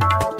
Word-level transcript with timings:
Bye. 0.00 0.39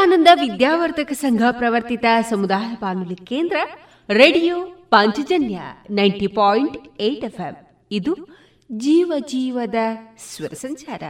Vivekananda 0.00 0.28
ವಿದ್ಯಾವರ್ಧಕ 0.34 1.12
ಸಂಘ 1.12 1.42
ಪ್ರವರ್ತಿತ 1.50 2.04
ಸಮುದಾಯ 2.28 2.74
ಬಾನುಲಿ 2.80 3.14
ಕೇಂದ್ರ 3.14 3.56
radio 4.08 4.56
Panchajanya 4.90 5.60
ninety 5.90 6.26
point 6.26 7.00
eight 7.00 7.24
F 7.24 7.40
ಇದು 7.90 8.14
ಜೀವ 8.72 9.12
ಜೀವದ 9.18 9.74
ಸ್ವರ 10.18 10.52
ಸಂಚಾರ. 10.54 11.02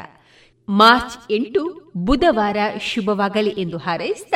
ಮಾರ್ಚ್ 0.68 1.32
ಎಂಟು 1.32 1.92
ಬುಧವಾರ 1.96 2.56
ಶುಭವಾಗಲಿ 2.80 3.50
ಎಂದು 3.50 3.78
ಹಾರೈಸಿದ 3.78 4.34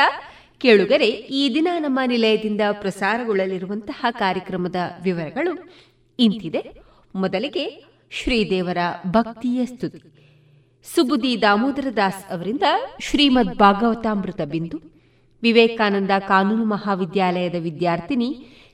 ಕೇಳುಗರೆ, 0.59 1.09
ಈ 1.09 1.55
ದಿನ 1.55 1.69
ನಮ್ಮ 1.79 2.01
ನಿಲಯದಿಂದ 2.07 2.61
ಪ್ರಸಾರಗೊಳ್ಳಲಿರುವಂತಹ 2.73 4.07
ಕಾರ್ಯಕ್ರಮದ 4.11 4.77
ವಿವರಗಳು 5.03 5.55
ಇಂತಿದೆ. 6.19 6.63
ಮೊದಲಿಗೆ 7.15 7.85
ಶ್ರೀದೇವರ 8.11 8.79
ಭಕ್ತಿಯ 9.07 9.67
ಸ್ತುತಿ. 9.67 10.14
ಸುಬುದಿ 10.85 11.43
ದಾಮೋದರ 11.43 11.89
ದಾಸ್ 11.97 12.33
ಅವರಿಂದ 12.33 12.63
ಶ್ರೀಮದ್ 13.01 13.55
ಭಾಗವತಾಮೃತ 13.59 14.41
ಬಿಂದು, 14.45 14.77
ವಿವೇಕಾನಂದ 15.43 16.11
ಕಾನೂನು 16.29 16.65
ಮಹಾವಿದ್ಯಾಲಯದ 16.65 17.55
ವಿದ್ಯಾರ್ಥಿನಿ 17.59 18.29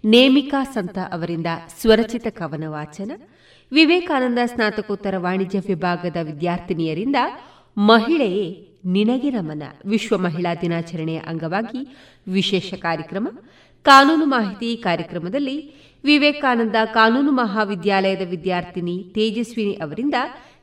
ನೇಮಿಕಾ 0.05 0.65
ಸಂತ 0.65 0.99
ಅವರಿಂದ 1.11 1.47
ಸ್ವರಚಿತ 1.81 2.27
ಕವನ 2.31 2.65
ವಾಚನ 2.69 3.11
ವಿವೇಕಾನಂದ 3.73 4.39
ಸ್ನಾತಕೋತ್ತರ 4.45 5.15
ವಾಣಿಜ್ಯ 5.19 5.59
ವಿಭಾಗದ 5.59 6.17
ವಿದ್ಯಾರ್ಥಿನಿಯರಿಂದ 6.23 7.17
ಮಹಿಳೆಯೇ 7.77 8.47
ನಿನಗೆ 8.85 9.31
ನಮನ, 9.31 9.63
ವಿಶ್ವ 9.87 10.19
ಮಹಿಳಾ 10.19 10.55
ದಿನಾಚರಣೆಯ 10.55 11.19
ಅಂಗವಾಗಿ 11.19 11.81
ವಿಶೇಷ 12.29 12.75
ಕಾರ್ಯಕ್ರಮ, 12.75 13.29
ಕಾನೂನು 13.87 14.27
ಮಾಹಿತಿ 14.27 14.77
ಕಾರ್ಯಕ್ರಮದಲ್ಲಿ 14.77 15.56
ವಿವೇಕಾನಂದ 16.05 16.77
ಕಾನೂನು 16.85 17.33
ಮಹಾವಿದ್ಯಾಲಯದ 17.33 18.25
ವಿದ್ಯಾರ್ಥಿನಿ 18.31 18.97
ತೇಜಸ್ವಿನಿ 19.15 19.75
ಅವರಿಂದ 19.75 20.15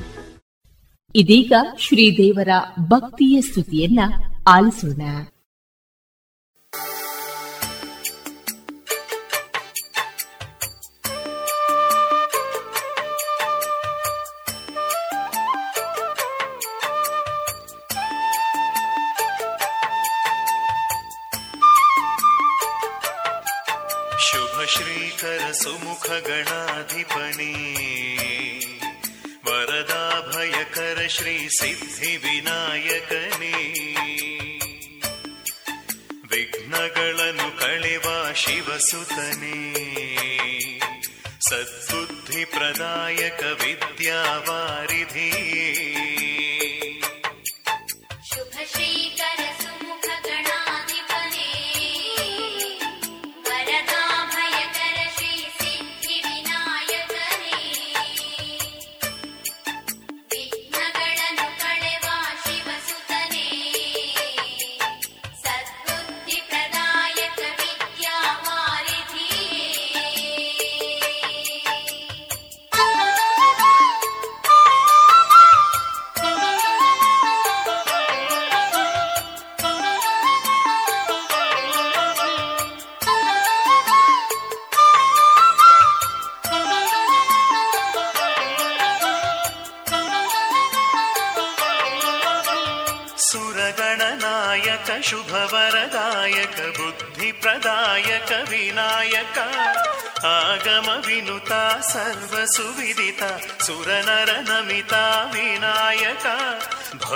ಇದೀಗ 1.14 1.52
ಶ್ರೀದೇವರ 1.78 2.48
ಭಕ್ತಿಯ 2.80 3.40
ಸ್ತುತಿಯನ್ನ 3.40 4.00
ಆಲಿಸೋಣ 4.46 5.02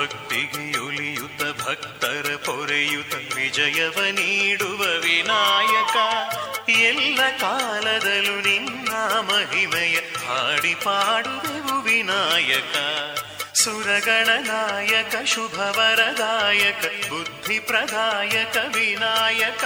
ಭಕ್ತಿಗೆ 0.00 0.78
ಉಲಿಯುತ 0.78 1.42
ಭಕ್ತರ 1.42 2.36
ಪೊರೆಯುತ 2.46 3.14
ವಿಜಯವ 3.14 4.04
ನೀಡುವ 4.10 4.80
ವಿನಾಯಕ. 4.80 5.96
ಎಲ್ಲ 6.68 7.20
ಕಾಲದಲ್ಲೂ 7.40 8.40
ನಿನ್ನ 8.40 8.88
ಮಹಿಮೆಯ 9.20 9.96
ಹಾಡಿ 9.96 10.74
ಪಾಡುವೆವು 10.74 11.82
ವಿನಾಯಕ. 11.82 12.76
ಸುರಗಣನಾಯಕ 13.54 15.14
ಶುಭವರದಾಯಕ 15.24 16.84
ಬುದ್ಧಿಪ್ರದಾಯಕ 17.08 18.56
ವಿನಾಯಕ. 18.76 19.64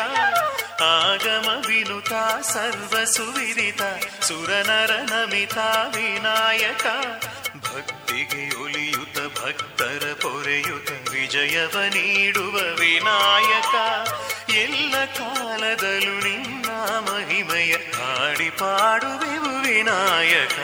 ಆಗಮ 0.80 1.64
ವಿನುತ, 1.66 2.12
ಸರ್ವ 2.42 3.04
ಸುವಿದಿತ, 3.04 3.82
ಸುರನರ 4.22 4.90
ನಮಿತ 4.96 5.58
ವಿನಾಯಕ. 5.96 6.86
ಭಕ್ತಿಗೆ 7.56 8.62
ಒಲಿಯುತ 8.62 9.18
ಭಕ್ತರ 9.38 10.12
ಪೊರೆಯುತ 10.50 10.90
ವಿಜಯವ 11.10 11.80
ನೀಡುವ 11.88 12.54
ವಿನಾಯಕ. 12.80 13.74
ಎಲ್ಲ 14.52 15.04
ಕಾಲದಲ್ಲೂ 15.04 16.14
ನಿನ್ನ 16.20 16.68
ಮಹಿಮೆಯ 16.98 17.72
ಹಾಡಿ 17.72 18.50
ಪಾಡುವೆವು 18.50 19.52
ವಿನಾಯಕ 19.62 20.56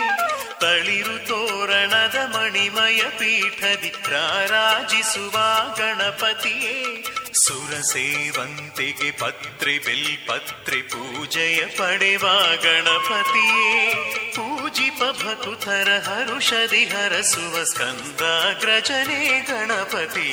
ತಳಿರು 0.60 1.26
ತೋರಣದ 1.26 2.14
ಮಣಿಮಯ 2.36 3.02
ಪೀಠದಿ 3.18 3.92
ರಾರಾಜಿಸುವ 4.10 5.36
ಗಣಪತಿಯೇ 5.78 7.04
ಸುರಸೇವಂತಿಗೆ 7.44 9.10
ಪತ್ರಿ 9.10 9.78
ಪತ್ರಿ 10.26 10.82
ಪೂಜೆಯ 10.82 11.64
ಪಡೆವ 11.66 12.26
ಗಣಪತಿಯೇ 12.62 13.94
ಪೂಜಿಪ 15.00 15.26
ಭಕುತರ 15.26 15.88
ಹರುಷದಿ 16.08 16.84
ಹರಸುವ 16.84 17.64
ಸ್ಕಂದಾಗ್ರಜನೆ 17.64 19.40
ಗಣಪತಿ. 19.40 20.30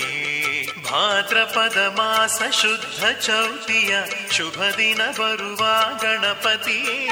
ಭಾದ್ರಪದ 0.92 1.78
ಮಾಸ 1.78 2.42
ಶುದ್ಧ 2.62 3.06
ಚೌತಿಯ 3.26 3.96
ಶುಭ 4.32 4.62
ದಿನ 4.78 4.98
ಬರುವ 4.98 5.60
ಗಣಪತಿ 6.02 7.10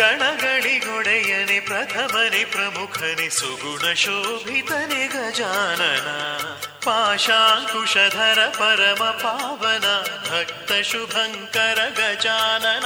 ಗಣಗಳಿಗೊಡೆಯನೆ 0.00 1.58
ಪ್ರಥಮನೆ 1.60 2.42
ಪ್ರಮುಖನೆ 2.44 3.28
ಸುಗುಣ 3.30 3.84
ಶೋಭಿತನೆ 3.94 5.02
ಗಜಾನನ 5.06 6.08
ಶುಭಂಕರ 10.81 11.77
ಗಜಾನನ. 11.97 12.85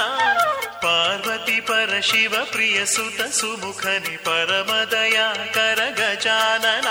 ಪಾರ್ವತಿ 0.82 1.60
ಪರ 1.60 2.00
ಶಿವ 2.00 2.34
ಪ್ರಿಯ 2.44 2.86
ಸುತ 2.86 3.22
ಸುಮುಖನಿ 3.22 4.16
ಪರಮದಯಾಕರ 4.16 5.78
ಗಜಾನನ. 5.96 6.86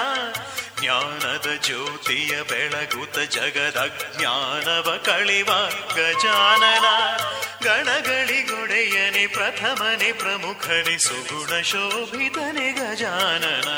ಜ್ಞಾನದ 0.79 1.45
ಜ್ಯೋತಿಯ 1.61 2.41
ಬೆಳಗುತ್ತ 2.41 3.19
ಜಗದ 3.19 3.97
ಜ್ಞಾನವ 4.17 4.99
ಕಳಿವ 5.05 5.49
ಗಜಾನನ. 5.95 7.17
ಗಣಗಳಿಗೊಡೆಯನೆ 7.63 9.27
ಪ್ರಥಮನೆ 9.27 10.11
ಪ್ರಮುಖನೆ 10.11 10.97
ಸುಗುಣ 10.97 11.61
ಶೋಭಿತನೆ 11.61 12.71
ಗಜಾನನ. 12.71 13.69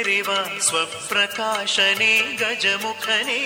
ಮೆರೆವ 0.00 0.58
ಸ್ವಪ್ರಕಾಶನೆ 0.60 2.36
ಗಜಮುಖನೆ. 2.36 3.38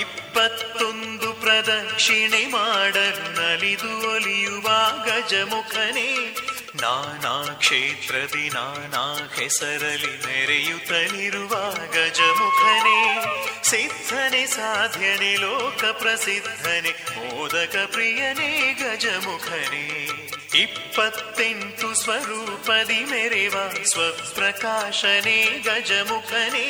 ಇಪ್ಪತ್ತೊಂದು 0.00 1.32
ಪ್ರದಕ್ಷಿಣೆ 1.32 2.46
ಮಾಡಲು 2.46 3.42
ನಲಿದು 3.42 4.14
ಒಲಿಯುವ 4.14 4.68
ಗಜಮುಖನೆ. 5.04 6.36
ನಾನಾ 6.82 7.54
ಕ್ಷೇತ್ರದಿ 7.54 8.48
ನಾನಾ 8.48 9.30
ಹೆಸರಲಿ 9.36 10.26
ಮೆರೆಯುತ್ತಲಿರುವ 10.26 11.72
ಗಜಮುಖನೆ. 11.92 13.24
ಸಿದ್ಧನೆ 13.68 14.46
ಸಾಧ್ಯನೆ, 14.46 15.36
ಲೋಕ 15.36 15.84
ಪ್ರಸಿದ್ಧನೆ, 15.84 16.90
ಮೋದಕ 16.90 17.76
ಪ್ರಿಯನೇ 17.92 18.72
ಗಜಮುಖನೇ. 18.72 20.08
ಇಪ್ಪತ್ತೆಂಟು 20.54 21.94
ಸ್ವರೂಪದಿ 21.94 23.04
ಮೆರೆವ 23.04 23.54
ಸ್ವಪ್ರಕಾಶನೆ 23.84 25.44
ಗಜಮುಖನೆ, 25.44 26.66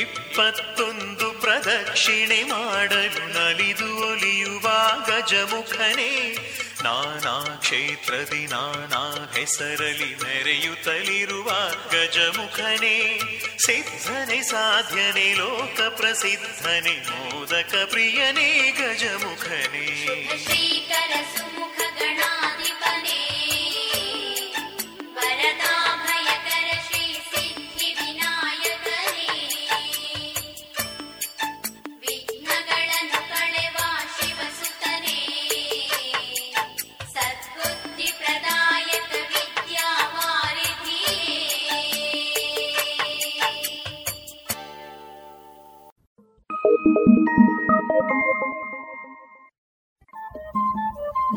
ಇಪ್ಪತ್ತೊಂದು 0.00 1.32
ಪ್ರದಕ್ಷಿಣೆ 1.32 2.42
ಮಾಡಲು 2.42 3.32
ನಲಿದು 3.32 4.12
ಒಲಿಯುವ 4.12 4.62
ಗಜಮುಖನೆ. 5.06 6.34
ನಾನಾ 6.82 7.56
ಕ್ಷೇತ್ರದಿ 7.56 8.46
ನಾನಾ 8.46 9.32
ಹೆಸರಲಿ 9.36 10.14
ಮೆರೆಯುತ್ತಲಿರುವ 10.14 11.50
ಗಜಮುಖನೇ, 11.92 13.20
ಸಿದ್ಧನೆ 13.58 14.42
ಸಾಧ್ಯನೆ, 14.42 15.34
ಲೋಕ 15.34 15.80
ಪ್ರಸಿದ್ಧನೆ, 15.80 16.96
ಮೋದಕ 17.10 17.74
ಪ್ರಿಯನೇ 17.90 18.70
ಗಜಮುಖನೆ. 18.70 19.86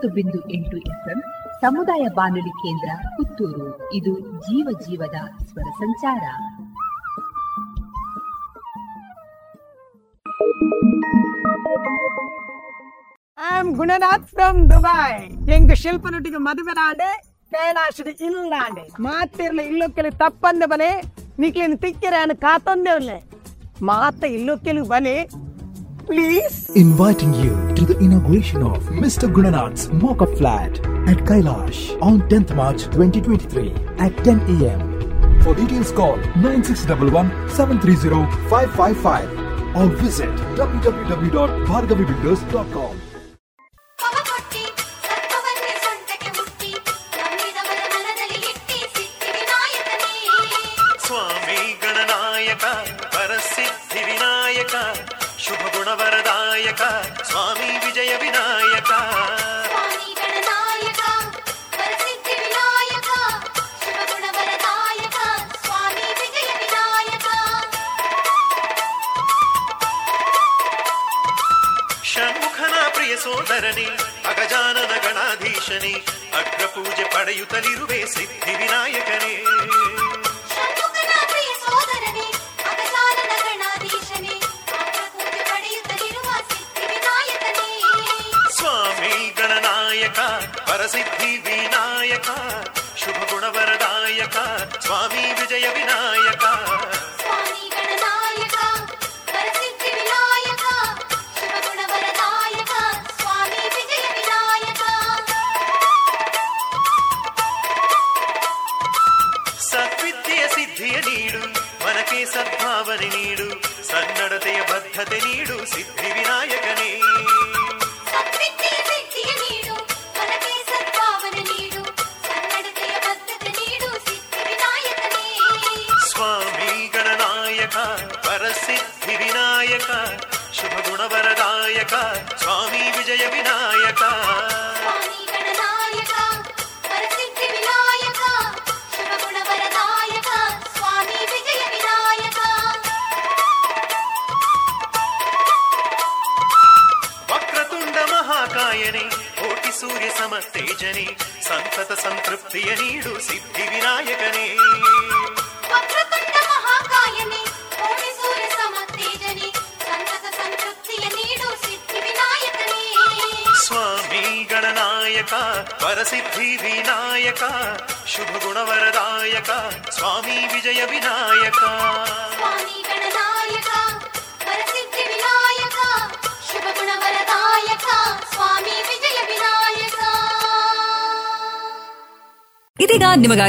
ತೊಂಬತ್ತು 0.00 0.16
ಬಿಂದು 0.16 0.38
ಎಂಟು 0.56 0.76
ಎಫ್ಎಂ 0.92 1.18
ಸಮುದಾಯ 1.60 2.04
ಬಾನುಲಿ 2.16 2.52
ಕೇಂದ್ರ 2.62 2.90
ಪುತ್ತೂರು. 3.16 3.66
ಇದು 3.98 4.12
ಜೀವ 4.46 4.68
ಜೀವದ 4.84 5.18
ಸ್ವರ 5.48 5.68
ಸಂಚಾರ. 5.80 6.22
ಐ 13.38 13.74
ಗುಣನಾಥ್ 13.78 14.28
ಫ್ರಮ್ 14.32 14.60
ದುಬೈ 14.70 15.12
ಶಿಲ್ಪನೊಟ್ಟಿಗೆ 15.82 16.40
ಮದುವೆ 16.48 16.74
ನಾಡೆ 16.80 17.10
ಕೈಲಾಶದ 17.52 18.10
ಇಲ್ಲಾಂಡೆ 18.28 18.84
ಮಾತಿರ್ಲಿ 19.00 19.64
ಇಲ್ಲೊಕ್ಕೆಲಿ 19.70 20.12
ತಪ್ಪಂದೆ 20.22 20.66
ಬಲೆ. 20.66 20.90
ನಿಕ್ಲಿನ 21.38 21.76
ತಿಕ್ಕಿರ 21.84 22.16
ಕಾತಂದೆ 22.22 22.34
ಕಾತೊಂದೇವ್ಲೆ. 22.46 23.18
ಮಾತ 23.82 24.22
ಇಲ್ಲೊಕ್ಕೆಲಿ 24.38 24.82
ಬಲೆ. 24.94 25.16
Please. 26.06 26.68
Inviting 26.70 27.34
you 27.34 27.72
to 27.74 27.84
the 27.84 27.98
inauguration 27.98 28.62
of 28.62 28.84
Mr. 28.86 29.28
Gunanath's 29.32 29.88
Mocha 29.92 30.26
Flat 30.36 30.78
at 31.08 31.18
Kailash 31.24 31.96
on 32.02 32.20
10th 32.28 32.54
March 32.54 32.82
2023 32.84 33.72
at 33.98 34.16
10 34.24 34.40
a.m. 34.62 35.42
For 35.42 35.54
details 35.54 35.92
call 35.92 36.16
9611 36.36 37.50
730 37.50 38.26
555 38.48 39.76
or 39.76 39.86
visit 39.96 40.30
www.bhargavibuilders.com. 40.56 43.09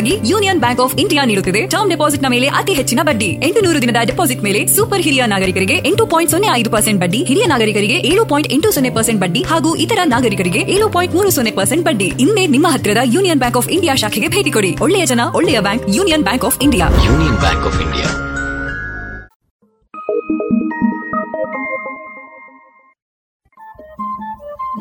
ನಿಮಗಾಗಿ 0.01 0.29
ಯೂನಿಯನ್ 0.31 0.59
ಬ್ಯಾಂಕ್ 0.63 0.81
ಆಫ್ 0.83 0.93
ಇಂಡಿಯಾ 1.03 1.21
ನೀಡುತ್ತಿದೆ. 1.29 1.61
Term 1.73 1.89
ಡೆಪಾಸಿಟ್ನ 1.93 2.27
ಮೇಲೆ 2.33 2.47
ಅತಿ 2.59 2.73
ಹೆಚ್ಚಿನ 2.79 3.01
ಬಡ್ಡಿ. 3.09 3.29
ಎಂಟು 3.47 3.59
ನೂರು 3.65 3.79
ದಿನದ 3.83 3.99
ಡೆಪಾಸಿಟ್ 4.09 4.41
ಮೇಲೆ 4.47 4.61
ಸೂಪರ್ 4.75 5.03
ಹಿರಿಯ 5.05 5.23
ನಾಗರಿಕರಿಗೆ 5.33 5.75
ಎಂಟು 5.89 6.05
ಪಾಯಿಂಟ್ 6.13 6.31
ಸೊನ್ನೆ 6.33 6.49
ಐದು 6.59 6.69
ಪರ್ಸೆಂಟ್ 6.75 6.99
ಬಡ್ಡಿ 7.03 7.19
ಹಿರಿಯ 7.29 7.45
ನಾಗರಿಕರಿಗೆ 7.53 7.97
ಏಳು 8.11 8.23
ಪಾಯಿಂಟ್ 8.31 8.49
ಎಂಟು 8.55 8.71
ಸೊನ್ನೆ 8.75 8.91
ಪರ್ಸೆಂಟ್ 8.97 9.21
ಬಡ್ಡಿ 9.23 9.43
ಹಾಗೂ 9.51 9.71
ಇತರ 9.85 9.99
ನಾಗರಿಕರಿಗೆ 10.13 10.63
ಏಳು 10.75 10.87
ಪಾಯಿಂಟ್ 10.95 11.15
ಮೂರು 11.17 11.31
ಸೊನ್ನೆ 11.37 11.53
ಪರ್ಸೆಂಟ್ 11.59 11.85
ಬಡ್ಡಿ. 11.89 12.09
ಇನ್ನೇ 12.25 12.45
ನಿಮ್ಮ 12.55 12.67
ಹತ್ತಿರದ 12.75 13.03
ಯೂನಿಯನ್ 13.15 13.41
ಬ್ಯಾಂಕ್ 13.43 13.59
ಆಫ್ 13.61 13.69
ಇಂಡಿಯಾ 13.77 13.95
ಶಾಖೆಗೆ 14.03 14.29
ಭೇಟಿ 14.35 14.53
ಕೊಡಿ. 14.57 14.71
ಒಳ್ಳೆಯ 14.85 15.05
ಜನ 15.13 15.21
ಒಳ್ಳೆಯ 15.39 15.59
bank 15.67 15.85
Union 15.97 16.25
Bank 16.29 16.45
of 16.49 16.59
India. 16.67 16.87
Union 17.09 17.39
Bank 17.45 17.65
of 17.71 17.79
India. 17.85 18.09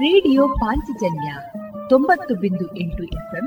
Radio 0.04 0.42
Panchajanya 0.60 1.30
ತೊಂಬತ್ತು 1.88 2.32
ಬಿಂದು 2.42 2.66
ಎಂಟು 2.82 3.02
ಎಫ್ಎಂ 3.18 3.46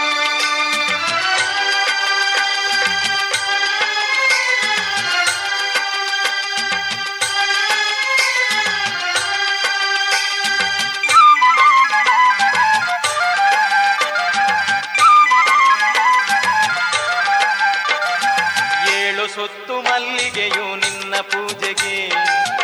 ಏಳು 19.11 19.27
ಸುತ್ತು 19.27 19.81
ಮಲ್ಲಿಗೆಯು 19.81 20.75
ನಿನ್ನ 20.75 21.15
ಪೂಜೆಗೆ. 21.21 22.09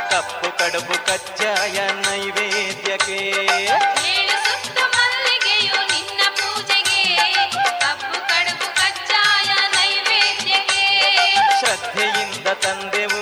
ಕಪ್ಪು 0.10 0.58
ಕಡುಬು 0.58 1.06
ಕಚ್ಚಾಯ 1.06 1.88
ನೈವೇದ್ಯಕ್ಕೆ. 1.90 3.20
ಶ್ರದ್ಧೆಯಿಂದ 11.60 12.48
ತಂದೆವು. 12.48 13.22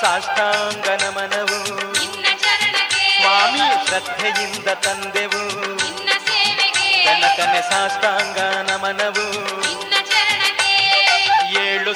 ಸಾಷ್ಟಾಂಗ 0.00 1.02
ನಮನವು 1.02 1.58
ಸ್ವಾಮಿ 3.20 3.86
ಶ್ರದ್ಧೆಯಿಂದ 3.86 4.68
ತಂದೆವು. 4.68 5.42
ಕನಕನೆ 7.04 7.62
ಸಾಷ್ಟಾಂಗ 7.62 8.38
ನಮನವು 8.70 9.61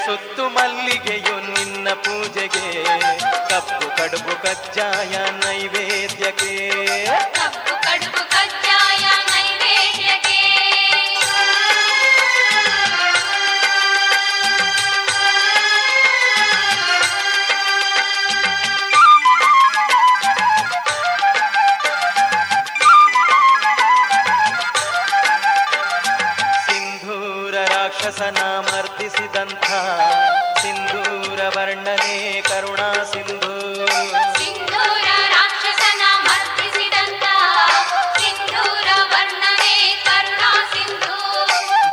ಸುತ್ತು 0.07 0.45
ಮಲ್ಲಿಗೆಯು 0.49 1.37
ನಿನ್ನ 1.47 1.89
ಪೂಜೆಗೆ 1.95 2.67
ಕಪ್ಪು 3.51 3.87
ಕಡುಬು 3.97 4.35
ಕಜ್ಜಾಯ 4.43 5.15
ನೈವೇದ್ಯಕ್ಕೆ. 5.41 6.53
ರಾಕ್ಷಸನ 28.07 28.39
ಮರ್ದಿಸಿದಂಥ 28.61 29.67
ಸಿಂಧೂರ 30.63 31.41
ವರ್ಣನೆ 31.41 32.43
ಕರುಣಾ 32.49 33.05
ಸಿಂಧು. 33.05 33.51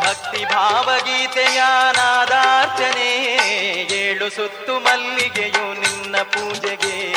ಭಕ್ತಿ 0.03 0.45
ಭಾವಗೀತೆಯ 0.45 1.61
ನಾದಾರ್ಚನೆ 1.97 3.09
ಏಳು 3.93 4.29
ಸುತ್ತು 4.29 4.79
ಮಲ್ಲಿಗೆಯು 4.79 5.73
ನಿನ್ನ 5.73 6.15
ಪೂಜೆಗೆ 6.17 7.13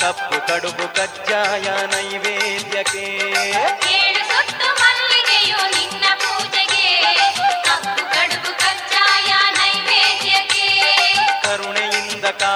ಕಪ್ಪು 0.00 0.46
ಕಡುಬು 0.46 0.94
ಕಜ್ಜಾಯ 0.94 1.66
ನೈವೇದ್ಯಕ್ಕೆ. 1.86 3.06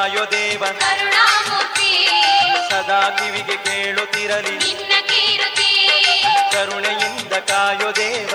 ಕಾಯೋ 0.08 0.24
ದೇವ 0.30 0.64
ಸದಾ 2.70 3.00
ಕಿವಿಗೆ 3.10 3.56
ಕೇಳುತ್ತಿರಲಿ. 3.56 4.56
ಕರುಣೆಯಿಂದ 6.52 7.32
ಕಾಯೋ 7.32 7.90
ದೇವ 7.96 8.32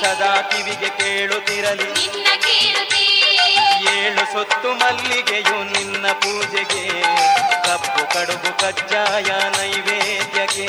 ಸದಾ 0.00 0.42
ಕಿವಿಗೆ 0.42 0.88
ಕೇಳುತ್ತಿರಲಿ. 0.88 1.90
ಏಳು 3.98 4.32
ಸೊತ್ತು 4.32 4.72
ಮಲ್ಲಿಗೆಯು 4.72 5.58
ನಿನ್ನ 5.72 6.06
ಪೂಜೆಗೆ. 6.12 7.02
ಕಪ್ಪು 7.66 8.02
ಕಡುಬು 8.14 8.50
ಕಜ್ಜಾಯ 8.60 9.28
ನೈವೇದ್ಯಕ್ಕೆ. 9.58 10.68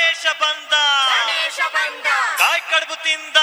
ಗಣೇಶ 0.00 0.26
ಬಂದ. 0.40 0.72
ಗಣೇಶ 1.10 1.58
ಬಂದ. 1.72 2.06
ಕಾಯ್ 2.38 2.62
ಕಡುಬು 2.70 2.96
ತಿಂದ. 3.02 3.36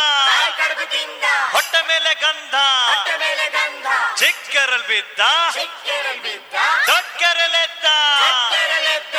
ಕಡುಬು 0.57 0.85
ತಿಂದ. 0.91 1.23
ಹೊಟ್ಟೆ 1.51 1.81
ಮೇಲೆ 1.87 2.13
ಗಂಧ. 2.13 2.55
ಹೊಟ್ಟೆ 2.89 3.17
ಮೇಲೆ 3.17 3.49
ಗಂಧ. 3.49 3.87
ಚಿಕ್ಕರಲ್ 4.17 4.83
ಬಿದ್ದ. 4.83 5.19
ಚಿಕ್ಕರಲ್ 5.53 6.21
ಬಿದ್ದ. 6.21 6.55
ದೊಡ್ಡರಲೆದ್ದ 6.87 7.85
ದೊಡ್ಡರಲೆದ್ದ 8.23 9.15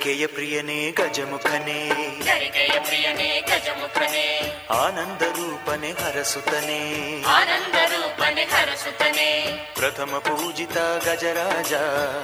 ಗರಿಕೆಯ 0.00 0.26
ಪ್ರಿಯನೇ 0.26 0.90
ಗಜಮುಖನೇ. 0.90 1.88
ಗರಿಕೆಯ 2.24 2.80
ಪ್ರಿಯನೇ 2.80 3.40
ಗಜಮುಖನೇ. 3.40 4.56
ಆನಂದ 4.70 5.22
ರೂಪನೆ 5.22 5.92
ಹರಸುತ್ತನೆ. 5.92 7.22
ಆನಂದ 7.22 7.74
ರೂಪನೆ 7.74 8.44
ಹರಸುತ್ತನೆ. 8.44 9.46
ಪ್ರಥಮ 9.74 10.18
ಪೂಜಿತ 10.18 10.78
ಗಜರಾಜ. 10.78 11.74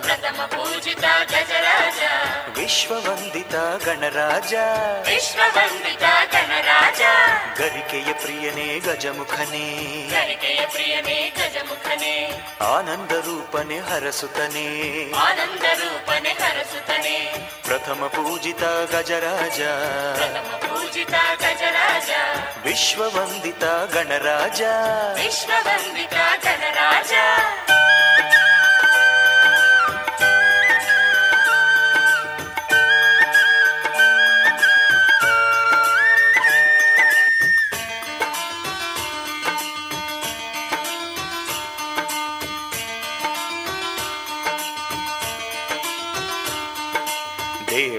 ಪ್ರಥಮ 0.05 0.43
ಪೂಜಿತ 0.43 1.05
ಗಜರಾಜ. 1.31 1.99
ವಿಶ್ವವಂದಿತ 2.59 3.55
ಗಣರಾಜ. 3.85 4.55
ವಿಶ್ವವಂದಿತ 5.09 6.26
ಗಣರಾಜ 6.37 7.01
ಗರಿಕೆಯ 7.59 8.13
ಪ್ರಿಯನೇ 8.13 8.79
ಗಜಮುಖನೇ. 8.79 10.09
ಗರಿಕೆಯ 10.13 10.67
ಪ್ರಿಯನೇ 10.67 11.33
ಗಜಮುಖನೇ. 11.37 12.33
ಆನಂದ 12.61 13.11
ರೂಪನೆ 13.11 13.79
ಹರಸುತನೇ 13.79 15.13
ಆನಂದ 15.13 15.63
ರೂಪನೆ 15.63 16.29
ಹರಸುತನೇ 16.29 17.51
ಪ್ರಥಮ 17.65 18.07
ಪೂಜಿತ 18.07 18.63
ಗಜರಾಜ. 18.65 19.61
ಪ್ರಥಮ 20.17 20.57
ಪೂಜಿತ 20.57 21.11
ಗಜರಾಜ. 21.11 22.11
ವಿಶ್ವವಂದಿತ 22.67 23.65
ಗಣರಾಜ. 23.65 24.61
ವಿಶ್ವವಂದಿತ 25.25 26.15
ಗಣರಾಜ. 26.45 27.13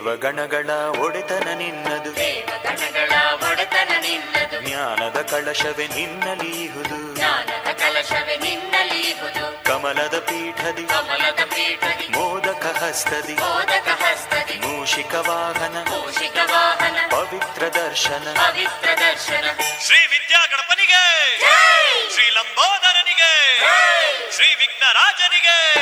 ದೇವಗಣಗಳ 0.07 0.69
ಒಡೆತನ 0.99 1.49
ನಿನ್ನದು. 1.55 2.15
ದೇವಗಣಗಳ 2.15 3.11
ಒಡೆತನ 3.49 3.91
ನಿನ್ನದು. 4.01 4.61
ಜ್ಞಾನದ 4.61 5.21
ಕಳಶವೇ 5.21 5.87
ನಿನ್ನಲೀಹುದು 5.87 7.15
ಜ್ಞಾನದ 7.15 7.71
ಕಲಶವೇ 7.71 8.37
ನಿನ್ನಲೀಹುದು 8.37 9.63
ಕಮಲದ 9.63 10.19
ಪೀಠದಿ. 10.19 10.83
ಕಮಲದ 10.83 11.39
ಪೀಠದಿ. 11.45 12.07
ಮೋದಕ 12.07 12.83
ಹಸ್ತದಿ. 12.83 13.33
ಮೋದಕ 13.33 13.87
ಹಸ್ತದಿ. 13.87 14.59
ಮೂಷಿಕ 14.59 15.13
ವಾಹನ. 15.13 15.77
ಮೂಷಿಕ 15.89 16.37
ವಾಹನ. 16.51 16.97
ಪವಿತ್ರ 17.09 17.73
ದರ್ಶನ. 17.73 18.27
ಪವಿತ್ರ 18.33 18.89
ದರ್ಶನ. 18.99 19.45
ಶ್ರೀ 19.85 19.99
ವಿದ್ಯಾ 19.99 20.45
ಗಣಪನಿಗೆ. 20.45 21.37
ಶ್ರೀ 22.13 22.29
ಲಂಬೋದರನಿಗೆ. 22.29 23.59
ಶ್ರೀ 24.35 24.55
ವಿಘ್ನರಾಜನಿಗೆ. 24.55 25.77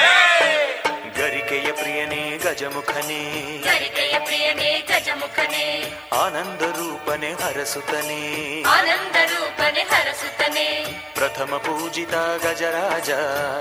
ಗಜಮುಖನೇ. 2.45 3.57
ಗರಿಕೆಯ 3.57 4.19
ಪ್ರಿಯನೇ 4.19 4.79
ಗಜಮುಖನೇ. 4.79 5.93
ಆನಂದ 6.13 6.61
ರೂಪನೆ 6.61 7.33
ಹರಸುತ್ತನೆ. 7.33 8.63
ಆನಂದ 8.63 9.15
ರೂಪನೆ 9.15 9.81
ಹರಸುತ್ತನೆ. 9.81 10.85
ಪ್ರಥಮ 11.15 11.57
ಪೂಜಿತ 11.57 12.13
ಗಜರಾಜ. 12.15 13.09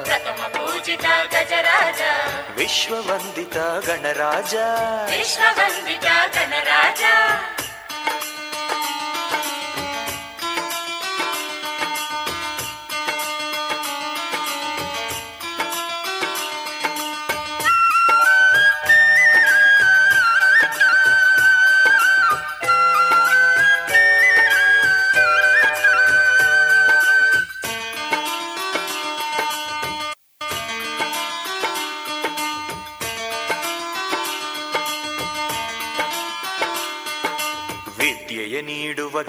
ಪ್ರಥಮ 0.05 0.47
ಪೂಜಿತ 0.47 1.05
ಗಜರಾಜ. 1.31 2.01
ವಿಶ್ವವಂದಿತ 2.57 3.57
ಗಣರಾಜ. 3.57 4.55
ವಿಶ್ವವಂದಿತ 5.19 6.05
ಗಣರಾಜ. 6.35 7.03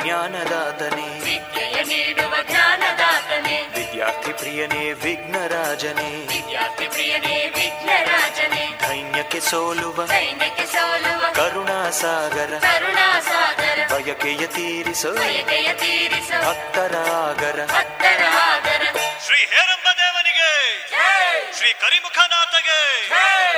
ಜ್ಞಾನದಾತನೇ. 0.01 1.19
ವಿದ್ಯೆಯ 1.19 1.83
ನೀಡುವ 1.83 2.35
ಜ್ಞಾನದಾತನೇ. 2.43 3.67
ವಿದ್ಯಾರ್ಥಿ 3.77 4.33
ಪ್ರಿಯನೇ 4.33 4.93
ವಿಘ್ನರಾಜನೇ. 4.93 6.27
ವಿದ್ಯಾರ್ಥಿ 6.27 6.87
ಪ್ರಿಯನೇ 6.87 7.49
ವಿಘ್ನರಾಜನೇ. 7.49 8.79
ದೈನ್ಯಕ್ಕೆ 8.89 9.39
ಸೋಲುವ. 9.39 10.05
ಸೈನ್ಯಕ್ಕೆ 10.05 10.65
ಸೋಲುವ. 10.65 11.25
ಕರುಣಾಸಾಗರ. 11.33 12.59
ಕರುಣಾಸಾಗರ. 12.61 13.79
ಬಯಕೆಯ 13.93 14.47
ತೀರಿಸೋ. 14.47 15.13
ಬಯಕೆಯ 15.13 15.73
ತೀರಿಸೋ. 15.73 16.49
ಭಕ್ತರ 16.49 16.95
ಆಗರ 16.97 17.65
ಭಕ್ತರ 17.65 18.23
ಆಗರ 18.41 18.81
ಶ್ರೀ 19.25 19.37
ಹೇರಂಬ 19.37 19.87
ದೇವನಿಗೆ 19.97 20.51
ಶ್ರೀ 21.57 21.73
ಕರಿಮುಖನಾಥಗೆ. 21.73 23.07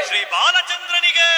ಶ್ರೀ 0.07 0.23
ಬಾಲಚಂದ್ರನಿಗೆ. 0.23 1.31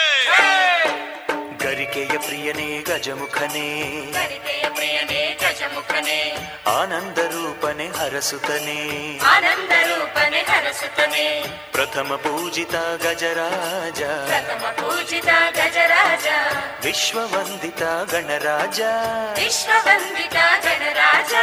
ಗರಿಕೆಯ 2.00 2.18
ಪ್ರಿಯನೇ 2.18 2.82
ಗಜಮುಖನೇ. 2.82 3.82
ಗರಿಕೆಯ 4.12 4.70
ಪ್ರಿಯನೇ 4.70 5.40
ಗಜಮುಖನೇ. 5.42 6.38
ಆನಂದ 6.68 7.18
ರೂಪನೆ 7.18 7.88
ಹರಸುತನೇ 7.88 9.20
ಆನಂದ 9.26 9.70
ರೂಪನೆ 9.70 10.42
ಹರಸುತನೇ 10.42 11.46
ಪ್ರಥಮ 11.72 12.16
ಪೂಜಿತ 12.16 12.76
ಗಜರಾಜ. 12.76 14.04
ಪ್ರಥಮ 14.04 14.68
ಪೂಜಿತ 14.68 15.28
ಗಜರಾಜ. 15.52 16.28
ವಿಶ್ವವಂದಿತ 16.86 17.84
ಗಣರಾಜ. 17.84 18.80
ವಿಶ್ವವಂದಿತ 19.44 20.36
ಗಣರಾಜ. 20.64 21.34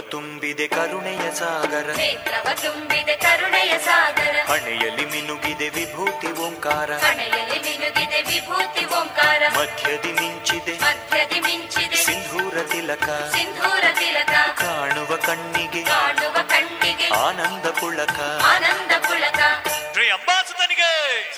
ನೇತ್ರವ 0.00 0.20
ತುಂಬಿದೆ 0.20 0.68
ಕರುಣೆಯ 0.68 1.34
ಸಾಗರ. 1.34 1.94
ನೇತ್ರವ 1.96 2.48
ತುಂಬಿದೆ 2.62 3.16
ಕರುಣೆಯ 3.16 3.78
ಸಾಗರ. 3.78 4.36
ಹಣೆಯಲ್ಲಿ 4.48 5.04
ಮಿನುಗಿದೆ 5.04 5.68
ವಿಭೂತಿ 5.68 6.32
ಓಂಕಾರ. 6.32 6.92
ಹಣೆಯಲ್ಲಿ 6.92 7.58
ಮಿನುಗಿದೆ 7.60 8.22
ವಿಭೂತಿ 8.22 8.84
ಓಂಕಾರ. 8.84 9.42
ಮಧ್ಯದಿ 9.48 10.12
ಮಿಂಚಿದೆ. 10.12 10.74
ಮಧ್ಯದಿ 10.78 11.40
ಮಿಂಚಿದೆ. 11.40 11.96
ಸಿಂಧೂರ 11.96 12.62
ತಿಲಕ. 12.62 13.04
ಸಿಂಧೂರ 13.36 13.84
ತಿಲಕ. 13.98 14.30
ಕಾಣುವ 14.60 15.16
ಕಣ್ಣಿಗೆ. 15.16 15.82
ಕಾಣುವ 15.84 16.32
ಕಣ್ಣಿಗೆ. 16.32 17.08
ಆನಂದ 17.08 17.66
ಪುಳಕ. 17.80 18.42
ಆನಂದ 18.44 18.90
ಪುಳಕ. 19.08 19.68
ಶ್ರೀ 19.92 20.08
ಅಂಬಾಸುತನಿಗೆ 20.08 21.34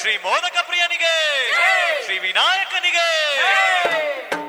ಶ್ರೀ 0.00 0.16
ಮೋದಕ 0.16 0.58
ಪ್ರಿಯನಿಗೆ. 0.66 1.16
ಶ್ರೀ 2.04 2.18
ವಿನಾಯಕನಿಗೆ. 2.18 3.32
ಗರಿಕೆಯ 3.42 4.41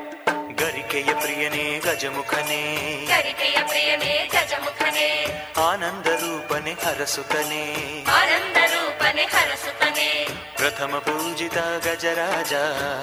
ಪ್ರಿಯನೇ 1.24 1.80
ಗಜಮುಖನೇ. 1.80 2.64
ಗರಿಕೆಯ 3.08 3.58
ಪ್ರಿಯನೇ 3.68 4.30
ಗಜಮುಖನೇ. 4.34 5.26
ಆನಂದ 5.58 6.06
ರೂಪನೆ 6.06 6.72
ಹರಸುತ್ತನೇ 6.72 7.76
ಆನಂದ 8.12 8.58
ರೂಪನೆ 8.58 9.24
ಹರಸುತ್ತನೆ 9.24 10.28
ಪ್ರಥಮ 10.56 10.98
ಪೂಜಿತ 11.00 11.58
ಗಜರಾಜ. 11.58 12.54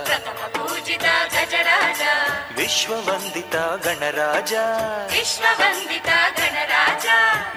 ಪ್ರಥಮ 0.06 0.46
ಪೂಜಿತ 0.46 1.02
ಗಜರಾಜ. 1.02 2.00
ವಿಶ್ವವಂದಿತ 2.56 3.56
ಗಣರಾಜ. 3.56 4.52
ವಿಶ್ವವಂದಿತ 5.12 6.06
ಗಣರಾಜ. 6.38 7.06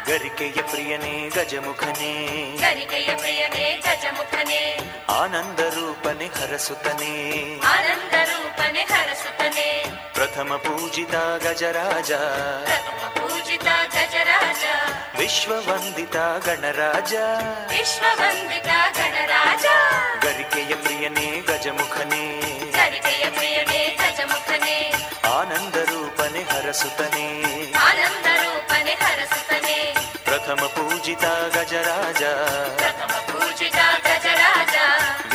ಗರಿಕೆಯ 0.10 0.62
ಪ್ರಿಯನೇ 0.62 1.30
ಗಜಮುಖನೇ. 1.30 2.28
ಗರಿಕೆಯ 2.62 3.16
ಪ್ರಿಯನೇ 3.16 3.82
ಗಜಮುಖನೇ. 3.86 4.80
ಆನಂದ 5.10 5.60
ರೂಪನೆ 5.60 6.26
ಹರಸುತ್ತನೇ 6.26 7.32
ಆನಂದ 7.68 8.33
ರೂಪನೆ 8.64 8.84
ಹರಸುತ್ತನೆ 8.84 9.86
ಪ್ರಥಮ 10.14 10.56
ಪೂಜಿತ 10.56 11.16
ಗಜರಾಜ. 11.16 12.12
ಪ್ರಥಮ 12.12 13.08
ಪೂಜಿತ 13.08 13.64
ಗಜರಾಜ. 13.64 14.64
ವಿಶ್ವವಂದಿತ 15.20 16.16
ಗಣರಾಜ. 16.16 17.14
ವಿಶ್ವವಂದಿತ 17.70 18.68
ಗಣರಾಜ. 18.98 19.66
ಗರಿಕೆಯ 20.24 20.76
ಪ್ರಿಯನೇ 20.76 21.40
ಗಜಮುಖನೇ. 21.40 22.40
ಗರಿಕೆಯ 22.72 23.30
ಪ್ರಿಯನೇ 23.30 23.98
ಗಜಮುಖನೇ. 24.02 24.94
ಆನಂದ 25.40 25.76
ರೂಪನೆ 25.76 26.44
ಹರಸುತ್ತನೆ 26.44 27.42
ಆನಂದ 27.74 28.26
ರೂಪನೆ 28.26 28.94
ಹರಸುತ್ತನೆ 28.94 29.96
ಪ್ರಥಮ 30.24 30.66
ಪೂಜಿತ 30.66 31.26
ಗಜರಾಜ. 31.58 32.24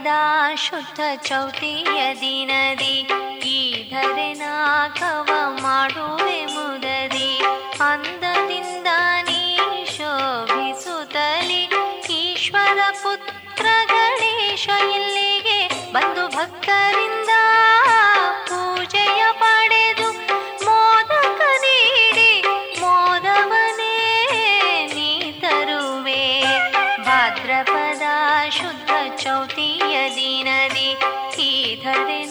ಭಾದ್ರಪದ 0.00 0.56
ಶುದ್ಧ 0.64 1.00
ಚೌತಿಯ 1.28 1.98
ದಿನದಿ, 2.14 2.96
ಈ 3.48 3.58
ಧರೆನಾಕವ 3.90 5.30
ಮಾಡುವೆ 5.62 6.38
ಮುದದಿ. 6.46 7.30
ಅಂದದಿಂದ 7.88 8.88
ನೀ 9.28 9.42
ಶೋಭಿಸುತ್ತಲಿ 9.96 11.62
ಈಶ್ವರ 12.18 12.80
ಪುತ್ರ 13.02 13.66
ಗಣೇಶ 13.92 14.68
ಇಲ್ಲಿಗೆ 14.96 15.60
ಬಂದು 15.92 16.24
ಭಕ್ತರಿಂದ 16.36 17.32
ಈ 31.90 31.96
ಧರೆನಾಕವ 31.96 32.29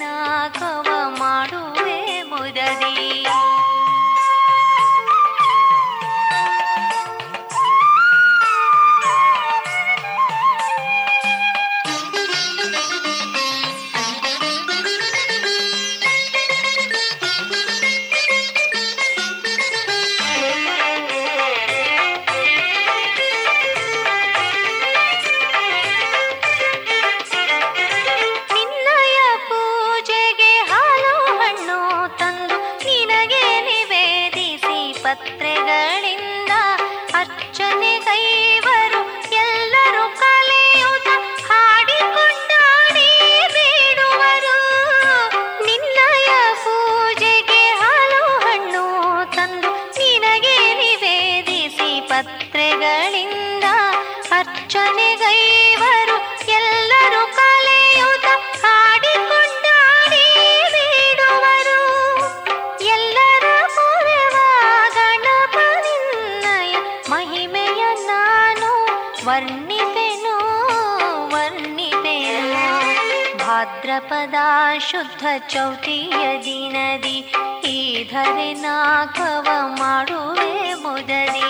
ಶುದ್ಧ 75.19 75.31
ಚೌತಿಯ 75.49 76.25
ದಿನದಿ 76.43 77.17
ಈ 77.67 77.79
ಧರೆ 78.11 78.47
ನಾಗವ 78.61 79.47
ಮಾಡುವೆ 79.79 80.51
ಮುದದಿ 80.75 81.49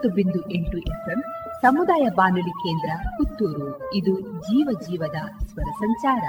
ತೊಂಬತ್ತು 0.00 0.16
ಬಿಂದು 0.16 0.40
ಎಂಟು 0.56 0.76
ಎಫ್ಎಂ 0.90 1.20
ಸಮುದಾಯ 1.62 2.04
ಬಾನುಲಿ 2.18 2.52
ಕೇಂದ್ರ 2.62 2.90
ಪುತ್ತೂರು. 3.16 3.68
ಇದು 3.98 4.12
ಜೀವ 4.46 4.68
ಜೀವದ 4.84 5.18
ಸ್ವರ 5.48 5.68
ಸಂಚಾರ. 5.80 6.24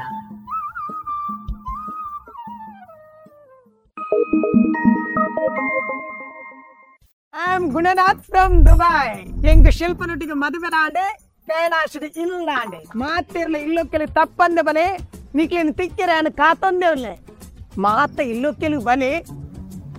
I 7.33 7.49
am 7.49 7.67
Gunanath 7.71 8.23
from 8.27 8.55
Dubai 8.65 9.05
Shilpa 9.43 9.69
ಶಿಲ್ಪನೊಟ್ಟಿಗೆ 9.77 10.37
ಮದುವೆ 10.43 10.71
ನಾಡೆ 10.75 11.05
ಕೈಲಾಸದ 11.47 12.09
ಇಲ್ಲಾಂಡೆ 12.23 12.81
ಮಾತಿರ್ಲ 13.01 13.57
ಇಲ್ಲೊಕ್ಕೆಲಿ 13.67 14.07
ತಪ್ಪಂದೆ 14.17 14.63
ಬಲೆ 14.69 14.87
ನಿಕ್ಲಿನ 15.35 15.73
ತಿಕ್ಕಿರ 15.81 16.13
ಅನ್ನ 16.17 16.31
ಕಾತಂದೇವ್ಲೆ 16.41 17.13
ಮಾತ 17.79 18.19
ಇಲ್ಲೊಕ್ಕೆಲಿ 18.33 18.79
ಬಲೆ 18.89 19.11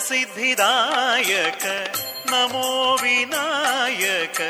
ವರಸಿದ್ಧಿದಾಯಕ 0.00 1.64
ನಮೋ 2.30 2.96
ವಿನಾಯಕ 3.02 4.40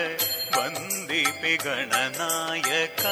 ವಂದಿಪೆ 0.59 1.57
ಗಣನಾಯಕ. 1.57 3.03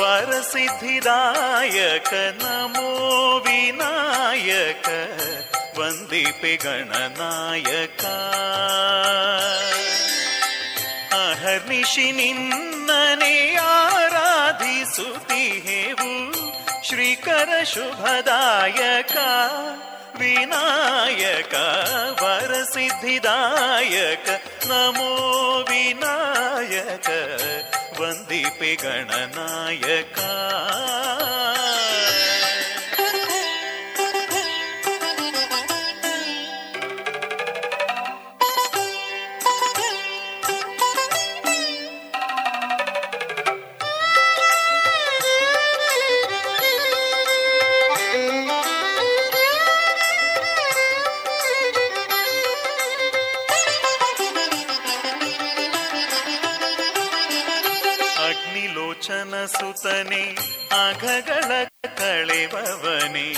ವರಸಿದ್ಧಿದಾಯಕ 0.00 2.12
ನಮೋ 2.42 2.88
ವಿನಾಯಕ 3.38 4.88
ವಂದಿಪೆ 5.78 6.56
ಗಣನಾಯಕ. 6.56 8.04
ಅಹರ್ನಿಶಿ 11.14 12.12
ನಿನ್ನನೆ 12.12 13.56
ಆರಾಧಿಸುತ್ತಿಹೆವು 13.56 16.35
ಶ್ರೀಕರ 16.86 17.64
ಶುಭದಾಯಕ 17.64 19.16
ವಿನಾಯಕ 20.18 21.54
ವರಸಿದ್ಧಿದಾಯಕ 22.22 24.28
ನಮೋ 24.66 25.10
ವಿನಾಯಕ 25.68 27.08
ವಂದಿಪೆ 28.00 28.76
ಸುತನೆ 59.86 60.34
ಅಘಗಳ 60.88 61.64
ಕಳೆವವನೆ 61.96 63.32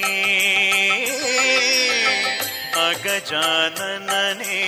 ಅಗಜಾನನನೇ 2.89 4.59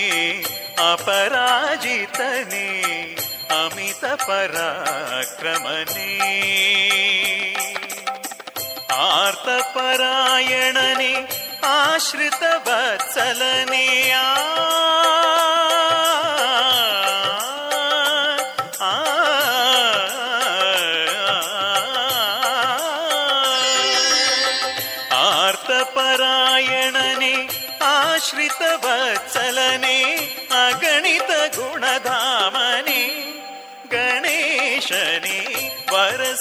ಅಪರಾಜಿತನೇ 0.91 2.69
ಅಮಿತ 3.49 4.05
ಪರಾಕ್ರಮನೇ. 4.05 6.13
ಆರ್ತಪರಾಯಣನೆ 8.95 11.13
ಆಶ್ರಿತ 11.65 12.43
ವತ್ಸಲನೇ 12.67 14.11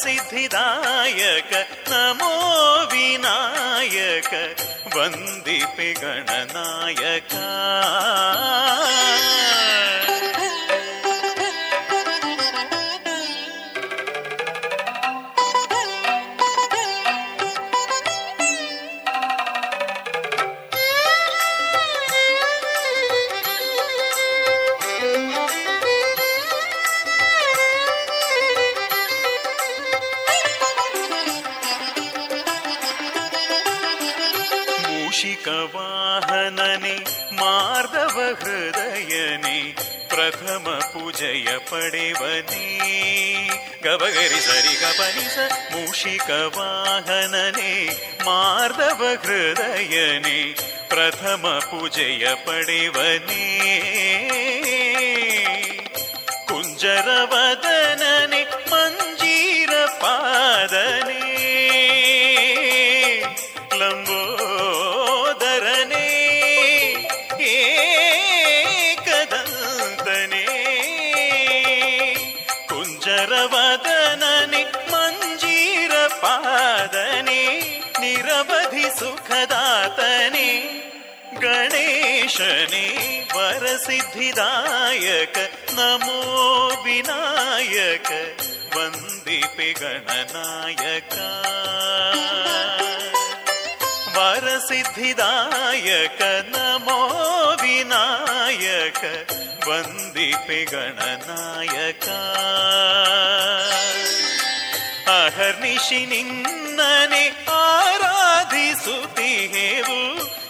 ವರಸಿದ್ಧಿದಾಯಕ 0.03 1.53
ನಮೋ 1.91 2.31
ವಿನಾಯಕ 2.93 4.33
ವಂದಿಪೆ 4.97 5.89
ಗಣನಾಯಕ. 6.01 7.33
ಮೂಷಿಕ 35.23 35.49
ವಾಹನನೆ, 35.49 36.97
ಮಾರ್ದವ 37.37 38.21
ಹೃದಯನೆ, 38.41 39.73
ಪ್ರಥಮ 40.09 40.81
ಪೂಜೆಯ 40.93 41.59
ಪಡೆವನೇ. 41.59 42.79
ಗಬಗರಿ 43.83 44.41
ಸರಿ 44.41 44.75
ಗಪನಿಸ 44.75 45.39
ಮೂಷಿಕ 45.73 46.31
ವಾಹನನೆ, 46.31 47.89
ಮಾರ್ದವ 48.25 49.07
ಹೃದಯನೆ, 49.23 50.53
ಪ್ರಥಮ 50.89 51.61
ಪೂಜೆಯ 51.65 52.35
ಪಡೆವನೇ. 52.35 53.43
ಸುಖದಾತನೆ 79.43 80.49
ಗಣೇಶನೇ 81.41 82.87
ವರಸಿದ್ಧಿದಾಯಕ 83.37 85.39
ನಮೋ 85.73 86.19
ವಿನಾಯಕ 86.85 88.11
ವಂದಿಪೆ 88.77 89.73
ಗಣನಾಯಕ. 89.73 91.15
ವರಸಿದ್ಧಿದಾಯಕ 94.19 96.23
ನಮೋ 96.57 97.01
ವಿನಾಯಕ 97.63 99.03
ವಂದಿಪೆ 99.69 100.65
ಗಣನಾಯಕ. 100.65 102.09
ಅಹರ್ನಿಶಿ 105.63 105.99
ನಿನ್ನನೆ 106.07 107.25
ಆರಾಧಿಸುತ್ತಿಹೇವು 107.57 108.79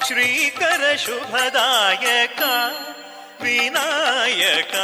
ಶ್ರೀಕರ 0.07 0.83
ಶುಭದಾಯಕ 0.97 2.41
ವಿನಾಯಕ 3.43 4.75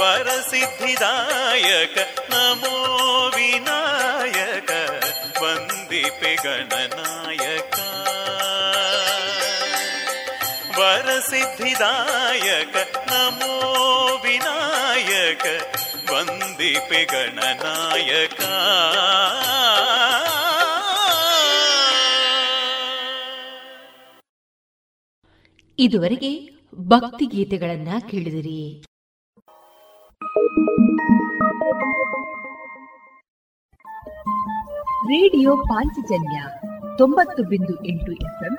ವರಸಿದ್ಧಿದಾಯಕ 0.00 1.96
ನಮೋ 2.30 2.76
ವಿನಾಯಕ 3.28 4.70
ವಂದಿಪೆ 5.42 6.34
ಗಣನಾಯಕ. 6.44 7.74
ವರಸಿದ್ಧಿದಾಯಕ 10.92 12.76
ನಮೋ 12.96 14.16
ವಿನಾಯಕ, 14.22 15.42
ವಂದಿಪಿ 16.12 17.04
ಗಣನಾಯಕ. 17.04 18.40
ಇದುವರೆಗೆ 25.78 26.50
ಭಕ್ತಿ 26.74 27.26
ಗೀತೆಗಳನ್ನ 27.26 27.88
ಕೇಳಿದಿರಿ. 28.10 28.84
ರೇಡಿಯೋ 35.06 35.56
ಪಾಂಚಜನ್ಯ 35.56 36.42
ತೊಂಬತ್ತು 36.98 37.42
ಬಿಂದು 37.42 37.84
ಎಂಟು 37.86 38.12
ಎಫ್ಎಂ 38.12 38.58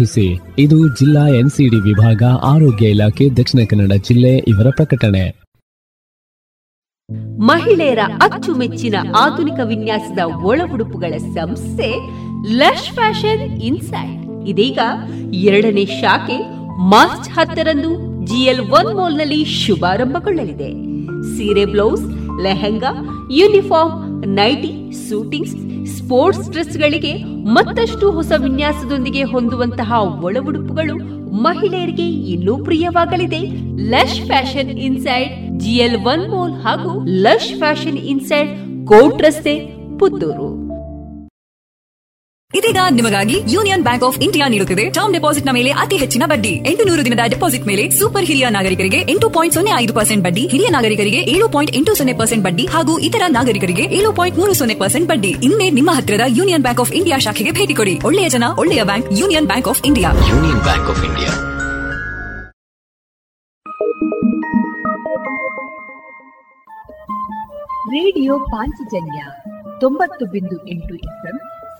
ಇದು 0.59 0.99
ಜಿಲ್ಲಾ 0.99 1.27
ಎನ್ಸಿಡಿ 1.27 1.75
ವಿಭಾಗ, 1.75 2.23
ಆರೋಗ್ಯ 2.43 2.89
ಇಲಾಖೆ, 2.89 3.29
ದಕ್ಷಿಣ 3.29 3.59
ಕನ್ನಡ 3.69 3.93
ಜಿಲ್ಲೆ 3.93 4.37
ಇವರ 4.37 4.67
ಪ್ರಕಟಣೆ. 4.69 5.41
ಮಹಿಳೆಯರ 7.37 7.99
ಅಚ್ಚುಮೆಚ್ಚಿನ 8.21 8.95
ಆಧುನಿಕ 9.17 9.59
ವಿನ್ಯಾಸದ 9.63 10.19
ಒಳ 10.43 10.61
ಉಡುಪುಗಳ 10.73 11.17
ಸಂಸ್ಥೆ 11.17 11.95
ಲಶ್ 12.53 12.91
ಫ್ಯಾಷನ್ 12.91 13.61
ಇನ್ಸೈಡ್. 13.61 14.47
ಇದೀಗ 14.47 14.79
ಎರಡನೇ 15.33 15.85
ಶಾಖೆ 15.85 16.37
ಮಾರ್ಚ್ 16.89 17.29
ಹತ್ತರಂದು 17.29 18.11
ಜಿಎಲ್ 18.25 18.59
ಒನ್ 18.59 18.95
ಮಾಲ್ನಲ್ಲಿ 18.95 19.45
ಶುಭಾರಂಭಗೊಳ್ಳಲಿದೆ. 19.45 20.71
ಸೀರೆ 21.37 21.65
blouse, 21.65 22.03
lehenga, 22.43 23.07
uniform 23.31 24.10
nightie, 24.25 24.91
suitings, 25.09 25.55
sports 25.97 26.51
ಡ್ರೆಸ್ಗಳಿಗೆ 26.51 27.23
ಮತ್ತಷ್ಟು 27.23 28.11
ಹೊಸ 28.11 28.31
ವಿನ್ಯಾಸದೊಂದಿಗೆ 28.37 29.23
ಹೊಂದುವಂತಹ 29.23 29.93
ಒಳ 30.23 30.37
ಉಡುಪುಗಳು 30.47 30.95
ಮಹಿಳೆಯರಿಗೆ 31.31 32.03
ಇನ್ನೂ 32.03 32.63
ಪ್ರಿಯವಾಗಲಿದೆ. 32.63 33.39
Lush 33.89 34.21
fashion 34.21 34.69
inside 34.69 35.59
GL 35.59 35.95
one 35.95 36.29
mall 36.29 36.53
ಹಾಗೂ 36.53 37.05
ಲಶ್ 37.05 37.55
ಫ್ಯಾಷನ್ 37.57 37.97
ಇನ್ಸೈಡ್ 37.97 38.49
ಕೋಟ್ 38.85 39.21
ರಸ್ತೆ, 39.21 39.59
ಪುತ್ತೂರು. 39.99 40.60
ಇದೀಗ 42.57 42.79
ನಿಮಗಾಗಿ 42.97 43.35
ಯೂನಿಯನ್ 43.53 43.83
ಬ್ಯಾಂಕ್ 43.87 44.03
ಆಫ್ 44.07 44.17
ಇಂಡಿಯಾ 44.25 44.45
ನೀಡುತ್ತಿದೆ. 44.47 44.85
ಟರ್ಮ್ 44.95 45.13
ಡೆಪಾಸಿಟ್ನ 45.17 45.51
ಮೇಲೆ 45.57 45.71
ಅತಿ 45.83 45.97
ಹೆಚ್ಚಿನ 46.01 46.23
ಬಡ್ಡಿ. 46.31 46.51
ಎಂಟು 46.69 46.83
ನೂರು 46.87 47.05
ದಿನದ 47.05 47.23
ಡೆಪಾಸಿಟ್ 47.33 47.65
ಮೇಲೆ 47.69 47.83
ಸೂಪರ್ 47.89 48.25
ಹಿರಿಯ 48.29 48.49
ನಾಗರಿಕರಿಗೆ 48.49 48.99
ಎಂಟು 49.13 49.29
ಪಾಯಿಂಟ್ 49.29 49.55
ಸೊನ್ನೆ 49.57 49.71
ಐದು 49.83 49.93
ಪರ್ಸೆಂಟ್ 49.93 50.23
ಬಡ್ಡಿ 50.25 50.47
ಹಿರಿಯ 50.47 50.69
ನಾಗರಿಕರಿಗೆ 50.69 51.17
ಏಳು 51.33 51.49
ಪಾಯಿಂಟ್ 51.49 51.75
ಎಂಟು 51.77 51.95
ಸೊನ್ನೆ 51.95 52.13
ಪರ್ಸೆಂಟ್ 52.13 52.43
ಬಡ್ಡಿ 52.43 52.65
ಹಾಗೂ 52.65 52.97
ಇತರ 52.99 53.21
ನಾಗರಿಕರಿಗೆ 53.27 53.83
ಏಳು 53.99 54.13
ಪಾಯಿಂಟ್ 54.13 54.39
ಮೂರು 54.39 54.53
ಸೊನ್ನೆ 54.53 54.75
ಪರ್ಸೆಂಟ್ 54.75 55.07
ಬಡ್ಡಿ. 55.09 55.31
ಇನ್ನೇ 55.47 55.69
ನಿಮ್ಮ 55.69 55.91
ಹತ್ತಿರದ 55.93 56.25
ಯೂನಿಯನ್ 56.39 56.61
ಬ್ಯಾಂಕ್ 56.61 56.79
ಆಫ್ 56.79 56.91
ಇಂಡಿಯಾ 56.91 57.17
ಶಾಖೆಗೆ 57.17 57.51
ಭೇಟಿ 57.51 57.73
ಕೊಡಿ. 57.73 57.99
ಒಳ್ಳೆಯ 58.05 58.29
ಜನ 58.29 58.43
ಒಳ್ಳೆಯ 58.57 58.83
bank 58.83 59.07
union 59.19 59.47
bank 59.47 59.67
of 59.67 59.81
India. 59.91 60.11
Union 60.33 60.61
bank 60.67 60.89
of 60.93 61.03
India. 61.09 61.31
Radio 67.95 68.33
Panchajanya 68.39 69.21
ತೊಂಬತ್ತು 69.79 70.25
ಬಿಂದು 70.25 70.57
ಎಂಟು 70.67 70.95
ಎಫ್ಎಂ 70.95 71.37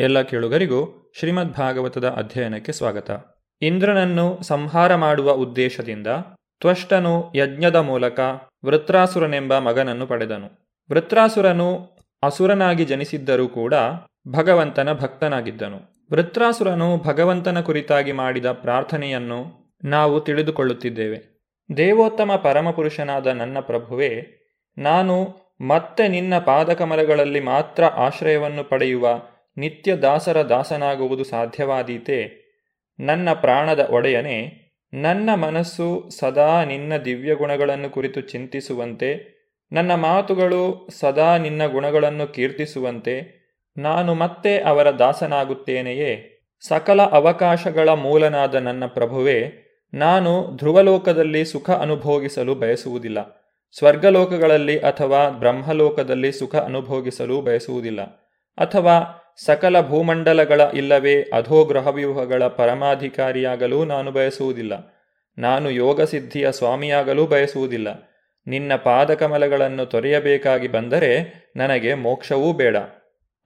ಎಲ್ಲ 0.00 0.22
ಕೇಳುಗರಿಗೂ 0.22 1.12
ಶ್ರೀಮದ್ 1.18 1.52
ಭಾಗವತದ 1.52 2.08
ಅಧ್ಯಯನಕ್ಕೆ 2.08 2.72
ಸ್ವಾಗತ. 2.72 3.10
ಇಂದ್ರನನ್ನು 3.62 4.38
ಸಂಹಾರ 4.42 4.94
ಮಾಡುವ 4.94 5.32
ಉದ್ದೇಶದಿಂದ 5.32 6.06
ತ್ವಷ್ಟನು 6.60 7.32
ಯಜ್ಞದ 7.34 7.76
ಮೂಲಕ 7.76 8.20
ವೃತ್ರಾಸುರನೆಂಬ 8.64 9.58
ಮಗನನ್ನು 9.58 10.06
ಪಡೆದನು. 10.06 10.46
ವೃತ್ರಾಸುರನು 10.90 11.98
ಅಸುರನಾಗಿ 12.22 12.84
ಜನಿಸಿದ್ದರೂ 12.84 13.48
ಕೂಡ 13.48 13.74
ಭಗವಂತನ 14.28 14.92
ಭಕ್ತನಾಗಿದ್ದನು. 14.92 16.06
ವೃತ್ರಾಸುರನು 16.12 16.96
ಭಗವಂತನ 16.96 17.60
ಕುರಿತಾಗಿ 17.60 18.12
ಮಾಡಿದ 18.12 18.52
ಪ್ರಾರ್ಥನೆಯನ್ನು 18.52 19.72
ನಾವು 19.84 20.20
ತಿಳಿದುಕೊಳ್ಳುತ್ತಿದ್ದೇವೆ. 20.20 21.44
ದೇವೋತ್ತಮ 21.76 22.36
ಪರಮಪುರುಷನಾದ 22.36 23.26
ನನ್ನ 23.26 23.58
ಪ್ರಭುವೇ, 23.60 24.38
ನಾನು 24.78 25.42
ಮತ್ತೆ 25.60 26.08
ನಿನ್ನ 26.08 26.38
ಪಾದಕಮಲಗಳಲ್ಲಿ 26.38 27.40
ಮಾತ್ರ 27.40 27.84
ಆಶ್ರಯವನ್ನು 27.84 28.64
ಪಡೆಯುವ 28.64 29.22
ನಿತ್ಯ 29.56 29.96
ದಾಸರ 29.96 30.42
ದಾಸನಾಗುವುದು 30.42 31.24
ಸಾಧ್ಯವಾದೀತೆ. 31.24 32.42
ನನ್ನ 33.00 33.32
ಪ್ರಾಣದ 33.32 33.88
ಒಡೆಯನೆ, 33.90 34.62
ನನ್ನ 34.94 35.34
ಮನಸ್ಸು 35.34 36.08
ಸದಾ 36.20 36.64
ನಿನ್ನ 36.64 36.96
ದಿವ್ಯ 36.96 37.34
ಗುಣಗಳನ್ನು 37.34 37.90
ಕುರಿತು 37.90 38.20
ಚಿಂತಿಸುವಂತೆ, 38.20 39.42
ನನ್ನ 39.72 39.94
ಮಾತುಗಳು 39.94 40.88
ಸದಾ 41.00 41.36
ನಿನ್ನ 41.36 41.66
ಗುಣಗಳನ್ನು 41.66 42.32
ಕೀರ್ತಿಸುವಂತೆ, 42.32 43.42
ನಾನು 43.78 44.14
ಮತ್ತೆ 44.14 44.60
ಅವರ 44.60 44.90
ದಾಸನಾಗುತ್ತೇನೆಯೇ? 44.90 46.38
ಸಕಲ 46.66 47.02
ಅವಕಾಶಗಳ 47.02 47.88
ಮೂಲನಾದ 47.88 48.54
ನನ್ನ 48.54 48.86
ಪ್ರಭುವೇ, 48.86 49.68
ನಾನು 49.94 50.56
ಧ್ರುವಲೋಕದಲ್ಲಿ 50.56 51.44
ಸುಖ 51.44 51.70
ಅನುಭೋಗಿಸಲು 51.70 52.54
ಬಯಸುವುದಿಲ್ಲ. 52.54 53.42
ಸ್ವರ್ಗಲೋಕಗಳಲ್ಲಿ 53.78 54.78
ಅಥವಾ 54.78 55.28
ಬ್ರಹ್ಮಲೋಕದಲ್ಲಿ 55.28 56.32
ಸುಖ 56.32 56.56
ಅನುಭೋಗಿಸಲು 56.56 57.40
ಬಯಸುವುದಿಲ್ಲ. 57.40 58.02
ಅಥವಾ 58.58 59.18
ಸಕಲ 59.36 59.80
ಭೂಮಂಡಲಗಳ 59.80 60.60
ಇಲ್ಲವೇ 60.74 61.22
ಅಧೋಗ್ರಹವ್ಯೂಹಗಳ 61.22 62.46
ಪರಮಾಧಿಕಾರಿಯಾಗಲೂ 62.46 63.84
ನಾನು 63.84 64.12
ಬಯಸುವುದಿಲ್ಲ. 64.12 65.02
ನಾನು 65.38 65.70
ಯೋಗಸಿದ್ಧಿಯ 65.70 66.52
ಸ್ವಾಮಿಯಾಗಲೂ 66.52 67.26
ಬಯಸುವುದಿಲ್ಲ. 67.26 68.10
ನಿನ್ನ 68.46 68.74
ಪಾದಕಮಲಗಳನ್ನು 68.74 69.86
ತೊರೆಯಬೇಕಾಗಿ 69.86 70.68
ಬಂದರೆ 70.68 71.34
ನನಗೆ 71.56 71.94
ಮೋಕ್ಷವೂ 71.94 72.52
ಬೇಡ. 72.52 72.76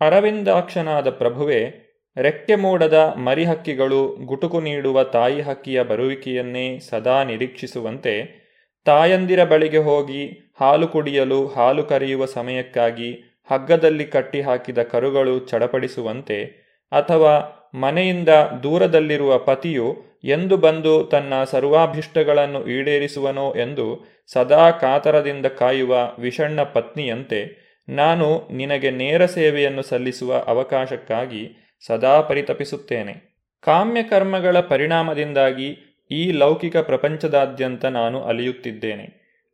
ಅರವಿಂದಾಕ್ಷನಾದ 0.01 1.11
ಪ್ರಭುವೆ, 1.11 1.87
ರೆಕ್ಕೆ 2.17 2.55
ಮೂಡದ 2.55 3.15
ಮರಿಹಕ್ಕಿಗಳು 3.17 4.17
ಗುಟುಕು 4.25 4.61
ನೀಡುವ 4.61 5.05
ತಾಯಿ 5.05 5.41
ಹಕ್ಕಿಯ 5.41 5.83
ಬರುವಿಕೆಯನ್ನೇ 5.83 6.79
ಸದಾ 6.79 7.25
ನಿರೀಕ್ಷಿಸುವಂತೆ 7.25 8.47
ತಾಯಂದಿರ 8.85 9.45
ಬಳಿಗೆ 9.45 9.79
ಹೋಗಿ 9.79 10.53
ಹಾಲು 10.61 10.89
ಕುಡಿಯಲು 10.89 11.47
ಹಾಲು 11.47 11.83
ಕರೆಯುವ 11.83 12.27
ಸಮಯಕ್ಕಾಗಿ 12.27 13.36
ಹಗ್ಗದಲ್ಲಿ 13.51 14.05
ಕಟ್ಟಿ 14.05 14.41
ಹಾಕಿದ 14.41 14.83
ಕರುಗಳು 14.83 15.39
ಚಡಪಡಿಸುವಂತೆ 15.39 16.45
ಅಥವಾ 16.93 17.35
ಮನೆಯಿಂದ 17.75 18.29
ದೂರದಲ್ಲಿರುವ 18.63 19.39
ಪತಿಯು 19.39 19.97
ಎಂದು 20.25 20.57
ಬಂದು 20.57 21.05
ತನ್ನ 21.05 21.45
ಸರ್ವಾಭಿಷ್ಟಗಳನ್ನು 21.45 22.67
ಈಡೇರಿಸುವನೋ 22.67 23.55
ಎಂದು 23.55 24.05
ಸದಾ 24.33 24.71
ಕಾತರದಿಂದ 24.71 25.47
ಕಾಯುವ 25.47 26.17
ವಿಷಣ್ಣ 26.19 26.63
ಪತ್ನಿಯಂತೆ 26.63 27.67
ನಾನು 27.89 28.49
ನಿನಗೆ 28.53 28.91
ನೇರ 28.91 29.27
ಸೇವೆಯನ್ನು 29.27 29.83
ಸಲ್ಲಿಸುವ 29.83 30.45
ಅವಕಾಶಕ್ಕಾಗಿ 30.47 31.43
ಸದಾ 31.87 32.21
ಪರಿತಪಿಸುತ್ತೇನೆ. 32.21 33.37
ಕಾಮ್ಯಕರ್ಮಗಳ 33.63 34.61
ಪರಿಣಾಮದಿಂದಾಗಿ 34.61 35.69
ಈ 36.11 36.33
ಲೌಕಿಕ 36.33 36.77
ಪ್ರಪಂಚದಾದ್ಯಂತ 36.77 37.85
ನಾನು 37.85 38.23
ಅಲಿಯುತ್ತಿದ್ದೇನೆ. 38.23 39.07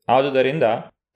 ಆದುದರಿಂದ 0.09 0.63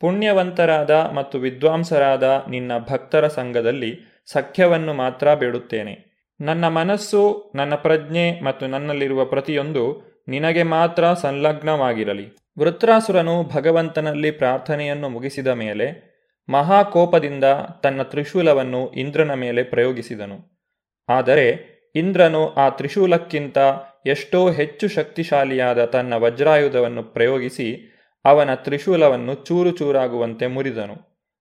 ಪುಣ್ಯವಂತರಾದ 0.01 0.91
ಮತ್ತು 0.91 1.39
ವಿದ್ವಾಂಸರಾದ 1.39 2.45
ನಿನ್ನ 2.51 2.73
ಭಕ್ತರ 2.79 3.27
ಸಂಘದಲ್ಲಿ 3.27 4.23
ಸಖ್ಯವನ್ನು 4.27 4.95
ಮಾತ್ರ 4.95 5.35
ಬೇಡುತ್ತೇನೆ. 5.35 6.07
ನನ್ನ 6.41 6.69
ಮನಸ್ಸು, 6.69 7.53
ನನ್ನ 7.55 7.75
ಪ್ರಜ್ಞೆ 7.75 8.41
ಮತ್ತು 8.41 8.67
ನನ್ನಲ್ಲಿರುವ 8.67 9.25
ಪ್ರತಿಯೊಂದು 9.25 10.17
ನಿನಗೆ 10.29 10.63
ಮಾತ್ರ 10.63 11.13
ಸಂಲಗ್ನವಾಗಿರಲಿ. 11.13 12.37
ವೃತ್ರಾಸುರನು 12.59 13.43
ಭಗವಂತನಲ್ಲಿ 13.43 14.31
ಪ್ರಾರ್ಥನೆಯನ್ನು 14.31 15.09
ಮುಗಿಸಿದ 15.09 15.47
ಮೇಲೆ 15.47 16.17
ಮಹಾಕೋಪದಿಂದ 16.49 17.45
ತನ್ನ 17.83 18.03
ತ್ರಿಶೂಲವನ್ನು 18.03 18.93
ಇಂದ್ರನ 18.93 19.35
ಮೇಲೆ 19.35 19.63
ಪ್ರಯೋಗಿಸಿದನು. 19.63 20.67
ಆದರೆ 21.09 21.77
ಇಂದ್ರನು 21.95 22.55
ಆ 22.55 22.69
ತ್ರಿಶೂಲಕ್ಕಿಂತ 22.69 23.59
ಎಷ್ಟೋ 24.07 24.51
ಹೆಚ್ಚು 24.51 24.89
ಶಕ್ತಿಶಾಲಿಯಾದ 24.89 25.85
ತನ್ನ 25.85 26.15
ವಜ್ರಾಯುಧವನ್ನು 26.15 27.03
ಪ್ರಯೋಗಿಸಿ 27.03 27.96
ಅವನ 28.27 28.55
ತ್ರಿಶೂಲವನ್ನು 28.55 29.35
ಚೂರು 29.35 29.71
ಚೂರಾಗುವಂತೆ 29.71 30.47
ಮುರಿದನು 30.47 30.97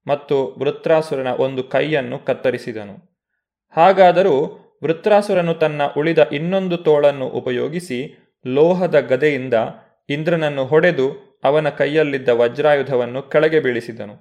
ಮತ್ತು 0.07 0.55
ವೃತ್ರಾಸುರನ 0.59 1.27
ಒಂದು 1.27 1.63
ಕೈಯನ್ನು 1.63 2.17
ಕತ್ತರಿಸಿದನು. 2.19 2.95
ಹಾಗಾದರೂ 3.75 4.35
ವೃತ್ರಾಸುರನು 4.83 5.53
ತನ್ನ 5.53 5.81
ಉಳಿದ 5.97 6.21
ಇನ್ನೊಂದು 6.31 6.77
ತೋಳನ್ನು 6.77 7.27
ಉಪಯೋಗಿಸಿ 7.27 7.99
ಲೋಹದ 8.47 8.99
ಗದೆಯಿಂದ 8.99 9.53
ಇಂದ್ರನನ್ನು 10.09 10.65
ಹೊಡೆದು 10.65 11.07
ಅವನ 11.43 11.69
ಕೈಯಲ್ಲಿದ್ದ 11.69 12.29
ವಜ್ರಾಯುಧವನ್ನು 12.29 13.21
ಕೆಳಗೆ 13.21 13.59
ಬೀಳಿಸಿದನು. 13.59 14.15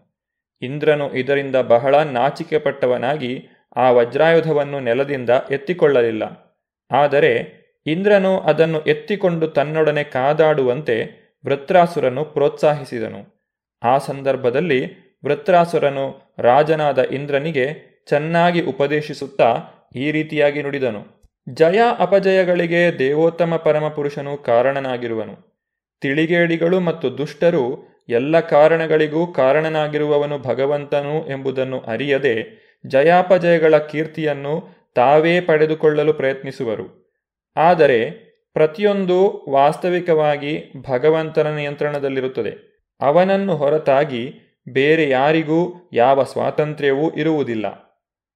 ಇಂದ್ರನು 0.63 1.15
ಇದರಿಂದ 1.15 1.57
ಬಹಳ 1.57 1.95
ನಾಚಿಕೆಪಟ್ಟವನಾಗಿ 1.95 3.49
ಆ 3.77 3.91
ವಜ್ರಾಯುಧವನ್ನು 3.91 4.81
ನೆಲದಿಂದ 4.81 5.31
ಎತ್ತಿಕೊಳ್ಳಲಿಲ್ಲ. 5.51 6.25
ಆದರೆ 6.91 7.33
ಇಂದ್ರನು 7.87 8.33
ಅದನ್ನು 8.41 8.81
ಎತ್ತಿಕೊಂಡು 8.83 9.47
ತನ್ನೊಡನೆ 9.49 10.05
ಕಾದಾಡುವಂತೆ 10.05 11.24
ವೃತ್ರಾಸುರನು 11.47 12.25
ಪ್ರೋತ್ಸಾಹಿಸಿದನು. 12.25 13.35
ಆ 13.83 13.99
ಸಂದರ್ಭದಲ್ಲಿ 13.99 14.87
ವೃತ್ರಾಸುರನು 15.25 16.35
ರಾಜನಾದ 16.39 16.99
ಇಂದ್ರನಿಗೆ 16.99 17.95
ಚೆನ್ನಾಗಿ 18.09 18.63
ಉಪದೇಶಿಸುತ್ತಾ 18.63 19.63
ಈ 19.97 20.11
ರೀತಿಯಾಗಿ 20.11 20.63
ನುಡಿದನು. 20.63 21.25
ಜಯ 21.49 21.81
ಅಪಜಯಗಳಿಗೆ 21.99 22.99
ದೇವೋತ್ತಮ 22.99 23.57
ಪರಮಪುರುಷನು 23.57 24.37
ಕಾರಣನಾಗಿರುವನು. 24.37 25.55
ತಿಳಿಗೇಡಿಗಳು 26.01 26.81
ಮತ್ತು 26.81 27.19
ದುಷ್ಟರು 27.19 27.89
ಎಲ್ಲ 28.09 28.41
ಕಾರಣಗಳಿಗೂ 28.41 29.27
ಕಾರಣನಾಗಿರುವವನು 29.27 30.39
ಭಗವಂತನು 30.39 31.31
ಎಂಬುದನ್ನು 31.31 31.81
ಅರಿಯದೆ 31.81 32.65
ಜಯಾಪಜಯಗಳ 32.87 33.79
ಕೀರ್ತಿಯನ್ನು 33.79 34.69
ತಾವೇ 34.95 35.41
ಪಡೆದುಕೊಳ್ಳಲು 35.41 36.15
ಪ್ರಯತ್ನಿಸುವರು. 36.15 37.13
ಆದರೆ 37.57 38.25
ಪ್ರತಿಯೊಂದು 38.55 39.47
ವಾಸ್ತವಿಕವಾಗಿ 39.51 40.73
ಭಗವಂತನ 40.91 41.57
ನಿಯಂತ್ರಣದಲ್ಲಿರುತ್ತದೆ. 41.57 42.75
ಅವನನ್ನು 43.01 43.57
ಹೊರತಾಗಿ 43.57 44.33
ಬೇರೆ 44.69 45.09
ಯಾರಿಗೂ 45.09 45.91
ಯಾವ 45.93 46.23
ಸ್ವಾತಂತ್ರ್ಯವೂ 46.23 47.11
ಇರುವುದಿಲ್ಲ. 47.11 47.85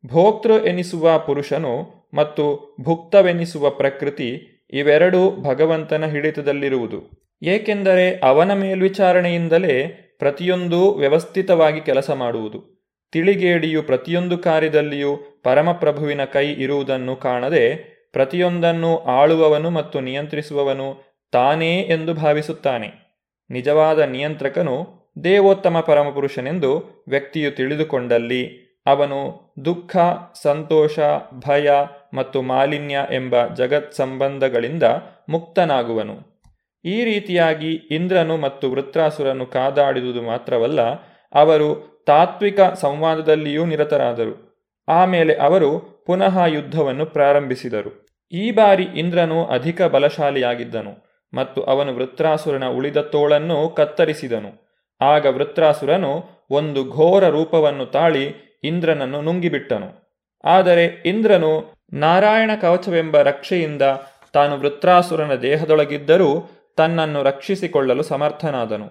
ಭೋಕ್ತೃ 0.07 0.53
ಎನಿಸುವ 0.53 1.19
ಪುರುಷನು 1.19 1.99
ಮತ್ತು 2.15 2.77
ಭುಕ್ತವೆನಿಸುವ 2.81 3.71
ಪ್ರಕೃತಿ 3.71 4.31
ಇವೆರಡೂ 4.73 5.31
ಭಗವಂತನ 5.31 6.07
ಹಿಡಿತದಲ್ಲಿರುವುದು. 6.07 7.29
ಏಕೆಂದರೆ 7.43 8.21
ಅವನ 8.25 8.55
ಮೇಲ್ವಿಚಾರಣೆಯಿಂದಲೇ 8.55 10.05
ಪ್ರತಿಯೊಂದೂ 10.19 10.95
ವ್ಯವಸ್ಥಿತವಾಗಿ 10.95 11.81
ಕೆಲಸ 11.81 12.11
ಮಾಡುವುದು. 12.11 12.79
ತಿಳಿಗೇಡಿಯು 13.13 13.83
ಪ್ರತಿಯೊಂದು 13.83 14.39
ಕಾರ್ಯದಲ್ಲಿಯೂ 14.39 15.41
ಪರಮಪ್ರಭುವಿನ 15.45 16.25
ಕೈ 16.25 16.53
ಇರುವುದನ್ನು 16.53 17.17
ಕಾಣದೆ 17.17 17.98
ಪ್ರತಿಯೊಂದನ್ನು 18.13 18.99
ಆಳುವವನು 18.99 19.71
ಮತ್ತು 19.71 20.01
ನಿಯಂತ್ರಿಸುವವನು 20.01 21.19
ತಾನೇ 21.33 21.81
ಎಂದು 21.81 22.15
ಭಾವಿಸುತ್ತಾನೆ. 22.15 23.09
ನಿಜವಾದ 23.51 23.99
ನಿಯಂತ್ರಕನು 23.99 24.99
ದೇವೋತ್ತಮ 25.25 25.81
ಪರಮಪುರುಷನೆಂದು 25.81 27.05
ವ್ಯಕ್ತಿಯು 27.09 27.51
ತಿಳಿದುಕೊಂಡಲ್ಲಿ 27.51 28.69
ಅವನು 28.87 29.53
ದುಃಖ, 29.65 29.97
ಸಂತೋಷ, 30.43 30.99
ಭಯ 31.33 31.71
ಮತ್ತು 32.15 32.43
ಮಾಲಿನ್ಯ 32.43 32.99
ಎಂಬ 33.11 33.47
ಜಗತ್ 33.47 33.95
ಸಂಬಂಧಗಳಿಂದ 33.95 34.83
ಮುಕ್ತನಾಗುವನು. 35.29 36.45
ಈ 36.85 37.05
ರೀತಿಯಾಗಿ 37.05 37.73
ಇಂದ್ರನು 37.73 38.37
ಮತ್ತು 38.37 38.71
ವೃತ್ರಾಸುರನ್ನು 38.71 39.47
ಕಾದಾಡಿದುದು 39.47 40.23
ಮಾತ್ರವಲ್ಲ, 40.23 40.81
ಅವರು 41.35 41.99
ತಾತ್ವಿಕ 42.07 42.61
ಸಂವಾದದಲ್ಲಿಯೂ 42.61 43.65
ನಿರತರಾದರು. 43.65 44.48
ಆಮೇಲೆ 44.89 45.35
ಅವರು 45.35 45.71
ಪುನಃ 46.07 46.45
ಯುದ್ಧವನ್ನು 46.45 47.07
ಪ್ರಾರಂಭಿಸಿದರು. 47.07 48.09
ಈ 48.33 48.51
ಬಾರಿ 48.51 48.83
ಇಂದ್ರನು 48.83 49.45
ಅಧಿಕ 49.45 49.83
ಬಲಶಾಲಿಯಾಗಿದ್ದನು 49.83 51.09
ಮತ್ತು 51.35 51.63
ಅವನು 51.63 51.95
ವೃತ್ರಾಸುರನ 51.95 52.67
ಉಳಿದ 52.67 52.97
ತೋಳನ್ನು 52.97 53.69
ಕತ್ತರಿಸಿದನು. 53.69 54.69
ಆಗ 55.01 55.27
ವೃತ್ರಾಸುರನು 55.27 56.25
ಒಂದು 56.51 56.91
ಘೋರ 56.91 57.29
ರೂಪವನ್ನು 57.29 57.87
ತಾಳಿ 57.87 58.59
ಇಂದ್ರನನ್ನು 58.65 59.21
ನುಂಗಿಬಿಟ್ಟನು. 59.21 60.09
ಆದರೆ 60.45 60.85
ಇಂದ್ರನು 60.85 61.75
ನಾರಾಯಣ 61.93 62.51
ಕವಚವೆಂಬ 62.61 63.21
ರಕ್ಷೆಯಿಂದ 63.21 63.83
ತಾನು 64.33 64.59
ವೃತ್ರಾಸುರನ 64.59 65.35
ದೇಹದೊಳಗಿದ್ದರೂ 65.35 66.51
ತನ್ನನ್ನು 66.77 67.23
ರಕ್ಷಿಸಿಕೊಳ್ಳಲು 67.23 68.03
ಸಮರ್ಥನಾದನು. 68.03 68.87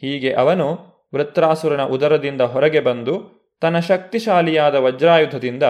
ಹೀಗೆ 0.00 0.32
ಅವನು 0.32 0.98
ವೃತ್ರಾಸುರನ 1.14 1.82
ಉದರದಿಂದ 1.82 2.40
ಹೊರಗೆ 2.40 2.80
ಬಂದು 2.80 3.37
ತನ್ನ 3.60 3.78
ಶಕ್ತಿಶಾಲಿಯಾದ 3.78 4.74
ವಜ್ರಾಯುಧದಿಂದ 4.74 5.62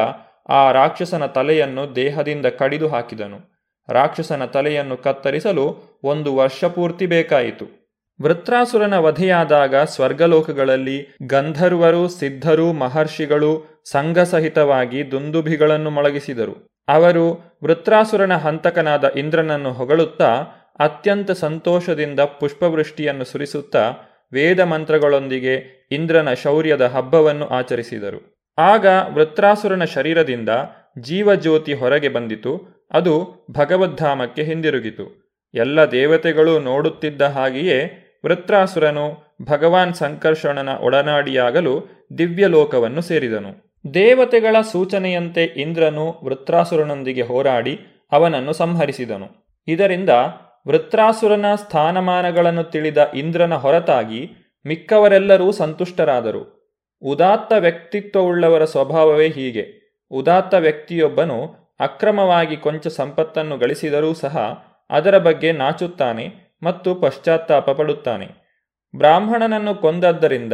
ಆ 0.49 0.73
ರಾಕ್ಷಸನ 0.73 1.27
ತಲೆಯನ್ನು 1.27 1.97
ದೇಹದಿಂದ 1.97 2.47
ಕಡಿದು 2.47 2.89
ಹಾಕಿದನು. 2.89 3.59
ರಾಕ್ಷಸನ 3.89 4.45
ತಲೆಯನ್ನು 4.45 4.97
ಕತ್ತರಿಸಲು 4.97 5.99
ಒಂದು 6.05 6.37
ವರ್ಷ 6.37 6.65
ಪೂರ್ತಿ 6.65 7.07
ಬೇಕಾಯಿತು. 7.07 7.89
ವೃತ್ರಾಸುರನ 8.23 8.99
ವಧೆಯಾದಾಗ 8.99 9.77
ಸ್ವರ್ಗಲೋಕಗಳಲ್ಲಿ 9.77 11.17
ಗಂಧರ್ವರು, 11.27 12.09
ಸಿದ್ಧರು, 12.09 12.73
ಮಹರ್ಷಿಗಳು 12.73 13.83
ಸಂಘಸಹಿತವಾಗಿ 13.85 15.11
ದುಂದುಭಿಗಳನ್ನು 15.11 15.91
ಮೊಳಗಿಸಿದರು. 15.91 16.69
ಅವರು 16.89 17.59
ವೃತ್ರಾಸುರನ 17.65 18.37
ಹಂತಕನಾದ 18.37 19.05
ಇಂದ್ರನನ್ನು 19.17 19.73
ಹೊಗಳುತ್ತಾ 19.73 20.29
ಅತ್ಯಂತ 20.79 21.31
ಸಂತೋಷದಿಂದ 21.31 22.21
ಪುಷ್ಪವೃಷ್ಟಿಯನ್ನು 22.21 23.25
ಸುರಿಸುತ್ತಾ 23.25 23.93
ವೇದ 24.33 24.61
ಮಂತ್ರಗಳೊಂದಿಗೆ 24.61 25.87
ಇಂದ್ರನ 25.91 26.33
ಶೌರ್ಯದ 26.33 26.87
ಹಬ್ಬವನ್ನು 26.87 27.47
ಆಚರಿಸಿದರು. 27.47 28.53
ಆಗ 28.59 28.87
ವೃತ್ರಾಸುರನ 29.15 29.85
ಶರೀರದಿಂದ 29.85 30.49
ಜೀವಜ್ಯೋತಿ 30.99 31.75
ಹೊರಗೆ 31.75 32.09
ಬಂದಿತು. 32.09 32.79
ಅದು 32.91 33.47
ಭಗವದ್ಧಾಮಕ್ಕೆ 33.51 34.43
ಹಿಂದಿರುಗಿತು. 34.43 35.37
ಎಲ್ಲ 35.55 35.91
ದೇವತೆಗಳು 35.91 36.59
ನೋಡುತ್ತಿದ್ದ 36.59 37.23
ಹಾಗೆಯೇ 37.23 38.05
ವೃತ್ರಾಸುರನು 38.25 39.37
ಭಗವಾನ್ 39.43 39.95
ಸಂಕರ್ಷಣನ 39.95 40.69
ಒಡನಾಡಿಯಾಗಲು 40.69 41.89
ದಿವ್ಯಲೋಕವನ್ನು 42.19 43.01
ಸೇರಿದನು. 43.01 43.83
ದೇವತೆಗಳ 43.95 44.57
ಸೂಚನೆಯಂತೆ 44.73 45.45
ಇಂದ್ರನು 45.45 46.21
ವೃತ್ರಾಸುರನೊಂದಿಗೆ 46.25 47.23
ಹೋರಾಡಿ 47.23 47.81
ಅವನನ್ನು 48.13 48.53
ಸಂಹರಿಸಿದನು. 48.53 49.57
ಇದರಿಂದ 49.69 50.11
ವೃತ್ರಾಸುರನ 50.69 51.55
ಸ್ಥಾನಮಾನಗಳನ್ನು 51.55 52.65
ತಿಳಿದ 52.65 53.11
ಇಂದ್ರನ 53.15 53.55
ಹೊರತಾಗಿ 53.55 54.31
ಮಿಕ್ಕವರೆಲ್ಲರೂ 54.67 55.53
ಸಂತುಷ್ಟರಾದರು. 55.53 56.59
ಉದಾತ್ತ 57.03 57.53
ವ್ಯಕ್ತಿತ್ವವುಳ್ಳವರ 57.53 58.65
ಸ್ವಭಾವವೇ 58.65 59.29
ಹೀಗೆ. 59.29 59.65
ಉದಾತ್ತ 60.11 60.55
ವ್ಯಕ್ತಿಯೊಬ್ಬನು 60.55 61.69
ಅಕ್ರಮವಾಗಿ 61.81 62.57
ಕೊಂಚ 62.57 62.87
ಸಂಪತ್ತನ್ನು 62.87 63.59
ಗಳಿಸಿದರೂ 63.59 64.15
ಸಹ 64.15 64.65
ಅದರ 64.91 65.19
ಬಗ್ಗೆ 65.19 65.53
ನಾಚುತ್ತಾನೆ 65.53 66.57
ಮತ್ತು 66.63 66.95
ಪಶ್ಚಾತ್ತಾಪ 66.95 67.71
ಪಡುತ್ತಾನೆ 67.71 68.29
ಬ್ರಾಹ್ಮಣನನ್ನು 68.97 69.75
ಕೊಂದದ್ದರಿಂದ 69.75 70.53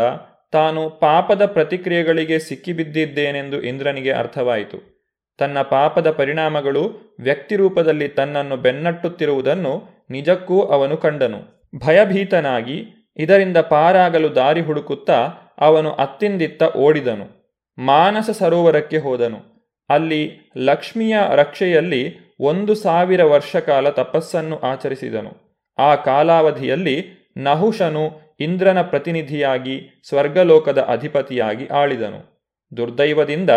ತಾನು 0.53 0.91
ಪಾಪದ 0.91 1.47
ಪ್ರತಿಕ್ರಿಯೆಗಳಿಗೆ 1.47 2.39
ಸಿಕ್ಕಿಬಿದ್ದಿದ್ದೇನೆಂದು 2.39 3.63
ಇಂದ್ರನಿಗೆ 3.63 4.13
ಅರ್ಥವಾಯಿತು. 4.13 4.94
ತನ್ನ 5.39 5.63
ಪಾಪದ 5.63 6.11
ಪರಿಣಾಮಗಳು 6.11 7.15
ವ್ಯಕ್ತಿ 7.21 7.57
ರೂಪದಲ್ಲಿ 7.57 8.09
ತನ್ನನ್ನು 8.09 8.57
ಬೆನ್ನಟ್ಟುತ್ತಿರುವುದನ್ನು 8.57 9.83
ನಿಜಕ್ಕೂ 10.11 10.63
ಅವನು 10.63 10.97
ಕಂಡನು. 10.97 11.71
ಭಯಭೀತನಾಗಿ 11.87 12.85
ಇದರಿಂದ 13.17 13.57
ಪಾರಾಗಲು 13.57 14.35
ದಾರಿ 14.35 14.61
ಹುಡುಕುತ್ತಾ 14.61 15.29
ಅವನು 15.59 15.91
ಅತ್ತಿಂದಿತ್ತ 15.91 16.63
ಓಡಿದನು. 16.63 17.27
ಮಾನಸ 17.79 18.31
ಸರೋವರಕ್ಕೆ 18.31 18.99
ಹೋದನು. 18.99 19.55
ಅಲ್ಲಿ 19.89 20.53
ಲಕ್ಷ್ಮಿಯ 20.57 21.17
ರಕ್ಷೆಯಲ್ಲಿ 21.31 22.35
ಒಂದು 22.41 22.75
ಸಾವಿರ 22.75 23.25
ವರ್ಷ 23.25 23.57
ಕಾಲ 23.57 23.89
ತಪಸ್ಸನ್ನು 23.89 24.59
ಆಚರಿಸಿದನು. 24.59 25.61
ಆ 25.79 25.95
ಕಾಲಾವಧಿಯಲ್ಲಿ 25.95 27.05
ನಹುಷನು 27.39 28.37
ಇಂದ್ರನ 28.41 28.83
ಪ್ರತಿನಿಧಿಯಾಗಿ 28.83 30.03
ಸ್ವರ್ಗಲೋಕದ 30.09 30.79
ಅಧಿಪತಿಯಾಗಿ 30.79 31.67
ಆಳಿದನು. 31.67 32.35
ದುರ್ದೈವದಿಂದ 32.77 33.51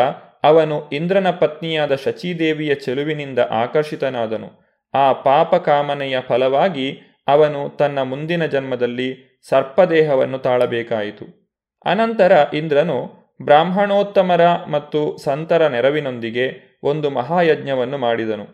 ಅವನು 0.47 0.89
ಇಂದ್ರನ 0.89 1.29
ಪತ್ನಿಯಾದ 1.31 1.95
ಶಚೀದೇವಿಯ 1.95 2.75
ಚೆಲುವಿನಿಂದ 2.75 3.39
ಆಕರ್ಷಿತನಾದನು. 3.39 4.49
ಆ 4.93 5.13
ಪಾಪ 5.13 5.55
ಕಾಮನೆಯ 5.55 6.17
ಫಲವಾಗಿ 6.27 6.87
ಅವನು 7.27 7.77
ತನ್ನ 7.77 8.01
ಮುಂದಿನ 8.01 8.45
ಜನ್ಮದಲ್ಲಿ 8.45 9.09
ಸರ್ಪದೇಹವನ್ನು 9.49 10.37
ತಾಳಬೇಕಾಯಿತು. 10.37 11.25
ಅನಂತರ 11.85 12.31
ಇಂದ್ರನು 12.53 12.97
ಬ್ರಾಹ್ಮಣೋತ್ತಮರ 13.41 14.41
ಮತ್ತು 14.71 15.17
ಸಂತರ 15.17 15.67
ನೆರವಿನೊಂದಿಗೆ 15.67 16.79
ಒಂದು 16.83 17.09
ಮಹಾಯಜ್ಞವನ್ನು 17.09 17.97
ಮಾಡಿದನು. 17.97 18.47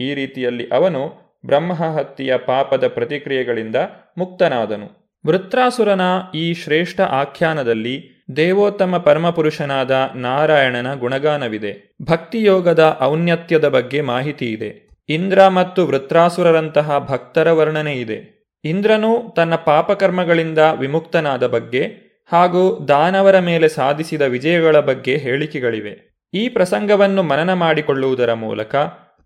ಈ 0.00 0.14
ರೀತಿಯಲ್ಲಿ 0.14 0.68
ಅವನು 0.72 1.02
ಬ್ರಹ್ಮಹತ್ಯೆಯ 1.46 2.36
ಪಾಪದ 2.36 2.88
ಪ್ರತಿಕ್ರಿಯೆಗಳಿಂದ 2.88 3.76
ಮುಕ್ತನಾದನು. 4.18 4.88
ವೃತ್ರಾಸುರನ 5.26 6.00
ಈ 6.34 6.54
ಶ್ರೇಷ್ಠ 6.54 7.00
ಆಖ್ಯಾನದಲ್ಲಿ 7.00 8.19
ದೇವೋತ್ತಮ 8.36 8.96
ಪರಮಪುರುಷನಾದ 8.96 10.10
ನಾರಾಯಣನ 10.14 10.94
ಗುಣಗಾನವಿದೆ. 10.94 11.96
ಭಕ್ತಿಯೋಗದ 12.02 12.98
ಔನ್ನತ್ಯದ 13.02 13.68
ಬಗ್ಗೆ 13.68 14.00
ಮಾಹಿತಿ 14.00 14.52
ಇದೆ. 14.52 14.90
ಇಂದ್ರ 15.08 15.48
ಮತ್ತು 15.48 15.86
ವೃತ್ರಾಸುರರಂತಹ 15.86 16.98
ಭಕ್ತರ 16.98 17.50
ವರ್ಣನೆ 17.52 17.92
ಇದೆ. 17.92 18.40
ಇಂದ್ರನು 18.64 19.32
ತನ್ನ 19.36 19.54
ಪಾಪಕರ್ಮಗಳಿಂದ 19.54 20.58
ವಿಮುಕ್ತನಾದ 20.58 21.46
ಬಗ್ಗೆ 21.46 22.10
ಹಾಗೂ 22.32 22.84
ದಾನವರ 22.88 23.38
ಮೇಲೆ 23.38 23.68
ಸಾಧಿಸಿದ 23.68 24.22
ವಿಜಯಗಳ 24.22 24.80
ಬಗ್ಗೆ 24.80 25.16
ಹೇಳಿಕೆಗಳಿವೆ. 25.16 26.24
ಈ 26.34 26.48
ಪ್ರಸಂಗವನ್ನು 26.48 27.22
ಮನನ 27.22 27.52
ಮಾಡಿಕೊಳ್ಳುವುದರ 27.52 28.32
ಮೂಲಕ 28.32 28.76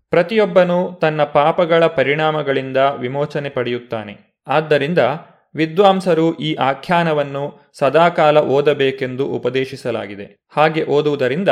ಪ್ರತಿಯೊಬ್ಬನೂ 0.09 0.99
ತನ್ನ 1.01 1.23
ಪಾಪಗಳ 1.23 1.85
ಪರಿಣಾಮಗಳಿಂದ 1.85 2.77
ವಿಮೋಚನೆ 2.77 3.49
ಪಡೆಯುತ್ತಾನೆ. 3.49 4.41
ಆದ್ದರಿಂದ 4.47 4.99
ವಿದ್ವಾಂಸರು 5.55 6.35
ಈ 6.35 6.55
ಆಖ್ಯಾನವನ್ನು 6.55 7.59
ಸದಾಕಾಲ 7.73 8.39
ಓದಬೇಕೆಂದು 8.39 9.25
ಉಪದೇಶಿಸಲಾಗಿದೆ. 9.25 10.47
ಹಾಗೆ 10.49 10.83
ಓದುವುದರಿಂದ 10.83 11.49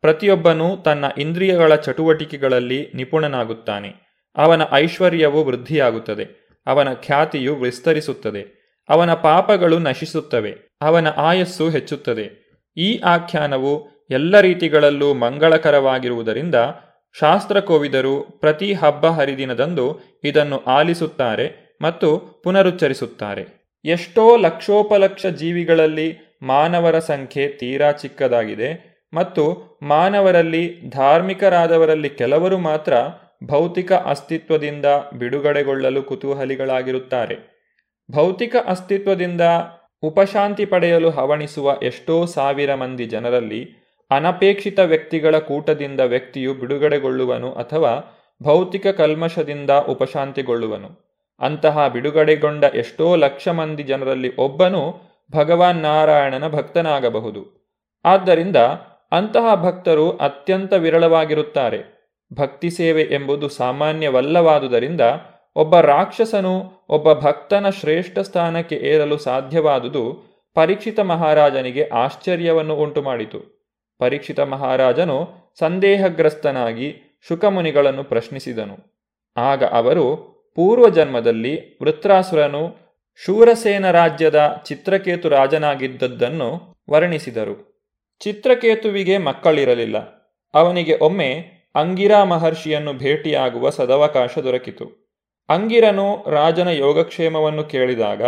ಪ್ರತಿಯೊಬ್ಬನೂ 0.00 0.76
ತನ್ನ 0.76 1.04
ಇಂದ್ರಿಯಗಳ 1.18 1.74
ಚಟುವಟಿಕೆಗಳಲ್ಲಿ 1.74 2.88
ನಿಪುಣನಾಗುತ್ತಾನೆ. 2.94 4.22
ಅವನ 4.36 4.62
ಐಶ್ವರ್ಯವು 4.72 5.44
ವೃದ್ಧಿಯಾಗುತ್ತದೆ. 5.44 6.50
ಅವನ 6.66 6.92
ಖ್ಯಾತಿಯು 6.94 7.54
ವಿಸ್ತರಿಸುತ್ತದೆ. 7.54 8.62
ಅವನ 8.88 9.14
ಪಾಪಗಳು 9.14 9.78
ನಶಿಸುತ್ತವೆ. 9.78 10.56
ಅವನ 10.82 11.08
ಆಯಸ್ಸು 11.08 11.68
ಹೆಚ್ಚುತ್ತದೆ. 11.68 12.42
ಈ 12.76 12.98
ಆಖ್ಯಾನವು 12.98 13.88
ಎಲ್ಲ 14.10 14.40
ರೀತಿಗಳಲ್ಲೂ 14.40 15.14
ಮಂಗಳಕರವಾಗಿರುವುದರಿಂದ 15.14 16.54
ಶಾಸ್ತ್ರಕೋವಿದರು 17.20 18.20
ಪ್ರತಿ 18.20 18.72
ಹಬ್ಬ 18.72 19.06
ಹರಿದಿನದಂದು 19.06 20.00
ಇದನ್ನು 20.24 20.58
ಆಲಿಸುತ್ತಾರೆ. 20.58 21.61
ಮತ್ತು 21.82 22.08
ಪುನರುಚ್ಚರಿಸುತ್ತಾರೆ. 22.44 23.44
ಎಷ್ಟೋ 23.84 24.24
ಲಕ್ಷೋಪಲಕ್ಷ 24.36 25.26
ಜೀವಿಗಳಲ್ಲಿ 25.40 26.08
ಮಾನವರ 26.42 26.98
ಸಂಖ್ಯೆ 26.98 27.48
ತೀರಾ 27.60 27.92
ಚಿಕ್ಕದಾಗಿದೆ 27.92 28.70
ಮತ್ತು 29.12 29.44
ಮಾನವರಲ್ಲಿ 29.82 30.64
ಧಾರ್ಮಿಕರಾದವರಲ್ಲಿ 30.88 32.08
ಕೆಲವರು 32.08 32.58
ಮಾತ್ರ 32.58 32.92
ಭೌತಿಕ 33.44 33.92
ಅಸ್ತಿತ್ವದಿಂದ 33.92 34.86
ಬಿಡುಗಡೆಗೊಳ್ಳಲು 35.14 36.02
ಕುತೂಹಲಿಗಳಾಗಿರುತ್ತಾರೆ. 36.02 37.36
ಭೌತಿಕ 38.08 38.56
ಅಸ್ತಿತ್ವದಿಂದ 38.66 39.44
ಉಪಶಾಂತಿ 40.02 40.64
ಪಡೆಯಲು 40.64 41.10
ಹವಣಿಸುವ 41.10 41.76
ಎಷ್ಟೋ 41.82 42.26
ಸಾವಿರ 42.26 42.74
ಮಂದಿ 42.74 43.04
ಜನರಲ್ಲಿ 43.04 43.60
ಅನಪೇಕ್ಷಿತ 44.10 44.78
ವ್ಯಕ್ತಿಗಳ 44.92 45.38
ಕೂಟದಿಂದ 45.38 46.00
ವ್ಯಕ್ತಿಯು 46.00 46.54
ಬಿಡುಗಡೆಗೊಳ್ಳುವನು 46.54 47.52
ಅಥವಾ 47.52 47.92
ಭೌತಿಕ 48.40 48.86
ಕಲ್ಮಶದಿಂದ 49.00 49.70
ಉಪಶಾಂತಿಗೊಳ್ಳುವನು. 49.94 51.11
ಅಂತಹ 51.42 51.88
ಬಿಡುಗಡೆಗೊಂಡ 51.88 52.64
ಎಷ್ಟೋ 52.64 53.16
ಲಕ್ಷ 53.16 53.48
ಮಂದಿ 53.48 53.82
ಜನರಲ್ಲಿ 53.82 54.36
ಒಬ್ಬನು 54.36 55.00
ಭಗವಾನ್ 55.32 55.76
ನಾರಾಯಣನ 55.76 56.48
ಭಕ್ತನಾಗಬಹುದು. 56.48 57.62
ಆದ್ದರಿಂದ 58.04 58.56
ಅಂತಹ 59.12 59.54
ಭಕ್ತರು 59.54 60.10
ಅತ್ಯಂತ 60.10 60.72
ವಿರಳವಾಗಿರುತ್ತಾರೆ. 60.72 62.02
ಭಕ್ತಿ 62.34 62.70
ಸೇವೆ 62.70 63.02
ಎಂಬುದು 63.02 63.48
ಸಾಮಾನ್ಯವಲ್ಲವಾದುದರಿಂದ 63.48 65.00
ಒಬ್ಬ 65.56 65.80
ರಾಕ್ಷಸನು 65.80 66.72
ಒಬ್ಬ 66.88 67.12
ಭಕ್ತನ 67.12 67.68
ಶ್ರೇಷ್ಠ 67.68 68.18
ಸ್ಥಾನಕ್ಕೆ 68.18 68.76
ಏರಲು 68.76 69.18
ಸಾಧ್ಯವಾದುದು 69.18 70.32
ಪರೀಕ್ಷಿತ 70.54 71.00
ಮಹಾರಾಜನಿಗೆ 71.00 71.88
ಆಶ್ಚರ್ಯವನ್ನು 71.88 72.76
ಉಂಟುಮಾಡಿತು. 72.76 73.62
ಪರೀಕ್ಷಿತ 73.98 74.40
ಮಹಾರಾಜನು 74.40 75.28
ಸಂದೇಹಗ್ರಸ್ತನಾಗಿ 75.58 77.20
ಶುಕಮುನಿಗಳನ್ನು 77.28 78.04
ಪ್ರಶ್ನಿಸಿದನು. 78.04 78.76
ಆಗ 79.36 79.64
ಅವರು 79.64 80.31
ಪೂರ್ವಜನ್ಮದಲ್ಲಿ 80.54 81.78
ವೃತ್ರಾಸುರನು 81.82 82.76
ಶೂರಸೇನ 83.24 83.90
ರಾಜ್ಯದ 83.90 84.62
ಚಿತ್ರಕೇತು 84.66 85.28
ರಾಜನಾಗಿದ್ದದ್ದನ್ನು 85.28 86.76
ವರ್ಣಿಸಿದರು. 86.90 87.84
ಚಿತ್ರಕೇತುವಿಗೆ 88.20 89.18
ಮಕ್ಕಳಿರಲಿಲ್ಲ. 89.18 89.98
ಅವನಿಗೆ 90.54 90.98
ಒಮ್ಮೆ 90.98 91.44
ಅಂಗಿರಾ 91.74 92.24
ಮಹರ್ಷಿಯನ್ನು 92.24 92.92
ಭೇಟಿಯಾಗುವ 92.92 93.70
ಸದವಕಾಶ 93.70 94.38
ದೊರಕಿತು. 94.38 95.14
ಅಂಗಿರನು 95.48 96.30
ರಾಜನ 96.30 96.68
ಯೋಗಕ್ಷೇಮವನ್ನು 96.68 97.64
ಕೇಳಿದಾಗ 97.64 98.22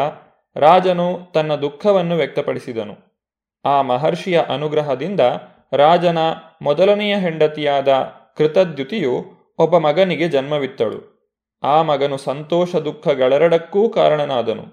ರಾಜನು 0.57 1.33
ತನ್ನ 1.35 1.55
ದುಃಖವನ್ನು 1.55 2.17
ವ್ಯಕ್ತಪಡಿಸಿದನು. 2.17 3.15
ಆ 3.65 3.83
ಮಹರ್ಷಿಯ 3.83 4.41
ಅನುಗ್ರಹದಿಂದ 4.49 5.21
ರಾಜನ 5.73 6.19
ಮೊದಲನೆಯ 6.63 7.17
ಹೆಂಡತಿಯಾದ 7.17 7.89
ಕೃತದ್ಯುತಿಯು 8.39 9.25
ಒಬ್ಬ 9.59 9.79
ಮಗನಿಗೆ 9.79 10.29
ಜನ್ಮವಿತ್ತಳು. 10.29 11.14
ಆ 11.63 11.83
ಮಗನು 11.83 12.17
ಸಂತೋಷ 12.17 12.77
ದುಃಖಗಳೆರಡಕ್ಕೂ 12.77 13.89
ಕಾರಣನಾದನು. 13.89 14.65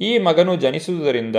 ಈ 0.00 0.18
ಮಗನು 0.18 0.56
ಜನಿಸುವುದರಿಂದ 0.56 1.36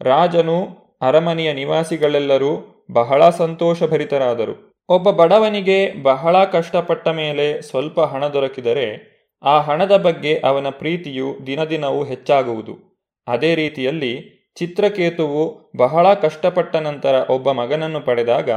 ರಾಜನು 0.00 0.68
ಅರಮನೆಯ 1.02 1.52
ನಿವಾಸಿಗಳೆಲ್ಲರೂ 1.52 2.84
ಬಹಳ 2.92 3.30
ಸಂತೋಷಭರಿತರಾದರು. 3.30 4.74
ಒಬ್ಬ 4.88 5.10
ಬಡವನಿಗೆ 5.10 6.02
ಬಹಳ 6.02 6.44
ಕಷ್ಟಪಟ್ಟ 6.44 7.08
ಮೇಲೆ 7.08 7.62
ಸ್ವಲ್ಪ 7.62 8.00
ಹಣ 8.00 8.26
ದೊರಕಿದರೆ 8.26 9.14
ಆ 9.42 9.60
ಹಣದ 9.60 9.96
ಬಗ್ಗೆ 9.96 10.38
ಅವನ 10.38 10.68
ಪ್ರೀತಿಯು 10.68 11.36
ದಿನದಿನವೂ 11.46 12.04
ಹೆಚ್ಚಾಗುವುದು. 12.04 13.04
ಅದೇ 13.28 13.54
ರೀತಿಯಲ್ಲಿ 13.54 14.44
ಚಿತ್ರಕೇತುವು 14.56 15.72
ಬಹಳ 15.76 16.14
ಕಷ್ಟಪಟ್ಟ 16.14 16.76
ನಂತರ 16.76 17.14
ಒಬ್ಬ 17.30 17.52
ಮಗನನ್ನು 17.52 18.00
ಪಡೆದಾಗ 18.00 18.50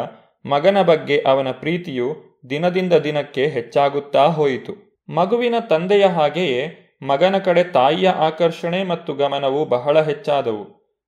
ಮಗನ 0.45 0.81
ಬಗ್ಗೆ 0.81 1.21
ಅವನ 1.21 1.51
ಪ್ರೀತಿಯು 1.51 2.15
ದಿನದಿಂದ 2.49 2.93
ದಿನಕ್ಕೆ 2.93 3.47
ಹೆಚ್ಚಾಗುತ್ತಾ 3.47 4.25
ಹೋಯಿತು. 4.25 4.86
ಮಗುವಿನ 5.09 5.55
ತಂದೆಯ 5.69 6.05
ಹಾಗೆಯೇ 6.05 6.83
ಮಗನ 7.01 7.37
ಕಡೆ 7.37 7.63
ತಾಯಿಯ 7.63 8.09
ಆಕರ್ಷಣೆ 8.09 8.83
ಮತ್ತು 8.83 9.13
ಗಮನವು 9.13 9.65
ಬಹಳ 9.65 10.01
ಹೆಚ್ಚಾದವು. 10.01 10.63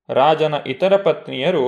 ರಾಜನ 0.09 0.53
ಇತರ 0.67 0.95
ಪತ್ನಿಯರು 0.95 1.63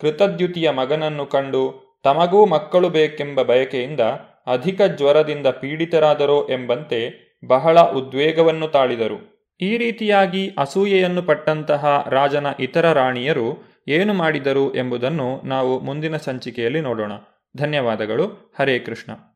ಕೃತದ್ಯುತಿಯ 0.00 0.70
ಮಗನನ್ನು 0.70 1.26
ಕಂಡು, 1.26 1.62
ತಮಗೂ 2.04 2.46
ಮಕ್ಕಳು 2.46 2.88
ಬೇಕೆಂಬ 2.88 3.42
ಬಯಕೆಯಿಂದ 3.42 4.00
ಅಧಿಕ 4.46 4.82
ಜ್ವರದಿಂದ 4.82 5.46
ಪೀಡಿತರಾದರೋ 5.46 6.48
ಎಂಬಂತೆ 6.50 7.00
ಬಹಳ 7.46 7.80
ಉದ್ವೇಗವನ್ನು 7.80 8.68
ತಾಳಿದರು. 8.68 9.46
ಈ 9.60 9.76
ರೀತಿಯಾಗಿ 9.76 10.54
ಅಸೂಯೆಯನ್ನು 10.58 11.22
ಪಟ್ಟಂತಹ 11.22 12.06
ರಾಜನ 12.10 12.46
ಇತರ 12.60 12.92
ರಾಣಿಯರು 12.92 13.58
ಏನು 13.88 14.14
ಮಾಡಿದರು 14.14 14.74
ಎಂಬುದನ್ನು 14.74 15.42
ನಾವು 15.44 15.80
ಮುಂದಿನ 15.80 16.16
ಸಂಚಿಕೆಯಲ್ಲಿ 16.16 16.80
ನೋಡೋಣ. 16.80 17.12
ಧನ್ಯವಾದಗಳು. 17.56 18.54
ಹರೇ 18.58 18.78
ಕೃಷ್ಣ. 18.78 19.35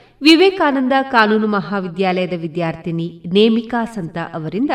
ವಿವೇಕಾನಂದ 0.23 0.93
ಕಾನೂನು 1.11 1.47
ಮಹಾವಿದ್ಯಾಲಯದ 1.47 2.33
ವಿದ್ಯಾರ್ಥಿನಿ 2.33 3.23
ನೇಮಿಕಾ 3.33 3.85
ಸಂತ 3.85 4.17
ಅವರಿಂದ 4.33 4.69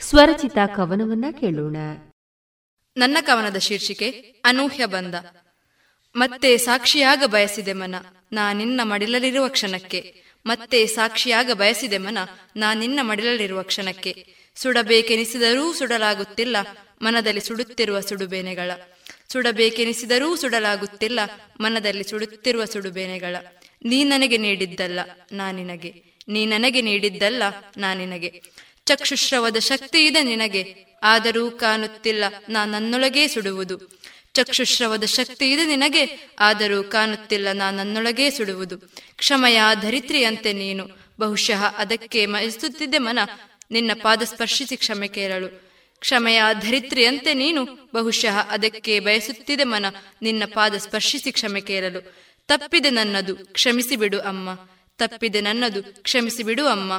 ಸ್ವರಚಿತ 0.00 0.58
ಕವನವನ್ನ 0.76 1.24
ಕೇಳೋಣ. 1.40 1.76
ನನ್ನ 2.96 3.16
ಕವನದ 3.20 3.56
ಶೀರ್ಷಿಕೆ, 3.56 4.10
ಅನೂಹ್ಯ 4.44 4.86
ಬಂದ. 4.86 5.14
ಮತ್ತೆ 6.16 6.56
ಸಾಕ್ಷಿಯಾಗ 6.56 7.22
ಬಯಸಿದೆ 7.26 7.72
ಮನ, 7.72 7.94
ನಾ 8.32 8.52
ನಿನ್ನ 8.52 8.80
ಮಡಿಲಲ್ಲಿರುವ 8.82 9.48
ಕ್ಷಣಕ್ಕೆ. 9.48 10.22
ಮತ್ತೆ 10.46 10.86
ಸಾಕ್ಷಿಯಾಗ 10.86 11.50
ಬಯಸಿದೆ 11.52 11.98
ಮನ, 11.98 12.18
ನಾ 12.56 12.74
ನಿನ್ನ 12.74 12.98
ಮಡಿಲಲ್ಲಿರುವ 13.02 13.62
ಕ್ಷಣಕ್ಕೆ. 13.62 14.26
ಸುಡಬೇಕೆನಿಸಿದರೂ 14.54 15.72
ಸುಡಲಾಗುತ್ತಿಲ್ಲ, 15.72 16.56
ಮನದಲ್ಲಿ 17.02 17.40
ಸುಡುತ್ತಿರುವ 17.40 18.00
ಸುಡುಬೇನೆಗಳ. 18.00 18.70
ಸುಡಬೇಕೆನಿಸಿದರೂ 19.28 20.36
ಸುಡಲಾಗುತ್ತಿಲ್ಲ, 20.36 21.20
ಮನದಲ್ಲಿ 21.60 22.04
ಸುಡುತ್ತಿರುವ 22.04 22.64
ಸುಡುಬೇನೆಗಳ. 22.64 23.36
ನೀ 23.84 24.04
ನನಗೆ 24.04 24.36
ನೀಡಿದ್ದಲ್ಲ 24.36 25.00
ನಾನಿನಗೆ 25.32 25.92
ನೀ 26.28 26.46
ನನಗೆ 26.46 26.80
ನೀಡಿದ್ದಲ್ಲ 26.80 27.42
ನಾನಿನಗೆ 27.76 28.42
ಚಕ್ಷುಶ್ರವದ 28.86 29.58
ಶಕ್ತಿ 29.58 30.06
ಇದೆ 30.06 30.22
ನಿನಗೆ, 30.22 30.62
ಆದರೂ 31.02 31.50
ಕಾಣುತ್ತಿಲ್ಲ, 31.50 32.24
ನಾ 32.48 32.64
ನನ್ನೊಳಗೇ 32.64 33.28
ಸುಡುವುದು. 33.28 34.00
ಚಕ್ಷುಶ್ರವದ 34.34 35.04
ಶಕ್ತಿ 35.04 35.52
ಇದೆ 35.52 35.64
ನಿನಗೆ, 35.64 36.18
ಆದರೂ 36.38 36.82
ಕಾಣುತ್ತಿಲ್ಲ, 36.82 37.52
ನಾ 37.52 37.70
ನನ್ನೊಳಗೇ 37.70 38.30
ಸುಡುವುದು. 38.30 38.78
ಕ್ಷಮಯ 39.16 39.60
ಧರಿತ್ರಿಯಂತೆ 39.82 40.52
ನೀನು, 40.52 40.84
ಬಹುಶಃ 41.18 41.64
ಅದಕ್ಕೆ 41.76 42.26
ಮಯಿಸುತ್ತಿದ್ದೆ 42.26 42.98
ಮನ, 42.98 43.18
ನಿನ್ನ 43.70 43.90
ಪಾದ 44.02 44.22
ಸ್ಪರ್ಶಿಸಿ 44.22 44.76
ಕ್ಷಮೆ 44.76 45.08
ಕೇಳಲು 45.08 45.70
ಕ್ಷಮೆಯ 46.00 46.42
ಧರಿತ್ರಿಯಂತೆ 46.60 47.34
ನೀನು, 47.34 47.64
ಬಹುಶಃ 47.94 48.38
ಅದಕ್ಕೆ 48.50 49.00
ಬಯಸುತ್ತಿದೆ 49.00 49.64
ಮನ, 49.64 49.86
ನಿನ್ನ 50.22 50.42
ಪಾದ 50.54 50.74
ಸ್ಪರ್ಶಿಸಿ 50.76 51.32
ಕ್ಷಮೆ 51.32 51.60
ಕೇಳಲು 51.60 52.29
ತಪ್ಪಿದೆ 52.50 52.90
ನನ್ನದು 52.90 53.36
ಕ್ಷಮಿಸಿ 53.36 53.96
ಬಿಡು 53.96 54.20
ಅಮ್ಮ. 54.20 54.48
ತಪ್ಪಿದೆ 54.98 55.40
ನನ್ನದು 55.40 55.82
ಕ್ಷಮಿಸಿ 55.82 56.42
ಬಿಡು 56.42 56.66
ಅಮ್ಮ. 56.66 56.92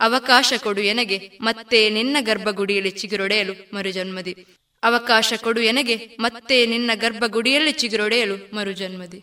ಅವಕಾಶ 0.00 0.52
ಕೊಡು 0.62 0.80
ಎನಗೆ, 0.80 1.38
ಮತ್ತೆ 1.40 1.90
ನಿನ್ನ 1.90 2.16
ಗರ್ಭಗುಡಿಯಲ್ಲಿ 2.20 2.90
ಚಿಗುರೊಡೆಯಲು 2.90 3.76
ಮರುಜನ್ಮದಿ. 3.76 4.46
ಅವಕಾಶ 4.82 5.32
ಕೊಡು 5.42 5.60
ಎನಗೆ, 5.60 6.16
ಮತ್ತೆ 6.20 6.66
ನಿನ್ನ 6.66 6.90
ಗರ್ಭಗುಡಿಯಲ್ಲಿ 6.94 7.72
ಚಿಗುರೊಡೆಯಲು 7.72 8.56
ಮರುಜನ್ಮದಿ. 8.56 9.22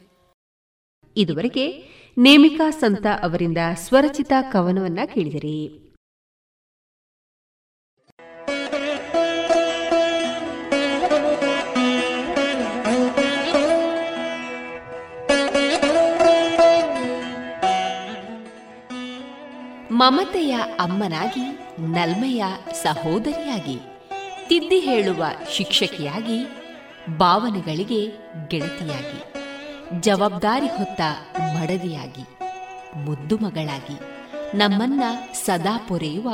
ಇದುವರೆಗೆ 1.17 1.83
ನೇಮಿಕಾ 2.17 2.69
ಸಂತ 2.69 3.05
ಅವರಿಂದ 3.23 3.57
ಸ್ವರಚಿತ 3.73 4.33
ಕವನವನ್ನ 4.51 4.99
ಕೇಳಿದಿರಿ. 5.13 5.84
ಮಮತೆಯ 19.95 20.55
ಅಮ್ಮನಾಗಿ, 20.79 21.45
ನಲ್ಮೆಯ 21.79 22.43
ಸಹೋದರಿಯಾಗಿ, 22.83 23.77
ತಿದ್ದಿ 24.47 24.79
ಹೇಳುವ 24.79 25.25
ಶಿಕ್ಷಕಿಯಾಗಿ, 25.51 26.39
ಭಾವನೆಗಳಿಗೆ 27.17 28.07
ಗೆಳತಿಯಾಗಿ, 28.47 29.19
ಜವಾಬ್ದಾರಿ 30.01 30.67
ಹೊತ್ತ 30.67 31.01
ಮಡದಿಯಾಗಿ, 31.39 32.25
ಮುದ್ದು 32.95 33.37
ಮಗಳಾಗಿ, 33.37 33.97
ನಮ್ಮನ್ನ 34.57 35.03
ಸದಾ 35.33 35.85
ಪೊರೆಯುವ 35.87 36.29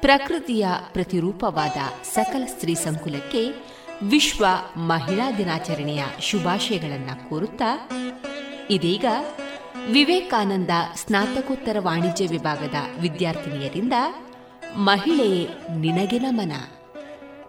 ಪ್ರಕೃತಿಯ 0.00 0.66
ಪ್ರತಿರೂಪವಾದ 0.92 2.04
ಸಕಲ 2.04 2.44
ಸ್ತ್ರೀ 2.46 2.74
ಸಂಕುಲಕ್ಕೆ 2.74 3.42
ವಿಶ್ವ 4.02 4.46
ಮಹಿಳಾ 4.76 5.30
ದಿನಾಚರಣೆಯ 5.30 6.04
ಶುಭಾಶಯಗಳನ್ನು 6.20 7.30
ಕೋರುತ್ತಾ, 7.30 7.88
ಇದೀಗ 8.70 9.04
ವಿವೇಕಾನಂದ 9.92 10.70
ಸ್ನಾತಕೋತ್ತರ 10.94 11.76
ವಾಣಿಜ್ಯ 11.80 12.26
ವಿಭಾಗದ 12.26 12.74
ವಿದ್ಯಾರ್ಥಿನಿಯರಿಂದ 13.00 13.92
ಮಹಿಳೆಯೇ 14.76 15.48
ನಿನಗೆ 15.78 16.18
ನಮನ. 16.18 16.52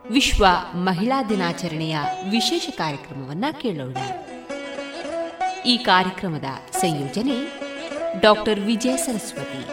ವಿಶ್ವ 0.10 0.46
ಮಹಿಳಾ 0.74 1.24
ದಿನಾಚರಣೆಯ 1.24 1.98
ವಿಶೇಷ 2.32 2.70
ಕಾರ್ಯಕ್ರಮವನ್ನ 2.70 3.46
ಕೇಳೋಣ. 3.62 3.98
ಈ 5.66 5.78
ಕಾರ್ಯಕ್ರಮದ 5.78 6.46
ಸಂಯೋಜನೆ 6.72 7.60
ಡಾಕ್ಟರ್ 8.22 8.60
ವಿಜಯ 8.60 8.98
ಸರಸ್ವತಿ. 8.98 9.68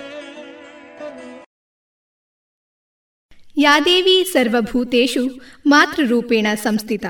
ಯಾದೇವಿ 3.56 4.24
ಸರ್ವಭೂತೇಶು 4.24 5.40
ಮಾತೃರೂಪೇಣ 5.66 6.46
ಸಂಸ್ಥಿತ. 6.54 7.04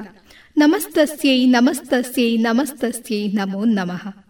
ನಮಸ್ತಸ್ಯೈ 0.57 1.47
ನಮಸ್ತಸ್ಯೈ 1.47 2.37
ನಮಸ್ತಸ್ಯೈ 2.37 3.29
ನಮೋ 3.29 3.65
ನಮಃ. 3.65 4.24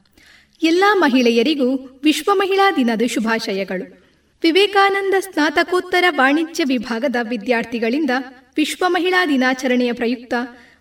ಎಲ್ಲ 0.65 0.85
ಮಹಿಳೆಯರಿಗೂ 0.95 2.01
ವಿಶ್ವ 2.05 2.31
ಮಹಿಳಾ 2.35 2.71
ದಿನದ 2.71 3.03
ಶುಭಾಶಯಗಳು. 3.07 4.05
ವಿವೇಕಾನಂದ 4.43 5.15
ಸ್ನಾತಕೋತ್ತರ 5.21 6.05
ವಾಣಿಜ್ಯ 6.09 6.65
ವಿಭಾಗದ 6.65 7.17
ವಿದ್ಯಾರ್ಥಿಗಳಿಂದ 7.29 8.11
ವಿಶ್ವ 8.57 8.85
ಮಹಿಳಾ 8.89 9.27
ದಿನಾಚರಣೆಯ 9.27 9.93
ಪ್ರಯುಕ್ತ 9.93 10.35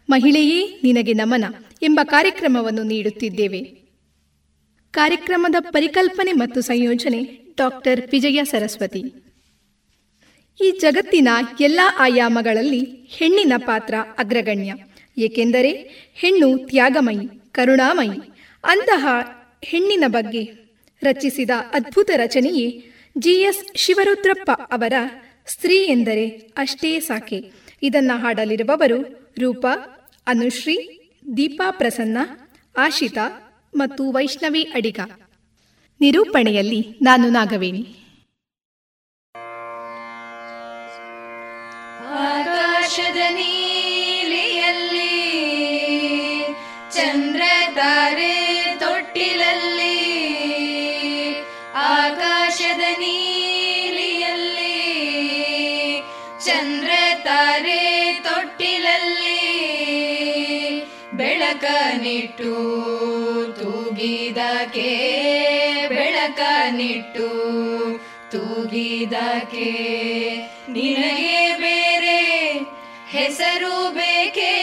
ಮಹಿಳೆಯೇ 0.10 0.80
ನಿನಗೆ 0.84 1.14
ನಮನ 1.14 1.46
ಎಂಬ 1.82 2.00
ಕಾರ್ಯಕ್ರಮವನ್ನು 2.04 2.84
ನೀಡುತ್ತಿದ್ದೇವೆ. 2.84 3.60
ಕಾರ್ಯಕ್ರಮದ 4.92 5.56
ಪರಿಕಲ್ಪನೆ 5.60 6.32
ಮತ್ತು 6.32 6.62
ಸಂಯೋಜನೆ 6.62 7.54
ಡಾಕ್ಟರ್ 7.58 8.12
ವಿಜಯ 8.12 8.44
ಸರಸ್ವತಿ. 8.44 9.04
ಈ 10.62 10.72
ಜಗತ್ತಿನ 10.72 11.28
ಎಲ್ಲ 11.60 11.80
ಆಯಾಮಗಳಲ್ಲಿ 12.00 12.82
ಹೆಣ್ಣಿನ 13.10 13.54
ಪಾತ್ರ 13.58 13.94
ಅಗ್ರಗಣ್ಯ. 14.18 14.74
ಏಕೆಂದರೆ 15.18 15.72
ಹೆಣ್ಣು 16.16 16.58
ತ್ಯಾಗಮಯಿ, 16.58 17.52
ಕರುಣಾಮಯಿ, 17.52 18.20
ಅಂತಹ 18.64 19.08
ಹೆಣ್ಣಿನ 19.64 20.04
ಬಗ್ಗೆ 20.08 20.44
ರಚಿಸಿದ 21.04 21.50
ಅದ್ಭುತ 21.74 22.10
ರಚನೆಯೇ 22.16 22.86
ಜಿಎಸ್ 23.18 23.78
ಶಿವರುದ್ರಪ್ಪ 23.78 24.52
ಅವರ 24.52 24.94
ಸ್ತ್ರೀ 25.48 25.76
ಎಂದರೆ 25.76 26.30
ಅಷ್ಟೇ 26.58 27.00
ಸಾಕೆ. 27.00 27.52
ಇದನ್ನ 27.82 28.12
ಹಾಡಲಿರುವವರು 28.16 29.00
ರೂಪಾ, 29.40 29.74
ಅನುಶ್ರೀ, 30.28 30.78
ದೀಪಾ 31.38 31.72
ಪ್ರಸನ್ನ, 31.72 32.18
ಆಶಿತಾ 32.78 33.26
ಮತ್ತು 33.76 34.12
ವೈಷ್ಣವಿ 34.12 34.64
ಅಡಿಗ. 34.64 35.00
ನಿರೂಪಣೆಯಲ್ಲಿ 36.00 36.82
ನಾನು 37.02 37.30
ನಾಗವೇಣಿ. 37.30 37.88
ಆಕಾಶದ 42.06 43.18
ನೀಲಿಯಲ್ಲಿ 43.30 45.14
ಚಂದ್ರ 46.96 47.42
ತಾರೆ 47.76 48.33
ಬೆಳಕ 62.04 62.10
ನಿಟ್ಟು 62.10 62.54
ತೂಗಿದಕ್ಕೆ 63.52 64.90
ಬೆಳಕ 65.90 66.40
ನಿಟ್ಟು 66.70 67.30
ತೂಗಿದಕ್ಕೆ 68.32 69.72
ನಿನಗೆ 70.70 71.56
ಬೇರೆ 71.56 72.20
ಹೆಸರು 73.08 73.92
ಬೇಕೇ? 73.92 74.54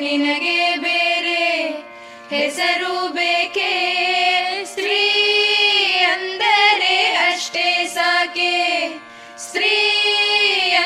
ನಿನಗೆ 0.00 0.76
ಬೇರೆ 0.76 1.44
ಹೆಸರು 2.30 3.08
ಬೇಕೇ? 3.08 3.72
ಸ್ತ್ರೀ 4.64 5.04
ಅಂದರೆ 6.04 7.06
ಅಷ್ಟೇ 7.32 7.84
ಸಾಕೆ? 7.84 8.54
ಸ್ತ್ರೀ 9.36 9.76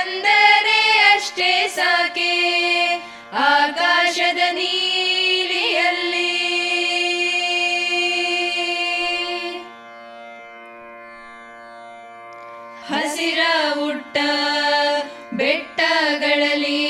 ಅಂದರೆ 0.00 0.80
ಅಷ್ಟೇ 1.14 1.68
ಸಾಕೆ? 1.68 2.32
ಆಕಾಶದ 3.34 4.38
ಹಸಿರ 12.90 13.42
ಉಟ್ಟ 13.82 14.16
ಬೆಟ್ಟಗಳಲ್ಲಿ 15.32 16.82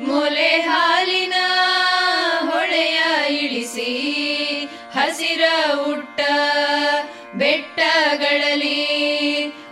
ಮೊಲೆ 0.00 0.52
ಹಾಲಿನ 0.66 1.36
ಹೊಳೆಯ 2.48 2.98
ಇಳಿಸಿ 3.38 3.90
ಹಸಿರ 4.96 5.44
ಉಟ್ಟ 5.86 6.20
ಬೆಟ್ಟಗಳಲ್ಲಿ 7.34 8.80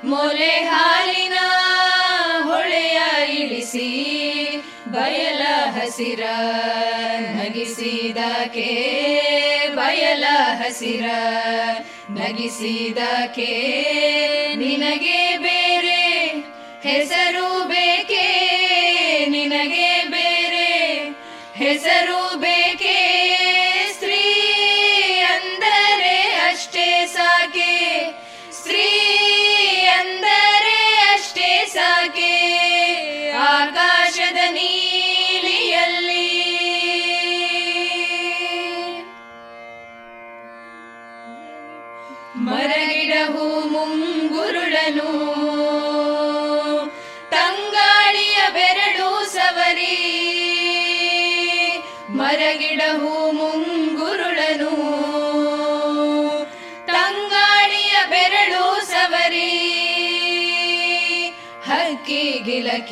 ಮೊಲೆ 0.04 0.54
ಹಾಲಿನ 0.70 1.38
ಹೊಳೆಯ 2.42 3.00
ಇಳಿಸಿ 3.36 3.88
ಬಯಲ 4.88 5.42
ಹಸಿರ 5.76 6.22
ನಗಿಸಿದಕೆ 7.64 8.70
ಬಯಲ 9.76 10.24
ಹಸಿರ 10.60 11.04
ನಗಿಸಿದಕೆ 12.10 13.52
ನಿನಗೆ 14.62 15.20
ಬೇರೆ 15.44 16.00
ಹೆಸರು 16.82 17.48
ಬೇಕೇ 17.66 17.91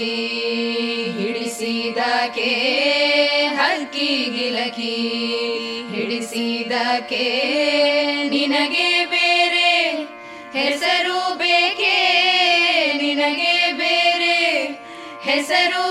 ಗಿಲಕಿ 0.00 0.18
ಹಿಡಿಸಿದಕೆ 1.16 2.50
ಹಕ್ಕಿ 3.56 4.08
ಗಿಲಕಿ 4.34 4.94
ಹಿಡಿಸಿದಕೆ 5.90 7.26
ನಿನಗೆ 8.30 8.88
ಬೇರೆ 9.06 9.70
ಹೆಸರು 10.54 11.18
ಬೇಕೇ? 11.36 11.96
ನಿನಗೆ 12.96 13.54
ಬೇರೆ 13.72 14.38
ಹೆಸರು 15.22 15.84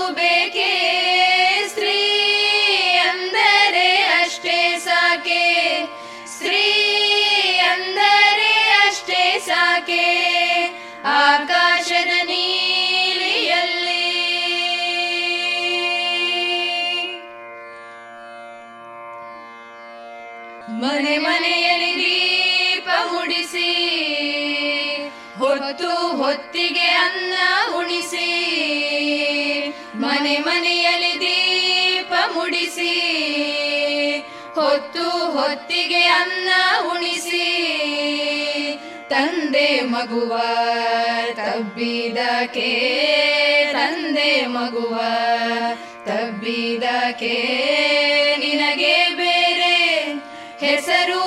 ಹೊತ್ತು 34.80 35.06
ಹೊತ್ತಿಗೆ 35.32 36.02
ಅನ್ನ 36.10 36.50
ಉಣಿಸಿ 36.90 37.46
ತಂದೆ 39.10 39.66
ಮಗುವ 39.90 40.34
ತಬ್ಬಿದಕೆ 41.38 42.70
ತಂದೆ 43.72 44.30
ಮಗುವ 44.46 44.94
ತಬ್ಬಿದಕೆ 46.06 47.36
ನಿನಗೆ 48.38 48.94
ಬೇರೆ 49.18 49.76
ಹೆಸರು 50.64 51.20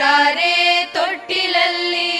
ತಾರೆ 0.00 0.54
ತೊಟ್ಟಿಲಲ್ಲಿ, 0.92 2.12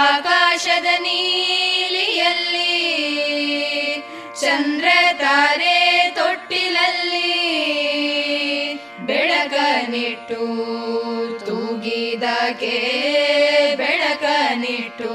ಆಕಾಶದ 0.00 0.88
ನೀಲಿಯಲ್ಲಿ, 1.00 2.74
ಚಂದ್ರ 4.40 4.88
ತಾರೆ 5.22 5.76
ತೊಟ್ಟಿಲಲ್ಲಿ 6.14 7.34
ಬೆಳಕನಿಟ್ಟು 9.08 10.42
ತೂಗಿದಕ್ಕೆ 11.46 12.76
ಬೆಳಕನಿಟ್ಟು 13.76 15.14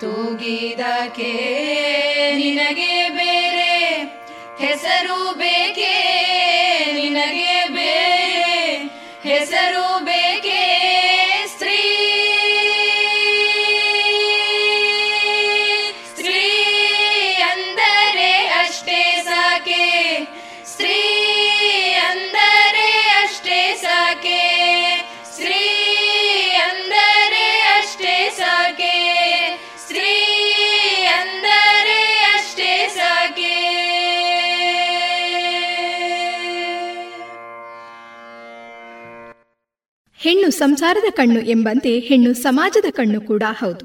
ತೂಗಿದಕ್ಕೆ 0.00 1.32
ನಿನಗೆ 2.38 2.94
ಬೇರೆ 3.18 3.72
ಹೆಸರು 4.64 5.18
ಬೇಕೇ? 5.34 5.94
ಹೆಣ್ಣು 40.44 40.58
ಸಂಸಾರದ 40.58 41.10
ಕಣ್ಣು 41.10 41.40
ಎಂಬಂತೆ 41.40 41.98
ಹೆಣ್ಣು 41.98 42.34
ಸಮಾಜದ 42.34 42.84
ಕಣ್ಣು 42.90 43.20
ಕೂಡ 43.20 43.42
ಹೌದು. 43.50 43.84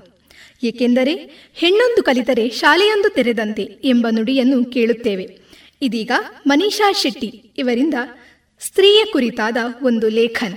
ಏಕೆಂದರೆ 0.64 1.14
ಹೆಣ್ಣೊಂದು 1.53 2.03
ಕಲಿತರೆ 2.03 2.49
ಶಾಲೆಯೊಂದು 2.49 3.10
ತೆರೆದಂತೆ 3.10 3.64
ಎಂಬ 3.64 4.07
ನುಡಿಯನ್ನು 4.12 4.66
ಕೇಳುತ್ತೇವೆ. 4.66 5.39
ಇದೀಗ 5.82 6.12
ಮನೀಷಾ 6.47 6.91
ಶೆಟ್ಟಿ 6.91 7.28
ಇವರಿಂದ 7.57 7.93
ಸ್ತ್ರೀಯ 8.60 9.05
ಕುರಿತಾದ 9.05 9.57
ಒಂದು 9.84 10.10
ಲೇಖನ. 10.10 10.53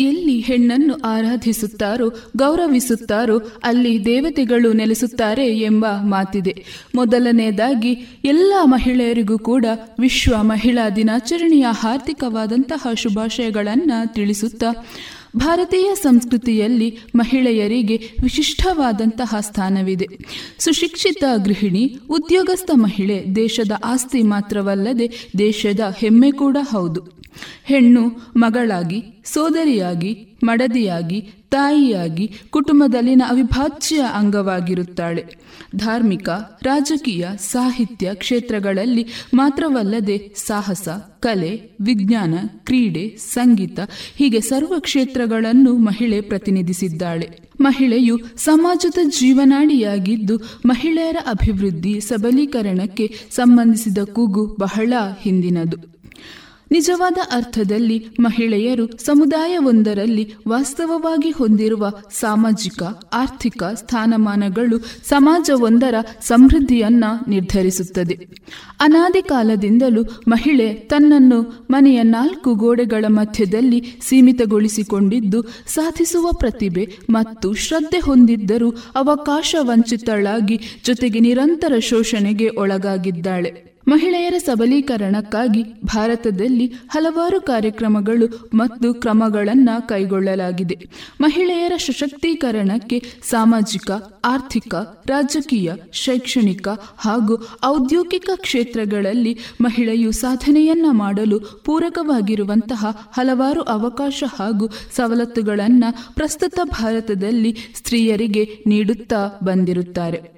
ಎಲ್ಲಿ 0.00 0.40
ಹೆಣ್ಣನ್ನು 0.40 0.94
ಆರಾಧಿಸುತ್ತಾರೋ, 0.94 2.12
ಗೌರವಿಸುತ್ತಾರೋ, 2.36 3.42
ಅಲ್ಲಿ 3.64 4.04
ದೇವತೆಗಳು 4.04 4.72
ನೆಲೆಸುತ್ತಾರೆ 4.72 5.58
ಎಂಬ 5.58 5.86
ಮಾತಿದೆ. 6.00 6.64
ಮೊದಲನೆಯದಾಗಿ, 6.94 7.92
ಎಲ್ಲ 8.24 8.52
ಮಹಿಳೆಯರಿಗೂ 8.64 9.38
ಕೂಡ 9.38 9.66
ವಿಶ್ವ 10.00 10.42
ಮಹಿಳಾ 10.42 10.90
ದಿನಾಚರಣೆಯ 10.90 11.66
ಹಾರ್ದಿಕವಾದಂತಹ 11.70 12.86
ಶುಭಾಶಯಗಳನ್ನು 12.94 14.14
ತಿಳಿಸುತ್ತಾ 14.14 14.86
ಭಾರತೀಯ 15.36 15.94
ಸಂಸ್ಕೃತಿಯಲ್ಲಿ 15.94 16.98
ಮಹಿಳೆಯರಿಗೆ 17.16 17.96
ವಿಶಿಷ್ಟವಾದಂತಹ 18.22 19.34
ಸ್ಥಾನವಿದೆ. 19.40 20.06
ಸುಶಿಕ್ಷಿತ 20.58 21.24
ಗೃಹಿಣಿ, 21.44 21.98
ಉದ್ಯೋಗಸ್ಥ 22.10 22.70
ಮಹಿಳೆ 22.74 23.24
ದೇಶದ 23.36 23.72
ಆಸ್ತಿ 23.84 24.22
ಮಾತ್ರವಲ್ಲದೆ 24.22 25.10
ದೇಶದ 25.38 25.80
ಹೆಮ್ಮೆ 25.98 26.32
ಕೂಡ 26.32 26.56
ಹೌದು. 26.60 27.16
ಹೆಣ್ಣು 27.64 28.32
ಮಗಳಾಗಿ, 28.36 29.02
ಸೋದರಿಯಾಗಿ, 29.24 30.38
ಮಡದಿಯಾಗಿ, 30.44 31.20
ತಾಯಿಯಾಗಿ 31.50 32.30
ಕುಟುಂಬದಲ್ಲಿನ 32.50 33.22
ಅವಿಭಾಜ್ಯ 33.28 34.00
ಅಂಗವಾಗಿರುತ್ತಾಳೆ. 34.14 35.24
ಧಾರ್ಮಿಕ, 35.76 36.28
ರಾಜಕೀಯ, 36.62 37.28
ಸಾಹಿತ್ಯ 37.38 38.10
ಕ್ಷೇತ್ರಗಳಲ್ಲಿ 38.14 39.06
ಮಾತ್ರವಲ್ಲದೆ 39.34 40.34
ಸಾಹಸ, 40.36 40.88
ಕಲೆ, 41.20 41.76
ವಿಜ್ಞಾನ, 41.80 42.34
ಕ್ರೀಡೆ, 42.56 43.16
ಸಂಗೀತ 43.16 43.80
ಹೀಗೆ 44.16 44.40
ಸರ್ವ 44.40 44.72
ಕ್ಷೇತ್ರಗಳನ್ನು 44.78 45.76
ಮಹಿಳೆ 45.76 46.20
ಪ್ರತಿನಿಧಿಸಿದ್ದಾಳೆ. 46.20 47.38
ಮಹಿಳೆಯು 47.60 48.18
ಸಮಾಜದ 48.36 48.98
ಜೀವನಾಡಿಯಾಗಿದ್ದು 49.04 50.36
ಮಹಿಳೆಯರ 50.66 51.16
ಅಭಿವೃದ್ಧಿ 51.26 52.00
ಸಬಲೀಕರಣಕ್ಕೆ 52.00 53.14
ಸಂಬಂಧಿಸಿದ 53.30 53.98
ಕೂಗು 53.98 54.56
ಬಹಳ 54.60 54.92
ಹಿಂದಿನದು. 55.22 55.96
ನಿಜವಾದ 56.70 57.18
ಅರ್ಥದಲ್ಲಿ 57.32 58.06
ಮಹಿಳೆಯರು 58.20 58.98
ಸಮುದಾಯವೊಂದರಲ್ಲಿ 59.04 60.34
ವಾಸ್ತವವಾಗಿ 60.48 61.30
ಹೊಂದಿರುವ 61.30 61.92
ಸಾಮಾಜಿಕ, 62.12 62.82
ಆರ್ಥಿಕ 63.12 63.62
ಸ್ಥಾನಮಾನಗಳು 63.74 64.78
ಸಮಾಜವೊಂದರ 65.08 65.94
ಸಮೃದ್ಧಿಯನ್ನ 66.20 67.04
ನಿರ್ಧರಿಸುತ್ತದೆ. 67.28 68.28
ಅನಾದಿ 68.80 69.22
ಕಾಲದಿಂದಲೂ 69.22 70.02
ಮಹಿಳೆ 70.28 70.74
ತನ್ನನ್ನು 70.74 71.66
ಮನೆಯ 71.70 72.02
ನಾಲ್ಕು 72.02 72.54
ಗೋಡೆಗಳ 72.54 73.04
ಮಧ್ಯದಲ್ಲಿ 73.08 73.84
ಸೀಮಿತಗೊಳಿಸಿಕೊಂಡಿದ್ದು, 74.02 75.42
ಸಾಧಿಸುವ 75.66 76.32
ಪ್ರತಿಭೆ 76.32 76.98
ಮತ್ತು 77.10 77.54
ಶ್ರದ್ಧೆ 77.54 77.98
ಹೊಂದಿದ್ದರೂ 77.98 78.70
ಅವಕಾಶ 78.70 79.54
ವಂಚಿತಳಾಗಿ 79.60 80.60
ಜೊತೆಗೆ 80.84 81.20
ನಿರಂತರ 81.20 81.78
ಶೋಷಣೆಗೆ 81.78 82.48
ಒಳಗಾಗಿದ್ದಾಳೆ. 82.48 83.65
ಮಹಿಳೆಯರ 83.88 84.34
ಸಬಲೀಕರಣಕ್ಕಾಗಿ 84.38 85.62
ಭಾರತದಲ್ಲಿ 85.84 86.66
ಹಲವಾರು 86.66 87.40
ಕಾರ್ಯಕ್ರಮಗಳು 87.40 88.50
ಮತ್ತು 88.54 88.94
ಕ್ರಮಗಳನ್ನು 88.94 89.88
ಕೈಗೊಳ್ಳಲಾಗಿದೆ. 89.88 90.88
ಮಹಿಳೆಯರ 91.20 91.72
ಸಶಕ್ತೀಕರಣಕ್ಕೆ 91.76 93.02
ಸಾಮಾಜಿಕ, 93.22 93.90
ಆರ್ಥಿಕ, 94.24 94.74
ರಾಜಕೀಯ, 95.06 95.72
ಶೈಕ್ಷಣಿಕ 95.92 96.68
ಹಾಗೂ 96.98 97.46
ಔದ್ಯೋಗಿಕ 97.64 98.30
ಕ್ಷೇತ್ರಗಳಲ್ಲಿ 98.36 99.38
ಮಹಿಳೆಯು 99.60 100.12
ಸಾಧನೆಯನ್ನ 100.12 100.86
ಮಾಡಲು 100.90 101.40
ಪೂರಕವಾಗಿರುವಂತಹ 101.40 103.10
ಹಲವಾರು 103.12 103.62
ಅವಕಾಶ 103.62 104.24
ಹಾಗೂ 104.38 104.68
ಸವಲತ್ತುಗಳನ್ನು 104.96 106.14
ಪ್ರಸ್ತುತ 106.14 106.58
ಭಾರತದಲ್ಲಿ 106.64 107.56
ಸ್ತ್ರೀಯರಿಗೆ 107.74 108.58
ನೀಡುತ್ತಾ 108.66 109.40
ಬಂದಿರುತ್ತಾರೆ. 109.44 110.35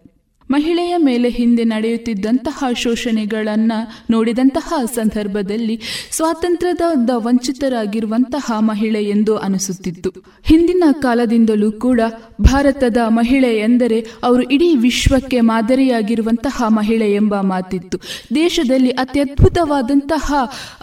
ಮಹಿಳೆಯ 0.51 0.97
ಮೇಲೆ 0.97 1.29
ಹಿಂದೆ 1.29 1.65
ನಡೆಯುತ್ತಿದ್ದಂತಹ 1.65 2.65
ಶೋಷಣೆಗಳನ್ನು 2.77 4.03
ನೋಡಿದಂತಹ 4.11 4.73
ಸಂದರ್ಭದಲ್ಲಿ 4.95 5.81
ಸ್ವಾತಂತ್ರ್ಯದ 6.11 7.11
ವಂಚಿತರಾಗಿರುವಂತಹ 7.15 8.53
ಮಹಿಳೆ 8.59 9.05
ಎಂದು 9.05 9.37
ಅನಿಸುತ್ತಿತ್ತು. 9.37 10.13
ಹಿಂದಿನ 10.45 10.85
ಕಾಲದಿಂದಲೂ 10.93 11.73
ಕೂಡ 11.73 12.01
ಭಾರತದ 12.41 12.97
ಮಹಿಳೆ 13.09 13.57
ಎಂದರೆ 13.57 14.07
ಅವರು 14.23 14.43
ಇಡೀ 14.43 14.75
ವಿಶ್ವಕ್ಕೆ 14.75 15.41
ಮಾದರಿಯಾಗಿರುವಂತಹ 15.41 16.65
ಮಹಿಳೆ 16.69 17.13
ಎಂಬ 17.15 17.41
ಮಾತಿತ್ತು. 17.41 17.99
ದೇಶದಲ್ಲಿ 18.35 18.91
ಅತ್ಯದ್ಭುತವಾದಂತಹ 18.91 20.35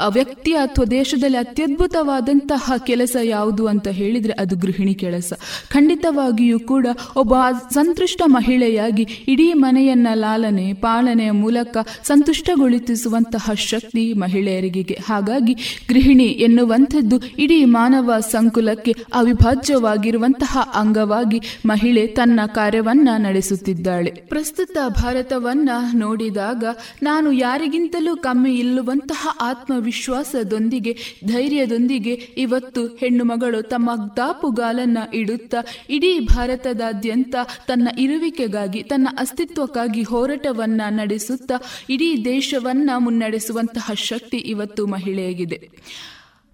ವ್ಯಕ್ತಿ 0.07 0.53
ಅಥವಾ 0.53 0.85
ದೇಶದಲ್ಲಿ 0.85 1.37
ಅತ್ಯದ್ಭುತವಾದಂತಹ 1.37 2.73
ಕೆಲಸ 2.77 3.15
ಯಾವುದು 3.23 3.67
ಅಂತ 3.67 3.87
ಹೇಳಿದರೆ 3.87 4.33
ಅದು 4.33 4.55
ಗೃಹಿಣಿ 4.55 4.93
ಕೆಲಸ. 4.93 5.33
ಖಂಡಿತವಾಗಿಯೂ 5.69 6.59
ಕೂಡ 6.59 6.87
ಒಬ್ಬ 7.15 7.33
ಸಂತೃಷ್ಟ 7.73 8.21
ಮಹಿಳೆಯಾಗಿ 8.25 9.07
ಇಡೀ 9.27 9.53
ಮನೆಯನ್ನ 9.55 10.07
ಲಾಲನೆ 10.13 10.73
ಪಾಲನೆಯ 10.73 11.31
ಮೂಲಕ 11.31 11.77
ಸಂತುಷ್ಟಗೊಳಿಸುವಂತಹ 12.03 13.51
ಶಕ್ತಿ 13.53 14.13
ಮಹಿಳೆಯರಿಗೆ 14.13 14.99
ಹಾಗಾಗಿ 15.05 15.53
ಗೃಹಿಣಿ 15.89 16.23
ಎನ್ನುವಂಥದ್ದು 16.23 17.21
ಇಡೀ 17.37 17.65
ಮಾನವ 17.65 18.13
ಸಂಕುಲಕ್ಕೆ 18.19 18.95
ಅವಿಭಾಜ್ಯವಾಗಿರುವಂತಹ 19.13 20.71
ಅಂಗವಾಗಿ 20.73 21.41
ಮಹಿಳೆ 21.65 22.07
ತನ್ನ 22.07 22.39
ಕಾರ್ಯವನ್ನ 22.45 23.09
ನಡೆಸುತ್ತಿದ್ದಾಳೆ. 23.17 24.11
ಪ್ರಸ್ತುತ 24.11 24.77
ಭಾರತವನ್ನ 24.87 25.69
ನೋಡಿದಾಗ 25.93 26.63
ನಾನು 27.03 27.31
ಯಾರಿಗಿಂತಲೂ 27.31 28.15
ಕಮ್ಮಿ 28.15 28.55
ಇಲ್ಲುವಂತಹ 28.55 29.37
ಆತ್ಮವಿಶ್ವಾಸದೊಂದಿಗೆ, 29.41 30.97
ಧೈರ್ಯದೊಂದಿಗೆ 31.27 32.13
ಇವತ್ತು 32.37 32.85
ಹೆಣ್ಣು 32.85 33.25
ಮಗಳು 33.25 33.61
ತಮ್ಮ 33.61 33.91
ದಾಪುಗಾಲನ್ನ 34.17 34.97
ಇಡುತ್ತಾ 35.13 35.57
ಇಡೀ 35.89 36.19
ಭಾರತದಾದ್ಯಂತ 36.19 37.35
ತನ್ನ 37.67 37.87
ಇರುವಿಕೆಗಾಗಿ, 37.99 38.83
ತನ್ನ 38.83 39.07
ಅಸ್ತಿತ್ವಕ್ಕಾಗಿ 39.45 40.03
ಹೋರಾಟವನ್ನ 40.03 40.81
ನಡೆಸುತ್ತಾ 40.89 41.55
ಇಡೀ 41.89 42.25
ದೇಶವನ್ನ 42.25 42.89
ಮುನ್ನಡೆಸುವಂತಹ 42.97 43.91
ಶಕ್ತಿ 43.93 44.37
ಇವತ್ತು 44.37 44.87
ಮಹಿಳೆಯಾಗಿದೆ. 44.87 45.69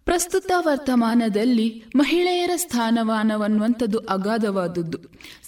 ಪ್ರಸ್ತುತ 0.06 0.52
ವರ್ತಮಾನದಲ್ಲಿ 0.58 1.84
ಮಹಿಳೆಯರ 1.96 2.50
ಸ್ಥಾನಮಾನವನ್ನುವಂಥದ್ದು 2.56 3.98
ಅಗಾಧವಾದದ್ದು. 3.98 4.98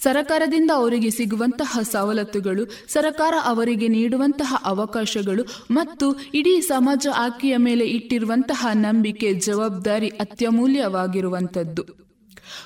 ಸರಕಾರದಿಂದ 0.02 0.70
ಅವರಿಗೆ 0.74 1.10
ಸಿಗುವಂತಹ 1.10 1.78
ಸವಲತ್ತುಗಳು, 1.82 2.64
ಸರಕಾರ 2.92 3.34
ಅವರಿಗೆ 3.44 3.88
ನೀಡುವಂತಹ 3.88 4.62
ಅವಕಾಶಗಳು 4.64 5.44
ಮತ್ತು 5.70 6.16
ಇಡೀ 6.34 6.60
ಸಮಾಜ 6.60 7.06
ಆಕೆಯ 7.16 7.56
ಮೇಲೆ 7.56 7.84
ಇಟ್ಟಿರುವಂತಹ 7.84 8.66
ನಂಬಿಕೆ 8.72 9.34
ಜವಾಬ್ದಾರಿ 9.34 10.08
ಅತ್ಯಮೂಲ್ಯವಾಗಿರುವಂಥದ್ದು. 10.08 12.03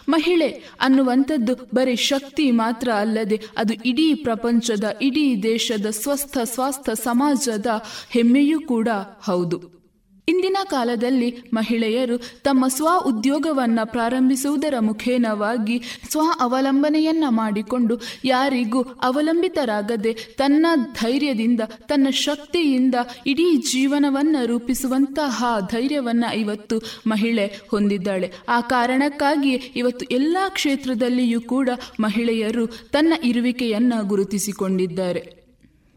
ಮಹಿಳೆ 0.09 0.48
ಅನ್ನುವಂಥದ್ದು 0.80 1.55
ಬರೀ 1.74 1.97
ಶಕ್ತಿ 1.97 2.51
ಮಾತ್ರ 2.51 2.90
ಅಲ್ಲದೆ 2.97 3.40
ಅದು 3.59 3.74
ಇಡೀ 3.74 4.14
ಪ್ರಪಂಚದ, 4.14 4.85
ಇಡೀ 5.02 5.43
ದೇಶದ 5.43 5.86
ಸ್ವಸ್ಥ, 5.86 6.39
ಸ್ವಾಸ್ಥ 6.44 6.90
ಸಮಾಜದ 6.90 7.66
ಹೆಮ್ಮೆಯೂ 8.10 8.60
ಕೂಡ 8.60 8.89
ಹೌದು. 9.20 9.77
ಇಂದಿನ 10.28 10.56
ಕಾಲದಲ್ಲಿ 10.64 11.36
ಮಹಿಳೆಯರು 11.55 12.18
ತಮ್ಮ 12.18 12.68
ಸ್ವ 12.68 12.88
ಉದ್ಯೋಗವನ್ನು 13.06 13.90
ಪ್ರಾರಂಭಿಸುವುದರ 13.90 14.74
ಮುಖೇನವಾಗಿ 14.80 15.82
ಸ್ವ 16.10 16.20
ಅವಲಂಬನೆಯನ್ನ 16.40 17.24
ಮಾಡಿಕೊಂಡು 17.28 18.00
ಯಾರಿಗೂ 18.24 18.82
ಅವಲಂಬಿತರಾಗದೆ 18.82 20.12
ತನ್ನ 20.12 20.66
ಧೈರ್ಯದಿಂದ, 20.92 21.60
ತನ್ನ 21.60 22.10
ಶಕ್ತಿಯಿಂದ 22.10 22.94
ಇಡೀ 23.26 23.56
ಜೀವನವನ್ನ 23.56 24.36
ರೂಪಿಸುವಂತಹ 24.46 25.44
ಧೈರ್ಯವನ್ನ 25.60 26.24
ಇವತ್ತು 26.24 26.78
ಮಹಿಳೆ 27.06 27.60
ಹೊಂದಿದ್ದಾಳೆ. 27.68 28.32
ಆ 28.48 28.60
ಕಾರಣಕ್ಕಾಗಿ 28.60 29.50
ಇವತ್ತು 29.50 30.06
ಎಲ್ಲಾ 30.06 30.48
ಕ್ಷೇತ್ರದಲ್ಲಿಯೂ 30.48 31.40
ಕೂಡ 31.40 31.70
ಮಹಿಳೆಯರು 32.00 32.66
ತನ್ನ 32.66 33.12
ಇರುವಿಕೆಯನ್ನ 33.24 33.92
ಗುರುತಿಸಿಕೊಂಡಿದ್ದಾರೆ. 34.02 35.48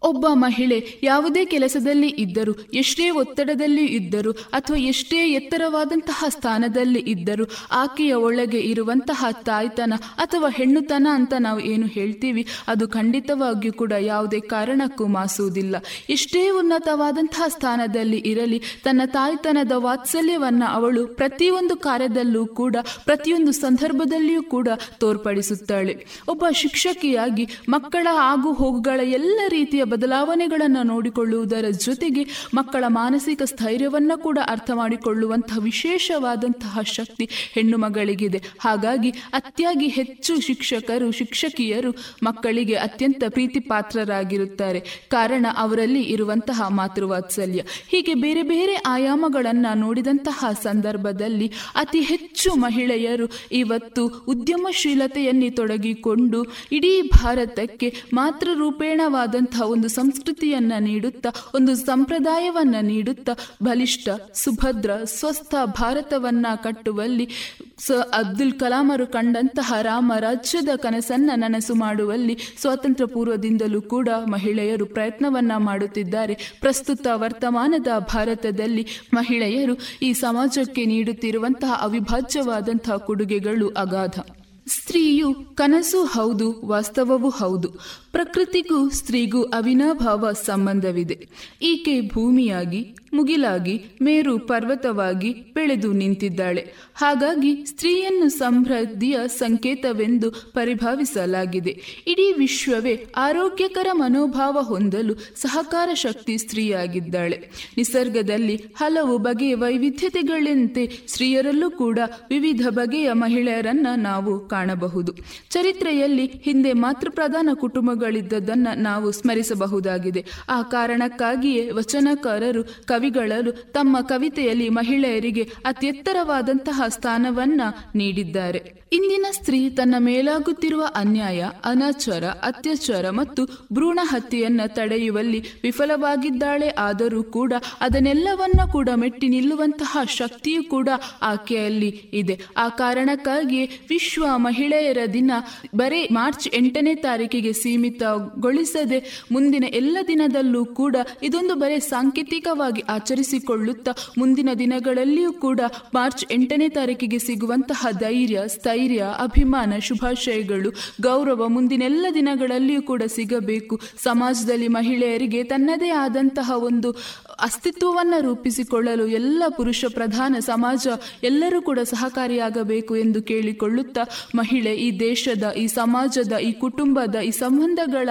ಒಬ್ಬ 0.03 0.25
ಮಹಿಳೆ 0.33 0.99
ಯಾವುದೇ 1.03 1.45
ಕೆಲಸದಲ್ಲಿ 1.45 2.07
ಇದ್ದರೂ, 2.07 2.53
ಎಷ್ಟೇ 2.73 3.09
ಒತ್ತಡದಲ್ಲಿ 3.09 3.85
ಇದ್ದರೂ 3.85 4.31
ಅಥವಾ 4.31 4.77
ಎಷ್ಟೇ 4.77 5.29
ಎತ್ತರವಾದಂತಹ 5.29 6.25
ಸ್ಥಾನದಲ್ಲಿ 6.29 6.99
ಇದ್ದರೂ 6.99 7.45
ಆಕೆಯ 7.71 8.13
ಒಳಗೆ 8.13 8.59
ಇರುವಂತಹ 8.59 9.25
ತಾಯ್ತನ 9.31 9.93
ಅಥವಾ 10.17 10.49
ಹೆಣ್ಣುತನ 10.49 11.07
ಅಂತ 11.11 11.33
ನಾವು 11.39 11.59
ಏನು 11.59 11.87
ಹೇಳ್ತೀವಿ, 11.87 12.45
ಅದು 12.67 12.87
ಖಂಡಿತವಾಗಿಯೂ 12.87 13.73
ಕೂಡ 13.73 13.93
ಯಾವುದೇ 13.99 14.39
ಕಾರಣಕ್ಕೂ 14.39 15.07
ಮಾಸುವುದಿಲ್ಲ. 15.07 15.75
ಎಷ್ಟೇ 16.09 16.49
ಉನ್ನತವಾದಂತಹ 16.49 17.47
ಸ್ಥಾನದಲ್ಲಿ 17.47 18.17
ಇರಲಿ, 18.17 18.61
ತನ್ನ 18.83 19.01
ತಾಯ್ತನದ 19.05 19.71
ವಾತ್ಸಲ್ಯವನ್ನು 19.77 20.67
ಅವಳು 20.73 21.07
ಪ್ರತಿಯೊಂದು 21.07 21.75
ಕಾರ್ಯದಲ್ಲೂ 21.75 22.45
ಕೂಡ, 22.45 22.75
ಪ್ರತಿಯೊಂದು 23.05 23.51
ಸಂದರ್ಭದಲ್ಲಿಯೂ 23.51 24.43
ಕೂಡ 24.43 24.67
ತೋರ್ಪಡಿಸುತ್ತಾಳೆ. 24.99 26.05
ಒಬ್ಬ 26.27 26.45
ಶಿಕ್ಷಕಿಯಾಗಿ 26.51 27.47
ಮಕ್ಕಳ 27.69 28.07
ಆಗು 28.21 28.51
ಹೋಗುಗಳ 28.51 28.99
ಎಲ್ಲ 29.03 29.39
ರೀತಿಯ 29.47 29.83
ಬದಲಾವಣೆಗಳನ್ನು 29.91 30.83
ನೋಡಿಕೊಳ್ಳುವುದರ 30.83 31.65
ಜೊತೆಗೆ 31.71 32.23
ಮಕ್ಕಳ 32.53 32.83
ಮಾನಸಿಕ 32.87 33.41
ಸ್ಥೈರ್ಯವನ್ನ 33.45 34.11
ಕೂಡ 34.15 34.37
ಅರ್ಥ 34.49 34.71
ಮಾಡಿಕೊಳ್ಳುವಂತಹ 34.73 35.57
ವಿಶೇಷವಾದಂತಹ 35.59 36.79
ಶಕ್ತಿ 36.81 37.29
ಹೆಣ್ಣು 37.53 37.77
ಮಗಳಿಗಿದೆ. 37.77 38.41
ಹಾಗಾಗಿ 38.59 39.11
ಅತ್ಯಾಗಿ 39.33 39.87
ಹೆಚ್ಚು 39.87 40.41
ಶಿಕ್ಷಕರು, 40.41 41.11
ಶಿಕ್ಷಕಿಯರು 41.11 41.91
ಮಕ್ಕಳಿಗೆ 42.23 42.75
ಅತ್ಯಂತ 42.75 43.23
ಪ್ರೀತಿ 43.29 43.59
ಪಾತ್ರರಾಗಿರುತ್ತಾರೆ 43.59 44.79
ಕಾರಣ 45.09 45.45
ಅವರಲ್ಲಿ 45.57 46.01
ಇರುವಂತಹ 46.03 46.61
ಮಾತೃವಾತ್ಸಲ್ಯ. 46.69 47.61
ಹೀಗೆ 47.87 48.13
ಬೇರೆ 48.13 48.43
ಬೇರೆ 48.43 48.75
ಆಯಾಮಗಳನ್ನ 48.75 49.67
ನೋಡಿದಂತಹ 49.75 50.45
ಸಂದರ್ಭದಲ್ಲಿ 50.63 51.47
ಅತಿ 51.75 52.01
ಹೆಚ್ಚು 52.01 52.49
ಮಹಿಳೆಯರು 52.55 53.27
ಇವತ್ತು 53.51 54.03
ಉದ್ಯಮಶೀಲತೆಯಲ್ಲಿ 54.27 55.49
ತೊಡಗಿಕೊಂಡು 55.51 56.39
ಇಡೀ 56.71 57.01
ಭಾರತಕ್ಕೆ 57.01 57.87
ಮಾತೃರೂಪೇಣವಾದಂತಹ 58.13 59.61
ಸಂಸ್ಕೃತಿಯನ್ನ 59.87 60.73
ನೀಡುತ್ತಾ, 60.79 61.29
ಒಂದು 61.55 61.75
ಸಂಪ್ರದಾಯವನ್ನ 61.75 62.75
ನೀಡುತ್ತಾ, 62.81 63.31
ಬಲಿಷ್ಠ, 63.63 64.09
ಸುಭದ್ರ, 64.33 64.91
ಸ್ವಸ್ಥ 65.03 65.55
ಭಾರತವನ್ನ 65.65 66.47
ಕಟ್ಟುವಲ್ಲಿ, 66.55 67.29
ಸ 67.77 67.91
ಅಬ್ದುಲ್ 67.91 68.53
ಕಲಾಮರು 68.53 69.07
ಕಂಡಂತಹ 69.07 69.73
ರಾಮ 69.81 70.13
ರಾಜ್ಯದ 70.19 70.69
ಕನಸನ್ನ 70.75 71.31
ನನಸು 71.35 71.75
ಮಾಡುವಲ್ಲಿ 71.75 72.37
ಸ್ವಾತಂತ್ರ್ಯ 72.61 73.13
ಪೂರ್ವದಿಂದಲೂ 73.13 73.81
ಕೂಡ 73.81 74.09
ಮಹಿಳೆಯರು 74.25 74.85
ಪ್ರಯತ್ನವನ್ನ 74.85 75.51
ಮಾಡುತ್ತಿದ್ದಾರೆ. 75.57 76.57
ಪ್ರಸ್ತುತ 76.61 77.07
ವರ್ತಮಾನದ 77.13 77.87
ಭಾರತದಲ್ಲಿ 77.99 78.87
ಮಹಿಳೆಯರು 79.13 79.77
ಈ 80.01 80.13
ಸಮಾಜಕ್ಕೆ 80.13 80.85
ನೀಡುತ್ತಿರುವಂತಹ 80.85 81.79
ಅವಿಭಾಜ್ಯವಾದಂತಹ 81.81 82.95
ಕೊಡುಗೆಗಳು 82.95 83.69
ಅಗಾಧ. 83.69 84.19
ಸ್ತ್ರೀಯು 84.67 85.33
ಕನಸು 85.33 86.05
ಹೌದು, 86.05 86.61
ವಾಸ್ತವವೂ 86.65 87.29
ಹೌದು. 87.29 87.69
ಪ್ರಕೃತಿಗೂ 88.11 88.89
ಸ್ತ್ರೀಗೂ 88.89 89.43
ಅವಿನಾಭಾವ 89.43 90.31
ಸಂಬಂಧವಿದೆ. 90.31 91.29
ಈಕೆ 91.61 92.01
ಭೂಮಿಯಾಗಿ, 92.01 92.95
ಮುಗಿಲಾಗಿ, 93.13 93.85
ಮೇರು 94.01 94.39
ಪರ್ವತವಾಗಿ 94.39 95.33
ಬೆಳೆದು 95.33 95.91
ನಿಂತಿದ್ದಾಳೆ. 95.91 96.73
ಹಾಗಾಗಿ 96.95 97.65
ಸ್ತ್ರೀಯನ್ನು 97.65 98.29
ಸಮೃದ್ಧಿಯ 98.29 99.17
ಸಂಕೇತವೆಂದು 99.27 100.31
ಪರಿಭಾವಿಸಲಾಗಿದೆ. 100.31 102.03
ಇಡೀ 102.07 102.33
ವಿಶ್ವವೇ 102.33 103.05
ಆರೋಗ್ಯಕರ 103.15 103.87
ಮನೋಭಾವ 103.91 104.57
ಹೊಂದಲು 104.61 105.13
ಸಹಕಾರ 105.13 105.89
ಶಕ್ತಿ 105.93 106.37
ಸ್ತ್ರೀಯಾಗಿದ್ದಾಳೆ. 106.37 107.51
ನಿಸರ್ಗದಲ್ಲಿ 107.77 108.55
ಹಲವು 108.55 109.17
ಬಗೆಯ 109.17 109.55
ವೈವಿಧ್ಯತೆಗಳಂತೆ 109.55 110.99
ಸ್ತ್ರೀಯರಲ್ಲೂ 111.07 111.71
ಕೂಡ 111.71 111.99
ವಿವಿಧ 112.29 112.67
ಬಗೆಯ 112.69 113.13
ಮಹಿಳೆಯರನ್ನ 113.13 113.87
ನಾವು 113.95 114.50
ಕಾಣಬಹುದು. 114.51 115.15
ಚರಿತ್ರೆಯಲ್ಲಿ 115.49 116.25
ಹಿಂದೆ 116.25 116.73
ಮಾತೃಪ್ರಧಾನ 116.73 117.49
ಕುಟುಂಬಗಳಿದ್ದದನ್ನ 117.53 118.67
ನಾವು 118.75 119.11
ಸ್ಮರಿಸಬಹುದಾಗಿದೆ. 119.11 120.25
ಆ 120.49 120.61
ಕಾರಣಕ್ಕಾಗಿಯೇ 120.61 121.71
ವಚನಕಾರರು, 121.71 122.63
ಕವಿಗಳರು 122.63 123.51
ತಮ್ಮ 123.51 124.01
ಕವಿತೆಯಲ್ಲಿ 124.01 124.69
ಮಹಿಳೆಯರಿಗೆ 124.69 125.49
ಅತ್ಯೆತ್ತರವಾದಂತಹ 125.65 126.81
ಸ್ಥಾನವನ್ನ 126.87 127.61
ನೀಡಿದ್ದಾರೆ. 127.95 128.80
ಇಂದಿನ 128.91 129.25
ಸ್ತ್ರೀ 129.31 129.69
ತನ್ನ 129.69 129.95
ಮೇಲಾಗುತ್ತಿರುವ 129.97 130.83
ಅನ್ಯಾಯ, 130.95 131.41
ಅನಾಚಾರ, 131.65 132.23
ಅತ್ಯಾಚಾರ 132.43 133.09
ಮತ್ತು 133.09 133.41
ಭ್ರೂಣ 133.73 133.99
ಹತ್ಯೆಯನ್ನ 134.03 134.61
ತಡೆಯುವಲ್ಲಿ 134.67 135.39
ವಿಫಲವಾಗಿದ್ದಾಳೆ 135.63 136.69
ಆದರೂ 136.77 137.23
ಕೂಡ 137.23 137.53
ಅದನ್ನೆಲ್ಲವನ್ನ 137.81 138.71
ಕೂಡ 138.71 138.89
ಮೆಟ್ಟಿ 138.95 139.27
ನಿಲ್ಲುವಂತಹ 139.27 139.97
ಶಕ್ತಿಯೂ 140.15 140.63
ಕೂಡ 140.63 140.89
ಆಕೆಯಲ್ಲಿ 141.21 141.89
ಇದೆ. 142.13 142.35
ಆ 142.57 142.69
ಕಾರಣಕ್ಕಾಗಿಯೇ 142.69 143.69
ವಿಶ್ವ 143.89 144.25
ಮಹಿಳೆಯರ 144.37 144.97
ದಿನ 145.13 145.31
ಬರೀ 145.75 146.07
ಮಾರ್ಚ್ 146.11 146.49
ಎಂಟನೇ 146.53 146.95
ತಾರೀಕಿಗೆ 146.95 147.53
ಸೀಮಿತಗೊಳಿಸದೆ 147.53 148.99
ಮುಂದಿನ 149.31 149.63
ಎಲ್ಲ 149.73 149.97
ದಿನದಲ್ಲೂ 150.07 150.65
ಕೂಡ 150.65 150.95
ಇದೊಂದು 151.23 151.55
ಬರೀ 151.55 151.79
ಸಾಂಕೇತಿಕವಾಗಿ 151.79 152.83
ಆಚರಿಸಿಕೊಳ್ಳುತ್ತಾ 152.89 153.95
ಮುಂದಿನ 154.17 154.49
ದಿನಗಳಲ್ಲಿಯೂ 154.59 155.33
ಕೂಡ 155.33 155.61
ಮಾರ್ಚ್ 155.93 156.25
ಎಂಟನೇ 156.31 156.69
ತಾರೀಕಿಗೆ 156.69 157.19
ಸಿಗುವಂತಹ 157.19 157.87
ಧೈರ್ಯ, 157.99 158.41
ಸ್ಥೈರ್ಯ 158.47 158.79
ಅಭಿಮಾನ, 158.99 159.73
ಶುಭಾಶಯಗಳು, 159.79 160.69
ಗೌರವ 161.01 161.47
ಮುಂದಿನೆಲ್ಲ 161.47 162.05
ದಿನಗಳಲ್ಲಿಯೂ 162.13 162.81
ಕೂಡ 162.81 163.03
ಸಿಗಬೇಕು. 163.07 163.79
ಸಮಾಜದಲ್ಲಿ 164.03 164.67
ಮಹಿಳೆಯರಿಗೆ 164.67 165.43
ತನ್ನದೇ 165.43 165.89
ಆದಂತಹ 165.89 166.51
ಒಂದು 166.55 166.91
ಅಸ್ತಿತ್ವವನ್ನು 167.39 168.21
ರೂಪಿಸಿಕೊಳ್ಳಲು 168.21 169.07
ಎಲ್ಲ 169.07 169.43
ಪುರುಷ 169.49 169.85
ಪ್ರಧಾನ 169.93 170.35
ಸಮಾಜ 170.39 170.87
ಎಲ್ಲರೂ 171.23 171.61
ಕೂಡ 171.61 171.79
ಸಹಕಾರಿಯಾಗಬೇಕು 171.79 172.95
ಎಂದು 172.95 173.23
ಕೇಳಿಕೊಳ್ಳುತ್ತಾ, 173.23 174.01
ಮಹಿಳೆ 174.35 174.75
ಈ 174.75 174.99
ದೇಶದ, 174.99 175.53
ಈ 175.57 175.67
ಸಮಾಜದ, 175.67 176.37
ಈ 176.37 176.51
ಕುಟುಂಬದ, 176.51 177.15
ಈ 177.15 177.31
ಸಂಬಂಧಗಳ 177.31 178.09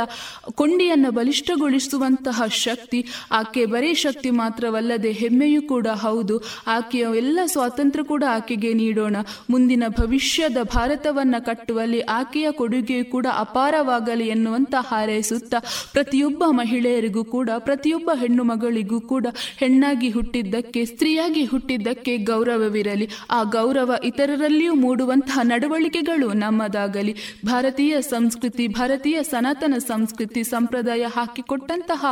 ಕೊಂಡಿಯನ್ನು 0.55 1.11
ಬಲಿಷ್ಠಗೊಳಿಸುವಂತಹ 1.11 2.43
ಶಕ್ತಿ, 2.49 3.07
ಆಕೆ 3.31 3.67
ಬರೀ 3.67 3.95
ಶಕ್ತಿ 3.95 4.31
ಮಾತ್ರವಲ್ಲದೆ 4.31 5.13
ಹೆಮ್ಮೆಯೂ 5.13 5.63
ಕೂಡ 5.63 5.87
ಹೌದು. 5.87 6.43
ಆಕೆಯ 6.67 7.07
ಎಲ್ಲ 7.17 7.41
ಸ್ವಾತಂತ್ರ್ಯ 7.47 8.05
ಕೂಡ 8.05 8.25
ಆಕೆಗೆ 8.29 8.73
ನೀಡೋಣ. 8.73 9.17
ಮುಂದಿನ 9.51 9.85
ಭವಿಷ್ಯದ 9.89 10.57
ಭಾರತವನ್ನ 10.63 11.35
ಕಟ್ಟುವಲ್ಲಿ 11.39 12.01
ಆಕೆಯ 12.01 12.51
ಕೊಡುಗೆ 12.51 13.03
ಕೂಡ 13.03 13.27
ಅಪಾರವಾಗಲಿ 13.39 14.29
ಎನ್ನುವಂತ 14.29 14.75
ಹಾರೈಸುತ್ತಾ 14.79 15.59
ಪ್ರತಿಯೊಬ್ಬ 15.93 16.45
ಮಹಿಳೆಯರಿಗೂ 16.51 17.25
ಕೂಡ, 17.25 17.51
ಪ್ರತಿಯೊಬ್ಬ 17.59 18.11
ಹೆಣ್ಣು 18.15 18.45
ಮಗಳಿಗೂ 18.45 19.01
ಕೂಡ 19.01 19.27
ಹೆಣ್ಣಾಗಿ 19.57 20.11
ಹುಟ್ಟಿದ್ದಕ್ಕೆ, 20.11 20.85
ಸ್ತ್ರೀಯಾಗಿ 20.85 21.45
ಹುಟ್ಟಿದ್ದಕ್ಕೆ 21.45 22.17
ಗೌರವವಿರಲಿ. 22.17 23.09
ಆ 23.31 23.43
ಗೌರವ 23.43 23.95
ಇತರರಲ್ಲಿಯೂ 24.05 24.75
ಮೂಡುವಂತಹ 24.75 25.39
ನಡವಳಿಕೆಗಳು 25.43 26.33
ನಮ್ಮದಾಗಲಿ. 26.33 27.17
ಭಾರತೀಯ 27.47 28.01
ಸಂಸ್ಕೃತಿ, 28.01 28.67
ಭಾರತೀಯ 28.69 29.23
ಸನಾತನ 29.23 29.75
ಸಂಸ್ಕೃತಿ 29.79 30.45
ಸಂಪ್ರದಾಯ 30.45 31.03
ಹಾಕಿಕೊಟ್ಟಂತಹ 31.03 32.07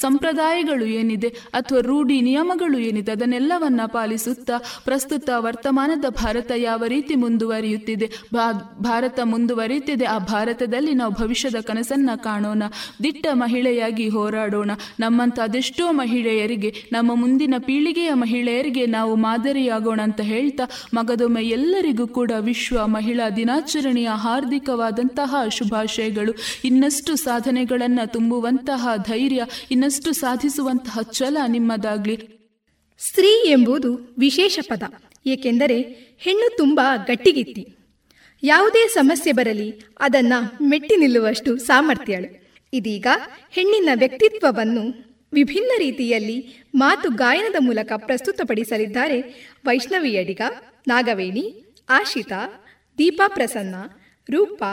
ಸಂಪ್ರದಾಯಗಳು 0.00 0.84
ಏನಿದೆ, 0.84 1.28
ಅಥವಾ 1.28 1.80
ರೂಢಿ 1.80 2.20
ನಿಯಮಗಳು 2.20 2.78
ಏನಿದೆ, 2.78 3.12
ಅದನ್ನೆಲ್ಲವನ್ನ 3.12 3.80
ಪಾಲಿಸುತ್ತಾ 3.86 4.58
ಪ್ರಸ್ತುತ 4.84 5.30
ವರ್ತಮಾನದ 5.36 6.04
ಭಾರತ 6.08 6.52
ಯಾವ 6.56 6.84
ರೀತಿ 6.86 7.14
ಮುಂದುವರಿಯುತ್ತಿದೆ 7.96 8.82
ಭಾರತ 8.82 9.20
ಮುಂದುವರಿಯುತ್ತಿದೆ. 9.20 10.04
ಆ 10.04 10.18
ಭಾರತದಲ್ಲಿ 10.18 10.94
ನಾವು 10.94 11.12
ಭವಿಷ್ಯದ 11.12 11.60
ಕನಸನ್ನ 11.60 12.10
ಕಾಣೋಣ. 12.16 12.62
ದಿಟ್ಟ 13.02 13.26
ಮಹಿಳೆಯಾಗಿ 13.32 14.08
ಹೋರಾಡೋಣ. 14.08 14.70
ನಮ್ಮಂತ 15.00 15.40
ಅದೆಷ್ಟೋ 15.40 15.92
ಮಹಿಳೆಯರಿಗೆ, 15.92 16.74
ನಮ್ಮ 16.92 17.14
ಮುಂದಿನ 17.14 17.54
ಪೀಳಿಗೆಯ 17.58 18.12
ಮಹಿಳೆಯರಿಗೆ 18.12 18.86
ನಾವು 18.86 19.16
ಮಾದರಿಯಾಗೋಣ 19.16 20.00
ಅಂತ 20.02 20.20
ಹೇಳ್ತಾ, 20.20 20.64
ಮಗದೊಮ್ಮೆ 20.94 21.42
ಎಲ್ಲರಿಗೂ 21.42 22.06
ಕೂಡ 22.06 22.32
ವಿಶ್ವ 22.40 22.86
ಮಹಿಳಾ 22.86 23.30
ದಿನಾಚರಣೆಯ 23.30 24.08
ಹಾರ್ದಿಕವಾದಂತಹ 24.12 25.34
ಶುಭಾಶಯಗಳು. 25.48 26.32
ಇನ್ನಷ್ಟು 26.64 27.16
ಸಾಧನೆಗಳನ್ನ 27.16 28.00
ತುಂಬುವಂತಹ 28.06 28.88
ಧೈರ್ಯ, 28.96 29.46
ಇನ್ನಷ್ಟು 29.70 30.12
ಸಾಧಿಸುವಂತಹ 30.12 30.98
ಛಲ 31.12 31.36
ನಿಮ್ಮದಾಗ್ಲಿ. 31.48 32.16
ಸ್ತ್ರೀ 32.98 33.50
ಎಂಬುದು 33.50 34.14
ವಿಶೇಷ 34.18 34.58
ಪದ. 34.68 34.82
ಏಕೆಂದರೆ 35.26 35.80
ಹೆಣ್ಣು 36.18 36.56
ತುಂಬಾ 36.56 36.96
ಗಟ್ಟಿಗಿತ್ತಿ. 36.96 37.76
ಯಾವುದೇ 38.42 38.88
ಸಮಸ್ಯೆ 38.88 39.32
ಬರಲಿ 39.32 39.80
ಅದನ್ನ 40.00 40.32
ಮೆಟ್ಟಿ 40.62 40.96
ನಿಲ್ಲುವಷ್ಟು 40.96 41.56
ಸಾಮರ್ಥ್ಯಳು. 41.56 42.40
ಇದೀಗ 42.72 43.06
ಹೆಣ್ಣಿನ 43.50 43.88
ವ್ಯಕ್ತಿತ್ವವನ್ನು 43.94 44.84
ವಿಭಿನ್ನ 45.32 45.70
ರೀತಿಯಲ್ಲಿ 45.78 46.64
ಮಾತು 46.74 47.10
ಗಾಯನದ 47.10 47.56
ಮೂಲಕ 47.58 47.92
ಪ್ರಸ್ತುತಪಡಿಸಲಿದ್ದಾರೆ 47.96 49.20
ವೈಷ್ಣವಿ 49.64 50.18
ಅಡಿಗ 50.18 50.40
ನಾಗವೇಣಿ 50.88 51.64
ಆಶಿತಾ 51.88 52.64
ದೀಪಾ 52.98 53.28
ಪ್ರಸನ್ನ 53.28 53.74
ರೂಪಾ 54.30 54.72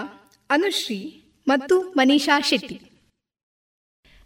ಅನುಶ್ರೀ 0.49 1.23
ಮತ್ತು 1.48 1.81
Manisha 1.81 2.39
Shetty. 2.39 2.76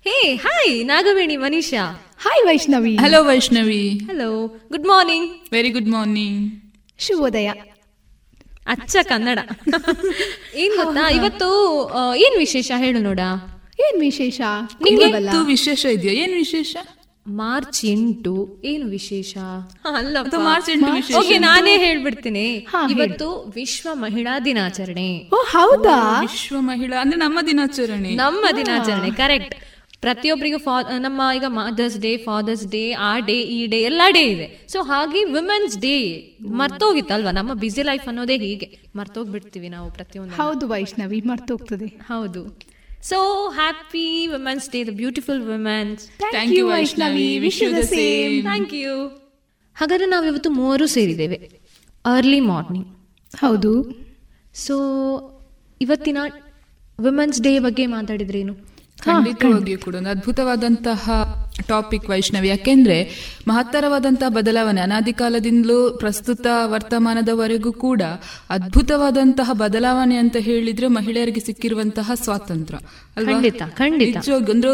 Hey 0.04 0.36
hi 0.36 0.86
Nagaveni 0.86 1.38
Manisha. 1.38 2.16
Hi 2.20 2.48
Vaishnavi. 2.48 2.96
Hello 2.96 3.26
Vaishnavi. 3.26 3.90
Hello 3.90 4.48
good 4.48 4.88
morning 4.88 5.32
very 5.52 5.70
good 5.70 5.90
morning 5.90 6.62
ಶುಭೋದಯ. 7.00 7.52
ಅಚ್ಚ 8.68 8.98
ಕನ್ನಡ. 9.04 9.40
ಏನ್ 10.56 10.86
ಗೊತ್ತಾ? 10.86 11.10
ಇವತ್ತು 11.10 11.92
ಏನ್ 12.16 12.40
ವಿಶೇಷ 12.40 12.72
ಹೇಳು 12.78 13.00
ನೋಡ. 13.00 13.20
ಏನ್ 13.80 14.00
ವಿಶೇಷ? 14.00 14.42
ವಿಶೇಷ 15.46 15.86
ಇದೆಯಾ? 15.86 16.14
ಏನ್ 16.14 16.34
ವಿಶೇಷ? 16.34 16.78
ಮಾರ್ಚ್ 17.28 17.86
ಎಂಟು. 17.86 18.62
ಏನು 18.66 18.88
ವಿಶೇಷ? 18.88 19.38
ಅಲ್ಲ 19.96 20.18
ಮಾರ್ಚ್ 20.38 20.70
ಎಂಟು 20.70 21.18
ಓಕೆ 21.20 21.34
ಎಂಟು. 21.34 21.48
ನಾನೇ 21.48 21.78
ಹೇಳ್ಬಿಡ್ತೀನಿ. 21.78 22.68
ಇವತ್ತು 22.92 23.52
ವಿಶ್ವ 23.56 23.90
ಮಹಿಳಾ 23.94 24.40
ದಿನಾಚರಣೆ. 24.40 25.30
ಓ 25.34 25.36
ಹೌದಾ? 25.36 26.22
ವಿಶ್ವ 26.22 26.56
ಮಹಿಳಾ 26.60 27.02
ಅಂದ್ರೆ 27.02 27.20
ನಮ್ಮ 27.20 27.40
ದಿನಾಚರಣೆ. 27.48 28.10
ನಮ್ಮ 28.10 28.46
ದಿನಾಚರಣೆ 28.58 29.12
ಕರೆಕ್ಟ್ 29.12 29.56
ಪ್ರತಿಯೊಬ್ಬರಿಗೂ 30.02 30.58
ಫಾ 30.58 30.82
ನಮ್ಮ 30.82 31.22
ಈಗ 31.36 31.44
ಮದರ್ಸ್ 31.48 31.98
ಡೇ 32.00 32.18
ಫಾದರ್ಸ್ 32.18 32.66
ಡೇ 32.66 32.92
ಆ 32.92 33.20
ಡೇ 33.20 33.34
ಈ 33.34 33.68
ಡೇ 33.68 33.82
ಎಲ್ಲ 33.82 34.02
ಡೇ 34.12 34.20
ಇದೆ. 34.20 34.68
ಸೊ 34.68 34.82
ಹಾಗೆ 34.82 35.24
ವಿಮೆನ್ಸ್ 35.24 35.78
ಡೇ 35.78 35.96
ಮರ್ತೋಗಿತ್ತಲ್ವಾ? 36.50 37.32
ನಮ್ಮ 37.32 37.54
ಬಿಸಿ 37.54 37.84
ಲೈಫ್ 37.84 38.08
ಅನ್ನೋದೇ 38.08 38.38
ಹೀಗೆ. 38.38 38.80
ಮರ್ತೋಗ್ಬಿಡ್ತೀವಿ 38.96 39.70
ನಾವು 39.70 39.92
ಪ್ರತಿಯೊಂದು 39.92 40.44
ಹೌದು 40.44 40.68
ವೈಷ್ಣವಿ 40.68 41.22
ಮರ್ತೋಗ್ತದೆ. 41.22 41.86
ಹೌದು. 41.86 42.60
So 43.04 43.50
happy 43.50 44.28
women's 44.28 44.70
day 44.70 44.84
the 44.84 44.90
beautiful 44.90 45.42
women 45.42 46.08
thank 46.08 46.54
you 46.54 46.68
Vaishnavi. 46.68 47.40
Wish 47.40 47.64
you 47.64 47.72
the 47.72 47.84
same. 47.84 48.42
Thank 48.42 48.74
you 48.74 49.08
ಹಾಗಾದ್ರೆ 49.76 50.08
ನಾವು 50.08 50.26
ಇವತ್ತು 50.26 50.50
ಮೂವರು 50.50 50.88
ಸೇರಿದ್ದೇವೆ. 50.88 51.52
ಅರ್ಲಿ 52.06 52.40
ಮಾರ್ನಿಂಗ್ 52.40 52.88
ಹೌದು. 53.40 53.72
ಸೊ 54.54 54.76
ಇವತ್ತಿನ 55.82 56.18
ವಿಮೆನ್ಸ್ 57.00 57.42
ಡೇ 57.42 57.60
ಬಗ್ಗೆ 57.60 57.86
ಮಾತಾಡಿದ್ರೇನು 57.86 58.71
ಖಂಡಿತವಾಗಿಯೂ 59.06 59.80
ಕೂಡ 59.80 59.96
ಒಂದು 59.96 60.10
ಅದ್ಭುತವಾದಂತಹ 60.10 61.06
ಟಾಪಿಕ್ 61.68 62.10
ವೈಷ್ಣವಿ 62.10 62.48
ಯಾಕೆಂದ್ರೆ 62.48 62.98
ಮಹತ್ತರವಾದಂತಹ 63.48 64.30
ಬದಲಾವಣೆ 64.30 64.82
ಅನಾದಿ 64.82 65.14
ಕಾಲದಿಂದಲೂ 65.14 65.98
ಪ್ರಸ್ತುತ 65.98 66.46
ವರ್ತಮಾನದವರೆಗೂ 66.66 67.74
ಕೂಡ 67.80 68.02
ಅದ್ಭುತವಾದಂತಹ 68.50 69.52
ಬದಲಾವಣೆ 69.54 70.16
ಅಂತ 70.16 70.38
ಹೇಳಿದ್ರೆ 70.40 70.88
ಮಹಿಳೆಯರಿಗೆ 70.88 71.40
ಸಿಕ್ಕಿರುವಂತಹ 71.40 72.12
ಸ್ವಾತಂತ್ರ್ಯ 72.16 72.80
ಅಲ್ವಾ? 73.18 73.34
ಖಂಡಿತ, 73.34 73.62
ಖಂಡಿತ. 73.78 74.18
ಅಂದ್ರೆ 74.18 74.72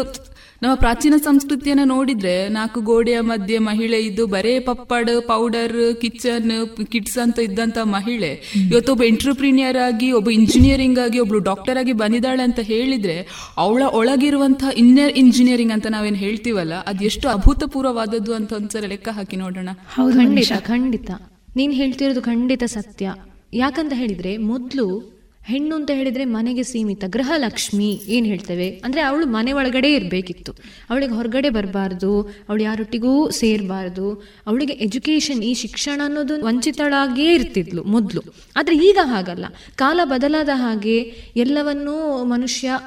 ನಮ್ಮ 0.62 0.74
ಪ್ರಾಚೀನ 0.74 1.14
ಸಂಸ್ಕೃತಿಯನ್ನ 1.16 1.80
ನೋಡಿದ್ರೆ 1.84 2.48
ನಾಲ್ಕು 2.48 2.80
ಗೋಡೆಯ 2.80 3.20
ಮಧ್ಯೆ 3.20 3.58
ಮಹಿಳೆ 3.58 4.00
ಇದ್ದು 4.00 4.26
ಬರೇ 4.26 4.60
ಪಪ್ಪಡ್ 4.60 5.10
ಪೌಡರ್ 5.22 5.96
ಕಿಚನ್ 6.00 6.76
ಕಿಟ್ಸ್ 6.86 7.18
ಅಂತ 7.18 7.38
ಇದ್ದಂತ 7.38 7.78
ಮಹಿಳೆ. 7.82 8.42
ಇವತ್ತು 8.70 8.92
ಒಬ್ಬ 8.92 9.02
ಎಂಟ್ರಪ್ರಿನಿಯರ್ 9.04 9.76
ಆಗಿ 9.76 10.12
ಒಬ್ಬ 10.12 10.30
ಇಂಜಿನಿಯರಿಂಗ್ 10.30 10.98
ಆಗಿ 10.98 11.18
ಒಬ್ಳು 11.18 11.38
ಡಾಕ್ಟರ್ 11.38 11.78
ಆಗಿ 11.78 11.92
ಬಂದಿದ್ದಾಳೆ 11.92 12.42
ಅಂತ 12.42 12.58
ಹೇಳಿದ್ರೆ 12.60 13.28
ಅವಳ 13.56 13.82
ಒಳಗಿರುವಂತಹ 13.82 14.68
ಇನ್ನರ್ 14.76 15.12
ಇಂಜಿನಿಯರಿಂಗ್ 15.12 15.72
ಅಂತ 15.72 15.86
ನಾವೇನ್ 15.86 16.16
ಹೇಳ್ತೀವಲ್ಲ 16.16 16.74
ಅದು 16.74 17.04
ಎಷ್ಟು 17.04 17.28
ಅಭೂತಪೂರ್ವವಾದದ್ದು 17.28 18.34
ಅಂತ 18.34 18.52
ಒಂದ್ಸಲ 18.52 18.86
ಲೆಕ್ಕ 18.86 19.08
ಹಾಕಿ 19.08 19.36
ನೋಡೋಣ. 19.36 19.68
ಖಂಡಿತ 19.94 20.52
ಖಂಡಿತ. 20.52 21.10
ನೀನ್ 21.56 21.72
ಹೇಳ್ತಿರೋದು 21.72 22.22
ಖಂಡಿತ 22.22 22.64
ಸತ್ಯ. 22.64 23.14
ಯಾಕಂತ 23.54 23.92
ಹೇಳಿದ್ರೆ 23.94 24.36
ಮೊದ್ಲು 24.36 25.17
ಹೆಣ್ಣು 25.48 25.74
ಅಂತ 25.74 25.90
ಹೇಳಿದ್ರೆ 25.90 26.24
ಮನೆಗೆ 26.24 26.62
ಸೀಮಿತ, 26.62 27.04
ಗೃಹಲಕ್ಷ್ಮಿ 27.08 28.00
ಏನ್ 28.06 28.26
ಹೇಳ್ತೇವೆ? 28.26 28.68
ಅಂದ್ರೆ 28.84 29.00
ಅವಳು 29.00 29.26
ಮನೆ 29.26 29.52
ಒಳಗಡೆ 29.52 29.92
ಇರಬೇಕಿತ್ತು. 29.92 30.52
ಅವಳಿಗೆ 30.90 31.12
ಹೊರಗಡೆ 31.12 31.50
ಬರಬಾರ್ದು, 31.50 32.22
ಅವಳು 32.22 32.62
ಯಾರೊಟ್ಟಿಗೂ 32.62 33.30
ಸೇರಬಾರ್ದು, 33.30 34.06
ಅವಳಿಗೆ 34.46 34.72
ಎಜುಕೇಶನ್ 34.72 35.42
ಈ 35.42 35.54
ಶಿಕ್ಷಣ 35.54 36.00
ಅನ್ನೋದು 36.04 36.44
ವಂಚಿತಳಾಗಿಯೇ 36.44 37.34
ಇರ್ತಿದ್ಲು 37.34 37.84
ಮೊದಲು. 37.84 38.22
ಆದ್ರೆ 38.56 38.76
ಈಗ 38.76 38.98
ಹಾಗಲ್ಲ. 39.02 39.44
ಕಾಲ 39.74 40.00
ಬದಲಾದ 40.04 40.48
ಹಾಗೆ 40.54 40.98
ಎಲ್ಲವನ್ನೂ 41.36 42.24
ಮನುಷ್ಯ 42.24 42.80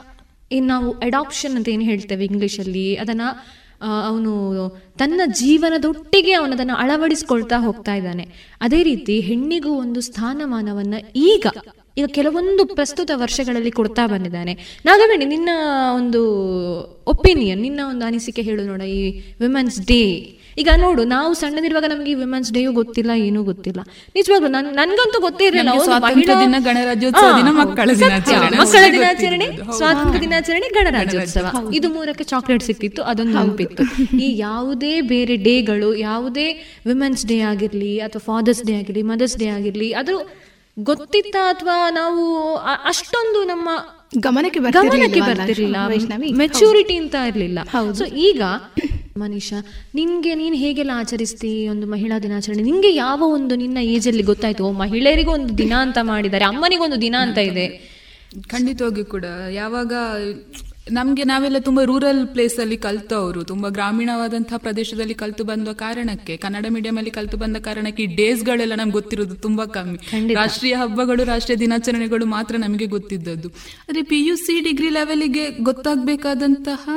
ಏನ್ 0.52 0.68
ನಾವು 0.68 0.92
ಅಡಾಪ್ಷನ್ 0.92 1.56
ಅಂತ 1.56 1.70
ಏನು 1.70 1.84
ಹೇಳ್ತೇವೆ 1.84 2.26
ಇಂಗ್ಲಿಷಲ್ಲಿ? 2.26 2.96
ಅದನ್ನ 2.96 3.22
ಅವನು 4.06 4.32
ತನ್ನ 4.98 5.22
ಜೀವನದೊಟ್ಟಿಗೆ 5.26 6.34
ಅವನದನ್ನು 6.34 6.74
ಅಳವಡಿಸ್ಕೊಳ್ತಾ 6.74 7.56
ಹೋಗ್ತಾ 7.58 7.96
ಇದ್ದಾನೆ. 7.96 8.26
ಅದೇ 8.62 8.84
ರೀತಿ 8.84 9.20
ಹೆಣ್ಣಿಗೂ 9.20 9.70
ಒಂದು 9.70 10.02
ಸ್ಥಾನಮಾನವನ್ನು 10.02 11.00
ಈಗ 11.16 11.48
ಈಗ 11.98 12.06
ಕೆಲವೊಂದು 12.06 12.66
ಪ್ರಸ್ತುತ 12.66 13.12
ವರ್ಷಗಳಲ್ಲಿ 13.16 13.72
ಕೊಡ್ತಾ 13.72 14.08
ಬಂದಿದ್ದಾನೆ. 14.08 14.54
ನಾಗವೇಣಿ 14.86 15.26
ನಿನ್ನ 15.26 15.50
ಒಂದು 15.96 16.22
ಒಪಿನಿಯನ್ 17.08 17.62
ನಿನ್ನ 17.62 17.80
ಒಂದು 17.92 18.06
ಅನಿಸಿಕೆ 18.06 18.42
ಹೇಳು 18.42 18.64
ನೋಡ 18.66 18.82
ಈ 18.82 19.02
ವಿಮೆನ್ಸ್ 19.40 19.80
ಡೇ 19.88 20.04
ಈಗ 20.62 20.70
ನೋಡು 20.78 21.04
ನಾವು 21.04 21.34
ಸಣ್ಣದಿರುವಾಗ 21.34 21.86
ನಮಗೆ 21.90 22.12
ಈ 22.12 22.14
ವಿಮೆನ್ಸ್ 22.14 22.54
ಡೇಯೂ 22.54 22.72
ಗೊತ್ತಿಲ್ಲ 22.74 23.12
ಏನೂ 23.28 23.44
ಗೊತ್ತಿಲ್ಲ. 23.44 23.82
ನಿಜವಾಗ್ಲೂ 24.16 24.48
ನನ್ 24.48 24.66
ನನ್ಗಂತೂ 24.80 25.20
ಗೊತ್ತೇ 25.22 25.46
ಇರಲಿಲ್ಲ 25.46 25.70
ಮಕ್ಕಳ 27.60 27.90
ದಿನಾಚರಣೆ. 28.02 28.58
ಮಕ್ಕಳ 28.58 28.82
ದಿನಾಚರಣೆ 28.92 29.48
ಸ್ವಾತಂತ್ರ್ಯ 29.78 30.20
ದಿನಾಚರಣೆ 30.20 30.68
ಗಣರಾಜ್ಯೋತ್ಸವ. 30.78 31.46
ಇದು 31.74 31.90
ಮೂರಕ್ಕೆ 31.90 32.24
ಚಾಕ್ಲೇಟ್ 32.24 32.64
ಸಿಕ್ತಿತ್ತು 32.64 33.04
ಅದೊಂದು 33.04 33.34
ನೆನಪಿತ್ತು. 33.40 33.84
ಈ 34.26 34.38
ಯಾವುದೇ 34.38 35.02
ಬೇರೆ 35.02 35.38
ಡೇಗಳು 35.48 35.96
ಯಾವುದೇ 35.96 36.48
ವಿಮೆನ್ಸ್ 36.86 37.26
ಡೇ 37.26 37.40
ಆಗಿರ್ಲಿ 37.54 38.00
ಅಥವಾ 38.00 38.24
ಫಾದರ್ಸ್ 38.30 38.64
ಡೇ 38.66 38.76
ಆಗಿರಲಿ 38.82 39.02
ಮದರ್ಸ್ 39.02 39.38
ಡೇ 39.38 39.48
ಆಗಿರ್ಲಿ 39.48 39.92
ಅದು 40.04 40.16
ಗೊತ್ತಿತ್ತ 40.78 41.36
ಅಥವಾ 41.48 41.90
ನಾವು 41.90 42.56
ಅಷ್ಟೊಂದು 42.84 43.44
ನಮ್ಮ 43.44 43.70
ಗಮನಕ್ಕೆ 44.20 44.60
ಗಮನಕ್ಕೆ 44.60 45.22
ಬರ್ತಿರ್ಲಿಲ್ಲ? 45.22 45.78
ಮೆಚೂರಿಟಿ 46.34 46.96
ಅಂತ 46.96 47.16
ಇರ್ಲಿಲ್ಲ. 47.28 47.60
ಸೊ 47.94 48.06
ಈಗ 48.06 48.42
ಮನೀಷಾ 49.18 49.56
ನಿನ್ಗೆ 49.96 50.36
ನೀನ್ 50.36 50.56
ಹೇಗೆಲ್ಲ 50.56 50.92
ಆಚರಿಸ್ತಿ 50.96 51.68
ಒಂದು 51.68 51.88
ಮಹಿಳಾ 51.88 52.20
ದಿನಾಚರಣೆ? 52.20 52.62
ನಿನ್ಗೆ 52.62 52.96
ಯಾವ 52.96 53.22
ಒಂದು 53.28 53.56
ನಿನ್ನ 53.56 53.78
ಏಜ್ 53.78 54.08
ಅಲ್ಲಿ 54.08 54.24
ಗೊತ್ತಾಯ್ತು? 54.24 54.66
ಓ 54.66 54.72
ಮಹಿಳೆಯರಿಗೂ 54.72 55.32
ಒಂದು 55.32 55.58
ದಿನ 55.58 55.74
ಅಂತ 55.80 55.98
ಮಾಡಿದ್ದಾರೆ 56.02 56.46
ಅಮ್ಮನಿಗೊಂದು 56.46 57.02
ದಿನ 57.02 57.16
ಅಂತ 57.20 57.38
ಇದೆ. 57.38 57.68
ಖಂಡಿತವಾಗಿ 58.48 59.04
ಕೂಡ. 59.04 59.26
ಯಾವಾಗ 59.52 59.94
ನಮ್ಗೆ 60.92 61.24
ನಾವೆಲ್ಲ 61.24 61.58
ತುಂಬಾ 61.60 61.84
ರೂರಲ್ 61.84 62.28
ಪ್ಲೇಸ್ 62.28 62.60
ಅಲ್ಲಿ 62.60 62.78
ಕಲ್ತವರು 62.78 63.44
ತುಂಬಾ 63.44 63.70
ಗ್ರಾಮೀಣವಾದಂತಹ 63.70 64.58
ಪ್ರದೇಶದಲ್ಲಿ 64.58 65.14
ಕಲ್ತು 65.14 65.44
ಬಂದ 65.44 65.68
ಕಾರಣಕ್ಕೆ 65.68 66.38
ಕನ್ನಡ 66.38 66.66
ಮೀಡಿಯಂ 66.70 66.98
ಅಲ್ಲಿ 66.98 67.12
ಕಲ್ತು 67.12 67.38
ಬಂದ 67.38 67.58
ಕಾರಣಕ್ಕೆ 67.58 68.04
ಈ 68.04 68.06
ಡೇಸ್ 68.06 68.44
ಗಳೆಲ್ಲ 68.44 68.76
ನಮ್ಗೆ 68.76 68.92
ಗೊತ್ತಿರೋದು 68.92 69.36
ತುಂಬಾ 69.36 69.66
ಕಮ್ಮಿ. 69.66 70.34
ರಾಷ್ಟ್ರೀಯ 70.34 70.74
ಹಬ್ಬಗಳು 70.74 71.24
ರಾಷ್ಟ್ರೀಯ 71.24 71.58
ದಿನಾಚರಣೆಗಳು 71.58 72.26
ಮಾತ್ರ 72.26 72.56
ನಮಗೆ 72.58 72.86
ಗೊತ್ತಿದ್ದದ್ದು. 72.86 73.50
ಆದ್ರೆ 73.90 74.02
ಪಿ 74.02 74.26
ಯು 74.26 74.36
ಸಿ 74.36 74.62
ಡಿಗ್ರಿ 74.62 74.90
ಲೆವೆಲ್ಗೆ 74.90 75.50
ಗೊತ್ತಾಗಬೇಕಾದಂತಹ 75.50 76.90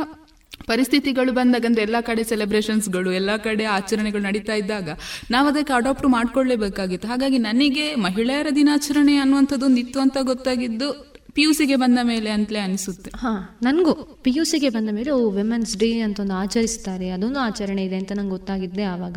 ಪರಿಸ್ಥಿತಿಗಳು 0.67 1.33
ಬಂದಾಗ 1.33 1.67
ಅಂದ್ರೆ 1.67 1.83
ಎಲ್ಲಾ 1.83 2.01
ಕಡೆ 2.01 2.25
ಸೆಲೆಬ್ರೇಷನ್ಸ್ಗಳು 2.25 3.13
ಎಲ್ಲಾ 3.13 3.37
ಕಡೆ 3.37 3.65
ಆಚರಣೆಗಳು 3.65 4.23
ನಡೀತಾ 4.23 4.55
ಇದ್ದಾಗ 4.55 4.89
ನಾವು 5.31 5.49
ಅದಕ್ಕೆ 5.49 5.73
ಅಡಾಪ್ಟ್ 5.73 6.07
ಮಾಡ್ಕೊಳ್ಳೇಬೇಕಾಗಿತ್ತು. 6.07 7.09
ಹಾಗಾಗಿ 7.09 7.39
ನನಗೆ 7.39 7.95
ಮಹಿಳೆಯರ 7.95 8.47
ದಿನಾಚರಣೆ 8.57 9.17
ಅನ್ನುವಂಥದ್ದು 9.17 9.67
ಒಂದು 9.67 9.81
ಇತ್ತು 9.81 10.01
ಅಂತ 10.01 10.17
ಗೊತ್ತಾಗಿದ್ದು 10.23 11.14
ಪಿ 11.35 11.43
ಯು 11.43 11.79
ಬಂದ 11.79 11.99
ಮೇಲೆ 12.03 12.31
ಅಂತಲೇ 12.31 12.59
ಅನಿಸುತ್ತೆ. 12.59 13.11
ಹಾ, 13.17 13.59
ನನಗೂ 13.63 13.95
ಪಿ 13.95 14.33
ಯು 14.37 14.71
ಬಂದ 14.71 14.89
ಮೇಲೆ, 14.93 15.11
ಓ 15.11 15.31
ವಿಮೆನ್ಸ್ 15.31 15.77
ಡೇ 15.77 16.01
ಅಂತ 16.01 16.21
ಒಂದು 16.21 16.35
ಆಚರಿಸ್ತಾರೆ, 16.35 17.11
ಅದೊಂದು 17.11 17.39
ಆಚರಣೆ 17.39 17.85
ಇದೆ 17.85 17.97
ಅಂತ 17.97 18.13
ನಂಗೆ 18.13 18.31
ಗೊತ್ತಾಗಿದ್ದೆ 18.31 18.83
ಆವಾಗ. 18.83 19.17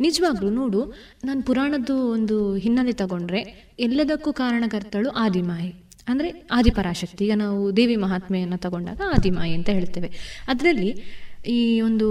ನಿಜವಾಗ್ಲೂ 0.00 0.50
ನೋಡು, 0.50 0.94
ನಾನು 1.24 1.42
ಪುರಾಣದ್ದು 1.42 1.96
ಒಂದು 2.10 2.56
ಹಿನ್ನೆಲೆ 2.56 2.92
ತಗೊಂಡ್ರೆ, 2.92 3.72
ಎಲ್ಲದಕ್ಕೂ 3.78 4.32
ಕಾರಣಕರ್ತಳು 4.32 5.10
ಆದಿಮಾಯಿ 5.10 5.74
ಅಂದರೆ 6.08 6.48
ಆದಿಪರಾಶಕ್ತಿ, 6.52 7.24
ಈಗ 7.24 7.32
ನಾವು 7.34 7.76
ದೇವಿ 7.76 7.96
ಮಹಾತ್ಮೆಯನ್ನು 7.96 8.58
ತಗೊಂಡಾಗ 8.58 9.00
ಆದಿಮಾಯಿ 9.16 9.54
ಅಂತ 9.54 9.70
ಹೇಳ್ತೇವೆ. 9.70 10.10
ಅದರಲ್ಲಿ 10.48 10.90
ಈ 11.50 11.80
ಒಂದು 11.80 12.08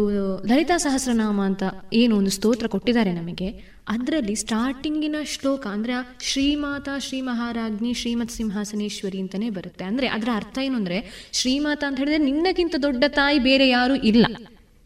ಲಲಿತಾ 0.50 0.76
ಸಹಸ್ರನಾಮ 0.78 1.40
ಅಂತ 1.42 1.64
ಏನು 1.94 2.14
ಒಂದು 2.18 2.30
ಸ್ತೋತ್ರ 2.30 2.68
ಕೊಟ್ಟಿದ್ದಾರೆ 2.68 3.12
ನಮಗೆ, 3.12 3.48
ಅದರಲ್ಲಿ 3.88 4.36
ಸ್ಟಾರ್ಟಿಂಗಿನ 4.36 5.18
ಶ್ಲೋಕ 5.34 5.64
ಅಂದರೆ 5.68 5.94
ಶ್ರೀಮಾತಾ 6.30 6.94
ಶ್ರೀ 7.00 7.20
ಮಹಾರಾಜ್ಞಿ 7.22 7.92
ಶ್ರೀಮತ್ 7.94 8.34
ಸಿಂಹಾಸನೇಶ್ವರಿ 8.38 9.20
ಅಂತಲೇ 9.20 9.50
ಬರುತ್ತೆ. 9.50 9.84
ಅಂದರೆ 9.84 10.08
ಅದರ 10.08 10.30
ಅರ್ಥ 10.36 10.58
ಏನು 10.58 10.76
ಅಂದರೆ, 10.76 10.98
ಶ್ರೀಮಾತಾ 11.34 11.88
ಅಂತ 11.88 12.00
ಹೇಳಿದ್ರೆ 12.00 12.24
ನಿನ್ನಕ್ಕಿಂತ 12.24 12.76
ದೊಡ್ಡ 12.88 13.04
ತಾಯಿ 13.20 13.40
ಬೇರೆ 13.40 13.68
ಯಾರೂ 13.70 13.96
ಇಲ್ಲ. 14.12 14.26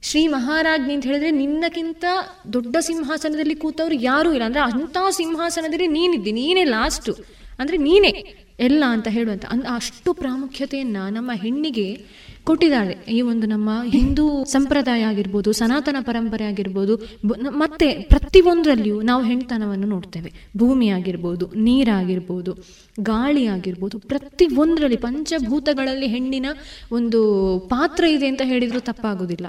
ಶ್ರೀ 0.04 0.28
ಮಹಾರಾಜ್ಞಿ 0.28 0.94
ಅಂತ 0.94 1.06
ಹೇಳಿದ್ರೆ 1.06 1.32
ನಿನ್ನಕ್ಕಿಂತ 1.32 2.06
ದೊಡ್ಡ 2.54 2.76
ಸಿಂಹಾಸನದಲ್ಲಿ 2.80 3.56
ಕೂತವ್ರು 3.56 3.96
ಯಾರೂ 4.02 4.34
ಇಲ್ಲ. 4.34 4.46
ಅಂದ್ರೆ 4.46 4.62
ಅಂಥ 4.62 4.98
ಸಿಂಹಾಸನದಲ್ಲಿ 5.12 5.88
ನೀನಿದ್ದಿ, 5.88 6.32
ನೀನೇ 6.32 6.64
ಲಾಸ್ಟು 6.64 7.14
ಅಂದ್ರೆ 7.60 7.78
ನೀನೇ 7.78 8.12
ಎಲ್ಲ 8.60 8.84
ಅಂತ 8.88 9.08
ಹೇಳುವಂತ 9.08 9.46
ಅಂದ್ರೆ 9.46 9.70
ಅಷ್ಟು 9.76 10.10
ಪ್ರಾಮುಖ್ಯತೆಯನ್ನ 10.14 10.98
ನಮ್ಮ 11.10 11.32
ಹೆಣ್ಣಿಗೆ 11.34 11.88
ಕೊಟ್ಟಿದ್ದಾರೆ. 12.48 12.94
ಈ 13.16 13.20
ಒಂದು 13.32 13.46
ನಮ್ಮ 13.54 13.70
ಹಿಂದೂ 13.96 14.26
ಸಂಪ್ರದಾಯ 14.54 15.02
ಆಗಿರ್ಬೋದು, 15.12 15.50
ಸನಾತನ 15.60 15.98
ಪರಂಪರೆ 16.10 16.46
ಆಗಿರ್ಬೋದು 16.52 16.94
ಮತ್ತೆ 17.64 17.88
ಪ್ರತಿಯೊಂದರಲ್ಲಿಯೂ 18.14 18.98
ನಾವು 19.10 19.24
ಹೆಣ್ತನವನ್ನು 19.30 19.88
ನೋಡ್ತೇವೆ. 19.94 20.32
ಭೂಮಿ 20.62 20.88
ಆಗಿರ್ಬೋದು 20.98 21.48
ನೀರಾಗಿರ್ಬೋದು 21.68 22.54
ಗಾಳಿ 23.12 23.44
ಆಗಿರ್ಬೋದು 23.56 23.98
ಪ್ರತಿ 24.12 24.48
ಒಂದರಲ್ಲಿ 24.64 25.00
ಪಂಚಭೂತಗಳಲ್ಲಿ 25.08 26.10
ಹೆಣ್ಣಿನ 26.16 26.48
ಒಂದು 27.00 27.22
ಪಾತ್ರ 27.74 28.04
ಇದೆ 28.16 28.30
ಅಂತ 28.34 28.44
ಹೇಳಿದ್ರು 28.54 28.82
ತಪ್ಪಾಗುದಿಲ್ಲ. 28.90 29.48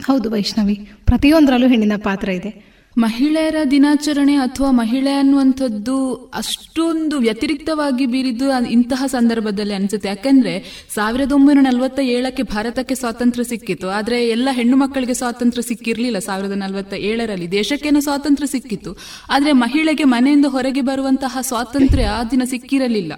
ಹೌದು 0.00 0.28
ವೈಷ್ಣವಿ, 0.30 0.78
ಪ್ರತಿಯೊಂದರಲ್ಲೂ 1.10 1.68
ಹೆಣ್ಣಿನ 1.74 1.98
ಪಾತ್ರ 2.08 2.28
ಇದೆ. 2.40 2.50
ಮಹಿಳೆಯರ 2.98 3.54
ದಿನಾಚರಣೆ 3.70 4.34
ಅಥವಾ 4.34 4.70
ಮಹಿಳೆ 4.70 5.12
ಅನ್ನುವಂಥದ್ದು 5.12 5.96
ಅಷ್ಟೊಂದು 6.14 7.18
ವ್ಯತಿರಿಕ್ತವಾಗಿ 7.18 8.06
ಬೀರಿದ್ದು 8.06 8.46
ಇಂತಹ 8.70 9.06
ಸಂದರ್ಭದಲ್ಲಿ 9.06 9.74
ಅನಿಸುತ್ತೆ. 9.74 10.08
ಯಾಕೆಂದ್ರೆ 10.08 10.84
ಸಾವಿರದ 10.94 11.32
ಒಂಬೈನೂರ 11.32 11.64
ನಲವತ್ತ 11.64 11.98
ಏಳಕ್ಕೆ 11.98 12.42
ಭಾರತಕ್ಕೆ 12.42 12.94
ಸ್ವಾತಂತ್ರ್ಯ 12.94 13.44
ಸಿಕ್ಕಿತ್ತು. 13.44 13.88
ಆದರೆ 13.88 14.28
ಎಲ್ಲ 14.28 14.48
ಹೆಣ್ಣು 14.52 14.76
ಮಕ್ಕಳಿಗೆ 14.76 15.14
ಸ್ವಾತಂತ್ರ್ಯ 15.14 15.62
ಸಿಕ್ಕಿರಲಿಲ್ಲ 15.62 16.18
ಸಾವಿರದ 16.18 16.52
ನಲವತ್ತ 16.52 16.94
ಏಳರಲ್ಲಿ 16.94 17.50
ದೇಶಕ್ಕೇನು 17.50 18.00
ಸ್ವಾತಂತ್ರ್ಯ 18.00 18.46
ಸಿಕ್ಕಿತ್ತು. 18.46 18.92
ಆದರೆ 19.30 19.52
ಮಹಿಳೆಗೆ 19.52 20.04
ಮನೆಯಿಂದ 20.04 20.46
ಹೊರಗೆ 20.48 20.80
ಬರುವಂತಹ 20.80 21.38
ಸ್ವಾತಂತ್ರ್ಯ 21.40 22.04
ಆ 22.04 22.24
ದಿನ 22.24 22.42
ಸಿಕ್ಕಿರಲಿಲ್ಲ. 22.44 23.12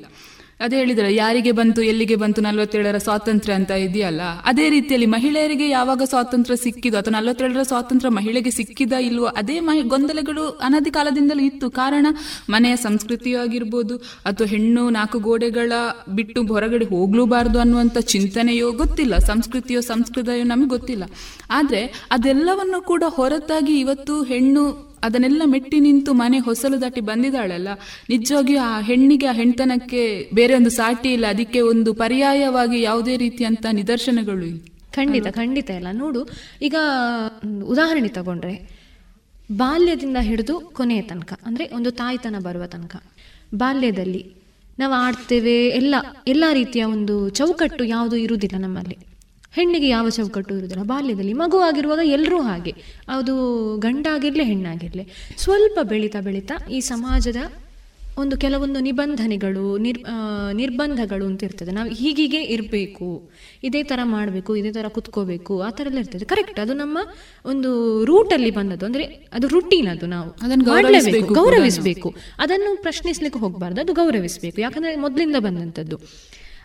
ಅದೇ 0.61 0.77
ಹೇಳಿದ್ರೆ 0.77 1.15
ಯಾರಿಗೆ 1.15 1.53
ಬಂತು, 1.53 1.83
ಎಲ್ಲಿಗೆ 1.83 2.17
ಬಂತು 2.17 2.41
ನಲ್ವತ್ತೇಳರ 2.41 2.99
ಸ್ವಾತಂತ್ರ್ಯ 2.99 3.55
ಅಂತ 3.55 3.71
ಇದೆಯಲ್ಲ? 3.71 4.21
ಅದೇ 4.45 4.71
ರೀತಿಯಲ್ಲಿ 4.71 5.07
ಮಹಿಳೆಯರಿಗೆ 5.07 5.69
ಯಾವಾಗ 5.69 6.03
ಸ್ವಾತಂತ್ರ್ಯ 6.05 6.57
ಸಿಕ್ಕಿದೋ 6.57 6.99
ಅಥವಾ 6.99 7.21
ನಲ್ವತ್ತೇಳರ 7.21 7.63
ಸ್ವಾತಂತ್ರ್ಯ 7.63 8.11
ಮಹಿಳೆಗೆ 8.15 8.51
ಸಿಕ್ಕಿದ 8.51 8.93
ಇಲ್ವೋ, 8.93 9.25
ಅದೇ 9.25 9.61
ಮಹಿ, 9.61 9.83
ಗೊಂದಲಗಳು 9.83 10.49
ಅನಾದಿ 10.49 10.91
ಕಾಲದಿಂದಲೂ 10.91 11.43
ಇತ್ತು. 11.43 11.71
ಕಾರಣ, 11.71 12.07
ಮನೆಯ 12.51 12.77
ಸಂಸ್ಕೃತಿಯಾಗಿರ್ಬೋದು 12.77 13.97
ಅಥವಾ 14.25 14.47
ಹೆಣ್ಣು 14.47 14.91
ನಾಲ್ಕು 14.91 15.19
ಗೋಡೆಗಳ 15.19 15.73
ಬಿಟ್ಟು 16.09 16.47
ಹೊರಗಡೆ 16.47 16.85
ಹೋಗ್ಲೂಬಾರ್ದು 16.85 17.61
ಅನ್ನುವಂಥ 17.61 17.99
ಚಿಂತನೆಯೋ 17.99 18.73
ಗೊತ್ತಿಲ್ಲ. 18.73 19.17
ಸಂಸ್ಕೃತಿಯೋ 19.17 19.81
ಸಂಸ್ಕೃತಿಯೋ 19.81 20.45
ನಮಗೆ 20.45 20.69
ಗೊತ್ತಿಲ್ಲ. 20.69 21.05
ಆದ್ರೆ, 21.51 22.07
ಅದೆಲ್ಲವನ್ನು 22.11 22.81
ಕೂಡ 22.81 23.03
ಹೊರತಾಗಿ 23.07 23.81
ಇವತ್ತು 23.81 24.23
ಹೆಣ್ಣು 24.23 24.88
ಅದನ್ನೆಲ್ಲ 25.03 25.43
ಮೆಟ್ಟಿ 25.45 25.81
ನಿಂತು 25.81 26.13
ಮನೆ 26.13 26.39
ಹೊಸಲು 26.39 26.81
ದಾಟಿ 26.81 27.01
ಬಂದಿದ್ದಾಳಲ್ಲ. 27.01 27.69
ನಿಜವಾಗಿಯೂ 28.09 28.61
ಆ 28.61 28.81
ಹೆಣ್ಣಿಗೆ 28.81 29.27
ಆ 29.27 29.33
ಹೆಣ್ತನಕ್ಕೆ 29.33 30.31
ಬೇರೆ 30.35 30.55
ಒಂದು 30.55 30.71
ಸಾಟಿ 30.71 31.13
ಇಲ್ಲ. 31.13 31.27
ಅದಕ್ಕೆ 31.27 31.61
ಒಂದು 31.61 31.95
ಪರ್ಯಾಯವಾಗಿ 31.95 32.83
ಯಾವುದೇ 32.83 33.17
ರೀತಿಯಂತ 33.17 33.67
ನಿದರ್ಶನಗಳು 33.73 34.47
ಇಲ್ಲ. 34.47 34.61
ಖಂಡಿತ 34.93 35.27
ಖಂಡಿತ 35.27 35.71
ಇಲ್ಲ. 35.71 35.87
ನೋಡು 35.93 36.29
ಈಗ 36.63 36.75
ಉದಾಹರಣೆ 37.65 38.09
ತಗೊಂಡ್ರೆ 38.09 38.79
ಬಾಲ್ಯದಿಂದ 39.53 40.17
ಹಿಡಿದು 40.21 40.61
ಕೊನೆಯ 40.61 41.03
ತನಕ 41.03 41.33
ಅಂದ್ರೆ 41.45 41.71
ಒಂದು 41.75 41.91
ತಾಯ್ತನ 41.91 42.37
ಬರುವ 42.39 42.67
ತನಕ 42.67 42.97
ಬಾಲ್ಯದಲ್ಲಿ 43.55 44.33
ನಾವು 44.79 44.93
ಆಡ್ತೇವೆ 44.93 45.69
ಎಲ್ಲ 45.69 45.95
ಎಲ್ಲ 46.27 46.45
ರೀತಿಯ 46.53 46.85
ಒಂದು 46.85 47.29
ಚೌಕಟ್ಟು 47.29 47.85
ಯಾವುದು 47.85 48.17
ಇರುವುದಿಲ್ಲ 48.17 48.57
ನಮ್ಮಲ್ಲಿ. 48.59 48.99
ಹೆಣ್ಣಿಗೆ 49.59 49.89
ಯಾವ 49.89 50.09
ಚೌಕಟ್ಟು 50.09 50.55
ಇರುವುದಿಲ್ಲ 50.55 50.83
ಬಾಲ್ಯದಲ್ಲಿ 50.83 51.33
ಮಗು 51.33 51.59
ಆಗಿರುವಾಗ 51.59 51.99
ಎಲ್ಲರೂ 52.05 52.41
ಹಾಗೆ. 52.41 52.75
ಅದು 53.09 53.35
ಗಂಡಾಗಿರಲಿ 53.77 54.45
ಹೆಣ್ಣಾಗಿರಲಿ. 54.45 55.05
ಸ್ವಲ್ಪ 55.37 55.79
ಬೆಳೀತಾ 55.83 56.21
ಬೆಳೀತಾ 56.21 56.69
ಈ 56.71 56.81
ಸಮಾಜದ 56.81 57.37
ಒಂದು 58.19 58.37
ಕೆಲವೊಂದು 58.37 58.81
ನಿಬಂಧನೆಗಳು 58.81 59.79
ನಿರ್ 59.79 60.05
ನಿರ್ಬಂಧಗಳು 60.53 61.27
ಅಂತ 61.27 61.45
ಇರ್ತದೆ. 61.45 61.71
ನಾವು 61.71 61.91
ಹೀಗೀಗೆ 61.91 62.43
ಇರಬೇಕು. 62.43 63.31
ಇದೇ 63.65 63.83
ಥರ 63.83 64.01
ಮಾಡಬೇಕು 64.03 64.57
ಇದೇ 64.57 64.73
ಥರ 64.73 64.89
ಕುತ್ಕೋಬೇಕು 64.89 65.63
ಆ 65.63 65.71
ಥರ 65.71 65.87
ಎಲ್ಲ 65.87 65.99
ಇರ್ತದೆ. 65.99 66.25
ಕರೆಕ್ಟ್ 66.25 66.61
ಅದು 66.61 66.75
ನಮ್ಮ 66.75 66.99
ಒಂದು 67.45 68.05
ರೂಟಲ್ಲಿ 68.05 68.51
ಬಂದದ್ದು. 68.51 68.87
ಅಂದ್ರೆ 68.87 69.05
ಅದು 69.05 69.49
ರುಟೀನ್ 69.49 69.89
ಅದು 69.89 70.07
ನಾವು. 70.07 70.31
ಅದನ್ನು 70.43 70.65
ಗೌರವಿಸಬೇಕು. 71.35 72.15
ಅದನ್ನು 72.39 72.83
ಪ್ರಶ್ನಿಸ್ಲಿಕ್ಕೆ 72.83 73.41
ಹೋಗಬಾರ್ದು. 73.41 73.81
ಅದು 73.81 73.93
ಗೌರವಿಸಬೇಕು. 73.93 74.61
ಯಾಕಂದ್ರೆ 74.61 74.97
ಮೊದಲಿಂದ 74.97 75.37
ಬಂದಂಥದ್ದು. 75.39 75.99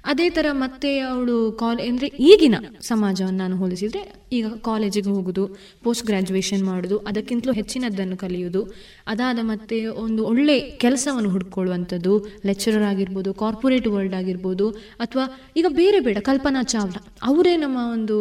ಅದೇ 0.05 0.29
ಥರ 0.29 0.45
ಮತ್ತೆ 0.51 0.99
ಅವಳು 0.99 1.51
ಕಾಲೇ 1.51 1.87
ಅಂದರೆ 1.87 2.07
ಈಗಿನ 2.07 2.55
ಸಮಾಜವನ್ನು 2.81 3.37
ನಾನು 3.37 3.55
ಹೋಲಿಸಿದರೆ 3.57 4.01
ಈಗ 4.31 4.47
ಕಾಲೇಜಿಗೆ 4.47 5.09
ಹೋಗುದು 5.09 5.43
ಪೋಸ್ಟ್ 5.83 6.05
ಗ್ರ್ಯಾಜುಯೇಷನ್ 6.05 6.63
ಮಾಡುದು, 6.63 6.97
ಅದಕ್ಕಿಂತಲೂ 6.97 7.53
ಹೆಚ್ಚಿನದ್ದನ್ನು 7.53 8.17
ಕಲಿಯುವುದು 8.17 8.73
ಅದಾದ 9.07 9.39
ಮತ್ತೆ 9.41 9.85
ಒಂದು 9.85 10.25
ಒಳ್ಳೆ 10.25 10.59
ಕೆಲಸವನ್ನು 10.59 11.29
ಹುಡ್ಕೊಳ್ಳುವಂಥದ್ದು 11.29 12.13
ಲೆಕ್ಚರರ್ 12.45 12.83
ಆಗಿರ್ಬೋದು 12.83 13.33
ಕಾರ್ಪೊರೇಟ್ 13.33 13.87
ವರ್ಲ್ಡ್ 13.87 14.13
ಆಗಿರ್ಬೋದು, 14.13 14.69
ಅಥವಾ 14.99 15.53
ಈಗ 15.55 15.65
ಬೇರೆ 15.69 15.99
ಬೇಡ, 15.99 16.17
ಕಲ್ಪನಾ 16.19 16.63
ಚಾವ್ಲಾ, 16.63 17.01
ಅವರೇ 17.23 17.55
ನಮ್ಮ 17.55 17.77
ಒಂದು 17.91 18.17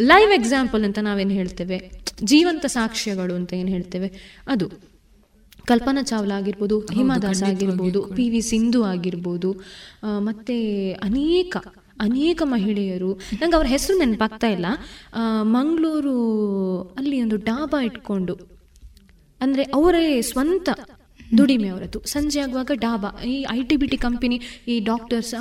ಲೈವ್ 0.00 0.32
ಎಕ್ಸಾಂಪಲ್ 0.32 0.84
ಅಂತ 0.84 0.98
ನಾವೇನು 0.98 1.30
ಹೇಳ್ತೇವೆ? 1.30 1.78
ಜೀವಂತ 2.22 2.66
ಸಾಕ್ಷ್ಯಗಳು 2.66 3.34
ಅಂತ 3.34 3.52
ಏನು 3.54 3.68
ಹೇಳ್ತೇವೆ? 3.68 4.10
ಅದು. 4.48 4.93
ಕಲ್ಪನಾ 5.70 6.02
ಚಾವ್ಲಾ 6.10 6.34
ಆಗಿರ್ಬೋದು 6.40 6.76
ಹಿಮಾ 6.96 7.16
ದಾಸ್ 7.24 7.42
ಆಗಿರ್ಬೋದು 7.50 8.00
ಪಿ 8.16 8.26
ವಿ 8.32 8.40
ಸಿಂಧು 8.50 8.82
ಆಗಿರ್ಬೋದು 8.92 9.50
ಮತ್ತು 10.28 10.32
ಮತ್ತೆ 10.44 10.56
ಅನೇಕ 11.08 11.56
ಅನೇಕ 12.06 12.42
ಮಹಿಳೆಯರು. 12.52 13.10
ನಂಗೆ 13.40 13.56
ಅವ್ರ 13.58 13.66
ಹೆಸರು 13.72 13.94
ನೆನಪಾಗ್ತಾ 13.98 14.48
ಇಲ್ಲ. 14.54 14.66
ಮಂಗಳೂರು 15.56 16.14
ಅಲ್ಲಿ 16.98 17.16
ಒಂದು 17.24 17.36
ಡಾಬಾ 17.48 17.78
ಇಟ್ಕೊಂಡು 17.88 18.34
ಅಂದರೆ 19.40 19.62
ಅವರೇ 19.78 20.02
ಸ್ವಂತ 20.30 20.68
ದುಡಿಮೆ 21.38 21.68
ಅವರದ್ದು. 21.74 22.00
ಸಂಜೆ 22.14 22.40
ಆಗುವಾಗ 22.40 22.72
ಡಾಬಾ 22.86 23.10
ಈ 23.32 23.36
I 23.50 23.60
T 23.70 23.76
B 23.82 23.86
T 23.92 23.98
company 24.06 24.38
ಈ 24.72 24.76
ಡಾಕ್ಟರ್ಸ್ 24.90 25.32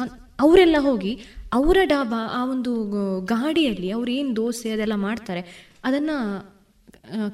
ಅವರೆಲ್ಲ 0.45 0.77
ಹೋಗಿ 0.79 1.13
ಅವರ 1.59 1.77
ಡಾಬಾ 1.85 2.21
ಆ 2.39 2.41
ಒಂದು 2.53 2.71
ಗಾಡಿಯಲ್ಲಿ 3.33 3.89
ಅವ್ರು 3.97 4.11
ಏನು 4.19 4.31
ದೋಸೆ 4.35 4.69
ಅದೆಲ್ಲ 4.75 4.95
ಮಾಡ್ತಾರೆ 5.07 5.43
ಅದನ್ನು 5.83 6.17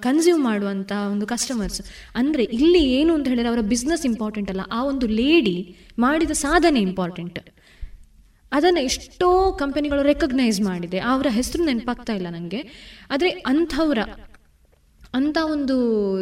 ಕನ್ಸ್ಯೂಮ್ 0.02 0.44
ಮಾಡುವಂಥ 0.44 0.92
ಒಂದು 1.12 1.26
ಕಸ್ಟಮರ್ಸ್ 1.28 1.82
ಅಂದರೆ 2.16 2.44
ಇಲ್ಲಿ 2.44 2.84
ಏನು 3.00 3.14
ಅಂತ 3.14 3.28
ಹೇಳಿದ್ರೆ 3.28 3.50
ಅವರ 3.50 3.62
ಬಿಸ್ನೆಸ್ 3.62 4.06
ಇಂಪಾರ್ಟೆಂಟ್ 4.06 4.50
ಅಲ್ಲ. 4.52 4.64
ಆ 4.72 4.80
ಒಂದು 4.84 5.08
ಲೇಡಿ 5.08 5.58
ಮಾಡಿದ 6.00 6.32
ಸಾಧನೆ 6.32 6.80
ಇಂಪಾರ್ಟೆಂಟ್ 6.80 7.40
ಅದನ್ನು 8.52 8.82
ಎಷ್ಟೋ 8.82 9.52
ಕಂಪನಿಗಳು 9.52 10.02
ರೆಕಗ್ನೈಸ್ 10.02 10.62
ಮಾಡಿದೆ. 10.62 11.00
ಅವರ 11.00 11.28
ಹೆಸರು 11.30 11.66
ನೆನಪಾಗ್ತಾ 11.66 12.14
ಇಲ್ಲ 12.14 12.30
ನನಗೆ 12.30 12.62
ಆದರೆ 13.12 13.30
ಅಂಥವ್ರ 13.30 14.00
ಅಂತ 15.14 15.38
ಒಂದು 15.42 15.76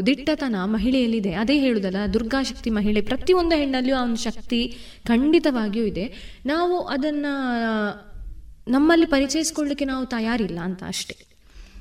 ದಿಟ್ಟತನ 0.05 0.55
ಮಹಿಳೆಯಲ್ಲಿದೆ. 0.65 1.33
ಅದೇ 1.33 1.55
ಹೇಳುದಲ್ಲ, 1.59 1.97
ದುರ್ಗಾಶಕ್ತಿ 2.13 2.69
ಮಹಿಳೆ. 2.69 3.01
ಪ್ರತಿಯೊಂದು 3.01 3.55
ಹೆಣ್ಣಲ್ಲಿಯೂ 3.55 3.95
ಆ 3.95 4.03
ಒಂದು 4.03 4.21
ಶಕ್ತಿ 4.23 4.59
ಖಂಡಿತವಾಗಿಯೂ 5.07 5.85
ಇದೆ. 5.85 6.05
ನಾವು 6.45 6.81
ಅದನ್ನ 6.81 7.25
ನಮ್ಮಲ್ಲಿ 8.67 9.05
ಪರಿಚಯಿಸ್ಕೊಳ್ಳಿಕ್ಕೆ 9.05 9.85
ನಾವು 9.85 10.05
ತಯಾರಿಲ್ಲ 10.05 10.59
ಅಂತ 10.59 10.83
ಅಷ್ಟೇ. 10.87 11.17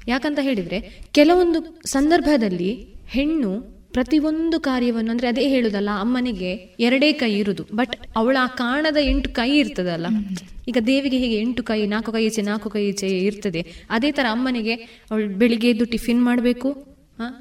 ಯಾಕಂತ 0.06 0.38
ಹೇಳಿದ್ರೆ, 0.48 0.78
ಕೆಲವೊಂದು 1.18 1.60
ಸಂದರ್ಭದಲ್ಲಿ 1.96 2.70
ಹೆಣ್ಣು 3.14 3.50
ಪ್ರತಿಯೊಂದು 3.96 4.56
ಕಾರ್ಯವನ್ನು, 4.60 5.10
ಅಂದ್ರೆ 5.12 5.26
ಅದೇ 5.28 5.44
ಹೇಳುದಲ್ಲ, 5.52 5.90
ಅಮ್ಮನಿಗೆ 6.04 6.50
ಎರಡೇ 6.86 7.08
ಕೈ 7.20 7.30
ಇರುದು 7.42 7.62
ಬಟ್ 7.78 7.94
ಅವಳ 8.20 8.36
ಆ 8.40 8.48
ಕಾಣದ 8.62 8.98
ಎಂಟು 9.12 9.28
ಕೈ 9.38 9.50
ಇರ್ತದಲ್ಲ? 9.62 10.06
ಈಗ 10.70 10.78
ದೇವಿಗೆ 10.90 11.18
ಹೇಗೆ 11.22 11.36
ಎಂಟು 11.44 11.62
ಕೈ, 11.62 11.78
ನಾಲ್ಕು 11.86 12.10
ಕೈ 12.16 12.22
ಈಚೆ, 12.26 12.42
ನಾಲ್ಕು 12.42 12.70
ಕೈ 12.70 12.82
ಈಚೆ 12.90 13.08
ಇರ್ತದೆ, 13.28 13.62
ಅದೇ 13.90 14.10
ತರ 14.12 14.26
ಅಮ್ಮನಿಗೆ 14.36 14.74
ಅವಳು 15.10 15.26
ಬೆಳಿಗ್ಗೆ 15.42 15.70
ಎದ್ದು 15.70 15.86
ಟಿಫಿನ್ 15.94 16.22
ಮಾಡಬೇಕು 16.28 16.70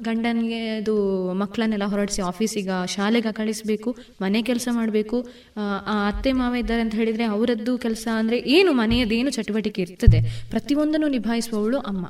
ಗಂಡನಿಗೆ 0.04 0.60
ಅದು 0.76 0.92
ಮಕ್ಕಳನ್ನೆಲ್ಲ 1.40 1.86
ಹೊರಡಿಸಿ 1.92 2.20
ಆಫೀಸಿಗೆ, 2.22 2.76
ಶಾಲೆಗೆ 2.92 3.32
ಕಳಿಸ್ಬೇಕು, 3.40 3.90
ಮನೆ 4.22 4.40
ಕೆಲಸ 4.42 4.68
ಮಾಡಬೇಕು 4.72 5.18
ಆ 5.56 5.96
ಅತ್ತೆ 6.10 6.32
ಮಾವ 6.32 6.54
ಇದ್ದಾರೆ 6.62 6.82
ಅಂತ 6.84 6.94
ಹೇಳಿದ್ರೆ 6.94 7.24
ಅವರದ್ದು 7.34 7.72
ಕೆಲಸ 7.78 8.06
ಅಂದ್ರೆ 8.20 8.38
ಏನು 8.58 8.72
ಮನೆಯದೇನು 8.72 9.30
ಚಟುವಟಿಕೆ 9.30 9.82
ಇರ್ತದೆ, 9.82 10.20
ಪ್ರತಿಯೊಂದನ್ನು 10.50 11.10
ನಿಭಾಯಿಸುವವಳು 11.16 11.80
ಅಮ್ಮ. 11.92 12.06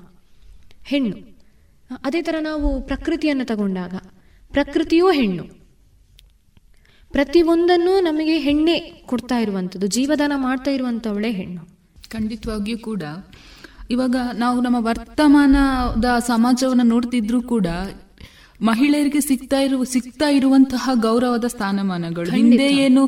ಹೆಣ್ಣು. 0.86 1.16
ಅದೇ 2.04 2.20
ಥರ 2.22 2.36
ನಾವು 2.40 2.68
ಪ್ರಕೃತಿಯನ್ನು 2.80 3.44
ತಗೊಂಡಾಗ, 3.44 3.94
ಪ್ರಕೃತಿಯೂ 4.52 5.08
ಹೆಣ್ಣು. 5.10 5.44
ಪ್ರತಿಯೊಂದನ್ನು 7.12 7.92
ನಮಗೆ 8.00 8.38
ಹೆಣ್ಣೆ 8.38 8.76
ಕೊಡ್ತಾ 9.06 9.36
ಇರುವಂಥದ್ದು, 9.38 9.86
ಜೀವದಾನ 9.86 10.32
ಮಾಡ್ತಾ 10.36 10.70
ಇರುವಂಥವಳೇ 10.70 11.30
ಹೆಣ್ಣು. 11.30 11.62
ಖಂಡಿತವಾಗಿಯೂ 12.08 12.78
ಕೂಡ 12.78 13.02
ಇವಾಗ 13.90 14.16
ನಾವು 14.34 14.60
ನಮ್ಮ 14.60 14.78
ವರ್ತಮಾನದ 14.80 16.18
ಸಮಾಜವನ್ನು 16.26 16.82
ನೋಡ್ತಿದ್ರು 16.82 17.42
ಕೂಡ 17.42 17.66
ಮಹಿಳೆಯರಿಗೆ 18.62 19.20
ಸಿಗ್ತಾ 19.20 19.60
ಇರುವ 19.60 19.84
ಸಿಗ್ತಾ 19.84 20.28
ಇರುವಂತಹ 20.28 20.90
ಗೌರವದ 20.94 21.44
ಸ್ಥಾನಮಾನಗಳು. 21.44 22.30
ಹಿಂದೆ 22.30 22.68
ಏನು 22.76 23.06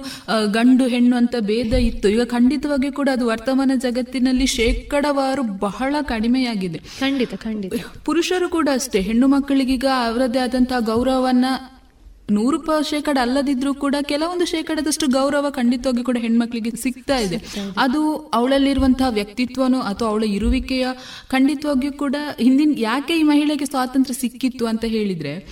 ಗಂಡು 0.52 0.86
ಹೆಣ್ಣು 0.86 1.16
ಅಂತ 1.16 1.34
ಭೇದ 1.40 1.72
ಇತ್ತು. 1.72 2.08
ಈಗ 2.08 2.22
ಖಂಡಿತವಾಗಿ 2.22 2.90
ಕೂಡ 2.92 3.08
ಅದು 3.12 3.26
ವರ್ತಮಾನ 3.26 3.72
ಜಗತ್ತಿನಲ್ಲಿ 3.76 4.46
ಶೇಕಡವಾರು 4.46 5.42
ಬಹಳ 5.42 5.96
ಕಡಿಮೆಯಾಗಿದೆ. 6.02 6.78
ಖಂಡಿತ 6.78 7.34
ಖಂಡಿತ. 7.34 7.72
ಪುರುಷರು 8.04 8.48
ಕೂಡ 8.48 8.68
ಅಷ್ಟೇ. 8.72 9.00
ಹೆಣ್ಣು 9.00 9.28
ಮಕ್ಕಳಿಗೀಗ 9.28 9.84
ಅವರದೇ 10.06 10.38
ಆದಂತಹ 10.38 10.78
ಗೌರವವನ್ನ 10.78 11.44
ನೂರು 12.30 12.82
ಶೇಕಡ 12.82 13.18
ಅಲ್ಲದಿದ್ರೂ 13.22 13.74
ಕೂಡ 13.74 13.94
ಕೆಲವೊಂದು 14.00 14.44
ಶೇಕಡದಷ್ಟು 14.44 15.06
ಗೌರವ 15.06 15.46
ಖಂಡಿತವಾಗಿ 15.50 16.02
ಕೂಡ 16.04 16.16
ಹೆಣ್ಮಕ್ಳಿಗೆ 16.20 16.70
ಸಿಗ್ತಾ 16.70 17.16
ಇದೆ. 17.16 17.38
ಅದು 17.78 18.16
ಅವಳಲ್ಲಿರುವಂತಹ 18.34 19.08
ವ್ಯಕ್ತಿತ್ವನೋ 19.08 19.80
ಅಥವಾ 19.80 20.08
ಅವಳ 20.08 20.24
ಇರುವಿಕೆಯ 20.24 20.86
ಖಂಡಿತವಾಗಿಯೂ 21.28 21.92
ಕೂಡ 21.92 22.16
ಹಿಂದಿನ 22.40 22.74
ಯಾಕೆ 22.78 23.16
ಈ 23.16 23.22
ಮಹಿಳೆಗೆ 23.22 23.64
ಸ್ವಾತಂತ್ರ್ಯ 23.64 24.20
ಸಿಕ್ಕಿತ್ತು 24.20 24.66
ಅಂತ 24.66 24.84
ಹೇಳಿದ್ರೆ, 24.84 25.46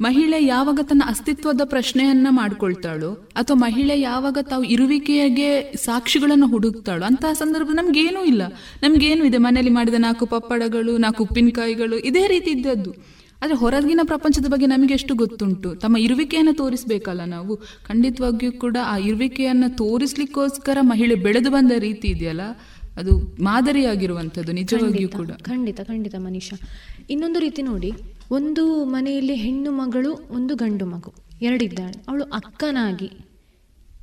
ಮಹಿಳೆ 0.00 0.44
ಯಾವಾಗ 0.44 0.80
ತನ್ನ 0.82 1.02
ಅಸ್ತಿತ್ವದ 1.06 1.60
ಪ್ರಶ್ನೆಯನ್ನ 1.64 2.26
ಮಾಡ್ಕೊಳ್ತಾಳು 2.30 3.12
ಅಥವಾ 3.12 3.56
ಮಹಿಳೆ 3.56 4.00
ಯಾವಾಗ 4.00 4.38
ತಾವು 4.42 4.64
ಇರುವಿಕೆಗೆ 4.64 5.74
ಸಾಕ್ಷಿಗಳನ್ನು 5.76 6.46
ಹುಡುಕ್ತಾಳು 6.46 7.04
ಅಂತಹ 7.04 7.32
ಸಂದರ್ಭ 7.32 7.70
ನಮ್ಗೇನೂ 7.72 8.24
ಇಲ್ಲ. 8.24 8.42
ನಮ್ಗೇನು 8.82 9.24
ಇದೆ 9.24 9.38
ಮನೆಯಲ್ಲಿ 9.38 9.72
ಮಾಡಿದ 9.72 9.94
ನಾಲ್ಕು 9.98 10.26
ಪಪ್ಪಡಗಳು, 10.26 10.98
ನಾಲ್ಕು 10.98 11.24
ಉಪ್ಪಿನಕಾಯಿಗಳು, 11.24 11.98
ಇದೇ 11.98 12.26
ರೀತಿ 12.26 12.50
ಇದ್ದದ್ದು. 12.50 13.15
ಆದ್ರೆ 13.42 13.56
ಹೊರಗಿನ 13.56 14.00
ಪ್ರಪಂಚದ 14.04 14.46
ಬಗ್ಗೆ 14.48 14.66
ನಮಗೆ 14.66 14.94
ಎಷ್ಟು 14.94 15.14
ಗೊತ್ತುಂಟು? 15.14 15.74
ತಮ್ಮ 15.74 15.96
ಇರುವಿಕೆಯನ್ನು 15.96 16.54
ತೋರಿಸಬೇಕಲ್ಲ 16.54 17.24
ನಾವು? 17.24 17.56
ಖಂಡಿತವಾಗಿಯೂ 17.56 18.52
ಕೂಡ 18.52 18.76
ಆ 18.84 18.96
ಇರುವಿಕೆಯನ್ನು 18.96 19.76
ತೋರಿಸ್ಲಿಕ್ಕೋಸ್ಕರ 19.76 20.78
ಮಹಿಳೆ 20.80 21.14
ಬೆಳೆದು 21.14 21.50
ಬಂದ 21.50 21.72
ರೀತಿ 21.78 22.08
ಇದೆಯಲ್ಲ? 22.08 22.40
ಅದು 22.96 23.18
ಮಾದರಿಯಾಗಿರುವಂಥದ್ದು 23.42 24.52
ನಿಜವಾಗಿಯೂ 24.52 25.08
ಕೂಡ. 25.08 25.30
ಖಂಡಿತ 25.30 25.80
ಖಂಡಿತ 25.80 26.14
ಮನೀಷಾ. 26.18 26.56
ಇನ್ನೊಂದು 27.10 27.38
ರೀತಿ 27.38 27.62
ನೋಡಿ 27.62 27.92
ಒಂದು 28.30 28.84
ಮನೆಯಲ್ಲಿ 28.84 29.34
ಹೆಣ್ಣು 29.34 29.70
ಮಗಳು 29.70 30.28
ಒಂದು 30.30 30.56
ಗಂಡು 30.56 30.86
ಮಗು 30.86 31.12
ಎರಡಿದ್ದಾಳೆ. 31.42 32.04
ಅವಳು 32.08 32.24
ಅಕ್ಕನಾಗಿ 32.24 33.10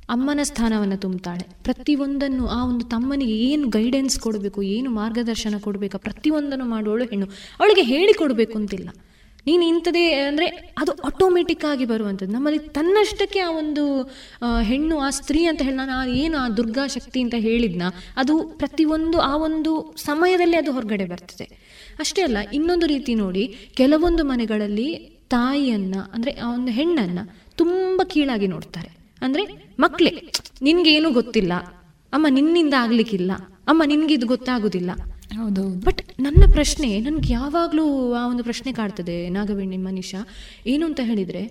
ಅಮ್ಮನ 0.08 0.40
ಸ್ಥಾನವನ್ನು 0.42 0.96
ತುಂಬುತ್ತಾಳೆ 0.96 1.56
ಪ್ರತಿಯೊಂದನ್ನು 1.64 2.46
ಆ 2.46 2.66
ಒಂದು 2.66 2.84
ತಮ್ಮನಿಗೆ 2.84 3.32
ಏನು 3.32 3.68
ಗೈಡೆನ್ಸ್ 3.68 4.20
ಕೊಡಬೇಕು 4.20 4.62
ಏನು 4.62 4.90
ಮಾರ್ಗದರ್ಶನ 4.90 5.54
ಕೊಡಬೇಕು 5.60 5.98
ಪ್ರತಿಯೊಂದನ್ನು 5.98 6.64
ಮಾಡುವಳು 6.64 7.04
ಹೆಣ್ಣು. 7.04 7.26
ಅವಳಿಗೆ 7.60 7.82
ಹೇಳಿಕೊಡ್ಬೇಕು 7.82 8.58
ಅಂತಿಲ್ಲ. 8.58 8.88
ನೀನು 9.48 9.62
ಇಂಥದೇ 9.72 10.04
ಅಂದರೆ 10.28 10.46
ಅದು 10.82 10.92
ಆಟೋಮೆಟಿಕ್ 11.08 11.64
ಆಗಿ 11.70 11.84
ಬರುವಂಥದ್ದು. 11.92 12.32
ನಮ್ಮಲ್ಲಿ 12.36 12.60
ತನ್ನಷ್ಟಕ್ಕೆ 12.76 13.40
ಆ 13.46 13.50
ಒಂದು 13.62 13.84
ಹೆಣ್ಣು, 14.70 14.96
ಆ 15.06 15.08
ಸ್ತ್ರೀ 15.18 15.40
ಅಂತ 15.50 15.60
ಹೇಳಿ 15.66 15.78
ನಾನು 15.80 16.14
ಏನು 16.22 16.36
ಆ 16.42 16.46
ದುರ್ಗಾ 16.58 16.84
ಶಕ್ತಿ 16.96 17.18
ಅಂತ 17.24 17.36
ಹೇಳಿದ್ನ, 17.46 17.82
ಅದು 18.22 18.34
ಪ್ರತಿಯೊಂದು, 18.62 19.18
ಆ 19.30 19.32
ಒಂದು 19.48 19.72
ಸಮಯದಲ್ಲಿ 20.08 20.58
ಅದು 20.62 20.72
ಹೊರಗಡೆ 20.76 21.06
ಬರ್ತದೆ. 21.12 21.46
ಅಷ್ಟೇ 22.04 22.22
ಅಲ್ಲ, 22.28 22.38
ಇನ್ನೊಂದು 22.58 22.88
ರೀತಿ 22.94 23.14
ನೋಡಿ, 23.24 23.44
ಕೆಲವೊಂದು 23.80 24.24
ಮನೆಗಳಲ್ಲಿ 24.32 24.88
ತಾಯಿಯನ್ನ, 25.34 25.96
ಅಂದರೆ 26.14 26.32
ಆ 26.44 26.48
ಒಂದು 26.56 26.72
ಹೆಣ್ಣನ್ನ 26.78 27.20
ತುಂಬ 27.60 28.00
ಕೀಳಾಗಿ 28.12 28.48
ನೋಡ್ತಾರೆ. 28.54 28.90
ಅಂದರೆ 29.22 29.42
ಮಕ್ಕಳೇ 29.84 30.12
ನಿನ್ಗೆ 30.68 30.90
ಏನು 30.98 31.08
ಗೊತ್ತಿಲ್ಲ, 31.18 31.52
ಅಮ್ಮ 32.12 32.26
ನಿನ್ನಿಂದ 32.38 32.74
ಆಗ್ಲಿಕ್ಕಿಲ್ಲ, 32.84 33.32
ಅಮ್ಮ 33.72 33.82
ನಿನಗಿದು 33.92 34.26
ಇದು 34.26 34.92
ಗೊತ್ತಾಗುದಿಲ್ಲ 35.32 35.68
ಬಟ್ 35.68 36.20
ನನ್ನ 36.20 36.44
ಪ್ರಶ್ನೆ, 36.52 37.00
ನನ್ಗೆ 37.00 37.32
ಯಾವಾಗಲೂ 37.32 38.12
ಆ 38.12 38.28
ಒಂದು 38.28 38.44
ಪ್ರಶ್ನೆ 38.44 38.72
ಕಾಡ್ತದೆ, 38.72 39.28
ನಾಗವೇಣಿ 39.28 39.76
ಮನುಷ್ಯ 39.76 40.18
ಏನು 40.66 40.86
ಅಂತ 40.86 41.00
ಹೇಳಿದ್ರೆ, 41.02 41.44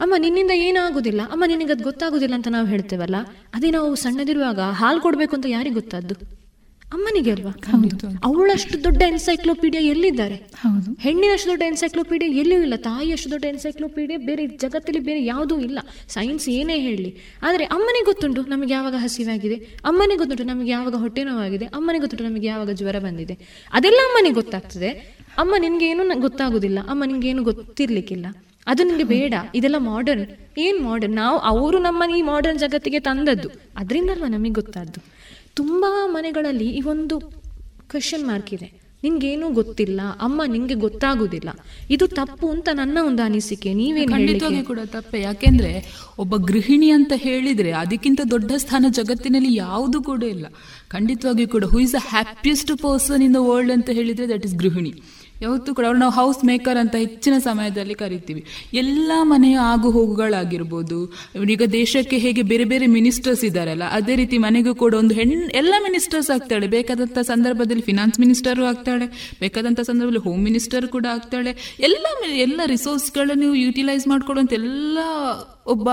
ಅಮ್ಮ, 0.00 0.14
ನಿನ್ನಿಂದ 0.18 0.50
ಏನಾಗುದಿಲ್ಲ, 0.54 1.20
ಅಮ್ಮ 1.30 1.44
ನಿನಗೆ 1.46 1.72
ಅದು 1.72 1.84
ಗೊತ್ತಾಗುದಿಲ್ಲ 1.84 2.34
ಅಂತ 2.34 2.48
ನಾವು 2.48 2.66
ಹೇಳ್ತೇವಲ್ಲ, 2.66 3.14
ಅದೇ 3.54 3.70
ನಾವು 3.70 3.94
ಸಣ್ಣದಿರುವಾಗ 3.94 4.60
ಹಾಲು 4.60 5.00
ಕೊಡಬೇಕು 5.00 5.36
ಅಂತ 5.36 5.46
ಯಾರಿಗೆ 5.48 5.74
ಗೊತ್ತಾದ್ದು? 5.74 6.35
ಅಮ್ಮನಿಗೆ 6.92 7.30
ಅಲ್ವಾ? 7.30 7.50
ಅವಳಷ್ಟು 8.24 8.84
ದೊಡ್ಡ 8.84 9.02
ಎನ್ಸೈಕ್ಲೋಪೀಡಿಯಾ 9.06 9.82
ಎಲ್ಲಿದ್ದಾರೆ? 9.82 10.34
ಹೆಣ್ಣಿನಷ್ಟು 11.00 11.48
ದೊಡ್ಡ 11.48 11.62
ಎನ್ಸೈಕ್ಲೋಪೀಡಿಯಾ 11.66 12.30
ಎಲ್ಲಿಯೂ 12.32 12.62
ಇಲ್ಲ. 12.62 12.74
ತಾಯಿಯಷ್ಟು 12.76 13.30
ದೊಡ್ಡ 13.30 13.44
ಎನ್ಸೈಕ್ಲೋಪೀಡಿಯಾ 13.44 14.18
ಬೇರೆ 14.26 14.46
ಜಗತ್ತಲ್ಲಿ 14.46 15.00
ಬೇರೆ 15.00 15.24
ಯಾವುದೂ 15.24 15.58
ಇಲ್ಲ. 15.58 15.78
ಸೈನ್ಸ್ 16.08 16.48
ಏನೇ 16.48 16.80
ಹೇಳಿ. 16.80 17.16
ಆದರೆ 17.42 17.64
ಅಮ್ಮನಿಗೆ 17.64 18.04
ಗೊತ್ತುಂಟು 18.04 18.42
ನಮಗೆ 18.42 18.72
ಯಾವಾಗ 18.72 18.94
ಹಸಿವಾಗಿದೆ? 18.98 19.54
ಅಮ್ಮನಿಗೆ 19.84 20.18
ಗೊತ್ತುಂಟು 20.18 20.44
ನಮಗೆ 20.44 20.70
ಯಾವಾಗ 20.70 20.94
ಹೊಟ್ಟೆ 20.94 21.24
ನೋವಾಗಿದೆ? 21.24 21.64
ಅಮ್ಮನಿಗೆ 21.64 22.00
ಗೊತ್ತುಂಟು 22.00 22.24
ನಮಗೆ 22.24 22.46
ಯಾವಾಗ 22.46 22.70
ಜ್ವರ 22.70 22.98
ಬಂದಿದೆ? 22.98 23.38
ಅದೆಲ್ಲ 23.72 23.98
ಅಮ್ಮನಿಗೆ 24.04 24.34
ಗೊತ್ತಾಗ್ತದೆ. 24.34 24.88
ಅಮ್ಮ 25.38 25.54
ನಿನ್ಗೆ 25.58 25.88
ಏನು 25.88 26.20
ಗೊತ್ತಾಗುದಿಲ್ಲ. 26.20 26.78
ಅಮ್ಮ 26.88 27.04
ನಿನ್ಗೆ 27.04 27.28
ಏನು 27.28 27.42
ಗೊತ್ತಿರ್ಲಿಕ್ಕಿಲ್ಲ. 27.42 28.26
ಅದು 28.66 28.82
ನಿಮಗೆ 28.82 29.04
ಬೇಡ. 29.04 29.34
ಇದೆಲ್ಲ 29.54 29.76
ಮಾಡರ್ನ್ 29.78 30.26
ಏನ್ 30.58 30.84
ಮಾಡರ್ನ್ 30.84 31.16
ನಾವು 31.16 31.38
ಅವರು 31.38 31.78
ನಮ್ಮನ್ನ 31.78 32.14
ಈ 32.14 32.22
ಮಾಡರ್ನ್ 32.22 32.58
ಜಗತ್ತಿಗೆ 32.58 33.00
ತಂದದ್ದು. 33.00 33.48
ಅದರಿಂದಲ್ವಾ 33.76 34.28
ನಮಗೆ 34.28 34.50
ಗೊತ್ತಾದ್ದು? 34.50 35.16
ತುಂಬಾ 35.56 36.06
ಮನೆಗಳಲ್ಲಿ 36.06 36.68
ಈ 36.70 36.80
ಒಂದು 36.80 37.16
ಕ್ವೆಶನ್ 37.90 38.26
ಮಾರ್ಕ್ 38.26 38.54
ಇದೆ. 38.54 38.68
ನಿನ್ಗೇನು 39.02 39.50
ಗೊತ್ತಿಲ್ಲ 39.50 40.00
ಅಮ್ಮ 40.20 40.42
ನಿಂಗೆ 40.46 40.74
ಗೊತ್ತಾಗುದಿಲ್ಲ. 40.74 41.50
ಇದು 41.90 42.06
ತಪ್ಪು 42.06 42.46
ಅಂತ 42.50 42.68
ನನ್ನ 42.72 42.98
ಒಂದು 43.06 43.22
ಅನಿಸಿಕೆ 43.22 43.74
ನೀವೇನು 43.74 44.12
ಖಂಡಿತವಾಗಿ 44.12 44.62
ಕೂಡ 44.62 44.80
ತಪ್ಪೆ. 44.84 45.20
ಯಾಕೆಂದ್ರೆ 45.20 45.72
ಒಬ್ಬ 46.18 46.36
ಗೃಹಿಣಿ 46.36 46.90
ಅಂತ 46.90 47.12
ಹೇಳಿದ್ರೆ 47.16 47.72
ಅದಕ್ಕಿಂತ 47.72 48.20
ದೊಡ್ಡ 48.30 48.52
ಸ್ಥಾನ 48.56 48.86
ಜಗತ್ತಿನಲ್ಲಿ 48.88 49.54
ಯಾವುದು 49.54 50.02
ಕೂಡ 50.02 50.22
ಇಲ್ಲ. 50.22 50.46
ಖಂಡಿತವಾಗಿ 50.88 51.46
ಕೂಡ 51.46 51.64
who 51.64 51.78
is 51.78 51.94
a 51.94 52.04
happiest 52.08 52.72
person 52.78 53.22
in 53.22 53.34
the 53.34 53.36
world 53.40 53.72
ಅಂತ 53.72 53.90
ಹೇಳಿದ್ರೆ 53.90 54.28
ದಟ್ 54.28 54.46
ಇಸ್ 54.46 54.54
ಗೃಹಿಣಿ. 54.54 54.92
ಯಾವತ್ತೂ 55.40 55.70
ಕೂಡ 55.74 55.84
ಅವ್ರು 55.88 55.98
ನಾವು 55.98 56.12
ಹೌಸ್ 56.12 56.44
ಮೇಕರ್ 56.44 56.78
ಅಂತ 56.82 56.94
ಹೆಚ್ಚಿನ 56.96 57.34
ಸಮಯದಲ್ಲಿ 57.38 57.94
ಕರಿತೀವಿ. 57.94 58.42
ಎಲ್ಲ 58.82 59.12
ಮನೆಯ 59.32 59.56
ಆಗು 59.72 59.90
ಹೋಗುಗಳಾಗಿರ್ಬೋದು 59.90 60.98
ಈಗ 61.54 61.64
ದೇಶಕ್ಕೆ 61.72 62.18
ಹೇಗೆ 62.18 62.42
ಬೇರೆ 62.52 62.64
ಬೇರೆ 62.64 62.86
ಮಿನಿಸ್ಟರ್ಸ್ 62.86 63.44
ಇದ್ದಾರಲ್ಲ 63.44 63.84
ಅದೇ 63.98 64.16
ರೀತಿ 64.16 64.38
ಮನೆಗೂ 64.38 64.74
ಕೂಡ 64.74 64.94
ಒಂದು 64.94 65.14
ಹೆಣ್ಣು 65.14 65.48
ಎಲ್ಲ 65.62 65.74
ಮಿನಿಸ್ಟರ್ಸ್ 65.88 66.30
ಆಗ್ತಾಳೆ. 66.36 66.66
ಬೇಕಾದಂಥ 66.76 67.18
ಸಂದರ್ಭದಲ್ಲಿ 67.32 67.82
ಫಿನಾನ್ಸ್ 67.82 68.20
ಮಿನಿಸ್ಟರು 68.20 68.64
ಆಗ್ತಾಳೆ 68.66 69.08
ಬೇಕಾದಂಥ 69.40 69.80
ಸಂದರ್ಭದಲ್ಲಿ 69.90 70.24
ಹೋಮ್ 70.28 70.42
ಮಿನಿಸ್ಟರ್ 70.48 70.88
ಕೂಡ 70.96 71.06
ಆಗ್ತಾಳೆ. 71.16 71.54
ಎಲ್ಲ 71.88 72.06
ಎಲ್ಲ 72.46 72.60
ರಿಸೋರ್ಸ್ಗಳನ್ನು 72.74 73.50
ಯುಟಿಲೈಸ್ 73.66 74.08
ಮಾಡ್ಕೊಳ್ಳುವಂಥ 74.08 74.52
ಎಲ್ಲ 74.62 74.98
ಒಬ್ಬ 75.66 75.88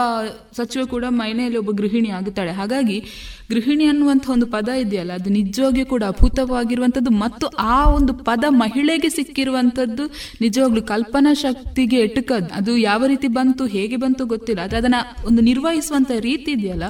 ಸಚಿವ 0.57 0.85
ಕೂಡ 0.85 1.05
ಮೈನೆಯಲ್ಲಿ 1.09 1.57
ಒಬ್ಬ 1.57 1.71
ಗೃಹಿಣಿ 1.71 2.09
ಆಗುತ್ತಾಳೆ 2.09 2.51
ಹಾಗಾಗಿ 2.51 3.03
ಗೃಹಿಣಿ 3.51 3.85
ಅನ್ನುವಂಥ 3.85 4.29
ಒಂದು 4.29 4.45
ಪದ 4.45 4.69
ಇದೆಯಲ್ಲ 4.69 5.11
ಅದು 5.11 5.29
ನಿಜವಾಗಿಯೂ 5.29 5.85
ಕೂಡ 5.85 6.03
ಅಭೂತವಾಗಿರುವಂಥದ್ದು 6.03 7.11
ಮತ್ತು 7.11 7.47
ಆ 7.47 7.89
ಒಂದು 7.89 8.13
ಪದ 8.13 8.43
ಮಹಿಳೆಗೆ 8.49 9.09
ಸಿಕ್ಕಿರುವಂಥದ್ದು 9.09 10.03
ನಿಜವಾಗ್ಲು 10.41 10.81
ಕಲ್ಪನಾ 10.81 11.33
ಶಕ್ತಿಗೆ 11.33 11.97
ಎಟುಕದ್. 11.97 12.51
ಅದು 12.51 12.77
ಯಾವ 12.77 13.05
ರೀತಿ 13.05 13.27
ಬಂತು 13.27 13.65
ಹೇಗೆ 13.65 13.95
ಬಂತು 13.95 14.25
ಗೊತ್ತಿಲ್ಲ. 14.25 14.61
ಆದ್ರೆ 14.61 14.77
ಅದನ್ನ 14.77 14.95
ಒಂದು 15.27 15.41
ನಿರ್ವಹಿಸುವಂತ 15.41 16.11
ರೀತಿ 16.19 16.51
ಇದೆಯಲ್ಲ 16.51 16.83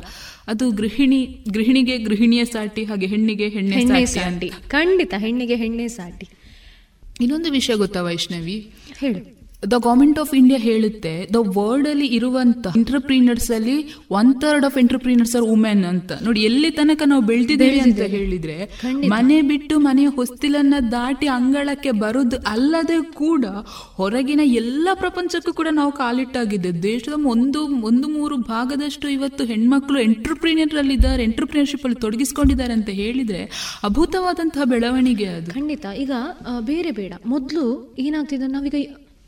ಅದು 0.48 0.72
ಗೃಹಿಣಿ 0.72 1.46
ಗೃಹಿಣಿಗೆ 1.52 1.98
ಗೃಹಿಣಿಯ 1.98 2.46
ಸಾಟಿ 2.46 2.84
ಹಾಗೆ 2.84 3.06
ಹೆಣ್ಣಿಗೆ 3.06 3.48
ಹೆಣ್ಣೆ 3.48 4.06
ಸಾಟಿ 4.06 4.52
ಖಂಡಿತ 4.68 5.14
ಹೆಣ್ಣಿಗೆ 5.18 5.56
ಹೆಣ್ಣೆ 5.56 5.88
ಸಾಟಿ. 5.88 6.30
ಇನ್ನೊಂದು 7.22 7.52
ವಿಷಯ 7.52 7.74
ಗೊತ್ತಾ 7.76 8.02
ವೈಷ್ಣವಿ? 8.02 8.72
ಹೇಳು. 8.98 9.43
ದ 9.72 9.74
ಗವರ್ಮೆಂಟ್ 9.78 10.20
ಆಫ್ 10.20 10.34
ಇಂಡಿಯಾ 10.36 10.60
ಹೇಳುತ್ತೆ 10.60 11.14
ದ 11.34 11.36
ವರ್ಲ್ಡ್ 11.58 11.88
ಅಲ್ಲಿ 11.90 12.08
ಇರುವಂತ 12.08 12.68
ಎಂಟರ್ಪ್ರೀನರ್ಸ್ 12.78 13.52
ಅಲ್ಲಿ 13.52 13.76
one 14.12 14.42
third 14.42 14.66
of 14.66 14.78
entrepreneurs 14.78 15.36
are 15.36 15.44
women 15.44 15.86
ಅಂತ. 15.86 16.12
ನೋಡಿ 16.24 16.42
ಎಲ್ಲಿ 16.42 16.72
ತನಕ 16.72 17.02
ನಾವು 17.06 17.24
ಬೆಳೆದಿದ್ದೇವೆ 17.26 17.80
ಅಂತ 17.80 18.00
ಹೇಳಿದ್ರೆ 18.16 18.58
ಮನೆ 19.08 19.42
ಬಿಟ್ಟು 19.42 19.80
ಮನೆಯ 19.80 20.08
ಹೊಸ್ತಿಲನ್ನ 20.16 20.76
ದಾಟಿ 20.92 21.28
ಅಂಗಳಕ್ಕೆ 21.28 21.92
ಬರೋದು 21.92 22.38
ಅಲ್ಲದೆ 22.48 23.02
ಕೂಡ 23.14 23.46
ಹೊರಗಿನ 23.96 24.42
ಎಲ್ಲ 24.44 24.90
ಪ್ರಪಂಚಕ್ಕೂ 24.94 25.54
ಕೂಡ 25.54 25.68
ನಾವು 25.72 25.92
ಕಾಲಿಟ್ಟಾಗಿದೆ. 25.92 26.84
ದೇಶದ 26.84 27.14
ಒಂದು 27.26 27.62
ಒಂದು 27.86 28.08
ಮೂರು 28.08 28.38
ಭಾಗದಷ್ಟು 28.38 29.10
ಇವತ್ತು 29.10 29.44
ಹೆಣ್ಮಕ್ಳು 29.44 30.00
ಎಂಟರ್ಪ್ರೀನಿಯರ್ 30.02 30.76
ಅಲ್ಲಿ 30.76 30.94
ಇದ್ದಾರೆ 30.94 31.24
ಎಂಟರ್ಪ್ರಿನರ್ಶಿಪ್ 31.24 31.86
ಅಲ್ಲಿ 31.86 32.02
ತೊಡಗಿಸಿಕೊಂಡಿದ್ದಾರೆ 32.02 32.74
ಅಂತ 32.74 32.90
ಹೇಳಿದ್ರೆ 32.90 33.42
ಅಭೂತವಾದಂತಹ 33.84 34.64
ಬೆಳವಣಿಗೆ 34.64 35.26
ಅದು. 35.26 35.52
ಖಂಡಿತ. 35.54 35.86
ಈಗ 35.98 36.12
ಬೇರೆ 36.60 36.92
ಬೇಡ. 36.92 37.14
ಮೊದಲು 37.26 37.66
ಏನಾಗ್ತಿದೆ? 38.00 38.48
ನಾವೀಗ 38.48 38.76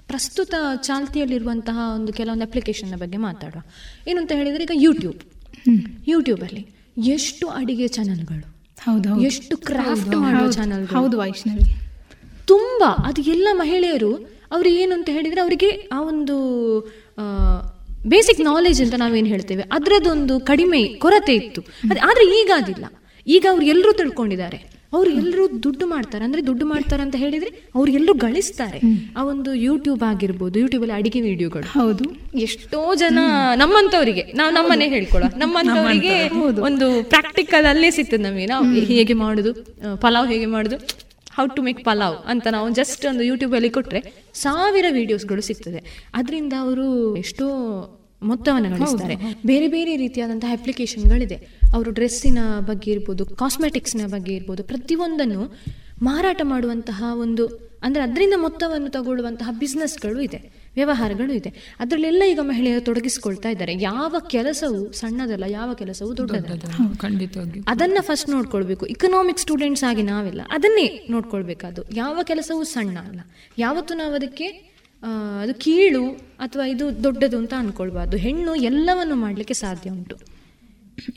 ಪ್ರಸ್ತುತ 0.08 0.54
ಚಾಲ್ತಿಯಲ್ಲಿರುವಂತಹ 0.82 1.78
ಒಂದು 1.96 2.14
ಕೆಲವೊಂದು 2.14 2.44
ಅಪ್ಲಿಕೇಶನ್ನ 2.44 2.96
ಬಗ್ಗೆ 2.96 3.18
ಮಾತಾಡುವ. 3.18 3.62
ಏನು 4.08 4.20
ಅಂತ 4.22 4.32
ಹೇಳಿದ್ರೆ 4.36 4.64
ಈಗ 4.64 4.72
ಯೂಟ್ಯೂಬ್ 4.76 5.22
ಯೂಟ್ಯೂಬಲ್ಲಿ 6.08 6.64
ಎಷ್ಟು 6.98 7.48
ಅಡಿಗೆ 7.48 7.88
ಚಾನಲ್ಗಳು 7.88 8.46
ಹೌದು 8.84 9.22
ಎಷ್ಟು 9.22 9.58
ಕ್ರಾಫ್ಟ್ 9.58 10.16
ಮಾಡೋ 10.16 10.52
ಚಾನಲ್ 10.52 10.88
ಹೌದು 10.88 11.18
ವೈಷ್ಣವಿ. 11.18 11.66
ತುಂಬಾ 12.46 12.90
ಅದು 13.08 13.22
ಎಲ್ಲ 13.22 13.48
ಮಹಿಳೆಯರು 13.54 14.12
ಅವ್ರು 14.52 14.70
ಏನು 14.70 14.94
ಅಂತ 14.94 15.10
ಹೇಳಿದ್ರೆ 15.10 15.42
ಅವರಿಗೆ 15.42 15.70
ಆ 15.70 16.02
ಒಂದು 16.02 16.36
ಬೇಸಿಕ್ 18.08 18.42
ನಾಲೆಜ್ 18.42 18.82
ಅಂತ 18.82 18.94
ನಾವೇನು 18.94 19.28
ಹೇಳ್ತೇವೆ? 19.28 19.64
ಅದರದೊಂದು 19.72 20.40
ಕಡಿಮೆ 20.40 20.84
ಕೊರತೆ 20.84 21.36
ಇತ್ತು. 21.36 21.62
ಆದ್ರೆ 22.08 22.42
ಈಗ 22.42 22.52
ಅದಿಲ್ಲ 22.56 22.86
ಈಗ 23.28 23.46
ಅವ್ರು 23.50 23.66
ಎಲ್ಲರೂ 23.66 23.94
ತಿಳ್ಕೊಂಡಿದ್ದಾರೆ. 23.94 24.75
ಅವ್ರು 24.94 25.10
ಎಲ್ಲರೂ 25.20 25.44
ದುಡ್ಡು 25.66 25.86
ಮಾಡ್ತಾರೆ. 25.94 26.24
ಅಂದ್ರೆ 26.28 26.42
ದುಡ್ಡು 26.50 26.66
ಮಾಡ್ತಾರೆ 26.72 27.02
ಅಂತ 27.06 27.16
ಹೇಳಿದ್ರೆ 27.24 27.50
ಅವ್ರು 27.78 27.90
ಎಲ್ಲರೂ 27.98 28.14
ಗಳಿಸ್ತಾರೆ. 28.26 28.80
ಆ 29.18 29.24
ಒಂದು 29.32 29.54
ಯೂಟ್ಯೂಬ್ 29.68 30.04
ಆಗಿರ್ಬೋದು 30.10 30.56
ಯೂಟ್ಯೂಬ್ 30.64 30.84
ಅಲ್ಲಿ 30.86 30.96
ಅಡಿಗೆ 31.00 31.22
ವಿಡಿಯೋಗಳು 31.30 31.68
ಹೌದು. 31.78 32.06
ಎಷ್ಟೋ 32.48 32.82
ಜನ 33.02 33.20
ನಮ್ಮಂತವರಿಗೆ 33.64 34.26
ನಾವು 34.42 34.54
ನಮ್ಮನೆ 34.60 34.88
ಹೇಳ್ಕೊಳ್ಳೋ 34.96 35.30
ನಮ್ಮಂತವರಿಗೆ 35.44 36.16
ಒಂದು 36.70 36.88
ಪ್ರಾಕ್ಟಿಕಲ್ 37.16 37.68
ಅಲ್ಲೇ 37.74 37.92
ಸಿಗ್ತದೆ 37.98 38.24
ನಮಗೆ. 38.30 38.48
ನಾವು 38.54 38.86
ಹೇಗೆ 38.94 39.18
ಮಾಡುದು 39.26 39.54
ಪಲಾವ್ 40.06 40.30
ಹೇಗೆ 40.36 40.50
ಮಾಡುದು 40.56 40.80
ಹೌ 41.38 41.44
ಟು 41.56 41.62
ಮೇಕ್ 41.68 41.80
ಪಲಾವ್ 41.88 42.18
ಅಂತ 42.32 42.48
ನಾವು 42.56 42.68
ಜಸ್ಟ್ 42.80 43.04
ಒಂದು 43.12 43.24
ಯೂಟ್ಯೂಬ್ 43.30 43.54
ಅಲ್ಲಿ 43.58 43.70
ಕೊಟ್ರೆ 43.78 44.00
ಸಾವಿರ 44.44 44.86
ವಿಡಿಯೋಸ್ಗಳು 44.98 45.42
ಸಿಗ್ತದೆ. 45.50 45.80
ಅದರಿಂದ 46.20 46.54
ಅವರು 46.64 46.86
ಎಷ್ಟೋ 47.24 47.46
ಮೊತ್ತವನ್ನು 48.22 48.70
ಗಳಿಸ್ತಾರೆ 48.70 49.16
ಬೇರೆ 49.46 49.68
ಬೇರೆ 49.68 49.96
ರೀತಿಯಾದಂತಹ 49.96 50.54
ಅಪ್ಲಿಕೇಶನ್ಗಳಿದೆ 50.54 51.36
ಅವರು 51.74 51.92
ಡ್ರೆಸ್ಸಿನ 51.92 52.38
ಬಗ್ಗೆ 52.60 52.92
ಇರ್ಬೋದು 52.92 53.26
ಕಾಸ್ಮೆಟಿಕ್ಸ್ನ 53.26 54.02
ಬಗ್ಗೆ 54.08 54.36
ಇರ್ಬೋದು 54.36 54.64
ಪ್ರತಿಯೊಂದನ್ನು 54.64 55.58
ಮಾರಾಟ 56.02 56.42
ಮಾಡುವಂತಹ 56.44 57.04
ಒಂದು 57.14 57.76
ಅಂದ್ರೆ 57.84 58.04
ಅದರಿಂದ 58.04 58.34
ಮೊತ್ತವನ್ನು 58.38 58.90
ತಗೊಳ್ಳುವಂತಹ 58.90 59.50
ಬಿಸ್ನೆಸ್ಗಳು 59.60 60.22
ಇದೆ 60.22 60.66
ವ್ಯವಹಾರಗಳು 60.76 61.34
ಇದೆ. 61.34 61.76
ಅದರಲ್ಲೆಲ್ಲ 61.80 62.24
ಈಗ 62.30 62.40
ಮಹಿಳೆಯರು 62.42 62.86
ತೊಡಗಿಸಿಕೊಳ್ತಾ 62.86 63.50
ಇದ್ದಾರೆ. 63.50 63.74
ಯಾವ 63.82 64.16
ಕೆಲಸವು 64.30 64.92
ಸಣ್ಣದಲ್ಲ 64.92 65.44
ಯಾವ 65.48 65.74
ಕೆಲಸವು 65.74 66.18
ದೊಡ್ಡದಲ್ಲ. 66.18 66.96
ಖಂಡಿತವಾಗಿ 66.98 67.60
ಅದನ್ನ 67.68 67.98
ಫಸ್ಟ್ 68.02 68.30
ನೋಡ್ಕೊಳ್ಬೇಕು. 68.30 68.86
ಇಕನಾಮಿಕ್ 68.86 69.40
ಸ್ಟೂಡೆಂಟ್ಸ್ 69.40 69.84
ಆಗಿ 69.84 70.04
ನಾವೆಲ್ಲ 70.04 70.42
ಅದನ್ನೇ 70.50 71.08
ನೋಡ್ಕೊಳ್ಬೇಕಾದು 71.10 71.84
ಯಾವ 71.94 72.20
ಕೆಲಸವೂ 72.24 72.64
ಸಣ್ಣ 72.64 72.98
ಅಲ್ಲ. 72.98 73.20
ಯಾವತ್ತು 73.58 73.94
ನಾವು 73.94 74.14
ಅದಕ್ಕೆ 74.14 74.75
ಅದು 75.42 75.54
ಕೀಳು 75.54 76.10
ಅಥವಾ 76.40 76.66
ಇದು 76.66 77.04
ದೊಡ್ಡದು 77.04 77.38
ಅಂತ 77.38 77.54
ಅನ್ಕೊಳ್ಬಾರ್ದು. 77.58 78.18
ಹೆಣ್ಣು 78.18 78.56
ಎಲ್ಲವನ್ನು 78.56 79.16
ಮಾಡಲಿಕ್ಕೆ 79.16 79.54
ಸಾಧ್ಯ 79.54 79.90
ಉಂಟು. 79.90 80.18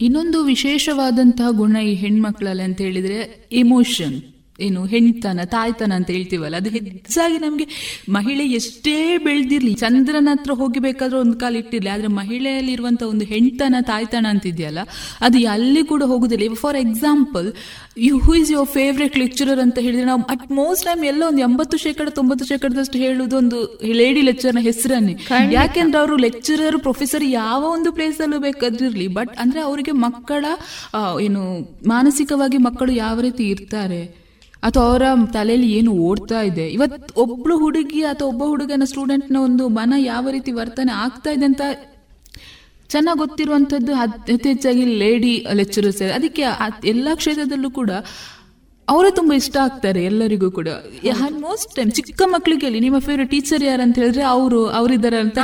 ಇನ್ನೊಂದು 0.00 0.44
ವಿಶೇಷವಾದಂತಹ 0.44 1.50
ಗುಣ 1.50 1.76
ಈ 1.76 1.94
ಹೆಣ್ಮಕ್ಳಲ್ಲಿ 1.94 2.62
ಅಂತ 2.62 2.80
ಹೇಳಿದ್ರೆ 2.80 3.48
ಎಮೋಷನ್ 3.52 4.22
ಏನು 4.60 4.84
ಹೆಣ್ತನ 4.84 5.40
ತಾಯ್ತನ 5.44 5.92
ಅಂತ 5.92 6.10
ಹೇಳ್ತೀವಲ್ಲ 6.10 6.56
ಅದು 6.56 6.70
ಹೆಚ್ಚಾಗಿ 6.70 7.38
ನಮ್ಗೆ 7.38 7.66
ಮಹಿಳೆ 8.08 8.44
ಎಷ್ಟೇ 8.44 9.18
ಬೆಳೆದಿರ್ಲಿ 9.18 9.74
ಚಂದ್ರನ 9.74 10.28
ಹತ್ರ 10.32 10.52
ಹೋಗಿಬೇಕಾದ್ರೆ 10.52 11.18
ಒಂದು 11.18 11.38
ಕಾಲ 11.38 11.56
ಇಟ್ಟಿರ್ಲಿ 11.56 11.90
ಆದ್ರೆ 11.90 12.06
ಮಹಿಳೆಯಲ್ಲಿ 12.06 12.72
ಇರುವಂತ 12.72 13.02
ಒಂದು 13.02 13.24
ಹೆಣ್ತನ 13.24 13.76
ತಾಯ್ತನ 13.80 14.26
ಅಂತಿದೆಯಲ್ಲ 14.28 14.78
ಅದು 15.20 15.48
ಅಲ್ಲಿ 15.48 15.84
ಕೂಡ 15.84 16.02
ಹೋಗುದಿಲ್ಲ. 16.02 16.54
For 16.54 16.76
example 16.76 17.52
you 17.98 18.18
who 18.18 18.34
is 18.34 18.50
your 18.50 18.68
favourite 18.68 19.18
lecturer 19.18 19.60
ಅಂತ 19.60 19.78
ಹೇಳಿದ್ರೆ 19.78 20.06
ನಾವು 20.06 20.22
ಅಟ್ 20.22 20.52
ಮೋಸ್ಟ್ 20.52 20.84
ಟೈಮ್ 20.84 21.04
ಎಲ್ಲ 21.04 21.22
ಒಂದು 21.26 21.42
ಎಂಬತ್ತು 21.42 21.76
ಶೇಕಡ 21.76 22.08
ತೊಂಬತ್ತು 22.08 22.44
ಶೇಕಡದಷ್ಟು 22.44 22.98
ಹೇಳುವುದು 22.98 23.36
ಒಂದು 23.36 23.78
ಲೇಡಿ 23.94 24.20
ಲೆಕ್ಚರ್ನ 24.20 24.58
ಹೆಸರನ್ನೇ. 24.58 25.16
ಯಾಕೆಂದ್ರೆ 25.52 25.98
ಅವರು 25.98 26.16
ಲೆಕ್ಚರರ್ 26.16 26.78
ಪ್ರೊಫೆಸರ್ 26.78 27.24
ಯಾವ 27.24 27.62
ಒಂದು 27.62 27.92
ಪ್ಲೇಸ್ 27.92 28.20
ಅಲ್ಲೂ 28.20 28.38
ಬೇಕಾದಿರ್ಲಿ 28.38 29.06
ಬಟ್ 29.06 29.36
ಅಂದ್ರೆ 29.38 29.60
ಅವರಿಗೆ 29.60 29.90
ಮಕ್ಕಳ 29.90 30.44
ಏನು 31.20 31.60
ಮಾನಸಿಕವಾಗಿ 31.88 32.56
ಮಕ್ಕಳು 32.56 32.92
ಯಾವ 32.92 33.20
ರೀತಿ 33.20 33.44
ಇರ್ತಾರೆ? 33.48 34.27
ಅಥವಾ 34.62 34.84
ಅವರ 34.84 35.02
ತಲೆಯಲ್ಲಿ 35.32 35.68
ಏನು 35.72 35.92
ಓಡ್ತಾ 36.06 36.42
ಇದೆ. 36.42 36.66
ಇವತ್ 36.68 36.94
ಒಬ್ಳು 37.16 37.58
ಹುಡುಗಿ 37.58 38.02
ಅಥವಾ 38.04 38.28
ಒಬ್ಬ 38.28 38.42
ಹುಡುಗನ 38.44 38.84
ಸ್ಟೂಡೆಂಟ್ನ 38.84 39.36
ಒಂದು 39.40 39.68
ಮನ 39.68 39.92
ಯಾವ 40.04 40.24
ರೀತಿ 40.30 40.52
ವರ್ತನೆ 40.52 40.92
ಆಗ್ತಾ 41.04 41.30
ಇದೆ 41.30 41.44
ಅಂತ 41.44 41.62
ಚೆನ್ನಾಗಿ 42.90 43.18
ಗೊತ್ತಿರುವಂತದ್ದು 43.18 43.92
ಅತಿ 44.02 44.48
ಹೆಚ್ಚಾಗಿ 44.48 44.84
ಲೇಡಿ 44.98 45.32
ಲೆಕ್ಚರರ್ಸ್ 45.52 46.02
ಅದಕ್ಕೆ 46.16 46.44
ಎಲ್ಲ 46.84 47.08
ಕ್ಷೇತ್ರದಲ್ಲೂ 47.14 47.70
ಕೂಡ 47.70 47.90
ಅವರೇ 48.92 49.10
ತುಂಬಾ 49.18 49.34
ಇಷ್ಟ 49.40 49.56
ಆಗ್ತಾರೆ 49.64 50.00
ಎಲ್ಲರಿಗೂ 50.10 50.48
ಕೂಡ. 50.58 50.68
ಆಲ್ಮೋಸ್ಟ್ 51.26 51.70
ಟೈಮ್ 51.76 51.90
ಚಿಕ್ಕ 51.98 52.22
ಮಕ್ಕಳಿಗೆ 52.34 52.68
ನಿಮ್ಮ 52.84 52.98
ಫೇವ್ರೆಟ್ 53.06 53.30
ಟೀಚರ್ 53.34 53.62
ಯಾರು 53.68 53.82
ಅಂತ 53.86 53.96
ಹೇಳಿದ್ರೆ 54.02 54.24
ಅವರು 54.34 54.60
ಅವರಿದ್ದಾರೆ 54.78 55.18
ಅಂತ 55.24 55.38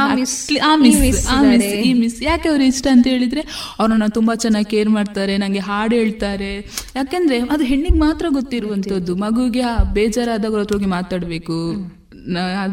ಈ 1.84 1.92
ಮಿಸ್ 2.02 2.18
ಯಾಕೆ 2.28 2.48
ಅವ್ರು 2.52 2.64
ಇಷ್ಟ 2.72 2.86
ಅಂತ 2.94 3.06
ಹೇಳಿದ್ರೆ 3.14 3.42
ಅವ್ರನ್ನ 3.80 4.08
ತುಂಬಾ 4.18 4.34
ಚೆನ್ನಾಗಿ 4.44 4.68
ಕೇರ್ 4.74 4.90
ಮಾಡ್ತಾರೆ 4.98 5.34
ನಂಗೆ 5.42 5.62
ಹಾಡು 5.68 5.94
ಹೇಳ್ತಾರೆ. 6.00 6.52
ಯಾಕೆಂದ್ರೆ 6.98 7.38
ಅದು 7.56 7.64
ಹೆಣ್ಣಿಗೆ 7.72 8.00
ಮಾತ್ರ 8.06 8.26
ಗೊತ್ತಿರುವಂತದ್ದು. 8.38 9.14
ಮಗುಗೆ 9.24 9.64
ಬೇಜಾರಾದಾಗ 9.98 10.50
ಅವ್ರ 10.52 10.62
ಹತ್ರ 10.64 10.76
ಹೋಗಿ 10.78 10.90
ಮಾತಾಡ್ಬೇಕು 10.96 11.58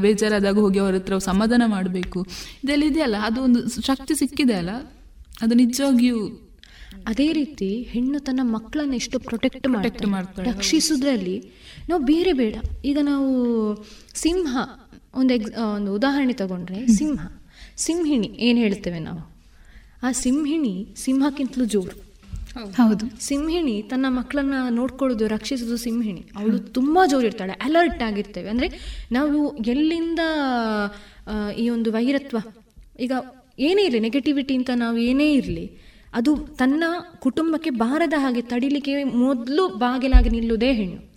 ಬೇಜಾರಾದಾಗ 0.03 0.57
ಹೋಗಿ 0.65 0.79
ಅವ್ರ 0.83 0.93
ಹತ್ರ 0.99 1.13
ಸಮಾಧಾನ 1.29 1.63
ಮಾಡಬೇಕು. 1.73 2.19
ಇದೆಲ್ಲ 2.63 2.83
ಇದೆಯಲ್ಲ 2.91 3.17
ಅದು 3.27 3.39
ಒಂದು 3.47 3.59
ಶಕ್ತಿ 3.89 4.13
ಸಿಕ್ಕಿದೆ 4.21 4.55
ಅಲ್ಲ? 4.61 4.73
ಅದು 5.43 5.53
ನಿಜವಾಗಿಯೂ 5.61 6.19
ಅದೇ 7.05 7.33
ರೀತಿ 7.33 7.83
ಹೆಣ್ಣು 7.83 8.19
ತನ್ನ 8.19 8.39
ಮಕ್ಕಳನ್ನ 8.43 8.93
ಎಷ್ಟು 8.93 9.19
ಪ್ರೊಟೆಕ್ಟ್ 9.19 9.67
ಮಾಡ್ತಾರೆ 9.67 10.05
ಮಾಡ್ತಾಳೆ. 10.05 10.45
ನಾವು 11.89 12.03
ಬೇರೆ 12.03 12.33
ಬೇಡ. 12.33 12.55
ಈಗ 12.85 12.97
ನಾವು 13.01 13.29
ಸಿಂಹ 14.13 14.57
ಒಂದು 15.15 15.33
ಎಕ್ಸ್ 15.33 15.57
ಒಂದು 15.75 15.93
ಉದಾಹರಣೆ 15.93 16.33
ತಗೊಂಡ್ರೆ 16.33 16.87
ಸಿಂಹ. 16.87 17.31
ಸಿಂಹಿಣಿ 17.77 18.27
ಏನು 18.27 18.59
ಹೇಳ್ತೇವೆ 18.59 18.99
ನಾವು? 18.99 19.31
ಆ 20.03 20.11
ಸಿಂಹಿಣಿ 20.11 20.87
ಸಿಂಹಕ್ಕಿಂತಲೂ 20.95 21.65
ಜೋರು. 21.65 22.11
ಹೌದು. 22.75 23.19
ಸಿಂಹಿಣಿ 23.19 23.81
ತನ್ನ 23.81 24.05
ಮಕ್ಕಳನ್ನ 24.09 24.53
ನೋಡ್ಕೊಳ್ಳೋದು 24.69 25.27
ರಕ್ಷಿಸೋದು 25.27 25.77
ಸಿಂಹಿಣಿ. 25.77 26.31
ಅವಳು 26.35 26.59
ತುಂಬಾ 26.59 27.05
ಜೋರಿರ್ತಾಳೆ 27.07 27.51
ಅಲರ್ಟ್ 27.51 28.03
ಆಗಿರ್ತೇವೆ. 28.03 28.49
ಅಂದ್ರೆ 28.49 28.67
ನಾವು 29.11 29.57
ಎಲ್ಲಿಂದ 29.59 30.19
ಆ, 31.27 31.49
ಈ 31.51 31.69
ಒಂದು 31.69 31.91
ವೈರತ್ವ 31.91 32.37
ಈಗ 32.99 33.11
ಏನೇ 33.59 33.83
ಇರಲಿ 33.83 33.99
ನೆಗೆಟಿವಿಟಿ 33.99 34.55
ಅಂತ 34.55 34.69
ನಾವು 34.75 34.97
ಏನೇ 34.97 35.33
ಇರಲಿ 35.33 35.90
ಅದು 36.13 36.35
ತನ್ನ 36.35 36.83
ಕುಟುಂಬಕ್ಕೆ 37.19 37.69
ಬಾರದ 37.69 38.13
ಹಾಗೆ 38.17 38.41
ತಡಿಲಿಕ್ಕೆ 38.41 39.03
ಮೊದಲು 39.03 39.67
ಬಾಗಿಲಾಗಿ 39.67 40.29
ನಿಲ್ಲುವುದೇ 40.29 40.73
ಹೆಣ್ಣು. 40.73 41.11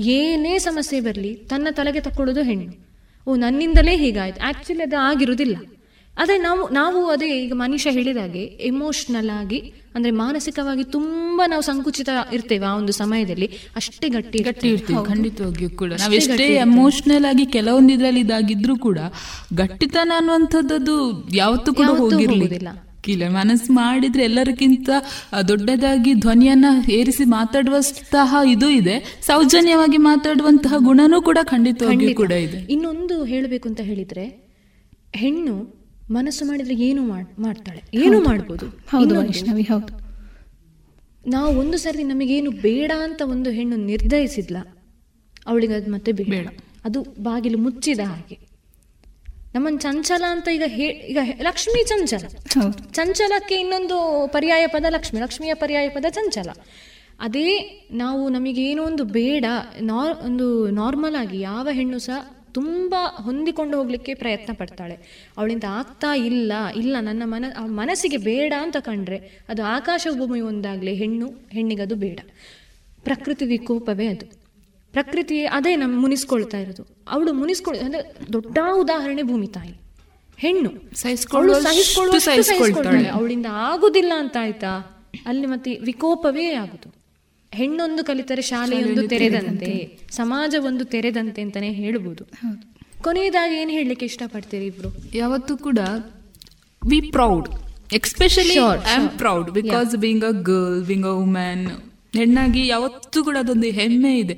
ಏನೇ 0.00 0.58
ಸಮಸ್ಯೆ 0.58 1.00
ಬರಲಿ 1.00 1.34
ತನ್ನ 1.34 1.68
ತಲೆಗೆ 1.70 2.00
ತಕ್ಕೊಳ್ಳೋದು 2.00 2.42
ಹೆಣ್ಣು. 2.42 2.88
ಓ 3.30 3.36
ನನ್ನಿಂದಲೇ 3.36 3.96
ಹೀಗಾಯ್ತು. 3.96 4.48
ಆಕ್ಚುಲಿ 4.48 4.82
ಅದು 4.82 4.96
ಆಗಿರುವುದಿಲ್ಲ. 4.96 5.56
ಆದರೆ 6.20 6.38
ನಾವು 6.38 6.68
ನಾವು 6.68 7.06
ಅದೇ 7.06 7.44
ಈಗ 7.44 7.52
ಮನುಷ್ಯ 7.54 7.90
ಹೇಳಿದಾಗೆ 7.90 8.42
ಎಮೋಷ್ನಲ್ 8.42 9.30
ಆಗಿ 9.30 9.72
ಅಂದ್ರೆ 9.94 10.10
ಮಾನಸಿಕವಾಗಿ 10.10 10.84
ತುಂಬಾ 10.84 11.46
ನಾವು 11.46 11.62
ಸಂಕುಚಿತ 11.62 12.08
ಇರ್ತೇವೆ 12.32 12.66
ಆ 12.66 12.76
ಒಂದು 12.76 12.92
ಸಮಯದಲ್ಲಿ. 12.92 13.50
ಅಷ್ಟೇ 13.76 14.08
ಗಟ್ಟಿ 14.08 14.38
ಗಟ್ಟಿ 14.38 14.68
ಇರ್ತೀವಿ. 14.68 15.06
ಖಂಡಿತವಾಗಿಯೂ 15.06 15.70
ಕೂಡ. 15.70 15.92
ನಾವು 15.92 16.12
ಎಷ್ಟೇ 16.12 16.46
ಎಮೋಷ್ನಲ್ 16.46 17.24
ಆಗಿ 17.24 17.46
ಕೆಲವೊಂದು 17.46 17.92
ಇದಾಗಿದ್ರೂ 17.92 18.20
ಇದಾಗಿದ್ರು 18.20 18.78
ಕೂಡ 18.78 18.98
ಗಟ್ಟಿತನ 19.54 20.12
ಅನ್ನುವಂಥದ್ದು 20.16 21.28
ಯಾವತ್ತೂ 21.34 21.74
ಕೂಡ 21.74 21.86
ಹೋಗಿರ್ಲಿಲ್ಲ. 21.86 22.68
ಇಲ್ಲ. 23.08 23.28
ಮನಸ್ಸು 23.28 23.72
ಮಾಡಿದ್ರೆ 23.72 24.22
ಎಲ್ಲರಿಗಿಂತ 24.22 24.90
ದೊಡ್ಡದಾಗಿ 25.48 26.14
ಧ್ವನಿಯನ್ನ 26.14 26.64
ಏರಿಸಿ 26.90 27.24
ಮಾತಾಡುವಂತಹ 27.24 28.36
ಇದು 28.46 28.70
ಇದೆ. 28.70 29.20
ಸೌಜನ್ಯವಾಗಿ 29.26 29.96
ಮಾತಾಡುವಂತಹ 29.96 30.74
ಗುಣನೂ 30.76 31.22
ಕೂಡ 31.22 31.38
ಖಂಡಿತವಾಗಿಯೂ 31.42 32.00
ಖಂಡಿತ. 32.00 32.16
ಕೂಡ 32.16 32.32
ಇದೆ. 32.32 32.72
ಇನ್ನೊಂದು 32.72 33.24
ಹೇಳಬೇಕು 33.24 33.68
ಅಂತ 33.68 33.80
ಹೇಳಿದ್ರೆ 33.80 34.48
ಹೆಣ್ಣು 35.14 35.78
ಮನಸ್ಸು 36.10 36.44
ಮಾಡಿದ್ರೆ 36.44 36.74
ಏನು 36.74 37.08
ಮಾಡ್- 37.08 37.42
ಮಾಡ್ತಾಳೆ. 37.42 37.82
ಏನು. 37.94 38.20
ಮಾಡ್ಬೋದು. 38.20 38.66
ಹೌದು 38.66 39.04
ಇನ್ನೊಂದು, 39.04 39.28
ವೈಷ್ಣವಿ 39.28 39.62
ಹೌದು. 39.62 40.08
ನಾವು 41.30 41.58
ಒಂದು 41.58 41.78
ಸರಿ 41.78 42.02
ನಮಗೇನು 42.02 42.50
ಬೇಡ 42.50 42.92
ಅಂತ 43.02 43.22
ಒಂದು 43.24 43.50
ಹೆಣ್ಣು 43.50 43.76
ನಿರ್ಧರಿಸಿದ್ಲ 43.76 44.56
ಅವಳಿಗೆ 45.46 45.74
ಅದು 45.74 45.92
ಮತ್ತೆ 45.92 46.12
ಬೇಡ. 46.12 46.48
ಅದು 46.84 47.02
ಬಾಗಿಲು 47.02 47.58
ಮುಚ್ಚಿದ 47.58 48.00
ಹಾಗೆ. 48.00 48.47
ನಮ್ಮನ್ನು 49.54 49.80
ಚಂಚಲ 49.80 50.24
ಅಂತ 50.30 50.48
ಈಗ 50.48 50.62
ಹೇ 50.66 50.86
ಈಗ 50.86 51.18
ಲಕ್ಷ್ಮಿ 51.42 51.86
ಚಂಚಲ. 51.86 52.26
ಚಂಚಲಕ್ಕೆ 52.92 53.54
ಇನ್ನೊಂದು 53.54 54.28
ಪರ್ಯಾಯ 54.32 54.66
ಪದ 54.66 54.84
ಲಕ್ಷ್ಮಿ 54.88 55.20
ಲಕ್ಷ್ಮಿಯ 55.20 55.54
ಪರ್ಯಾಯ 55.54 55.88
ಪದ 55.88 56.04
ಚಂಚಲ. 56.10 56.50
ಅದೇ 57.20 57.80
ನಾವು 57.92 58.28
ನಮಗೇನೋ 58.28 58.82
ಒಂದು 58.82 59.04
ಬೇಡ 59.04 59.44
ನಾರ್ 59.80 60.18
ಒಂದು 60.18 60.70
ನಾರ್ಮಲ್ 60.70 61.14
ಆಗಿ 61.14 61.40
ಯಾವ 61.40 61.68
ಹೆಣ್ಣು 61.72 61.98
ಸಹ 61.98 62.34
ತುಂಬ 62.52 62.94
ಹೊಂದಿಕೊಂಡು 63.14 63.78
ಹೋಗ್ಲಿಕ್ಕೆ 63.78 64.14
ಪ್ರಯತ್ನ 64.14 64.52
ಪಡ್ತಾಳೆ. 64.52 65.26
ಅವಳಿಂದ 65.36 65.64
ಆಗ್ತಾ 65.68 66.16
ಇಲ್ಲ 66.16 66.52
ಇಲ್ಲ 66.76 66.96
ನನ್ನ 67.00 67.22
ಮನ 67.24 67.44
ಅವ್ಳ 67.56 67.70
ಮನಸ್ಸಿಗೆ 67.70 68.16
ಬೇಡ 68.16 68.52
ಅಂತ 68.60 68.76
ಕಂಡ್ರೆ 68.76 69.44
ಅದು 69.48 69.62
ಆಕಾಶ 69.62 70.06
ಭೂಮಿ 70.18 70.40
ಒಂದಾಗಲಿ 70.40 70.94
ಹೆಣ್ಣು 70.94 71.28
ಹೆಣ್ಣಿಗದು 71.50 71.94
ಬೇಡ. 71.94 72.20
ಪ್ರಕೃತಿ 73.04 73.44
ವಿಕೋಪವೇ 73.44 74.06
ಅದು. 74.06 74.37
ಪ್ರಕೃತಿ 74.98 75.46
ಅದೇ 75.46 75.76
ನಮ್ಮ 75.76 76.00
ಮುನಿಸ್ಕೊಳ್ತಾ 76.00 76.58
ಇರೋದು. 76.58 76.86
ಅವಳು 77.08 77.32
ಮುನಿಸ್ಕೊಳ್ 77.32 77.78
ಅಂದ್ರೆ 77.78 78.16
ದೊಡ್ಡ 78.32 78.58
ಉದಾಹರಣೆ 78.74 79.22
ಭೂಮಿ 79.22 79.46
ತಾಯಿ. 79.46 79.80
ಹೆಣ್ಣು. 80.36 80.70
ಸಹಿಸ್ಕೊಳ್ಳೋದು. 80.94 83.12
ಅವಳಿಂದ 83.12 83.46
ಆಗುದಿಲ್ಲ 83.52 84.12
ಅಂತ 84.16 84.36
ಆಯ್ತಾ? 84.40 85.02
ಅಲ್ಲಿ 85.26 85.46
ಮತ್ತೆ 85.46 85.78
ವಿಕೋಪವೇ 85.78 86.52
ಆಗುದು. 86.52 86.94
ಹೆಣ್ಣೊಂದು 87.52 88.04
ಕಲಿತರೆ 88.04 88.42
ಶಾಲೆಯೊಂದು 88.42 89.08
ತೆರೆದಂತೆ 89.08 89.98
ಸಮಾಜ 90.10 90.54
ಒಂದು 90.66 90.84
ತೆರೆದಂತೆ 90.84 91.42
ಅಂತಾನೆ 91.42 91.70
ಹೇಳ್ಬೋದು. 91.70 92.24
ಕೊನೆಯದಾಗಿ 93.02 93.54
ಏನ್ 93.54 93.70
ಹೇಳಲಿಕ್ಕೆ 93.70 94.06
ಇಷ್ಟಪಡ್ತೀರಿ 94.06 94.66
ಇಬ್ರು? 94.66 94.88
ಯಾವತ್ತು 95.14 95.56
ಕೂಡ 95.56 95.78
we 96.88 97.00
proud 97.00 97.48
especially 97.92 98.54
I 98.54 98.56
am 98.56 99.08
proud 99.08 99.50
because 99.50 99.96
being 99.96 100.24
a 100.24 100.30
girl 100.30 100.86
being 100.86 101.06
a 101.06 101.08
women 101.08 101.87
ಹೆಣ್ಣಾಗಿ 102.14 102.66
ಯಾವತ್ತೂ 102.66 103.24
ಕೂಡ 103.24 103.36
ಅದೊಂದು 103.40 103.66
ಹೆಮ್ಮೆ 103.66 104.18
ಇದೆ. 104.18 104.34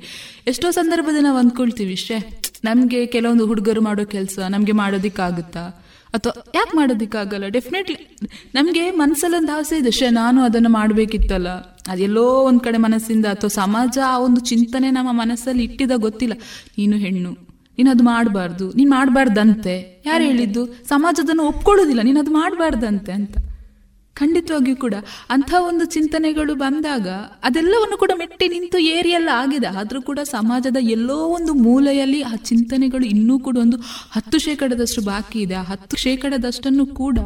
ಎಷ್ಟೋ 0.47 0.71
ಸಂದರ್ಭದಲ್ಲಿ 0.71 1.23
ನಾವು 1.23 1.37
ಅಂದ್ಕೊಳ್ತೀವಿ 1.37 1.91
ಇಷ್ಟೇ 1.91 2.17
ನಮಗೆ 2.63 3.05
ಕೆಲವೊಂದು 3.05 3.45
ಹುಡುಗರು 3.47 3.81
ಮಾಡೋ 3.81 4.05
ಕೆಲಸ 4.05 4.39
ನಮಗೆ 4.49 4.71
ಮಾಡೋದಿಕ್ಕಾಗುತ್ತಾ? 4.71 5.63
ಅಥವಾ, 6.13 6.33
ಯಾಕೆ 6.55 6.77
ಮಾಡೋದಿಕ್ಕಾಗಲ್ಲ? 6.77 7.47
ಡೆಫಿನೆಟ್ಲಿ 7.47 7.97
ನಮಗೆ 8.55 8.91
ಮನಸ್ಸಲ್ಲೊಂದು 8.91 9.51
ಆಸೆ 9.57 9.77
ಇದೆ 9.77 9.91
ಶೇ 9.91 10.09
ನಾನು 10.09 10.39
ಅದನ್ನು 10.43 10.69
ಮಾಡಬೇಕಿತ್ತಲ್ಲ. 10.69 11.49
ಅದೆಲ್ಲೋ 11.87 12.25
ಒಂದು 12.43 12.59
ಕಡೆ 12.59 12.77
ಮನಸ್ಸಿಂದ 12.77 13.25
ಅಥವಾ 13.25 13.49
ಸಮಾಜ 13.49 13.97
ಆ 14.07 14.17
ಒಂದು 14.17 14.41
ಚಿಂತನೆ 14.41 14.91
ನಮ್ಮ 14.91 15.11
ಮನಸ್ಸಲ್ಲಿ 15.11 15.63
ಇಟ್ಟಿದ 15.63 15.91
ಗೊತ್ತಿಲ್ಲ. 15.97 16.33
ನೀನು 16.77 16.97
ಹೆಣ್ಣು, 16.97 17.31
ನೀನು 17.77 17.91
ಅದು 17.91 18.03
ಮಾಡಬಾರ್ದು, 18.03 18.71
ನೀನು 18.71 18.89
ಮಾಡಬಾರ್ದಂತೆ. 18.89 20.03
ಯಾರು 20.05 20.23
ಹೇಳಿದ್ದು? 20.23 20.65
ಸಮಾಜದನ್ನು 20.65 21.43
ಒಪ್ಕೊಳ್ಳೋದಿಲ್ಲ, 21.43 22.01
ನೀನು 22.01 22.19
ಅದು 22.19 22.31
ಮಾಡಬಾರ್ದಂತೆ 22.31 23.11
ಅಂತ. 23.11 23.37
ಖಂಡಿತವಾಗಿಯೂ 24.15 24.75
ಕೂಡ 24.75 24.95
ಅಂಥ 25.29 25.53
ಒಂದು 25.57 25.85
ಚಿಂತನೆಗಳು 25.85 26.55
ಬಂದಾಗ 26.55 27.07
ಅದೆಲ್ಲವನ್ನು 27.43 27.97
ಕೂಡ 27.97 28.11
ಮೆಟ್ಟಿ 28.17 28.47
ನಿಂತು 28.47 28.77
ಏರಿಯೆಲ್ಲ 28.77 29.29
ಆಗಿದೆ. 29.33 29.67
ಆದರೂ 29.67 30.01
ಕೂಡ 30.01 30.19
ಸಮಾಜದ 30.23 30.77
ಎಲ್ಲೋ 30.81 31.15
ಒಂದು 31.15 31.53
ಮೂಲೆಯಲ್ಲಿ 31.53 32.21
ಆ 32.21 32.35
ಚಿಂತನೆಗಳು 32.35 33.05
ಇನ್ನೂ 33.05 33.39
ಕೂಡ 33.39 33.57
ಒಂದು 33.57 33.77
ಹತ್ತು 34.11 34.39
ಶೇಕಡದಷ್ಟು 34.39 35.01
ಬಾಕಿ 35.01 35.39
ಇದೆ. 35.39 35.55
ಆ 35.55 35.61
ಹತ್ತು 35.61 35.97
ಶೇಕಡದಷ್ಟನ್ನು 35.97 36.85
ಕೂಡ 36.85 37.19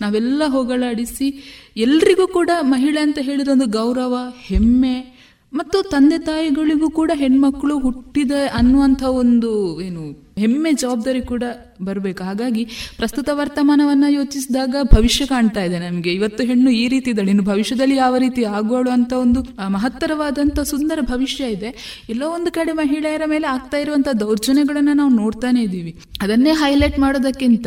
ನಾವೆಲ್ಲ 0.00 0.42
ಹೋಗಲಾಡಿಸಿ 0.46 1.28
ಎಲ್ರಿಗೂ 1.76 2.26
ಕೂಡ 2.26 2.50
ಮಹಿಳೆ 2.62 3.00
ಅಂತ 3.00 3.18
ಹೇಳಿದ 3.22 3.48
ಒಂದು 3.48 3.66
ಗೌರವ, 3.66 4.14
ಹೆಮ್ಮೆ 4.42 5.11
ಮತ್ತು 5.58 5.78
ತಂದೆ 5.92 6.18
ತಾಯಿಗಳಿಗೂ 6.28 6.88
ಕೂಡ 6.98 7.10
ಹೆಣ್ಮಕ್ಳು 7.22 7.74
ಹುಟ್ಟಿದ 7.78 8.32
ಅನ್ನುವಂಥ 8.58 9.02
ಒಂದು 9.22 9.50
ಏನು 9.86 10.02
ಹೆಮ್ಮೆ 10.42 10.70
ಜವಾಬ್ದಾರಿ 10.82 11.20
ಕೂಡ 11.30 11.44
ಬರಬೇಕು. 11.88 12.20
ಹಾಗಾಗಿ 12.28 12.62
ಪ್ರಸ್ತುತ 12.98 13.28
ವರ್ತಮಾನವನ್ನ 13.38 14.06
ಯೋಚಿಸಿದಾಗ 14.08 14.74
ಭವಿಷ್ಯ 14.94 15.22
ಕಾಣ್ತಾ 15.32 15.62
ಇದೆ 15.68 15.78
ನಮಗೆ. 15.78 16.10
ಇವತ್ತು 16.18 16.42
ಹೆಣ್ಣು 16.50 16.70
ಈ 16.82 16.84
ರೀತಿ 16.94 17.10
ಇದ್ದಾಳೆ, 17.10 17.30
ಇನ್ನು 17.34 17.44
ಭವಿಷ್ಯದಲ್ಲಿ 17.50 17.96
ಯಾವ 17.96 18.16
ರೀತಿ 18.24 18.44
ಆಗುವಳು 18.58 18.90
ಅಂತ 18.90 19.12
ಒಂದು 19.24 19.42
ಮಹತ್ತರವಾದಂತ 19.76 20.60
ಸುಂದರ 20.72 20.98
ಭವಿಷ್ಯ 21.12 21.50
ಇದೆ. 21.56 21.72
ಎಲ್ಲೋ 22.14 22.28
ಒಂದು 22.38 22.52
ಕಡೆ 22.58 22.74
ಮಹಿಳೆಯರ 22.82 23.26
ಮೇಲೆ 23.34 23.48
ಆಗ್ತಾ 23.56 23.80
ಇರುವಂತ 23.84 24.08
ದೌರ್ಜನ್ಯಗಳನ್ನ 24.24 24.94
ನಾವು 25.02 25.12
ನೋಡ್ತಾನೆ 25.22 25.62
ಇದ್ದೀವಿ. 25.68 25.94
ಅದನ್ನೇ 26.24 26.54
ಹೈಲೈಟ್ 26.62 26.98
ಮಾಡೋದಕ್ಕಿಂತ 27.04 27.66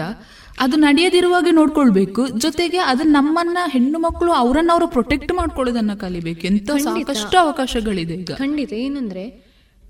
ಅದು 0.59 0.75
ನಡೆಯದಿರುವಾಗ 0.77 1.47
ನೋಡ್ಕೊಳ್ಬೇಕು. 1.51 2.27
ಜೊತೆಗೆ 2.27 2.77
ಅದು 2.77 3.03
ನಮ್ಮನ್ನ 3.03 3.57
ಹೆಣ್ಣು 3.71 3.99
ಮಕ್ಕಳು 3.99 4.31
ಅವರನ್ನ 4.31 4.71
ಅವರು 4.73 4.87
ಪ್ರೊಟೆಕ್ಟ್ 4.87 5.33
ಮಾಡ್ಕೊಳ್ಳೋದನ್ನ 5.33 5.93
ಕಲಿಬೇಕು. 5.93 6.47
ಎಂತ 6.47 6.71
ಸಾಕಷ್ಟು 6.71 7.37
ಅವಕಾಶಗಳಿದೆ 7.37 8.13
ಈಗ. 8.13 8.31
ಖಂಡಿತ. 8.31 8.73
ಏನಂದ್ರೆ 8.73 9.45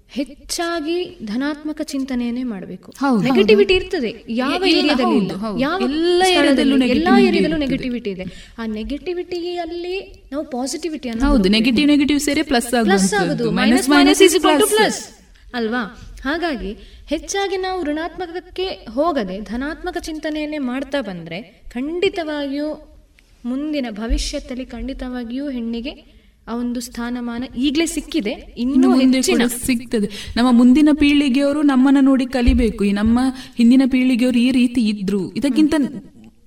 ಹೆಚ್ಚಾಗಿ 0.08 1.20
ಧನಾತ್ಮಕ 1.26 1.82
ಚಿಂತನೆಯನ್ನೇ 1.84 2.44
ಮಾಡಬೇಕು. 2.44 2.94
ನೆಗೆಟಿವಿಟಿ 3.22 3.74
ಇರ್ತದೆ. 3.74 4.26
ಯಾವ 4.30 4.66
ಏರಿಯಾದಲ್ಲಿ. 4.66 5.62
ಯಾವ 5.62 5.82
ಎಲ್ಲ 5.82 6.24
ಏರಿಯಾದಲ್ಲೂ 6.28 6.86
ಎಲ್ಲಾ 6.86 7.20
ಏರಿಯಾದಲ್ಲೂ 7.20 7.58
ನೆಗೆಟಿವಿಟಿ 7.58 8.10
ಇದೆ. 8.10 8.56
ಆ 8.60 8.66
ನೆಗೆಟಿವಿಟಿಯಲ್ಲಿ 8.66 10.28
ನಾವು 10.32 10.46
ಪಾಸಿಟಿವಿಟಿ 10.46 11.10
ಹೌದು. 11.10 11.50
ನೆಗೆಟಿವ್ 11.50 11.88
ನೆಗೆಟಿವ್ 11.88 12.20
ಸೇರಿ 12.20 12.42
ಪ್ಲಸ್ 12.42 12.70
ಪ್ಲಸ್ 12.84 13.14
ಆಗುದು. 13.14 13.52
ಮೈನಸ್ 13.52 13.90
ಮೈನಸ್ 13.90 14.22
ಇಸ್ 14.22 14.40
ಪ್ಲಸ್ 14.42 15.10
ಅಲ್ವಾ? 15.54 16.02
ಹಾಗಾಗಿ 16.24 16.95
ಹೆಚ್ಚಾಗಿ 17.08 17.58
ನಾವು 17.58 17.84
ಋಣಾತ್ಮಕಕ್ಕೆ 17.84 18.68
ಹೋಗದೆ 18.68 19.42
ಧನಾತ್ಮಕ 19.42 19.98
ಚಿಂತನೆಯನ್ನೇ 19.98 20.58
ಮಾಡ್ತಾ 20.58 21.02
ಬಂದ್ರೆ 21.02 21.64
ಖಂಡಿತವಾಗಿಯೂ 21.70 22.98
ಮುಂದಿನ 23.46 23.86
ಭವಿಷ್ಯದಲ್ಲಿ 23.90 24.66
ಖಂಡಿತವಾಗಿಯೂ 24.66 25.50
ಹೆಣ್ಣಿಗೆ 25.50 26.16
ಆ 26.48 26.56
ಒಂದು 26.56 26.80
ಸ್ಥಾನಮಾನ 26.80 27.44
ಈಗಲೇ 27.58 27.86
ಸಿಕ್ಕಿದೆ 27.86 28.32
ಇನ್ನು 28.58 28.96
ಹೆಚ್ಚಿನ. 29.00 29.42
ಸಿಗ್ತದೆ. 29.48 30.34
ನಮ್ಮ 30.38 30.52
ಮುಂದಿನ 30.52 30.90
ಪೀಳಿಗೆಯವರು 31.00 31.62
ನಮ್ಮನ್ನ 31.62 31.98
ನೋಡಿ 32.02 32.26
ಕಲಿಬೇಕು. 32.26 32.84
ನಮ್ಮ 32.84 33.20
ಹಿಂದಿನ 33.58 33.82
ಪೀಳಿಗೆಯವರು 33.92 34.40
ಈ 34.40 34.52
ರೀತಿ 34.52 34.82
ಇದ್ರು. 34.82 35.34
ಇದಕ್ಕಿಂತ 35.34 35.74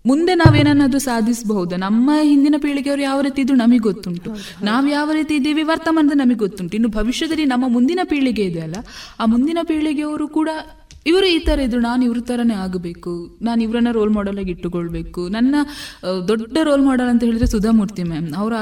ಮುಂದೆ 0.04 0.34
ನಾವೇನನ್ನಾದ್ರೂ 0.34 1.00
ಸಾಧಿಸಬಹುದು. 1.06 1.76
ನಮ್ಮ 1.86 2.10
ಹಿಂದಿನ 2.30 2.56
ಪೀಳಿಗೆಯವರು 2.64 3.02
ಯಾವ 3.02 3.18
ರೀತಿ 3.26 3.40
ಇದ್ರು 3.44 3.56
ನಮಗೆ 3.56 3.82
ಗೊತ್ತುಂಟು. 3.88 4.30
ನಾವು 4.68 4.86
ಯಾವ 4.96 5.08
ರೀತಿ 5.18 5.32
ಇದ್ದೀವಿ 5.38 5.62
ವರ್ತಮಾನದ 5.70 6.16
ನಮಗೆ 6.22 6.40
ಗೊತ್ತುಂಟು. 6.44 6.74
ಇನ್ನು 6.78 6.90
ಭವಿಷ್ಯದಲ್ಲಿ 6.98 7.46
ನಮ್ಮ 7.54 7.64
ಮುಂದಿನ 7.76 8.00
ಪೀಳಿಗೆ 8.12 8.44
ಇದೆ 8.50 8.60
ಅಲ್ಲ, 8.66 8.76
ಆ 9.20 9.26
ಮುಂದಿನ 9.34 9.58
ಪೀಳಿಗೆಯವರು 9.70 10.28
ಕೂಡ 10.38 10.48
ಇವರು 11.10 11.26
ಈ 11.34 11.38
ತರ 11.48 11.58
ಇದ್ರು, 11.66 11.80
ನಾನು 11.80 12.02
ಇವ್ರ 12.08 12.20
ತರನೇ 12.30 12.56
ಆಗಬೇಕು. 12.64 13.12
ನಾನು 13.46 13.60
ಇವರನ್ನ 13.66 13.90
ರೋಲ್ 13.98 14.12
ಮಾಡೆಲ್ 14.16 14.38
ಆಗಿ 14.42 14.50
ಇಟ್ಟುಕೊಳ್ಬೇಕು. 14.56 15.22
ನನ್ನ 15.36 15.54
ದೊಡ್ಡ 16.30 16.56
ರೋಲ್ 16.68 16.84
ಮಾಡೆಲ್ 16.88 17.10
ಅಂತ 17.12 17.22
ಹೇಳಿದ್ರೆ 17.28 17.48
ಸುಧಾಮೂರ್ತಿ 17.54 18.04
ಮ್ಯಾಮ್ 18.10 18.28
ಅವರ 18.42 18.54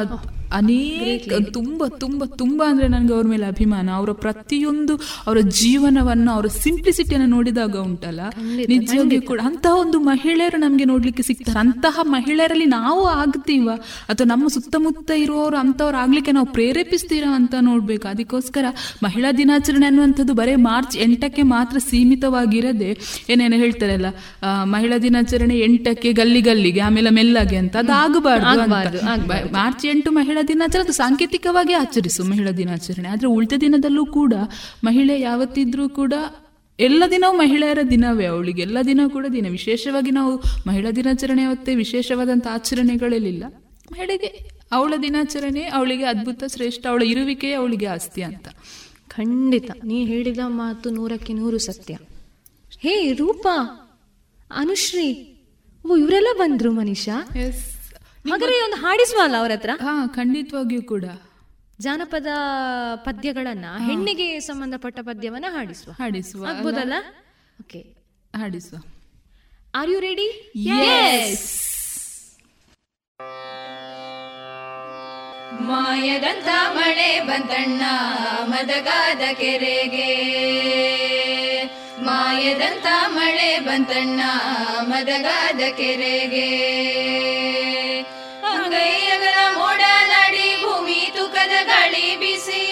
ಅನೇಕ 0.52 1.32
ತುಂಬ 1.52 1.86
ತುಂಬ 1.86 2.24
ತುಂಬ 2.24 2.62
ಅಂದ್ರೆ 2.66 2.88
ನನಗೆ 2.88 3.14
ಅವ್ರ 3.14 3.26
ಮೇಲೆ 3.26 3.46
ಅಭಿಮಾನ. 3.46 3.90
ಅವರ 3.90 4.10
ಪ್ರತಿಯೊಂದು 4.12 4.96
ಅವರ 5.26 5.38
ಜೀವನವನ್ನು 5.40 6.30
ಅವರ 6.32 6.46
ಸಿಂಪ್ಲಿಸಿಟಿಯನ್ನು 6.46 7.26
ನೋಡಿದಾಗ 7.26 7.76
ಉಂಟಲ್ಲ? 7.76 8.20
ನಿಜವಾಗಿಯೂ 8.68 9.22
ಕೂಡ 9.22 9.40
ಅಂತಹ 9.44 9.74
ಒಂದು 9.76 10.00
ಮಹಿಳೆಯರು 10.00 10.58
ನಮಗೆ 10.58 10.84
ನೋಡಲಿಕ್ಕೆ 10.84 11.22
ಸಿಗ್ತಾರೆ. 11.22 11.58
ಅಂತಹ 11.58 12.00
ಮಹಿಳೆಯರಲ್ಲಿ 12.02 12.64
ನಾವು 12.64 13.04
ಆಗ್ತೀವ? 13.04 13.70
ಅಥವಾ 14.08 14.26
ನಮ್ಮ 14.36 14.48
ಸುತ್ತಮುತ್ತ 14.48 15.10
ಇರುವವರು 15.10 15.56
ಅಂಥವ್ರು 15.56 15.96
ಆಗ್ಲಿಕ್ಕೆ 15.96 16.32
ನಾವು 16.32 16.46
ಪ್ರೇರೇಪಿಸ್ತೀರಾ 16.46 17.34
ಅಂತ 17.34 17.54
ನೋಡಬೇಕು. 17.60 18.08
ಅದಕ್ಕೋಸ್ಕರ 18.08 18.64
ಮಹಿಳಾ 19.02 19.32
ದಿನಾಚರಣೆ 19.32 19.86
ಅನ್ನುವಂಥದ್ದು 19.86 20.34
ಬರೀ 20.34 20.54
ಮಾರ್ಚ್ 20.54 20.96
ಎಂಟಕ್ಕೆ 20.98 21.42
ಮಾತ್ರ 21.42 21.78
ಸೀಮಿತವಾಗಿರದೆ 21.78 22.90
ಏನೇನು 23.30 23.56
ಹೇಳ್ತಾರಲ್ಲ 23.56 24.06
ಮಹಿಳಾ 24.64 24.98
ದಿನಾಚರಣೆ 24.98 25.58
ಎಂಟಕ್ಕೆ 25.58 26.12
ಗಲ್ಲಿ 26.12 26.40
ಗಲ್ಲಿಗೆ 26.40 26.80
ಆಮೇಲೆ 26.80 27.10
ಮೆಲ್ಲಗೆ 27.10 27.56
ಅಂತ 27.56 27.76
ಅದು 27.76 27.92
ಆಗಬಾರ್ದು. 27.92 29.52
ಮಾರ್ಚ್ 29.52 29.86
ಎಂಟು 29.86 30.10
ಮಹಿಳಾ 30.10 30.35
ದಿನಾಚರಣೆ 30.42 30.84
ಅದು 30.84 30.92
ಸಾಂಕೇತಿಕವಾಗಿ 30.92 31.72
ಆಚರಿಸು 31.72 32.24
ಮಹಿಳಾ 32.24 32.50
ದಿನಾಚರಣೆ. 32.50 33.08
ಆದ್ರೆ 33.08 33.28
ಉಳಿದ 33.28 33.52
ದಿನದಲ್ಲೂ 33.60 34.06
ಕೂಡ 34.06 34.34
ಮಹಿಳೆ 34.84 35.20
ಯಾವತ್ತಿದ್ರೂ 35.20 35.88
ಕೂಡ 35.88 36.12
ಎಲ್ಲ 36.80 37.04
ದಿನವೂ 37.10 37.36
ಮಹಿಳೆಯರ 37.36 37.78
ದಿನವೇ 37.90 38.26
ಅವಳಿಗೆ. 38.26 38.62
ಎಲ್ಲ 38.62 38.78
ದಿನ 38.86 39.00
ಕೂಡ 39.08 39.26
ದಿನ. 39.32 39.46
ವಿಶೇಷವಾಗಿ 39.48 40.10
ನಾವು 40.10 40.42
ಮಹಿಳಾ 40.66 40.90
ದಿನಾಚರಣೆ 40.90 41.42
ಅವತ್ತೇ 41.42 41.74
ವಿಶೇಷವಾದಂತಹ 41.74 42.54
ಆಚರಣೆಗಳಲ್ಲಿಲ್ಲ. 42.54 43.44
ಮಹಿಳೆಗೆ 43.92 44.50
ಅವಳ 44.72 44.94
ದಿನಾಚರಣೆ 45.02 45.62
ಅವಳಿಗೆ 45.62 46.04
ಅದ್ಭುತ 46.04 46.44
ಶ್ರೇಷ್ಠ 46.44 46.86
ಅವಳ 46.86 47.02
ಇರುವಿಕೆ 47.02 47.52
ಅವಳಿಗೆ 47.52 47.86
ಆಸ್ತಿ 47.86 48.22
ಅಂತ. 48.22 48.48
ಖಂಡಿತ. 49.08 49.70
ನೀ 49.84 50.04
ಹೇಳಿದ 50.04 50.38
ಮಾತು 50.46 50.90
ನೂರಕ್ಕೆ 50.90 51.32
ನೂರು 51.32 51.58
ಸತ್ಯ. 51.58 51.94
ಹೇ 52.80 53.12
ರೂಪಾ 53.12 53.82
ಅನುಶ್ರೀ 54.56 55.32
ಓ 55.90 55.96
ಇವರೆಲ್ಲ 55.96 56.28
ಬಂದ್ರು 56.38 56.72
ಮನೀಷಾ? 56.72 57.28
ಹಾಗಾದ್ರೆ 58.30 58.64
ಒಂದು 58.64 58.76
ಹಾಡಿಸುವ 58.76 59.20
ಅಲ್ಲ 59.24 59.36
ಅವ್ರ 59.36 59.52
ಹತ್ರ? 59.52 59.70
ಹಾ 59.80 60.06
ಖಂಡಿತವಾಗಿಯೂ 60.06 60.82
ಕೂಡ. 60.82 61.04
ಜಾನಪದ 61.80 62.26
ಪದ್ಯಗಳನ್ನ 62.96 63.64
ಹೆಣ್ಣಿಗೆ 63.86 64.40
ಸಂಬಂಧಪಟ್ಟ 64.40 65.00
ಪದ್ಯವನ್ನ 65.00 65.44
ಹಾಡಿಸುವ. 65.48 65.92
ಹಾಡಿಸುವ 65.92 66.46
ಆಗ್ಬೋದಲ್ಲ? 66.46 66.94
ಓಕೆ 67.60 67.80
ಹಾಡಿಸುವ. 68.34 68.78
ಆರ್ 69.74 69.90
ಯು 69.90 70.00
ರೆಡಿ 70.00 70.52
ಯೆಸ್ 70.56 71.46
ಮಾಯದಂತ 75.60 76.48
ಮಳೆ 76.74 77.20
ಬಂದಣ್ಣ 77.20 77.82
ಮದಗಾದ 78.44 79.34
ಕೆರೆಗೆ. 79.34 80.10
ಮಾಯದಂತ 81.98 82.86
ಮಳೆ 83.06 83.58
ಬಂತಣ್ಣ 83.58 84.20
ಮದಗಾದ 84.80 85.56
ಕೆರೆಗೆ. 85.56 86.50
ಅಂಗೈಯಗರ 88.52 89.58
ಮೋಡ 89.58 89.80
ನಡಿ 90.08 90.62
ಭೂಮಿ 90.62 91.10
ತುಕದ 91.16 91.64
ಗಾಳಿ 91.64 92.16
ಬಿಸಿ. 92.16 92.62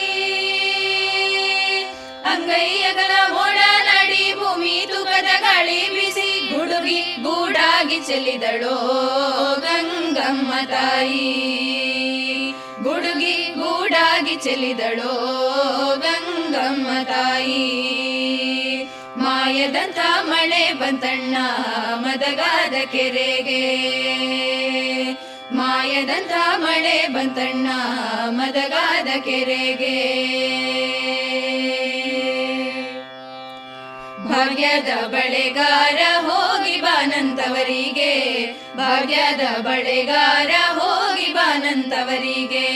ಅಂಗೈಯಗರ 2.24 3.32
ಮೋಡ 3.32 3.56
ನಡಿ 3.84 4.34
ಭೂಮಿ 4.34 4.88
ತುಕದ 4.88 5.40
ಗಾಳಿ 5.40 5.88
ಬಿಸಿ. 5.88 6.56
ಗುಡುಗಿ 6.56 7.00
ಗೂಡಾಗಿ 7.00 8.00
ಚೆಲ್ಲಿದಳೋ 8.00 8.76
ಗಂಗಮ್ಮ 9.60 10.52
ತಾಯಿ. 10.70 11.32
ಗುಡುಗಿ 12.82 13.32
ಗೂಡಾಗಿ 13.32 14.34
ಚೆಲ್ಲಿದಳೋ 14.36 15.14
ಗಂಗಮ್ಮ 15.96 17.02
ತಾಯಿ. 17.04 17.84
ಮಾಯದಂತ 19.44 19.98
ಮಳೆ 20.22 20.72
ಬಂತಣ್ಣ 20.72 21.36
ಮದಗಾದ 21.94 22.72
ಕೆರೆಗೆ. 22.92 23.62
ಮಾಯದಂತ 25.52 26.30
ಮಳೆ 26.56 27.08
ಬಂತಣ್ಣ 27.08 27.66
ಮದಗಾದ 28.28 29.06
ಕೆರೆಗೆ. 29.06 31.03
ಭಾಗ್ಯದ 34.34 35.06
ಬಳೆಗಾರ 35.06 36.26
ಹೋಗಿ 36.26 36.80
ಬಾನಂತವರಿಗೆ. 36.80 38.44
ಭಾಗ್ಯದ 38.76 39.60
ಬಳೆಗಾರ 39.60 40.50
ಹೋಗಿ 40.78 41.32
ಬಾನಂತವರಿಗೆ. 41.32 42.68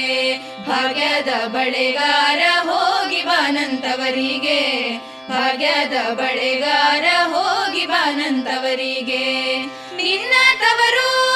ಭಾಗ್ಯದ 0.69 1.47
ಬಳೆಗಾರ 1.47 2.69
ಹೋಗಿ 2.69 3.23
ಬಾನಂತವರಿಗೆ. 3.23 4.91
ಭಾಗ್ಯದ 5.29 6.13
ಬಳೆಗಾರ 6.13 7.05
ಹೋಗಿ 7.33 7.87
ಬಾನಂತವರಿಗೆ. 7.87 9.59
ನಿನ್ನ 9.97 10.35
ತವರೂರ 10.61 11.28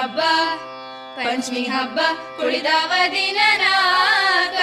ಹಬ್ಬ, 0.00 0.20
ಪಂಚಮಿ 1.16 1.62
ಹಬ್ಬ 1.72 1.98
ಕುಳಿದವ 2.36 2.92
ದಿನ 3.14 3.40
ನಾಗ 3.62 4.56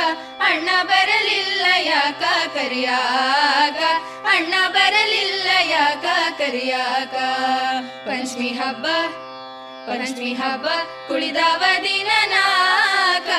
ಅಣ್ಣ 0.48 0.70
ಬರಲಿಲ್ಲ 0.90 1.66
ಯಾಕ 1.88 2.24
ಕರಿಯಾಗ 2.56 3.82
ಅಣ್ಣ 4.34 4.54
ಬರಲಿಲ್ಲ 4.76 5.48
ಯಾಕ 5.72 6.06
ಕರಿಯಾಗ 6.40 7.16
ಪಂಚಮಿ 8.08 8.50
ಹಬ್ಬ 8.60 8.86
ಪಂಚಮಿ 9.88 10.32
ಹಬ್ಬ 10.34 10.68
ಕುಳಿದವ 11.10 11.64
ದಿನ 11.86 12.10
ನಾಗ 12.34 13.30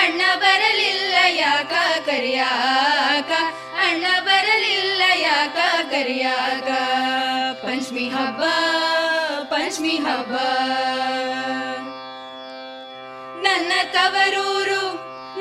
ಅಣ್ಣ 0.00 0.22
ಬರಲಿಲ್ಲ 0.42 1.14
ಯಾಕ 1.38 1.72
ಕರಿಯಾಗ 2.08 3.30
ಅಣ್ಣ 3.86 4.06
ಬರಲಿಲ್ಲ 4.26 5.02
ಯಾಕ 5.22 5.58
ಕರಿಯಾಗ 5.92 6.68
ಪಂಚಮಿ 7.62 8.08
ಹಬ್ಬ 8.08 8.42
ಪಂಚಮಿ 9.73 9.95
ಹಬ್ಬ 10.05 10.33
ನನ್ನ 13.45 13.71
ತವರೂರು 13.93 14.81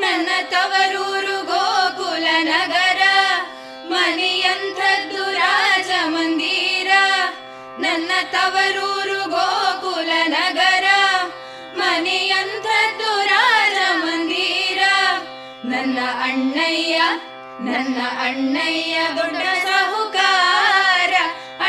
ನನ್ನ 0.03 0.29
ತವರೂರು 0.53 1.37
ಗೋಕುಲ 1.51 2.27
ನಗರ 2.49 3.03
ಮನೆಯಂಥದ್ದು 3.93 5.25
ರಾಜ 5.39 5.91
ಮಂದಿರ 6.15 6.91
ನನ್ನ 7.81 8.11
ತವರೂರು 8.35 9.21
ಗೋಕುಲ 9.35 10.11
ನಗರ 10.37 10.87
ಮನೆಯಂಥದ್ದು 11.81 13.13
ರಾಜ 13.33 13.79
ಮಂದಿರ 14.05 14.81
ನನ್ನ 15.73 15.99
ಅಣ್ಣಯ್ಯ 16.29 16.99
ನನ್ನ 17.67 17.99
ಅಣ್ಣಯ್ಯ 18.21 18.97
ದೊಡ್ಡ 19.17 19.45
ಸಾಹುಕಾರ 19.65 19.92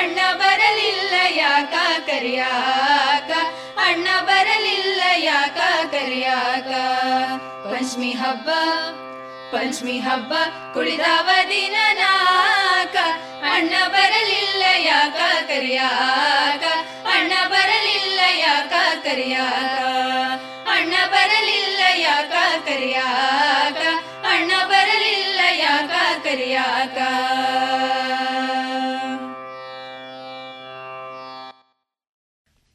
ಅಣ್ಣ 0.05 0.18
ಬರಲಿಲ್ಲ 0.32 1.14
ಯಾಕ 1.36 1.74
ಕರಿಯಾಕ? 2.06 3.31
ಅಣ್ಣ 3.85 4.09
ಬರಲಿಲ್ಲ 4.20 5.01
ಯಾಕ 5.24 5.59
ಕರಿಯಾಕ? 5.93 6.70
ಪಂಚಮಿ 7.64 8.12
ಹಬ್ಬ 8.12 8.48
ಪಂಚಮಿ 9.52 9.98
ಹಬ್ಬ 9.98 10.32
ಕುಳಿದವ 10.74 11.28
ದಿನ 11.48 11.76
ನಾಕ 11.93 12.97
ಅಣ್ಣ 13.52 13.74
ಬರಲಿಲ್ಲ 13.86 14.62
ಯಾಕ 14.86 15.18
ಕರಿಯಾಕ? 15.48 16.64
ಅಣ್ಣ 17.14 17.32
ಬರಲಿಲ್ಲ 17.48 18.20
ಯಾಕ 18.39 18.72
ಕರಿಯಾಕ? 19.05 19.94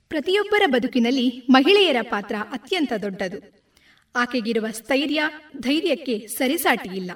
ಪ್ರತಿಯೊಬ್ಬರ 0.10 0.61
ಬದುಕಿನಲ್ಲಿ 0.65 1.44
ಮಹಿಳೆಯರ 1.49 1.98
ಪಾತ್ರ 2.02 2.36
ಅತ್ಯಂತ 2.52 2.94
ದೊಡ್ಡದು. 3.02 3.61
ಆಕೆಗಿರುವ 4.15 4.68
ಸ್ಥೈರ್ಯ, 4.72 5.23
ಧೈರ್ಯಕ್ಕೆ 5.57 6.27
ಸರಿಸಾಟಿಯಿಲ್ಲ. 6.27 7.11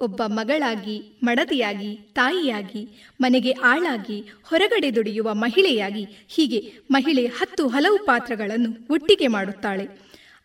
ಒಬ್ಬ 0.00 0.22
ಮಗಳಾಗಿ, 0.26 1.20
ಮಡದಿಯಾಗಿ, 1.22 1.98
ತಾಯಿಯಾಗಿ, 2.14 3.08
ಮನೆಗೆ 3.20 3.50
ಆಳಾಗಿ, 3.52 4.30
ಹೊರಗಡೆ 4.42 4.94
ದುಡಿಯುವ 4.94 5.34
ಮಹಿಳೆಯಾಗಿ 5.34 6.06
ಹೀಗೆ 6.28 6.72
ಮಹಿಳೆ 6.90 7.26
ಹತ್ತು 7.26 7.68
ಹಲವು 7.68 7.98
ಪಾತ್ರಗಳನ್ನು 8.06 8.86
ಒಟ್ಟಿಗೆ 8.90 9.26
ಮಾಡುತ್ತಾಳೆ. 9.26 9.88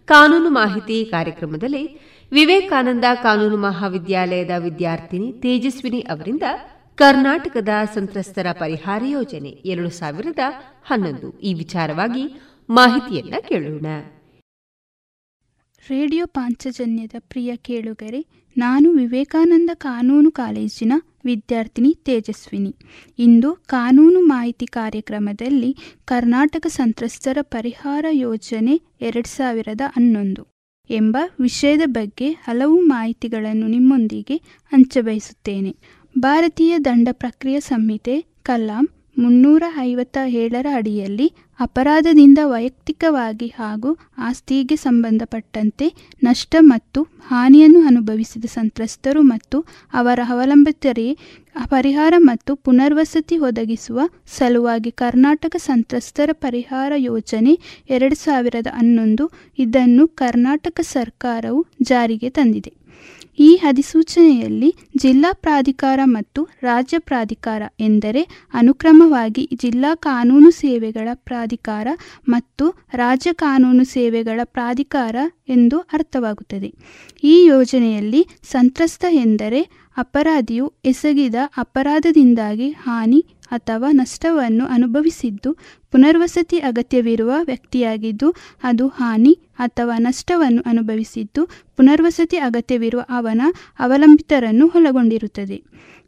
ಕಾನೂನು 0.05 0.51
ಮಾಹಿತಿ 0.51 1.05
ಕಾರ್ಯಕ್ರಮದಲ್ಲಿ 1.05 2.01
ವಿವೇಕಾನಂದ 2.33 3.05
ಕಾನೂನು 3.23 3.57
ಮಹಾವಿದ್ಯಾಲಯದ 3.57 4.51
ವಿದ್ಯಾರ್ಥಿನಿ 4.59 5.33
ತೇಜಸ್ವಿನಿ 5.33 6.01
ಅವರಿಂದ 6.01 6.43
ಕರ್ನಾಟಕದ 6.95 7.69
ಸಂತ್ರಸ್ತರ 7.95 8.47
ಪರಿಹಾರ 8.53 9.03
ಯೋಜನೆ 9.07 9.49
ಎರಡು 9.49 9.91
ಸಾವಿರದ 9.91 10.39
ಹನ್ನೊಂದು. 10.87 11.39
ಈ 11.39 11.55
ವಿಚಾರವಾಗಿ 11.55 12.41
ಮಾಹಿತಿಯನ್ನ 12.71 13.35
ಕೇಳೋಣ. 13.49 13.87
ರೇಡಿಯೋ 15.91 16.27
ಪಾಂಚಜನ್ಯದ 16.27 17.11
ಪ್ರಿಯ 17.19 17.57
ಕೇಳುಗರೆ, 17.57 18.27
ನಾನು 18.57 18.91
ವಿವೇಕಾನಂದ 18.93 19.71
ಕಾನೂನು 19.75 20.31
ಕಾಲೇಜಿನ 20.31 20.93
ವಿದ್ಯಾರ್ಥಿನಿ 21.25 21.97
ತೇಜಸ್ವಿನಿ. 22.05 22.77
ಇಂದು 23.19 23.53
ಕಾನೂನು 23.67 24.21
ಮಾಹಿತಿ 24.21 24.67
ಕಾರ್ಯಕ್ರಮದಲ್ಲಿ 24.67 25.77
ಕರ್ನಾಟಕ 26.05 26.67
ಸಂತ್ರಸ್ತರ 26.67 27.39
ಪರಿಹಾರ 27.41 28.05
ಯೋಜನೆ 28.11 28.81
ಎರಡು 29.01 29.29
ಸಾವಿರದ 29.29 29.81
ಹನ್ನೊಂದು 29.85 30.47
ಎಂಬ 30.91 31.17
ವಿಷಯದ 31.41 31.81
ಬಗ್ಗೆ 31.87 32.31
ಹಲವು 32.31 32.81
ಮಾಹಿತಿಗಳನ್ನು 32.81 33.67
ನಿಮ್ಮೊಂದಿಗೆ 33.67 34.37
ಹಂಚಬಯಸುತ್ತೇನೆ. 34.73 35.77
ಭಾರತೀಯ 36.19 36.79
ದಂಡ 36.79 37.09
ಪ್ರಕ್ರಿಯೆ 37.13 37.61
ಸಂಹಿತೆ 37.61 38.25
ಕಲಾಂ 38.43 38.89
ಮುನ್ನೂರ 39.19 39.63
ಐವತ್ತ 39.79 40.19
ಏಳರ 40.27 40.67
ಅಡಿಯಲ್ಲಿ 40.75 41.33
ಅಪರಾಧದಿಂದ 41.61 42.39
ವೈಯಕ್ತಿಕವಾಗಿ 42.45 43.47
ಹಾಗೂ 43.47 43.99
ಆಸ್ತಿಗೆ 44.19 44.77
ಸಂಬಂಧಪಟ್ಟಂತೆ 44.77 45.95
ನಷ್ಟ 46.23 46.57
ಮತ್ತು 46.61 47.03
ಹಾನಿಯನ್ನು 47.03 47.81
ಅನುಭವಿಸಿದ 47.87 48.45
ಸಂತ್ರಸ್ತರು 48.45 49.23
ಮತ್ತು 49.23 49.65
ಅವರ 49.93 50.21
ಅವಲಂಬಿತರೇ 50.29 51.17
ಪರಿಹಾರ 51.71 52.15
ಮತ್ತು 52.19 52.57
ಪುನರ್ವಸತಿ 52.57 53.39
ಒದಗಿಸುವ 53.39 54.01
ಸಲುವಾಗಿ 54.37 54.91
ಕರ್ನಾಟಕ 54.91 55.57
ಸಂತ್ರಸ್ತರ 55.57 56.31
ಪರಿಹಾರ 56.33 56.93
ಯೋಜನೆ 56.97 57.59
ಎರಡು 57.91 58.15
ಸಾವಿರದ 58.15 58.67
ಹನ್ನೊಂದು. 58.75 59.33
ಇದನ್ನು 59.59 60.09
ಕರ್ನಾಟಕ 60.09 60.81
ಸರ್ಕಾರವು 60.83 61.67
ಜಾರಿಗೆ 61.83 62.31
ತಂದಿದೆ. 62.31 62.78
ಈ 63.39 63.61
ಅಧಿಸೂಚನೆಯಲ್ಲಿ 63.63 64.71
ಜಿಲ್ಲಾ 64.97 65.33
ಪ್ರಾಧಿಕಾರ 65.33 66.01
ಮತ್ತು 66.05 66.49
ರಾಜ್ಯ 66.63 66.99
ಪ್ರಾಧಿಕಾರ 66.99 67.63
ಎಂದರೆ 67.81 68.23
ಅನುಕ್ರಮವಾಗಿ 68.53 69.51
ಜಿಲ್ಲಾ 69.55 69.95
ಕಾನೂನು 69.95 70.51
ಸೇವೆಗಳ 70.51 71.09
ಪ್ರಾಧಿಕಾರ 71.15 71.89
ಮತ್ತು 72.29 72.67
ರಾಜ್ಯ 72.95 73.33
ಕಾನೂನು 73.33 73.85
ಸೇವೆಗಳ 73.85 74.41
ಪ್ರಾಧಿಕಾರ 74.45 75.17
ಎಂದು 75.49 75.79
ಅರ್ಥವಾಗುತ್ತದೆ. 75.79 76.71
ಈ 77.25 77.45
ಯೋಜನೆಯಲ್ಲಿ 77.45 78.23
ಸಂತ್ರಸ್ತ 78.51 79.05
ಎಂದರೆ 79.11 79.61
ಅಪರಾಧಿಯು 79.97 80.73
ಎಸಗಿದ 80.85 81.35
ಅಪರಾಧದಿಂದಾಗಿ 81.59 82.69
ಹಾನಿ 82.71 83.21
ಅಥವಾ 83.51 83.93
ನಷ್ಟವನ್ನು 83.93 84.67
ಅನುಭವಿಸಿದ್ದು 84.67 85.53
ಪುನರ್ವಸತಿ 85.93 86.59
ಅಗತ್ಯವಿರುವ 86.59 87.33
ವ್ಯಕ್ತಿಯಾಗಿದ್ದು 87.43 88.35
ಅದು 88.63 88.89
ಹಾನಿ 88.89 89.39
ಅಥವಾ 89.59 89.99
ನಷ್ಟವನ್ನು 89.99 90.63
ಅನುಭವಿಸಿದ್ದು 90.67 91.45
ಪುನರ್ವಸತಿ 91.77 92.37
ಅಗತ್ಯವಿರುವ 92.37 93.03
ಅವನ 93.09 93.41
ಅವಲಂಬಿತರನ್ನು 93.79 94.67
ಒಳಗೊಂಡಿರುತ್ತದೆ. 94.67 95.63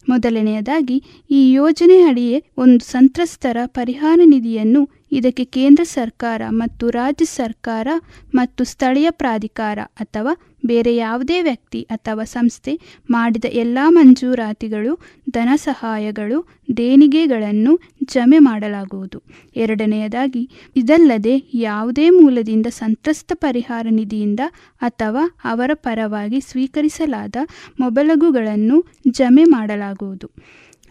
ಮೊದಲನೆಯದಾಗಿ 0.09 1.05
ಈ 1.31 1.53
ಯೋಜನೆ 1.53 2.03
ಅಡಿಯೇ 2.03 2.45
ಒಂದು 2.57 2.85
ಸಂತ್ರಸ್ತರ 2.85 3.57
ಪರಿಹಾರ 3.67 4.21
ನಿಧಿಯನ್ನು 4.25 5.00
ಇದಕ್ಕೆ 5.13 5.45
ಕೇಂದ್ರ 5.45 5.83
ಸರ್ಕಾರ 5.85 6.43
ಮತ್ತು 6.51 6.91
ರಾಜ್ಯ 6.91 7.25
ಸರ್ಕಾರ 7.25 7.89
ಮತ್ತು 8.35 8.65
ಸ್ಥಳೀಯ 8.65 9.11
ಪ್ರಾಧಿಕಾರ 9.11 9.79
ಅಥವಾ 9.97 10.33
ಬೇರೆ 10.67 10.97
ಯಾವುದೇ 10.97 11.43
ವ್ಯಕ್ತಿ 11.43 11.83
ಅಥವಾ 11.83 12.25
ಸಂಸ್ಥೆ 12.25 12.81
ಮಾಡಿದ 13.11 13.45
ಎಲ್ಲ 13.45 13.79
ಮಂಜೂರಾತಿಗಳು, 13.89 14.99
ಧನ 15.31 15.49
ಸಹಾಯಗಳು, 15.57 16.49
ದೇಣಿಗೆಗಳನ್ನು 16.77 17.81
ಜಮೆ 18.05 18.39
ಮಾಡಲಾಗುವುದು. 18.39 19.23
ಎರಡನೆಯದಾಗಿ, 19.57 20.51
ಇದಲ್ಲದೆ 20.77 21.51
ಯಾವುದೇ 21.55 22.11
ಮೂಲದಿಂದ 22.11 22.67
ಸಂತ್ರಸ್ತ 22.67 23.33
ಪರಿಹಾರ 23.35 23.87
ನಿಧಿಯಿಂದ 23.91 24.41
ಅಥವಾ 24.81 25.37
ಅವರ 25.45 25.71
ಪರವಾಗಿ 25.75 26.41
ಸ್ವೀಕರಿಸಲಾದ 26.41 27.37
ಮೊಬಲಗುಗಳನ್ನು 27.81 28.85
ಜಮೆ 29.09 29.45
ಮಾಡಲಾಗುವುದು. 29.45 30.31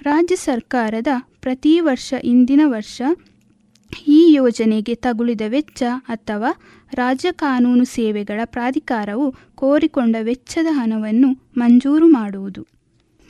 ರಾಜ್ಯ 0.02 0.36
ಸರ್ಕಾರದ 0.36 1.08
ಪ್ರತಿ 1.41 1.80
ವರ್ಷ, 1.80 2.14
ಇಂದಿನ 2.24 2.62
ವರ್ಷ 2.66 3.02
ಈ 4.07 4.34
ಯೋಜನೆಗೆ 4.34 4.95
ತಗುಲಿದ 4.95 5.41
ವೆಚ್ಚ 5.48 5.84
ಅಥವಾ 6.07 6.52
ರಾಜ್ಯ 6.94 7.32
ಕಾನೂನು 7.32 7.86
ಸೇವೆಗಳ 7.86 8.40
ಪ್ರಾಧಿಕಾರವು 8.45 9.36
ಕೋರಿಕೊಂಡ 9.56 10.16
ವೆಚ್ಚದ 10.22 10.66
ಹಣವನ್ನು 10.70 11.30
ಮಂಜೂರು 11.57 12.07
ಮಾಡುವುದು. 12.07 12.61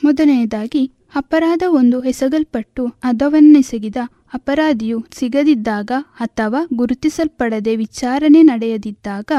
ಮೊದಲನೆಯದಾಗಿ, 0.04 0.90
ಅಪರಾಧ 1.14 1.62
ಒಂದು 1.68 2.04
ಎಸಗಲ್ಪಟ್ಟು 2.04 2.86
ಅದವನ್ನೆಸಗಿದ 3.04 3.96
ಅಪರಾಧಿಯು 4.34 5.06
ಸಿಗದಿದ್ದಾಗ 5.18 5.90
ಅಥವಾ 6.20 6.66
ಗುರುತಿಸಲ್ಪಡದೆ 6.74 7.76
ವಿಚಾರಣೆ 7.76 8.42
ನಡೆಯದಿದ್ದಾಗ, 8.42 9.30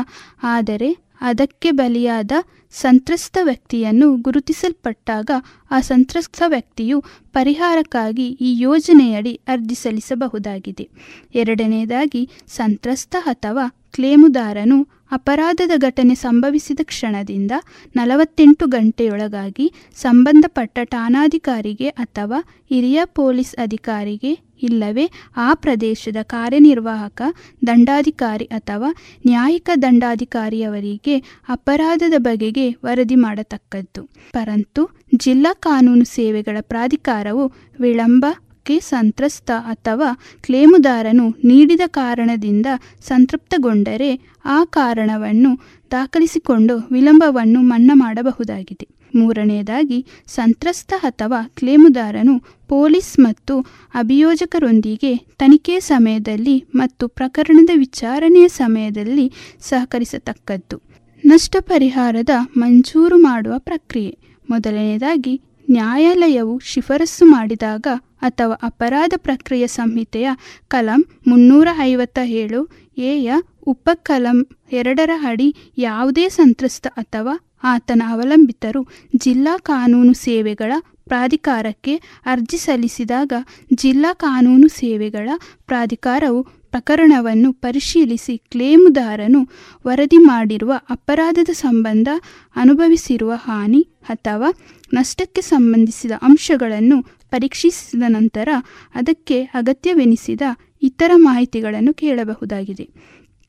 ಆದರೆ 0.43 1.10
ಅದಕ್ಕೆ 1.21 1.71
ಬಲಿಯಾದ 1.71 2.31
ಸಂತ್ರಸ್ತ 2.71 3.37
ವ್ಯಕ್ತಿಯನ್ನು 3.43 4.17
ಗುರುತಿಸಲ್ಪಟ್ಟಾಗ 4.17 5.31
ಆ 5.71 5.79
ಸಂತ್ರಸ್ತ 5.79 6.43
ವ್ಯಕ್ತಿಯು 6.47 7.03
ಪರಿಹಾರಕ್ಕಾಗಿ 7.33 8.27
ಈ 8.27 8.59
ಯೋಜನೆಯಡಿ 8.59 9.41
ಅರ್ಜಿ 9.47 9.75
ಸಲ್ಲಿಸಬಹುದಾಗಿದೆ. 9.75 10.89
ಎರಡನೆಯದಾಗಿ, 11.35 12.29
ಸಂತ್ರಸ್ತ 12.47 13.15
ಅಥವಾ 13.21 13.67
ಕ್ಲೇಮುದಾರನು 13.93 15.00
ಅಪರಾಧದ 15.11 15.71
ಘಟನೆ 15.77 16.15
ಸಂಭವಿಸಿದ 16.15 16.79
ಕ್ಷಣದಿಂದ 16.83 17.51
ನಲವತ್ತೆಂಟು 17.95 18.67
ಗಂಟೆಯೊಳಗಾಗಿ 18.67 19.67
ಸಂಬಂಧಪಟ್ಟ 19.95 20.79
ಠಾಣಾಧಿಕಾರಿಗೆ 20.83 21.89
ಅಥವಾ 21.89 22.39
ಹಿರಿಯ 22.69 23.01
ಪೊಲೀಸ್ 23.05 23.55
ಅಧಿಕಾರಿಗೆ 23.55 24.31
ಇಲ್ಲವೇ 24.63 25.05
ಆ 25.37 25.53
ಪ್ರದೇಶದ 25.53 26.19
ಕಾರ್ಯನಿರ್ವಾಹಕ, 26.21 27.21
ದಂಡಾಧಿಕಾರಿ 27.67 28.45
ಅಥವಾ 28.45 28.89
ನ್ಯಾಯಿಕ 29.25 29.69
ದಂಡಾಧಿಕಾರಿಯವರಿಗೆ 29.81 31.15
ಅಪರಾಧದ 31.49 32.13
ಬಗೆಗೆ 32.17 32.71
ವರದಿ 32.85 33.15
ಮಾಡತಕ್ಕದ್ದು. 33.15 34.03
ಪರಂತು 34.31 34.83
ಜಿಲ್ಲಾ 35.15 35.53
ಕಾನೂನು 35.59 36.05
ಸೇವೆಗಳ 36.05 36.57
ಪ್ರಾಧಿಕಾರವು 36.61 37.45
ವಿಳಂಬ 37.79 38.25
ಕ್ಕೆ 38.63 38.79
ಸಂತ್ರಸ್ತ 38.79 39.51
ಅಥವಾ 39.65 40.09
ಕ್ಲೇಮುದಾರನು 40.43 41.29
ನೀಡಿದ 41.29 41.81
ಕಾರಣದಿಂದ 41.87 42.65
ಸಂತೃಪ್ತಗೊಂಡರೆ 43.01 44.11
ಆ 44.45 44.63
ಕಾರಣವನ್ನು 44.65 45.51
ದಾಖಲಿಸಿಕೊಂಡು 45.91 46.77
ವಿಳಂಬವನ್ನು 46.91 47.61
ಮನ್ನಾ 47.61 47.93
ಮಾಡಬಹುದಾಗಿದೆ. 47.93 48.87
ಮೂರನೆಯದಾಗಿ, 49.15 50.05
ಸಂತ್ರಸ್ತ 50.27 50.93
ಅಥವಾ 50.99 51.51
ಕ್ಲೇಮುದಾರನು 51.55 52.35
ಪೊಲೀಸ್ 52.67 53.19
ಮತ್ತು 53.19 53.61
ಅಭಿಯೋಜಕರೊಂದಿಗೆ 53.93 55.17
ತನಿಖೆ 55.17 55.79
ಸಮಯದಲ್ಲಿ 55.79 56.65
ಮತ್ತು 56.75 57.07
ಪ್ರಕರಣದ 57.07 57.69
ವಿಚಾರಣೆಯ 57.75 58.47
ಸಮಯದಲ್ಲಿ 58.47 59.31
ಸಹಕರಿಸತಕ್ಕದ್ದು. 59.61 60.81
ನಷ್ಟ 61.25 61.55
ಪರಿಹಾರದ 61.59 62.29
ಮಂಜೂರು 62.57 63.17
ಮಾಡುವ 63.17 63.53
ಪ್ರಕ್ರಿಯೆ. 63.57 64.17
ಮೊದಲನೆಯದಾಗಿ 64.49 65.41
ನ್ಯಾಯಾಲಯವು 65.71 66.55
ಶಿಫಾರಸು 66.65 67.25
ಮಾಡಿದಾಗ 67.31 67.87
ಅಥವಾ 68.21 68.55
ಅಪರಾಧ 68.63 69.13
ಪ್ರಕ್ರಿಯೆ 69.17 69.67
ಸಂಹಿತೆಯ 69.75 70.27
ಕಲಂ 70.67 71.01
ಮುನ್ನೂರ 71.27 71.67
ಐವತ್ತ 71.83 72.19
ಏಳು 72.35 72.61
ಎಯ 73.07 73.31
ಉಪಕಲಂ 73.67 74.37
ಎರಡರ 74.71 75.11
ಅಡಿ 75.23 75.47
ಯಾವುದೇ 75.77 76.25
ಸಂತ್ರಸ್ತ 76.37 76.87
ಅಥವಾ 76.95 77.33
ಆತನ 77.63 78.01
ಅವಲಂಬಿತರು 78.09 78.81
ಜಿಲ್ಲಾ 79.17 79.53
ಕಾನೂನು 79.65 80.13
ಸೇವೆಗಳ 80.21 80.71
ಪ್ರಾಧಿಕಾರಕ್ಕೆ 81.05 81.93
ಅರ್ಜಿ 82.25 82.57
ಸಲ್ಲಿಸಿದಾಗ 82.57 83.33
ಜಿಲ್ಲಾ 83.75 84.11
ಕಾನೂನು 84.19 84.67
ಸೇವೆಗಳ 84.75 85.29
ಪ್ರಾಧಿಕಾರವು 85.65 86.41
ಪ್ರಕರಣವನ್ನು 86.71 87.51
ಪರಿಶೀಲಿಸಿ 87.53 88.37
ಕ್ಲೇಮುದಾರನು 88.51 89.41
ವರದಿ 89.85 90.17
ಮಾಡಿರುವ 90.17 90.73
ಅಪರಾಧದ 90.89 91.51
ಸಂಬಂಧ 91.53 92.09
ಅನುಭವಿಸಿರುವ 92.55 93.33
ಹಾನಿ 93.35 93.81
ಅಥವಾ 94.09 94.49
ನಷ್ಟಕ್ಕೆ 94.93 95.41
ಸಂಬಂಧಿಸಿದ 95.41 96.11
ಅಂಶಗಳನ್ನು 96.21 96.97
ಪರೀಕ್ಷಿಸಿದ 97.29 98.03
ನಂತರ 98.07 98.49
ಅದಕ್ಕೆ 98.95 99.43
ಅಗತ್ಯವೆನಿಸಿದ 99.43 100.41
ಇತರ 100.81 101.11
ಮಾಹಿತಿಗಳನ್ನು 101.15 101.93
ಕೇಳಬಹುದಾಗಿದೆ. 101.93 102.85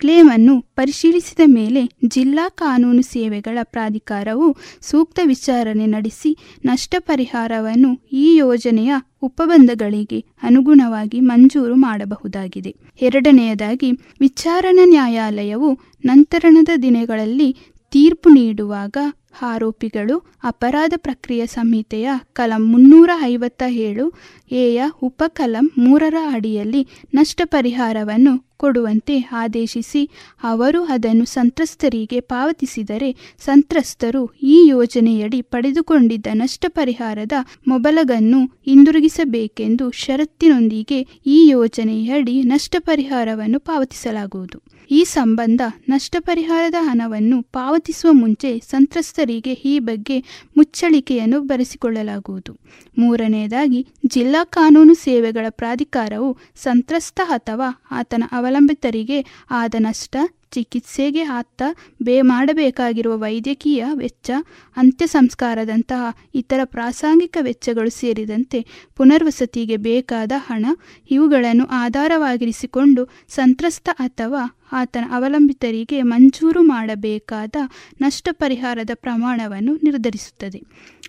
ಕ್ಲೇಮನ್ನು 0.03 0.61
ಪರಿಶೀಲಿಸಿದ 0.61 1.41
ಮೇಲೆ 1.47 1.83
ಜಿಲ್ಲಾ 2.07 2.49
ಕಾನೂನು 2.49 3.03
ಸೇವೆಗಳ 3.03 3.59
ಪ್ರಾಧಿಕಾರವು 3.63 4.57
ಸೂಕ್ತ 4.81 5.21
ವಿಚಾರಣೆ 5.25 5.87
ನಡೆಸಿ 5.87 6.37
ನಷ್ಟ 6.65 6.95
ಪರಿಹಾರವನ್ನು 6.99 7.91
ಈ 8.13 8.37
ಯೋಜನೆಯ 8.37 8.93
ಉಪಬಂಧಗಳಿಗೆ 9.23 10.25
ಅನುಗುಣವಾಗಿ 10.43 11.21
ಮಂಜೂರು 11.21 11.75
ಮಾಡಬಹುದಾಗಿದೆ. 11.75 12.77
ಎರಡನೆಯದಾಗಿ, 13.03 13.93
ವಿಚಾರಣಾ 14.21 14.85
ನ್ಯಾಯಾಲಯವು 14.85 15.79
ನಂತರಣದ 16.05 16.69
ದಿನಗಳಲ್ಲಿ 16.83 17.57
ತೀರ್ಪು 17.91 18.29
ನೀಡುವಾಗ 18.29 18.97
ಆರೋಪಿಗಳು 19.41 20.19
ಅಪರಾಧ 20.43 20.93
ಪ್ರಕ್ರಿಯೆ 20.97 21.47
ಸಂಹಿತೆಯ 21.47 22.11
ಕಲಂ 22.33 22.73
ಮುನ್ನೂರ 22.73 23.11
ಐವತ್ತ 23.23 23.63
ಏಳು 23.69 24.13
ಎಯ 24.51 24.83
ಉಪಕಲಂ 25.03 25.71
ಮೂರರ 25.79 26.15
ಅಡಿಯಲ್ಲಿ 26.33 26.87
ನಷ್ಟ 27.15 27.41
ಪರಿಹಾರವನ್ನು 27.45 28.53
ಕೊಡುವಂತೆ 28.57 29.21
ಆದೇಶಿಸಿ, 29.33 30.11
ಅವರು 30.43 30.83
ಅದನ್ನು 30.85 31.25
ಸಂತ್ರಸ್ತರಿಗೆ 31.25 32.21
ಪಾವತಿಸಿದರೆ 32.21 33.17
ಸಂತ್ರಸ್ತರು 33.39 34.33
ಈ 34.43 34.67
ಯೋಜನೆಯಡಿ 34.69 35.43
ಪಡೆದುಕೊಂಡಿದ್ದ 35.43 36.27
ನಷ್ಟ 36.33 36.65
ಪರಿಹಾರದ 36.69 37.33
ಮೊಬಲಗನ್ನು 37.69 38.45
ಹಿಂದಿರುಗಿಸಬೇಕೆಂದು 38.47 39.91
ಷರತ್ತಿನೊಂದಿಗೆ 39.91 41.07
ಈ 41.27 41.49
ಯೋಜನೆಯಡಿ 41.49 42.43
ನಷ್ಟ 42.43 42.77
ಪರಿಹಾರವನ್ನು 42.79 43.61
ಪಾವತಿಸಲಾಗುವುದು. 43.61 44.72
ಈ 44.95 45.05
ಸಂಬಂಧ 45.05 45.61
ನಷ್ಟ 45.89 46.17
ಪರಿಹಾರದ 46.21 46.75
ಹಣವನ್ನು 46.81 47.43
ಪಾವತಿಸುವ 47.43 48.13
ಮುಂಚೆ 48.13 48.51
ಸಂತ್ರಸ್ತರಿಗೆ 48.59 49.53
ಈ 49.53 49.79
ಬಗ್ಗೆ 49.79 50.17
ಮುಚ್ಚಳಿಕೆಯನ್ನು 50.57 51.41
ಬರೆಸಿಕೊಳ್ಳಲಾಗುವುದು. 51.41 52.53
ಮೂರನೆಯದಾಗಿ, 52.99 53.81
ಜಿಲ್ಲಾ 54.07 54.45
ಕಾನೂನು 54.45 54.95
ಸೇವೆಗಳ 54.95 55.47
ಪ್ರಾಧಿಕಾರವು 55.51 56.39
ಸಂತ್ರಸ್ತ 56.57 57.21
ಅಥವಾ 57.25 57.69
ಆತನ 57.91 58.25
ಅವಲಂಬಿತರಿಗೆ 58.33 59.19
ಆದ 59.51 59.75
ನಷ್ಟ 59.79 60.17
ಚಿಕಿತ್ಸೆಗೆ 60.53 61.23
ಆತ್ತ 61.31 61.63
ಬೇ 62.03 62.23
ಮಾಡಬೇಕಾಗಿರುವ 62.23 63.15
ವೈದ್ಯಕೀಯ 63.19 63.85
ವೆಚ್ಚ 63.95 64.31
ಅಂತ್ಯ 64.77 65.07
ಸಂಸ್ಕಾರದಂತಹ 65.07 66.03
ಇತರ 66.35 66.61
ಪ್ರಾಸಂಗಿಕ 66.65 67.37
ವೆಚ್ಚಗಳು 67.41 67.91
ಸೇರಿದಂತೆ 67.91 68.61
ಪುನರ್ವಸತಿಗೆ 68.97 69.77
ಬೇಕಾದ 69.77 70.33
ಹಣ 70.47 70.67
ಇವುಗಳನ್ನು 71.11 71.67
ಆಧಾರವಾಗಿರಿಸಿಕೊಂಡು 71.81 73.05
ಸಂತ್ರಸ್ತ 73.29 73.89
ಅಥವಾ 73.99 74.43
ಆತನ 74.75 75.05
ಅವಲಂಬಿತರಿಗೆ 75.11 76.03
ಮಂಜೂರು 76.03 76.63
ಮಾಡಬೇಕಾದ 76.67 77.57
ನಷ್ಟ 78.01 78.29
ಪರಿಹಾರದ 78.33 78.91
ಪ್ರಮಾಣವನ್ನು 78.95 79.73
ನಿರ್ಧರಿಸುತ್ತದೆ. 79.83 80.61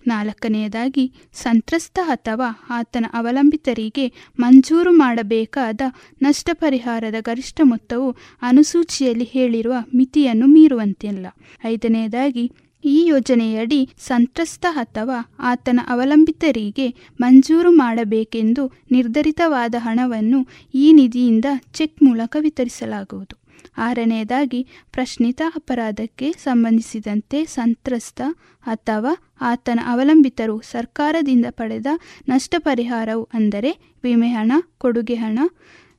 ನಾಲ್ಕನೆಯದಾಗಿ, 0.08 1.12
ಸಂತ್ರಸ್ತ 1.34 2.00
ಅಥವಾ 2.04 2.66
ಆತನ 2.70 3.06
ಅವಲಂಬಿತರಿಗೆ 3.14 4.12
ಮಂಜೂರು 4.40 4.92
ಮಾಡಬೇಕಾದ 4.92 5.82
ನಷ್ಟ 6.22 6.50
ಪರಿಹಾರದ 6.54 7.16
ಗರಿಷ್ಠ 7.20 7.62
ಮೊತ್ತವು 7.64 8.16
ಅನುಸೂಚಿಯಲ್ಲಿ 8.42 9.24
ಹೇಳಿರುವ 9.24 9.74
ಮಿತಿಯನ್ನು 9.96 10.48
ಮೀರುವಂತಿಲ್ಲ. 10.48 11.28
ಐದನೆಯದಾಗಿ, 11.66 12.52
ಈ 12.86 13.06
ಯೋಜನೆಯಡಿ 13.06 13.90
ಸಂತ್ರಸ್ತ 14.00 14.66
ಅಥವಾ 14.72 15.36
ಆತನ 15.40 15.80
ಅವಲಂಬಿತರಿಗೆ 15.88 16.96
ಮಂಜೂರು 17.22 17.72
ಮಾಡಬೇಕೆಂದು 17.72 18.72
ನಿರ್ಧರಿತವಾದ 18.92 19.76
ಹಣವನ್ನು 19.78 20.48
ಈ 20.74 20.94
ನಿಧಿಯಿಂದ 20.94 21.46
ಚೆಕ್ 21.74 22.04
ಮೂಲಕ 22.04 22.38
ವಿತರಿಸಲಾಗುವುದು. 22.40 23.43
ಆರನೆಯದಾಗಿ 23.78 24.62
ಪ್ರಶ್ನಿತ 24.92 25.42
ಅಪರಾಧಕ್ಕೆ 25.56 26.32
ಸಂಬಂಧಿಸಿದಂತೆ 26.38 27.46
ಸಂತ್ರಸ್ತ 27.46 28.22
ಅಥವಾ 28.64 29.14
ಆತನ 29.42 29.80
ಅವಲಂಬಿತರು 29.86 30.62
ಸರ್ಕಾರದಿಂದ 30.72 31.46
ಪಡೆದ 31.52 31.88
ನಷ್ಟ 32.30 32.56
ಪರಿಹಾರವು 32.60 33.24
ಅಂದರೆ 33.34 33.72
ವಿಮೆ 34.04 34.28
ಹಣ 34.28 34.52
ಕೊಡುಗೆ 34.78 35.16
ಹಣ 35.16 35.40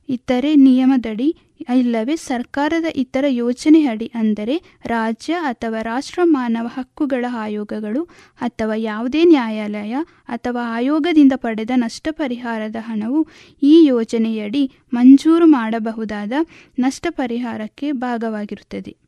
ಇತರೆ 0.09 0.55
ನಿಯಮದಡಿ 0.55 1.29
ಇಲ್ಲವೇ 1.59 2.15
ಸರ್ಕಾರದ 2.15 2.85
ಇತರ 2.95 3.25
ಯೋಜನೆ 3.27 3.87
ಅಡಿ 3.87 4.11
ಅಂದರೆ 4.13 4.55
ರಾಜ್ಯ 4.85 5.33
ಅಥವಾ 5.33 5.81
ರಾಷ್ಟ್ರ 5.81 6.21
ಮಾನವ 6.23 6.67
ಹಕ್ಕುಗಳ 6.67 7.25
ಆಯೋಗಗಳು 7.31 8.03
ಅಥವಾ 8.41 8.75
ಯಾವುದೇ 8.75 9.23
ನ್ಯಾಯಾಲಯ 9.23 9.95
ಅಥವಾ 10.27 10.63
ಆಯೋಗದಿಂದ 10.71 11.31
ಪಡೆದ 11.35 11.71
ನಷ್ಟ 11.75 12.07
ಪರಿಹಾರದ 12.11 12.75
ಹಣವು 12.79 13.27
ಈ 13.61 13.85
ಯೋಜನೆಯಡಿ 13.85 14.71
ಮಂಜೂರು 14.93 15.45
ಮಾಡಬಹುದಾದ 15.45 16.33
ನಷ್ಟ 16.79 17.07
ಪರಿಹಾರಕ್ಕೆ 17.09 17.91
ಭಾಗವಾಗಿರುತ್ತದೆ. 17.91 19.04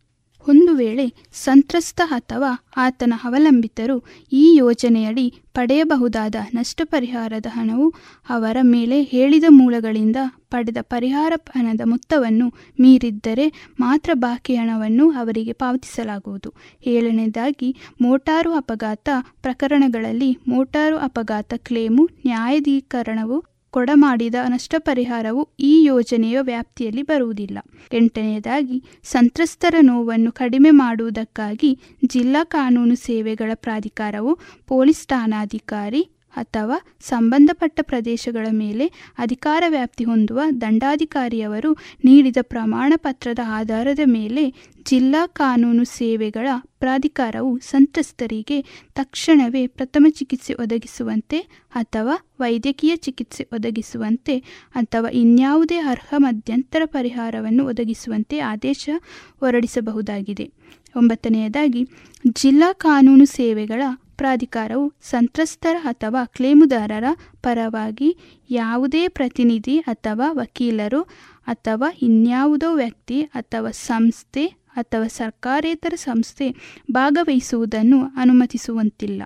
ಒಂದು 0.50 0.74
ವೇಳೆ 0.74 1.14
ಸಂತ್ರಸ್ತ 1.34 2.02
ಅಥವಾ 2.06 2.52
ಆತನ 2.78 3.14
ಅವಲಂಬಿತರು 3.24 4.04
ಈ 4.32 4.56
ಯೋಜನೆಯಡಿ 4.56 5.34
ಪಡೆಯಬಹುದಾದ 5.54 6.36
ನಷ್ಟ 6.54 6.82
ಪರಿಹಾರದ 6.84 7.46
ಹಣವು 7.50 7.94
ಅವರ 8.30 8.58
ಮೇಲೆ 8.62 9.04
ಹೇಳಿದ 9.04 9.44
ಮೂಲಗಳಿಂದ 9.50 10.16
ಪಡೆದ 10.52 10.78
ಪರಿಹಾರ 10.82 11.34
ಹಣದ 11.58 11.82
ಮೊತ್ತವನ್ನು 11.86 12.48
ಮೀರಿದ್ದರೆ 12.80 13.68
ಮಾತ್ರ 13.80 14.10
ಬಾಕಿ 14.14 14.56
ಹಣವನ್ನು 14.56 15.12
ಅವರಿಗೆ 15.12 15.54
ಪಾವತಿಸಲಾಗುವುದು. 15.54 16.54
ಏಳನೇದಾಗಿ, 16.86 17.76
ಮೋಟಾರು 18.02 18.54
ಅಪಘಾತ 18.54 19.10
ಪ್ರಕರಣಗಳಲ್ಲಿ 19.42 20.38
ಮೋಟಾರು 20.48 20.98
ಅಪಘಾತ 20.98 21.54
ಕ್ಲೇಮು 21.58 22.06
ನ್ಯಾಯಾಧೀಕರಣವು 22.26 23.57
ಕೊಡಮಾಡಿದ 23.72 24.36
ನಷ್ಟಪರಿಹಾರವು 24.48 25.50
ಈ 25.60 25.84
ಯೋಜನೆಯ 25.84 26.42
ವ್ಯಾಪ್ತಿಯಲ್ಲಿ 26.42 27.02
ಬರುವುದಿಲ್ಲ. 27.02 27.58
ಎಂಟನೆಯದಾಗಿ, 27.94 28.84
ಸಂತ್ರಸ್ತರ 29.04 29.76
ನೋವನ್ನು 29.82 30.32
ಕಡಿಮೆ 30.32 30.72
ಮಾಡುವುದಕ್ಕಾಗಿ 30.72 31.80
ಜಿಲ್ಲಾ 32.06 32.44
ಕಾನೂನು 32.44 32.96
ಸೇವೆಗಳ 32.96 33.52
ಪ್ರಾಧಿಕಾರವು 33.56 34.40
ಪೊಲೀಸ್ 34.68 35.08
ಠಾಣಾಧಿಕಾರಿ 35.08 36.17
ಅಥವಾ 36.38 36.78
ಸಂಬಂಧಪಟ್ಟ 37.02 37.80
ಪ್ರದೇಶಗಳ 37.82 38.48
ಮೇಲೆ 38.52 38.86
ಅಧಿಕಾರ 39.18 39.64
ವ್ಯಾಪ್ತಿ 39.68 40.04
ಹೊಂದುವ 40.04 40.42
ದಂಡಾಧಿಕಾರಿಯವರು 40.62 41.72
ನೀಡಿದ 42.06 42.38
ಪ್ರಮಾಣ 42.42 42.94
ಪತ್ರದ 42.96 43.40
ಆಧಾರದ 43.46 44.00
ಮೇಲೆ 44.06 44.44
ಜಿಲ್ಲಾ 44.86 45.28
ಕಾನೂನು 45.28 45.86
ಸೇವೆಗಳ 45.86 46.48
ಪ್ರಾಧಿಕಾರವು 46.80 47.60
ಸಂತ್ರಸ್ತರಿಗೆ 47.60 48.58
ತಕ್ಷಣವೇ 48.96 49.68
ಪ್ರಥಮ 49.68 50.06
ಚಿಕಿತ್ಸೆ 50.10 50.54
ಒದಗಿಸುವಂತೆ 50.54 51.40
ಅಥವಾ 51.72 52.16
ವೈದ್ಯಕೀಯ 52.40 52.96
ಚಿಕಿತ್ಸೆ 52.96 53.48
ಒದಗಿಸುವಂತೆ 53.54 54.38
ಅಥವಾ 54.76 55.10
ಇನ್ಯಾವುದೇ 55.10 55.78
ಅರ್ಹ 55.78 56.14
ಮಧ್ಯಂತರ 56.18 56.82
ಪರಿಹಾರವನ್ನು 56.86 57.66
ಒದಗಿಸುವಂತೆ 57.66 58.40
ಆದೇಶ 58.40 58.90
ಹೊರಡಿಸಬಹುದಾಗಿದೆ. 59.40 60.46
ಒಂಬತ್ತನೆಯದಾಗಿ, 60.96 61.82
ಜಿಲ್ಲಾ 62.36 62.74
ಕಾನೂನು 62.74 63.26
ಸೇವೆಗಳ 63.26 63.82
ಪ್ರಾಧಿಕಾರವು 64.18 64.94
ಸಂತ್ರಸ್ತರ 65.02 65.76
ಅಥವಾ 65.84 66.26
ಕ್ಲೇಮುದಾರರ 66.26 67.04
ಪರವಾಗಿ 67.44 68.18
ಯಾವುದೇ 68.50 69.08
ಪ್ರತಿನಿಧಿ 69.08 69.78
ಅಥವಾ 69.80 70.32
ವಕೀಲರು 70.32 71.02
ಅಥವಾ 71.48 71.94
ಇನ್ಯಾವುದೋ 72.02 72.76
ವ್ಯಕ್ತಿ 72.76 73.22
ಅಥವಾ 73.22 73.72
ಸಂಸ್ಥೆ 73.72 74.46
ಅಥವಾ 74.48 75.08
ಸರ್ಕಾರೇತರ 75.08 75.94
ಸಂಸ್ಥೆ 75.96 76.56
ಭಾಗವಹಿಸುವುದನ್ನು 76.92 78.02
ಅನುಮತಿಸುವಂತಿಲ್ಲ. 78.04 79.24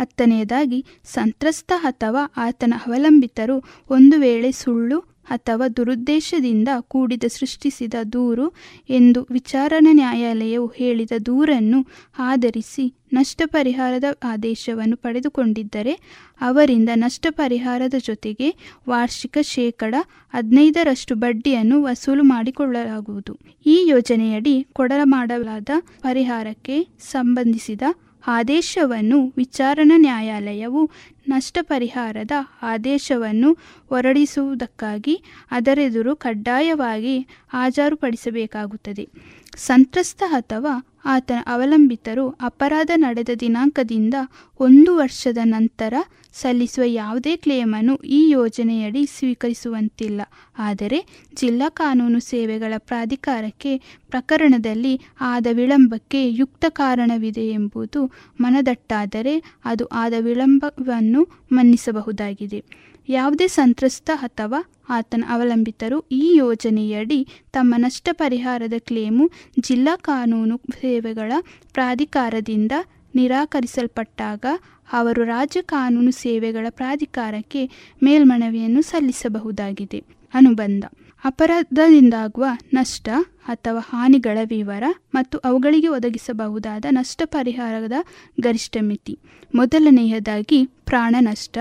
ಹತ್ತನೆಯದಾಗಿ, 0.00 0.86
ಸಂತ್ರಸ್ತ 1.04 1.72
ಅಥವಾ 1.78 2.32
ಆತನ 2.36 2.74
ಅವಲಂಬಿತರು 2.86 3.64
ಒಂದು 3.90 4.20
ವೇಳೆ 4.20 4.52
ಸುಳ್ಳು 4.52 5.13
ಅಥವಾ 5.28 5.68
ದುರುದ್ದೇಶದಿಂದ 5.68 6.68
ಕೂಡಿದ 6.80 7.24
ಸೃಷ್ಟಿಸಿದ 7.28 7.94
ದೂರು 8.12 8.52
ಎಂದು 8.88 9.26
ವಿಚಾರಣಾ 9.30 9.92
ನ್ಯಾಯಾಲಯವು 9.92 10.66
ಹೇಳಿದ 10.66 11.10
ದೂರನ್ನು 11.26 11.86
ಆಧರಿಸಿ 12.18 12.94
ನಷ್ಟ 13.12 13.42
ಪರಿಹಾರದ 13.46 14.04
ಆದೇಶವನ್ನು 14.24 14.96
ಪಡೆದುಕೊಂಡಿದ್ದರೆ 14.96 15.92
ಅವರಿಂದ 16.40 16.88
ನಷ್ಟ 16.94 17.26
ಪರಿಹಾರದ 17.30 17.94
ಜೊತೆಗೆ 17.98 18.54
ವಾರ್ಷಿಕ 18.88 19.38
ಶೇಕಡ 19.42 19.94
ಹದಿನೈದರಷ್ಟು 20.34 21.14
ಬಡ್ಡಿಯನ್ನು 21.14 21.82
ವಸೂಲು 21.82 22.22
ಮಾಡಿಕೊಳ್ಳಲಾಗುವುದು. 22.22 23.38
ಈ 23.66 23.86
ಯೋಜನೆಯಡಿ 23.88 24.66
ಕೊಡಮಾಡಲಾದ 24.72 25.68
ಪರಿಹಾರಕ್ಕೆ 26.02 26.88
ಸಂಬಂಧಿಸಿದ 26.98 27.82
ಆದೇಶವನ್ನು 28.26 29.34
ವಿಚಾರಣಾ 29.36 29.96
ನ್ಯಾಯಾಲಯವು 29.96 30.90
ನಷ್ಟ 31.28 31.58
ಪರಿಹಾರದ 31.62 32.30
ಆದೇಶವನ್ನು 32.62 33.52
ಹೊರಡಿಸುವುದಕ್ಕಾಗಿ 33.88 35.22
ಅದರೆದುರು 35.50 36.16
ಕಡ್ಡಾಯವಾಗಿ 36.16 37.18
ಹಾಜರುಪಡಿಸಬೇಕಾಗುತ್ತದೆ. 37.48 39.08
ಸಂತ್ರಸ್ತ 39.56 40.22
ಅಥವಾ 40.28 40.90
ಆತನ 41.04 41.36
ಅವಲಂಬಿತರು 41.46 42.28
ಅಪರಾಧ 42.28 42.90
ನಡೆದ 42.94 43.28
ದಿನಾಂಕದಿಂದ 43.40 44.14
ಒಂದು 44.60 44.96
ವರ್ಷದ 44.96 45.38
ನಂತರ 45.44 45.94
ಸಲ್ಲಿಸುವ 46.32 46.84
ಯಾವುದೇ 46.86 47.36
ಕ್ಲೇಮನ್ನು 47.36 47.96
ಈ 47.96 48.30
ಯೋಜನೆಯಡಿ 48.30 49.06
ಸ್ವೀಕರಿಸುವಂತಿಲ್ಲ. 49.06 50.20
ಆದರೆ 50.58 51.28
ಜಿಲ್ಲಾ 51.34 51.68
ಕಾನೂನು 51.68 52.20
ಸೇವೆಗಳ 52.20 52.74
ಪ್ರಾಧಿಕಾರಕ್ಕೆ 52.78 53.78
ಪ್ರಕರಣದಲ್ಲಿ 54.10 55.00
ಆದ 55.20 55.46
ವಿಳಂಬಕ್ಕೆ 55.52 56.32
ಯುಕ್ತ 56.32 56.64
ಕಾರಣವಿದೆ 56.68 57.48
ಎಂಬುದು 57.48 58.12
ಮನದಟ್ಟಾದರೆ 58.40 59.42
ಅದು 59.64 59.86
ಆದ 59.86 60.14
ವಿಳಂಬವನ್ನು 60.20 61.22
ಮನ್ನಿಸಬಹುದಾಗಿದೆ. 61.52 62.64
ಯಾವುದೇ 63.08 63.48
ಸಂತ್ರಸ್ತ 63.48 64.10
ಅಥವಾ 64.14 64.64
ಆತನ 64.88 65.24
ಅವಲಂಬಿತರು 65.28 66.04
ಈ 66.12 66.34
ಯೋಜನೆಯಡಿ 66.36 67.26
ತಮ್ಮ 67.52 67.74
ನಷ್ಟ 67.76 68.08
ಪರಿಹಾರದ 68.12 68.72
ಕ್ಲೇಮು 68.78 69.30
ಜಿಲ್ಲಾ 69.60 69.96
ಕಾನೂನು 69.96 70.56
ಸೇವೆಗಳ 70.80 71.32
ಪ್ರಾಧಿಕಾರದಿಂದ 71.72 72.72
ನಿರಾಕರಿಸಲ್ಪಟ್ಟಾಗ 73.14 74.46
ಅವರು 74.92 75.24
ರಾಜ್ಯ 75.24 75.62
ಕಾನೂನು 75.62 76.10
ಸೇವೆಗಳ 76.10 76.66
ಪ್ರಾಧಿಕಾರಕ್ಕೆ 76.70 77.70
ಮೇಲ್ಮನವಿಯನ್ನು 78.02 78.82
ಸಲ್ಲಿಸಬಹುದಾಗಿದೆ. 78.82 80.04
ಅನುಬಂಧ. 80.34 80.84
ಅಪರಾಧದಿಂದಾಗುವ 81.24 82.44
ನಷ್ಟ 82.74 83.08
ಅಥವಾ 83.48 83.80
ಹಾನಿಗಳ 83.80 84.38
ವಿವರ 84.44 84.84
ಮತ್ತು 85.14 85.38
ಅವುಗಳಿಗೆ 85.38 85.88
ಒದಗಿಸಬಹುದಾದ 85.88 86.84
ನಷ್ಟ 86.90 87.22
ಪರಿಹಾರದ 87.24 87.92
ಗರಿಷ್ಠ 88.40 88.76
ಮಿತಿ 88.80 89.18
ಮೊದಲನೆಯದಾಗಿ 89.54 90.64
ಪ್ರಾಣ 90.64 91.16
ನಷ್ಟ 91.20 91.58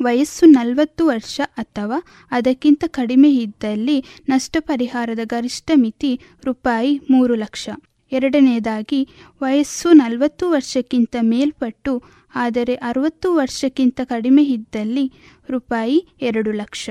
ವಯಸ್ಸು 0.00 0.46
ನಲವತ್ತು 0.46 1.06
ವರ್ಷ 1.06 1.40
ಅಥವಾ 1.56 2.02
ಅದಕ್ಕಿಂತ 2.30 2.84
ಕಡಿಮೆ 2.86 3.34
ಇದ್ದಲ್ಲಿ 3.34 4.04
ನಷ್ಟ 4.28 4.56
ಪರಿಹಾರದ 4.60 5.18
ಗರಿಷ್ಠ 5.24 5.70
ಮಿತಿ 5.74 6.20
ರೂಪಾಯಿ 6.44 7.00
ಮೂರು 7.10 7.34
ಲಕ್ಷ. 7.34 7.68
ಎರಡನೆಯದಾಗಿ 8.12 9.08
ವಯಸ್ಸು 9.42 9.92
ನಲವತ್ತು 9.92 10.50
ವರ್ಷಕ್ಕಿಂತ 10.50 11.16
ಮೇಲ್ಪಟ್ಟು, 11.20 12.02
ಆದರೆ 12.34 12.74
ಅರವತ್ತು 12.74 13.34
ವರ್ಷಕ್ಕಿಂತ 13.34 14.00
ಕಡಿಮೆ 14.04 14.44
ಇದ್ದಲ್ಲಿ 14.44 15.12
ರೂಪಾಯಿ 15.50 16.08
ಎರಡು 16.20 16.52
ಲಕ್ಷ. 16.52 16.90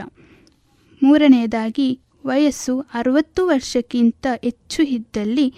ಮೂರನೆಯದಾಗಿ 1.03 1.99
ವಯಸ್ಸು 2.25 2.79
ಅರವತ್ತು 2.79 3.47
ವರ್ಷಕ್ಕಿಂತ 3.47 4.27
ಹೆಚ್ಚು 4.43 4.83
ಇದ್ದಲ್ಲಿ 4.83 5.53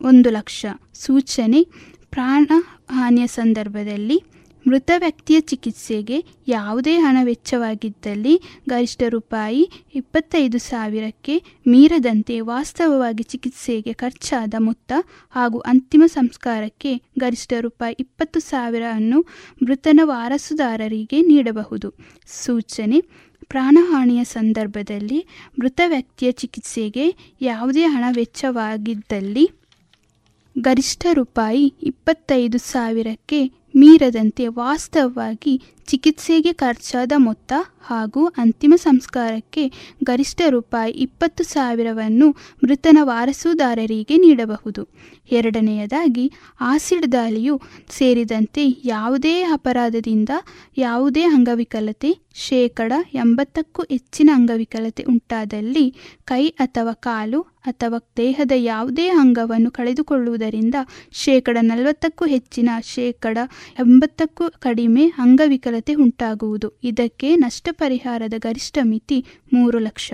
ಒಂದು 0.00 0.30
ಲಕ್ಷ. 0.30 0.66
ಸೂಚನೆ, 0.94 1.62
ಪ್ರಾಣ 2.10 2.46
ಹಾನಿಯ 2.90 3.26
ಸಂದರ್ಭದಲ್ಲಿ 3.26 4.22
ಮೃತ 4.66 4.90
ವ್ಯಕ್ತಿಯ 4.98 5.40
ಚಿಕಿತ್ಸೆಗೆ 5.40 6.18
ಯಾವುದೇ 6.48 6.98
ಹಣ 6.98 7.16
ವೆಚ್ಚವಾಗಿದ್ದಲ್ಲಿ 7.22 8.34
ಗರಿಷ್ಠ 8.68 9.02
ರೂಪಾಯಿ 9.08 9.62
ಇಪ್ಪತ್ತೈದು 9.94 10.58
ಸಾವಿರಕ್ಕೆ 10.58 11.34
ಮೀರದಂತೆ 11.66 12.40
ವಾಸ್ತವವಾಗಿ 12.40 13.22
ಚಿಕಿತ್ಸೆಗೆ 13.22 13.92
ಖರ್ಚಾದ 13.92 14.54
ಮೊತ್ತ 14.58 14.92
ಹಾಗೂ 15.30 15.58
ಅಂತಿಮ 15.58 16.02
ಸಂಸ್ಕಾರಕ್ಕೆ 16.06 16.92
ಗರಿಷ್ಠ 17.18 17.52
ರೂಪಾಯಿ 17.60 17.96
ಇಪ್ಪತ್ತು 18.00 18.40
ಸಾವಿರವನ್ನು 18.40 19.20
ಮೃತನ 19.62 20.00
ವಾರಸುದಾರರಿಗೆ 20.02 21.20
ನೀಡಬಹುದು. 21.22 21.90
ಸೂಚನೆ, 22.26 23.00
ಪ್ರಾಣಹಾನಿಯ 23.48 24.24
ಸಂದರ್ಭದಲ್ಲಿ 24.24 25.26
ಮೃತ 25.58 25.80
ವ್ಯಕ್ತಿಯ 25.86 26.32
ಚಿಕಿತ್ಸೆಗೆ 26.32 27.06
ಯಾವುದೇ 27.40 27.82
ಹಣ 27.84 28.04
ವೆಚ್ಚವಾಗಿದ್ದಲ್ಲಿ 28.16 29.44
ಗರಿಷ್ಠ 30.56 31.06
ರೂಪಾಯಿ 31.12 31.74
ಇಪ್ಪತ್ತೈದು 31.82 32.58
ಸಾವಿರಕ್ಕೆ 32.58 33.40
ಮೀರದಂತೆ 33.76 34.46
ವಾಸ್ತವವಾಗಿ 34.46 35.54
ಚಿಕಿತ್ಸೆಗೆ 35.88 36.52
ಖರ್ಚಾದ 36.52 37.12
ಮೊತ್ತ 37.16 37.52
ಹಾಗೂ 37.82 38.26
ಅಂತಿಮ 38.36 38.74
ಸಂಸ್ಕಾರಕ್ಕೆ 38.76 39.62
ಗರಿಷ್ಠ 40.04 40.42
ರೂಪಾಯಿ 40.48 40.92
ಇಪ್ಪತ್ತು 40.92 41.44
ಸಾವಿರವನ್ನು 41.44 42.28
ಮೃತನ 42.64 42.98
ವಾರಸುದಾರರಿಗೆ 43.02 44.16
ನೀಡಬಹುದು. 44.16 44.82
ಎರಡನೆಯದಾಗಿ, 45.30 46.32
ಆಸಿಡ್ 46.60 47.12
ದಾಳಿಯು 47.12 47.54
ಸೇರಿದಂತೆ 47.90 48.62
ಯಾವುದೇ 48.84 49.42
ಅಪರಾಧದಿಂದ 49.52 50.28
ಯಾವುದೇ 50.76 51.22
ಅಂಗವಿಕಲತೆ, 51.22 52.10
ಶೇಕಡ 52.34 52.92
ಎಂಬತ್ತಕ್ಕೂ 53.14 53.82
ಹೆಚ್ಚಿನ 53.90 54.30
ಅಂಗವಿಕಲತೆ 54.34 55.02
ಉಂಟಾದಲ್ಲಿ 55.02 55.86
ಕೈ 56.24 56.48
ಅಥವಾ 56.58 56.92
ಕಾಲು 56.92 57.40
ಅಥವಾ 57.40 57.98
ದೇಹದ 58.16 58.52
ಯಾವುದೇ 58.56 59.08
ಅಂಗವನ್ನು 59.08 59.70
ಕಳೆದುಕೊಳ್ಳುವುದರಿಂದ 59.70 60.74
ಶೇಕಡ 61.12 61.56
ನಲವತ್ತಕ್ಕೂ 61.60 62.26
ಹೆಚ್ಚಿನ 62.26 62.70
ಶೇಕಡ 62.94 63.38
ಎಂಬತ್ತಕ್ಕೂ 63.78 64.50
ಕಡಿಮೆ 64.58 65.06
ಅಂಗವಿಕಲತೆ 65.72 65.94
ಉಂಟಾಗುವುದು. 65.94 66.68
ಇದಕ್ಕೆ 66.84 67.36
ನಷ್ಟ 67.36 67.68
ಪರಿಹಾರದ 67.72 68.34
ಗರಿಷ್ಠ 68.38 68.78
ಮಿತಿ 68.82 69.24
ಮೂರು 69.52 69.78
ಲಕ್ಷ. 69.78 70.12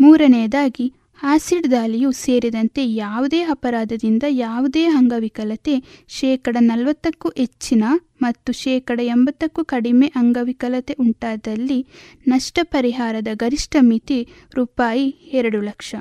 ಮೂರನೆಯದಾಗಿ, 0.00 0.92
ಆಸಿಡ್ 1.22 1.70
ದಾಳಿಯು 1.70 2.12
ಸೇರಿದಂತೆ 2.12 2.82
ಯಾವುದೇ 2.94 3.40
ಅಪರಾಧದಿಂದ 3.40 4.22
ಯಾವುದೇ 4.28 4.84
ಅಂಗವಿಕಲತೆ 4.84 5.74
ಶೇಕಡ 6.08 6.56
ನಲವತ್ತಕ್ಕೂ 6.60 7.28
ಹೆಚ್ಚಿನ 7.28 7.84
ಮತ್ತು 8.22 8.52
ಶೇಕಡ 8.52 9.00
ಎಂಬತ್ತಕ್ಕೂ 9.02 9.64
ಕಡಿಮೆ 9.64 10.06
ಅಂಗವಿಕಲತೆ 10.16 10.94
ಉಂಟಾದಲ್ಲಿ 11.00 11.86
ನಷ್ಟ 12.28 12.58
ಪರಿಹಾರದ 12.62 13.28
ಗರಿಷ್ಠ 13.34 13.76
ಮಿತಿ 13.80 14.26
ರೂಪಾಯಿ 14.54 15.06
ಎರಡು 15.32 15.60
ಲಕ್ಷ. 15.60 15.94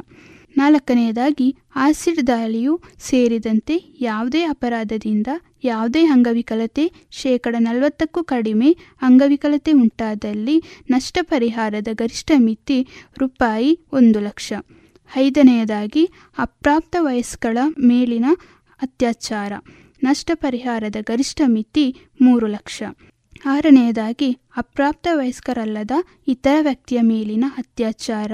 ನಾಲ್ಕನೆಯದಾಗಿ, 0.57 1.55
ಆಸಿಡ್ 1.75 2.27
ದಾಳಿಯು 2.27 2.81
ಸೇರಿದಂತೆ 2.99 3.97
ಯಾವುದೇ 4.01 4.43
ಅಪರಾಧದಿಂದ 4.43 5.27
ಯಾವುದೇ 5.63 6.05
ಅಂಗವಿಕಲತೆ 6.05 6.91
ಶೇಕಡ 7.11 7.55
ನಲವತ್ತಕ್ಕೂ 7.59 8.23
ಕಡಿಮೆ 8.23 8.77
ಅಂಗವಿಕಲತೆ 9.01 9.71
ಉಂಟಾದಲ್ಲಿ 9.71 10.63
ನಷ್ಟ 10.89 11.17
ಪರಿಹಾರದ 11.21 11.87
ಗರಿಷ್ಠ 11.93 12.31
ಮಿತಿ 12.37 12.87
ರೂಪಾಯಿ 13.19 13.79
ಒಂದು 13.91 14.19
ಲಕ್ಷ. 14.19 14.53
ಐದನೆಯದಾಗಿ, 15.17 16.09
ಅಪ್ರಾಪ್ತ 16.37 16.95
ವಯಸ್ಕಳ 16.99 17.57
ಮೇಲಿನ 17.79 18.25
ಅತ್ಯಾಚಾರ 18.81 19.53
ನಷ್ಟ 20.03 20.31
ಪರಿಹಾರದ 20.33 20.95
ಗರಿಷ್ಠ 21.01 21.41
ಮಿತಿ 21.45 21.95
ಮೂರು 22.21 22.47
ಲಕ್ಷ. 22.47 22.83
ಆರನೆಯದಾಗಿ, 23.45 24.31
ಅಪ್ರಾಪ್ತ 24.57 25.07
ವಯಸ್ಕರಲ್ಲದ 25.13 25.91
ಇತರ 26.27 26.57
ವ್ಯಕ್ತಿಯ 26.61 27.01
ಮೇಲಿನ 27.01 27.45
ಅತ್ಯಾಚಾರ 27.57 28.31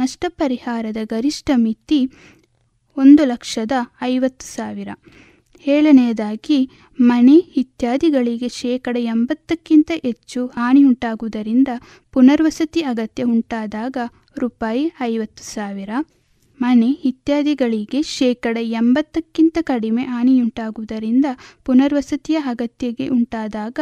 ನಷ್ಟ 0.00 0.24
ಪರಿಹಾರದ 0.28 0.96
ಗರಿಷ್ಠ 1.04 1.50
ಮಿತಿ 1.56 2.00
ಒಂದು 2.96 3.24
ಲಕ್ಷದ 3.24 3.72
ಐವತ್ತು 4.02 4.46
ಸಾವಿರ. 4.46 4.88
ಏಳನೆಯದಾಗಿ 5.66 6.58
ಮನೆ 7.00 7.36
ಇತ್ಯಾದಿಗಳಿಗೆ 7.36 8.48
ಶೇಕಡ 8.48 8.96
ಎಂಬತ್ತಕ್ಕಿಂತ 9.00 9.90
ಹೆಚ್ಚು 10.02 10.46
ಹಾನಿಯುಂಟಾಗುವುದರಿಂದ 10.46 11.68
ಪುನರ್ವಸತಿ 12.12 12.80
ಅಗತ್ಯ 12.80 13.22
ಉಂಟಾದಾಗ 13.22 13.96
ರೂಪಾಯಿ 14.38 14.84
ಐವತ್ತು 15.00 15.44
ಸಾವಿರ. 15.44 15.90
ಮನೆ 16.60 16.90
ಇತ್ಯಾದಿಗಳಿಗೆ 16.90 18.02
ಶೇಕಡ 18.02 18.56
ಎಂಬತ್ತಕ್ಕಿಂತ 18.60 19.58
ಕಡಿಮೆ 19.60 20.02
ಹಾನಿಯುಂಟಾಗುವುದರಿಂದ 20.02 21.26
ಪುನರ್ವಸತಿಯ 21.64 22.36
ಅಗತ್ಯಗೆ 22.36 23.08
ಉಂಟಾದಾಗ 23.08 23.78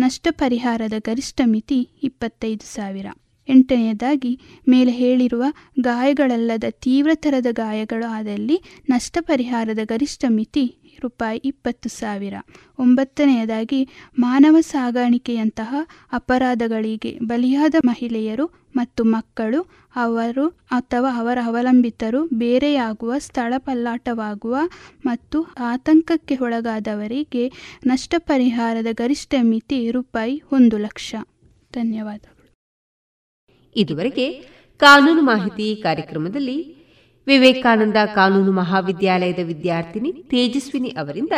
ನಷ್ಟ 0.00 0.28
ಪರಿಹಾರದ 0.30 0.92
ಗರಿಷ್ಠ 0.98 1.40
ಮಿತಿ 1.44 1.80
ಇಪ್ಪತ್ತೈದು 2.02 2.66
ಸಾವಿರ. 2.74 3.06
ಎಂಟನೆಯದಾಗಿ, 3.48 4.40
ಮೇಲೆ 4.68 4.90
ಹೇಳಿರುವ 4.90 5.44
ಗಾಯಗಳಲ್ಲದ 5.80 6.64
ತೀವ್ರತರದ 6.70 7.46
ಗಾಯಗಳು 7.50 8.06
ಆದಲ್ಲಿ 8.06 8.62
ನಷ್ಟ 8.90 9.18
ಪರಿಹಾರದ 9.20 9.78
ಗರಿಷ್ಠ 9.84 10.24
ಮಿತಿ 10.28 10.78
ರೂಪಾಯಿ 11.02 11.40
ಇಪ್ಪತ್ತು 11.44 11.88
ಸಾವಿರ. 11.88 12.34
ಒಂಬತ್ತನೆಯದಾಗಿ, 12.78 13.88
ಮಾನವ 14.18 14.56
ಸಾಗಾಣಿಕೆಯಂತಹ 14.60 15.74
ಅಪರಾಧಗಳಿಗೆ 16.12 17.18
ಬಲಿಯಾದ 17.22 17.74
ಮಹಿಳೆಯರು 17.84 18.46
ಮತ್ತು 18.76 19.04
ಮಕ್ಕಳು, 19.04 19.60
ಅವರು 19.96 20.48
ಅಥವಾ 20.48 21.16
ಅವರ 21.16 21.38
ಅವಲಂಬಿತರು 21.44 22.24
ಬೇರೆಯಾಗುವ 22.34 23.18
ಸ್ಥಳ 23.18 23.54
ಪಲ್ಲಾಟವಾಗುವ 23.58 24.56
ಮತ್ತು 25.06 25.42
ಆತಂಕಕ್ಕೆ 25.42 26.36
ಒಳಗಾದವರಿಗೆ 26.36 27.52
ನಷ್ಟ 27.86 28.14
ಪರಿಹಾರದ 28.18 28.86
ಗರಿಷ್ಠ 28.92 29.34
ಮಿತಿ 29.40 29.90
ರೂಪಾಯಿ 29.90 30.42
ಒಂದು 30.52 30.78
ಲಕ್ಷ. 30.78 31.14
ಧನ್ಯವಾದಗಳು. 31.72 32.41
ಇದುವರೆಗೆ 33.76 34.26
ಕಾನೂನು 34.80 35.22
ಮಾಹಿತಿ 35.22 35.76
ಕಾರ್ಯಕ್ರಮದಲ್ಲಿ 35.82 36.58
ವಿವೇಕಾನಂದ 37.26 37.96
ಕಾನೂನು 38.14 38.52
ಮಹಾವಿದ್ಯಾಲಯದ 38.52 39.38
ವಿದ್ಯಾರ್ಥಿನಿ 39.42 40.12
ತೇಜಸ್ವಿನಿ 40.12 40.88
ಅವರಿಂದ 40.88 41.32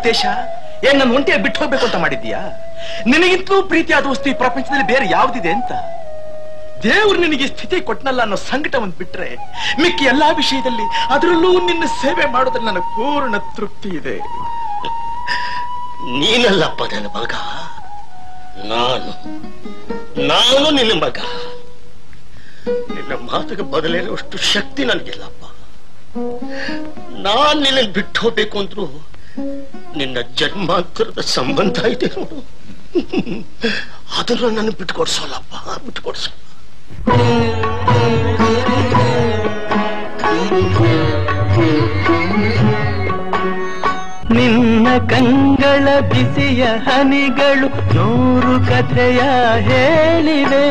ಉದ್ದೇಶ 0.08 0.24
ಏನ್ 0.88 0.98
ನನ್ನ 0.98 1.14
ಒಂಟಿಯ 1.16 1.36
ಬಿಟ್ಟು 1.36 1.60
ಹೋಗ್ಬೇಕು 1.60 1.84
ಅಂತ 1.84 1.96
ಮಾಡಿದ್ಯಾ 1.96 2.40
ನಿನಗಿಂತಲೂ 3.06 3.62
ಪ್ರೀತಿಯಾದ 3.62 4.06
ವಸ್ತು 4.06 4.30
ಈ 4.30 4.34
ಪ್ರಪಂಚದಲ್ಲಿ 4.34 4.86
ಬೇರೆ 4.86 5.10
ಯಾವ್ದಿದೆ 5.10 5.50
ಅಂತ? 5.50 5.72
ದೇವ್ರು 6.82 7.20
ನಿನಗೆ 7.20 7.46
ಸ್ಥಿತಿ 7.46 7.80
ಕೊಟ್ಟನಲ್ಲ 7.80 8.20
ಅನ್ನೋ 8.22 8.36
ಸಂಕಟ 8.50 8.74
ಒಂದ್ 8.74 8.96
ಬಿಟ್ರೆ 8.96 9.28
ಮಿಕ್ಕಿ 9.80 10.04
ಎಲ್ಲಾ 10.04 10.30
ವಿಷಯದಲ್ಲಿ 10.32 10.86
ಅದರಲ್ಲೂ 11.08 11.60
ನಿನ್ನ 11.60 11.84
ಸೇವೆ 12.02 12.26
ಮಾಡೋದ್ರಲ್ಲಿ 12.26 12.66
ನನ್ನ 12.66 12.78
ಪೂರ್ಣ 12.96 13.36
ತೃಪ್ತಿ 13.56 13.88
ಇದೆ. 13.88 14.16
ನೀನಲ್ಲಪ್ಪ 16.18 16.82
ನನ್ನ 16.92 17.06
ಮಗ. 17.16 17.34
ನಾನು 18.68 19.10
ನಾನು 20.28 20.70
ನಿನ್ನ 20.70 21.04
ಮಗ. 21.04 21.18
ನಿನ್ನ 22.94 23.14
ಮಾತಿಗೆ 23.28 23.62
ಬದಲೇನುವಷ್ಟು 23.72 24.38
ಶಕ್ತಿ 24.52 24.84
ನನಗಿಲ್ಲಪ್ಪ. 24.84 25.44
ನಾನ್ 27.26 27.62
ನಿನ್ನ 27.62 27.92
ಬಿಟ್ಟು 27.92 28.20
ಹೋಗ್ಬೇಕು 28.20 28.58
ಅಂದ್ರು 28.58 28.86
ನಿನ್ನ 30.00 30.18
ಜನ್ಮಾಂತರದ 30.38 31.20
ಸಂಬಂಧ 31.36 31.78
ಇದೆ 31.94 32.08
ನೋಡು. 32.16 32.38
ಅದನ್ನು 34.18 34.48
ನನ್ನ 34.56 34.70
ಬಿಟ್ಕೊಡ್ಸೋಲ್ಲಪ್ಪ 34.78 35.54
ಬಿಟ್ಕೊಡ್ಸ 35.86 36.26
ನಿನ್ನ 44.36 44.88
ಕಂಗಳ 45.10 45.86
ಬಿಸಿಯ 46.10 46.64
ಹನಿಗಳು 46.86 47.68
ನೂರು 47.94 48.54
ಕಥೆಯ 48.68 49.20
ಹೇಳಿವೆ. 49.68 50.66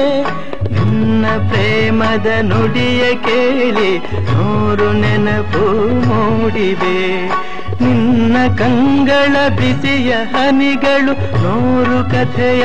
ನಿನ್ನ 0.74 1.26
ಪ್ರೇಮದ 1.50 2.30
ನುಡಿಯ 2.50 3.04
ಕೇಳಿ 3.26 3.92
ನೂರು 4.32 4.88
ನೆನಪು 5.02 5.66
ಮೂಡಿವೆ. 6.08 6.98
ನಿನ್ನ 7.82 8.38
ಕಂಗಳ 8.56 9.36
ಬಿಸಿಯ 9.50 10.12
ಹನಿಗಳು 10.34 11.14
ನೂರು 11.44 12.00
ಕಥೆಯ 12.10 12.64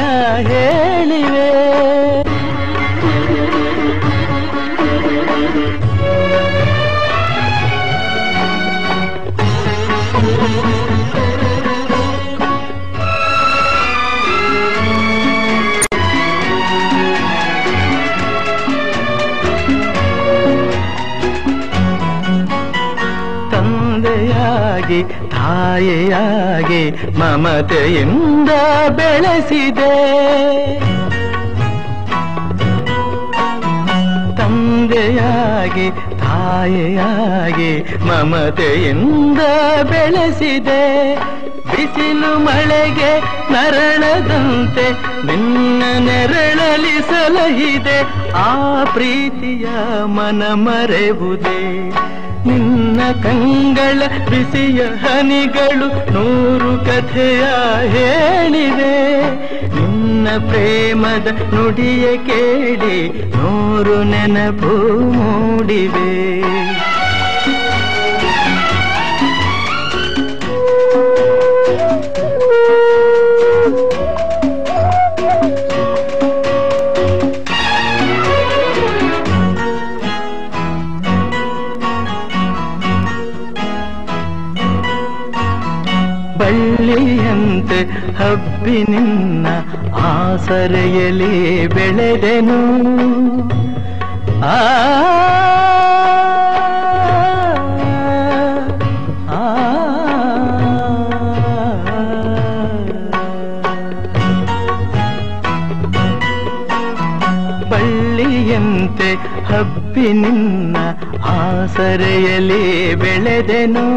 ಹೇಳಿವೆ. 0.50 1.48
ತಂದೆಯಾಗಿ 25.00 25.30
ತಾಯಿಯಾಗಿ 25.30 26.90
ಮಮತೆಯಿಂದ 27.18 28.50
ಬೆಳೆಸಿದೆ. 28.88 29.94
ತಂದೆಯಾಗಿ 34.36 35.90
ತಾಯಿಯಾಗಿ 36.18 37.82
ಮಮತೆಯಿಂದ 37.82 39.38
ಬೆಳೆಸಿದೆ. 39.82 41.16
ಬಿಸಿಲು 41.70 42.38
ಮಳೆಗೆ 42.38 43.20
ನರಳದಂತೆ 43.52 44.90
ನಿನ್ನ 45.26 45.82
ನೆರಳಲಿ 45.98 47.00
ಸಲಹಿದೆ. 47.00 48.02
ಆ 48.32 48.84
ಪ್ರೀತಿಯ 48.84 49.66
ಮನ 50.04 50.42
ಮರೆವುದೇ? 50.52 51.92
ನಿನ್ನ 52.46 53.00
ಕಂಗಳ 53.22 54.00
ಬಿಸಿಯ 54.30 54.80
ಹನಿಗಳು 54.82 55.88
ನೂರು 56.12 56.72
ಕಥೆಯ 56.84 57.42
ಹೇಳಿದೆ 57.94 58.94
ನಿನ್ನ 59.76 60.28
ಪ್ರೇಮದ 60.50 61.26
ನುಡಿಯ 61.54 62.16
ಕೇಳಿ 62.16 62.96
ನೂರು 63.36 64.02
ನೆನಪು 64.02 64.74
ಮೂಡಿವೆ. 65.10 66.10
ಬಳ್ಳಿಯಂತೆ 88.22 89.46
ಆಸರೆಯಲ್ಲಿ 89.94 91.66
ಬೆಳೆದೆನು. 91.66 92.60
ಆ 94.44 94.58
ಆ, 99.28 99.48
ಬಳ್ಳಿಯಂತೆ 107.70 109.14
ಹಬ್ಬಿ 109.44 110.12
ನಿನ್ನ 110.12 110.76
ಆಸರೆಯಲಿ 111.24 112.94
ಬೆಳೆದೆನು. 112.94 113.91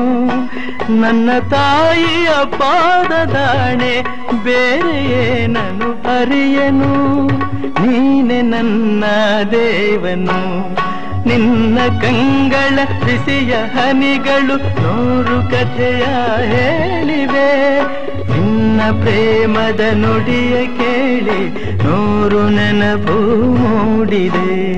ನನ್ನ 0.90 1.30
ತಾಯಿಯ 1.50 2.30
ಪಾದದಾಣೆ 2.46 4.02
ಬೇರೆ 4.44 5.48
ನಾನು 5.48 6.20
ಅರಿಯನು. 6.20 7.28
ನೀನೆ 7.88 8.42
ನನ್ನ 8.42 9.04
ದೇವನು. 9.52 10.70
ನಿನ್ನ 11.28 11.78
ಕಂಗಳ 12.02 12.76
ಬಿಸಿಯ 13.06 13.54
ಹನಿಗಳು 13.54 14.58
ನೂರು 14.58 15.52
ಕಥೆಯ 15.52 16.04
ಹೇಳಿವೆ. 16.46 17.82
ನಿನ್ನ 18.32 18.82
ಪ್ರೇಮದ 19.02 19.80
ನುಡಿಯ 19.94 20.66
ಕೇಳಿ 20.66 21.74
ನೂರು 21.84 22.50
ನೆನಪು 22.50 23.44
ಮೂಡಿದೆ. 23.54 24.76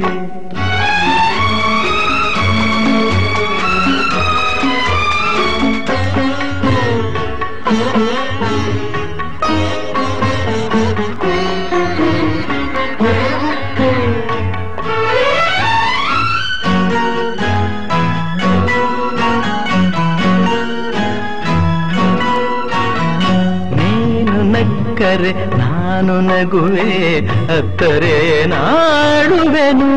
ನಕ್ಕರೆ 25.17 25.57
ನಾನು 25.57 26.21
ನಗುವೆ, 26.21 27.17
ಅತ್ತರೆ 27.57 28.45
ನಾಡುವೆನು. 28.45 29.91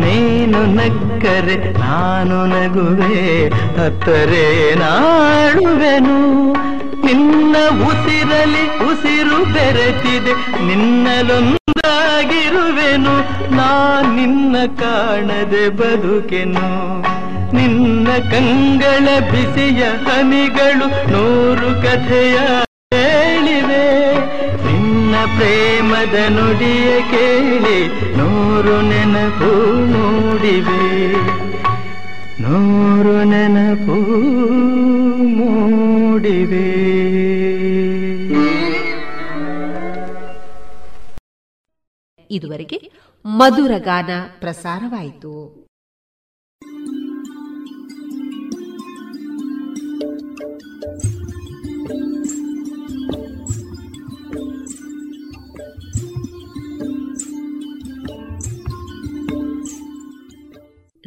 ನೀನು 0.00 0.60
ನಕ್ಕರೆ 0.66 1.78
ನಾನು 1.78 2.46
ನಗುವೆ, 2.46 3.46
ಅತ್ತರೆ 3.86 4.74
ನಾಡುವೆನು. 4.74 6.18
ನಿನ್ನ 7.06 7.56
ಉಸಿರಲಿ 7.86 8.64
ಉಸಿರು 8.66 9.38
ಬೆರೆತಿದೆ 9.52 10.32
ನಿನ್ನಲೊಂದಾಗಿರುವೆನು 10.66 11.56
ನಾ 13.56 14.00
ನಿನ್ನ 14.14 14.56
ಕಾಣದೆ 14.80 15.68
ಬದುಕೆನು. 15.68 16.68
ನಿನ್ನ 17.52 18.08
ಕಂಗಳ 18.30 19.20
ಬಿಸಿಯ 19.30 19.84
ಹನಿಗಳು 19.84 21.10
ನೂರು 21.10 21.82
ಕಥೆಯ 21.82 22.36
ಹೇಳಿವೆ. 22.94 24.14
ನಿನ್ನ 24.66 25.14
ಪ್ರೇಮದ 25.36 26.14
ನುಡಿಯ 26.28 27.00
ಕೇಳಿ 27.00 27.88
ನೂರು 28.16 28.80
ನೆನಪು 28.80 29.76
ಮೂಡಿವೆ. 29.86 31.12
ನೂರು 32.42 33.24
ನೆನಪು 33.24 34.00
ಮೂಡಿವೆ. 35.26 36.88
ಇದುವರೆಗೆ 42.30 42.90
ಮಧುರ 43.26 43.70
ಗಾನ 43.78 44.10
ಪ್ರಸಾರವಾಯಿತು. 44.40 45.57